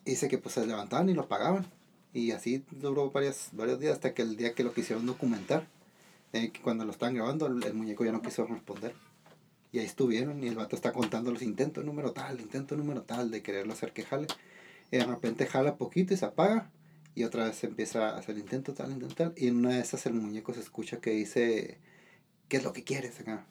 dice 0.03 0.27
que 0.27 0.39
pues 0.39 0.55
se 0.55 0.65
levantaban 0.65 1.07
y 1.09 1.13
lo 1.13 1.23
apagaban. 1.23 1.67
Y 2.11 2.31
así 2.31 2.65
duró 2.71 3.11
varias, 3.11 3.49
varios 3.51 3.79
días 3.79 3.93
hasta 3.93 4.15
que 4.15 4.23
el 4.23 4.35
día 4.35 4.55
que 4.55 4.63
lo 4.63 4.73
quisieron 4.73 5.05
documentar, 5.05 5.67
eh, 6.33 6.49
que 6.51 6.59
cuando 6.59 6.85
lo 6.85 6.91
estaban 6.91 7.13
grabando, 7.13 7.45
el, 7.45 7.63
el 7.63 7.75
muñeco 7.75 8.03
ya 8.03 8.11
no 8.11 8.23
quiso 8.23 8.47
responder. 8.47 8.95
Y 9.71 9.77
ahí 9.77 9.85
estuvieron 9.85 10.43
y 10.43 10.47
el 10.47 10.55
vato 10.55 10.75
está 10.75 10.91
contando 10.91 11.31
los 11.31 11.43
intentos 11.43 11.85
número 11.85 12.13
tal, 12.13 12.41
intento 12.41 12.75
número 12.75 13.03
tal, 13.03 13.29
de 13.29 13.43
quererlo 13.43 13.73
hacer 13.73 13.93
que 13.93 14.01
jale. 14.01 14.25
Y 14.89 14.97
de 14.97 15.05
repente 15.05 15.45
jala 15.45 15.75
poquito 15.75 16.15
y 16.15 16.17
se 16.17 16.25
apaga. 16.25 16.71
Y 17.15 17.23
otra 17.23 17.45
vez 17.45 17.63
empieza 17.63 18.09
a 18.09 18.17
hacer 18.17 18.37
intento 18.37 18.73
tal, 18.73 18.91
intento 18.91 19.15
tal. 19.15 19.33
Y 19.35 19.47
en 19.47 19.57
una 19.57 19.71
de 19.75 19.81
esas 19.81 20.05
el 20.05 20.13
muñeco 20.13 20.53
se 20.53 20.59
escucha 20.61 20.97
que 20.99 21.11
dice, 21.11 21.77
¿qué 22.47 22.57
es 22.57 22.63
lo 22.63 22.71
que 22.73 22.83
quieres 22.83 23.19
acá? 23.19 23.45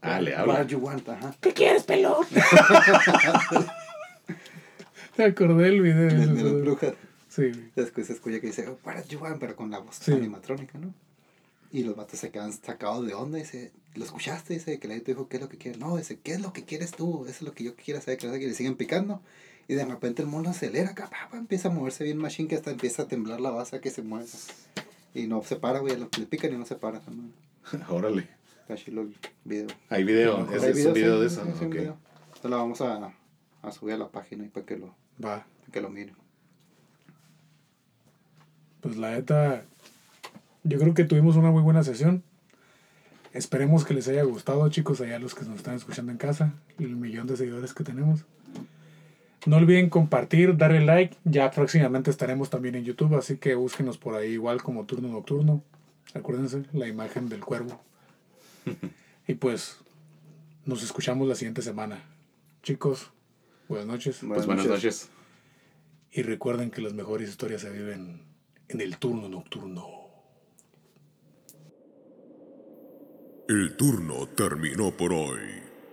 Ah, 0.00 0.20
le 0.20 0.32
What 0.32 0.40
habla. 0.40 0.66
you 0.66 0.78
want, 0.78 1.08
ajá. 1.08 1.34
¿Qué 1.40 1.52
quieres, 1.52 1.84
pelón? 1.84 2.24
Te 5.16 5.24
acordé 5.24 5.64
del 5.64 5.82
video. 5.82 6.08
De, 6.08 6.26
de 6.26 6.42
las 6.44 6.60
brujas. 6.60 6.94
Sí. 7.28 7.50
Después 7.76 8.06
se 8.06 8.12
escucha 8.14 8.40
que 8.40 8.48
dice, 8.48 8.66
oh, 8.68 8.78
what 8.84 9.04
you 9.08 9.18
want, 9.18 9.38
pero 9.38 9.54
con 9.56 9.70
la 9.70 9.78
voz 9.78 9.96
Sí. 9.96 10.12
animatrónica, 10.12 10.78
¿no? 10.78 10.92
Y 11.70 11.82
los 11.84 11.94
vatos 11.96 12.18
se 12.20 12.30
quedan 12.30 12.52
sacados 12.52 13.06
de 13.06 13.12
onda 13.14 13.38
y 13.38 13.42
dice, 13.42 13.72
¿lo 13.94 14.04
escuchaste? 14.04 14.54
Dice 14.54 14.78
que 14.78 14.88
le 14.88 15.00
dijo, 15.00 15.28
¿qué 15.28 15.36
es 15.36 15.42
lo 15.42 15.48
que 15.48 15.58
quieres? 15.58 15.78
No, 15.78 15.96
dice, 15.96 16.18
¿qué 16.18 16.32
es 16.32 16.40
lo 16.40 16.52
que 16.52 16.64
quieres 16.64 16.92
tú? 16.92 17.24
Eso 17.24 17.30
es 17.36 17.42
lo 17.42 17.52
que 17.52 17.64
yo 17.64 17.76
quiero 17.76 18.00
saber, 18.00 18.18
que 18.18 18.26
no 18.26 18.32
sé 18.32 18.38
qué". 18.38 18.46
Y 18.46 18.48
le 18.48 18.54
siguen 18.54 18.76
picando. 18.76 19.20
Y 19.68 19.74
de 19.74 19.84
repente 19.84 20.22
el 20.22 20.28
mono 20.28 20.48
acelera 20.50 20.90
acá, 20.90 21.08
pa, 21.10 21.28
pa, 21.30 21.36
empieza 21.36 21.68
a 21.68 21.70
moverse 21.70 22.02
bien 22.02 22.16
machine 22.18 22.48
que 22.48 22.54
hasta 22.56 22.70
empieza 22.70 23.02
a 23.02 23.06
temblar 23.08 23.40
la 23.40 23.50
base 23.50 23.80
que 23.80 23.90
se 23.90 24.02
mueve. 24.02 24.26
Y 25.14 25.26
no 25.26 25.42
se 25.42 25.56
para, 25.56 25.80
güey, 25.80 25.96
lo- 25.96 26.08
le 26.18 26.26
pican 26.26 26.52
y 26.52 26.56
no 26.56 26.64
se 26.64 26.74
para. 26.76 27.00
madre. 27.00 27.84
Órale. 27.90 28.28
Está 28.62 28.76
chilo 28.76 29.02
el 29.02 29.14
video. 29.44 29.68
Hay 29.90 30.04
video. 30.04 30.46
Hay 30.48 30.56
Ese 30.56 30.66
Hay 30.66 30.72
es 30.72 30.86
un 30.86 30.92
video 30.94 31.14
sí, 31.16 31.20
de 31.20 31.26
eso. 31.26 31.44
sí, 31.58 31.66
video. 31.66 31.96
Entonces 32.26 32.50
lo 32.50 32.56
vamos 32.56 32.80
a, 32.80 33.12
a 33.62 33.72
subir 33.72 33.94
a 33.94 33.98
la 33.98 34.08
página 34.08 34.44
y 34.44 34.48
para 34.48 34.64
que 34.66 34.76
lo, 34.78 34.86
Va. 35.22 35.44
para 35.44 35.46
que 35.72 35.80
lo 35.82 35.90
miren. 35.90 36.16
Pues 38.80 38.96
la 38.96 39.10
neta, 39.10 39.64
yo 40.64 40.78
creo 40.78 40.94
que 40.94 41.04
tuvimos 41.04 41.36
una 41.36 41.50
muy 41.50 41.62
buena 41.62 41.82
sesión. 41.82 42.22
Esperemos 43.32 43.84
que 43.84 43.92
les 43.94 44.08
haya 44.08 44.22
gustado, 44.22 44.68
chicos, 44.70 45.00
allá 45.00 45.18
los 45.18 45.34
que 45.34 45.44
nos 45.44 45.56
están 45.56 45.74
escuchando 45.74 46.12
en 46.12 46.18
casa 46.18 46.54
y 46.78 46.84
el 46.84 46.96
millón 46.96 47.26
de 47.26 47.36
seguidores 47.36 47.74
que 47.74 47.84
tenemos. 47.84 48.24
No 49.46 49.56
olviden 49.56 49.88
compartir, 49.88 50.56
darle 50.56 50.84
like. 50.84 51.16
Ya 51.24 51.50
próximamente 51.50 52.10
estaremos 52.10 52.50
también 52.50 52.74
en 52.74 52.84
YouTube, 52.84 53.16
así 53.16 53.36
que 53.36 53.54
búsquenos 53.54 53.98
por 53.98 54.14
ahí 54.14 54.32
igual 54.32 54.62
como 54.62 54.84
Turno 54.84 55.08
Nocturno. 55.08 55.62
Acuérdense, 56.14 56.64
la 56.72 56.88
imagen 56.88 57.28
del 57.28 57.40
cuervo. 57.40 57.80
y 59.26 59.34
pues 59.34 59.78
nos 60.64 60.82
escuchamos 60.82 61.28
la 61.28 61.34
siguiente 61.34 61.62
semana. 61.62 62.02
Chicos, 62.62 63.10
buenas 63.68 63.86
noches. 63.86 64.20
Pues 64.26 64.46
buenas 64.46 64.66
noches. 64.66 65.08
Y 66.12 66.22
recuerden 66.22 66.70
que 66.70 66.82
las 66.82 66.94
mejores 66.94 67.28
historias 67.28 67.60
se 67.60 67.70
viven 67.70 68.22
en 68.68 68.80
el 68.80 68.98
turno 68.98 69.28
nocturno. 69.28 69.86
El 73.48 73.76
turno 73.76 74.26
terminó 74.28 74.90
por 74.90 75.12
hoy. 75.12 75.40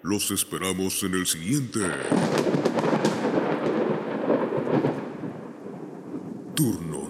Los 0.03 0.29
esperamos 0.31 1.01
en 1.03 1.13
el 1.13 1.25
siguiente. 1.25 1.79
Turno. 6.55 7.04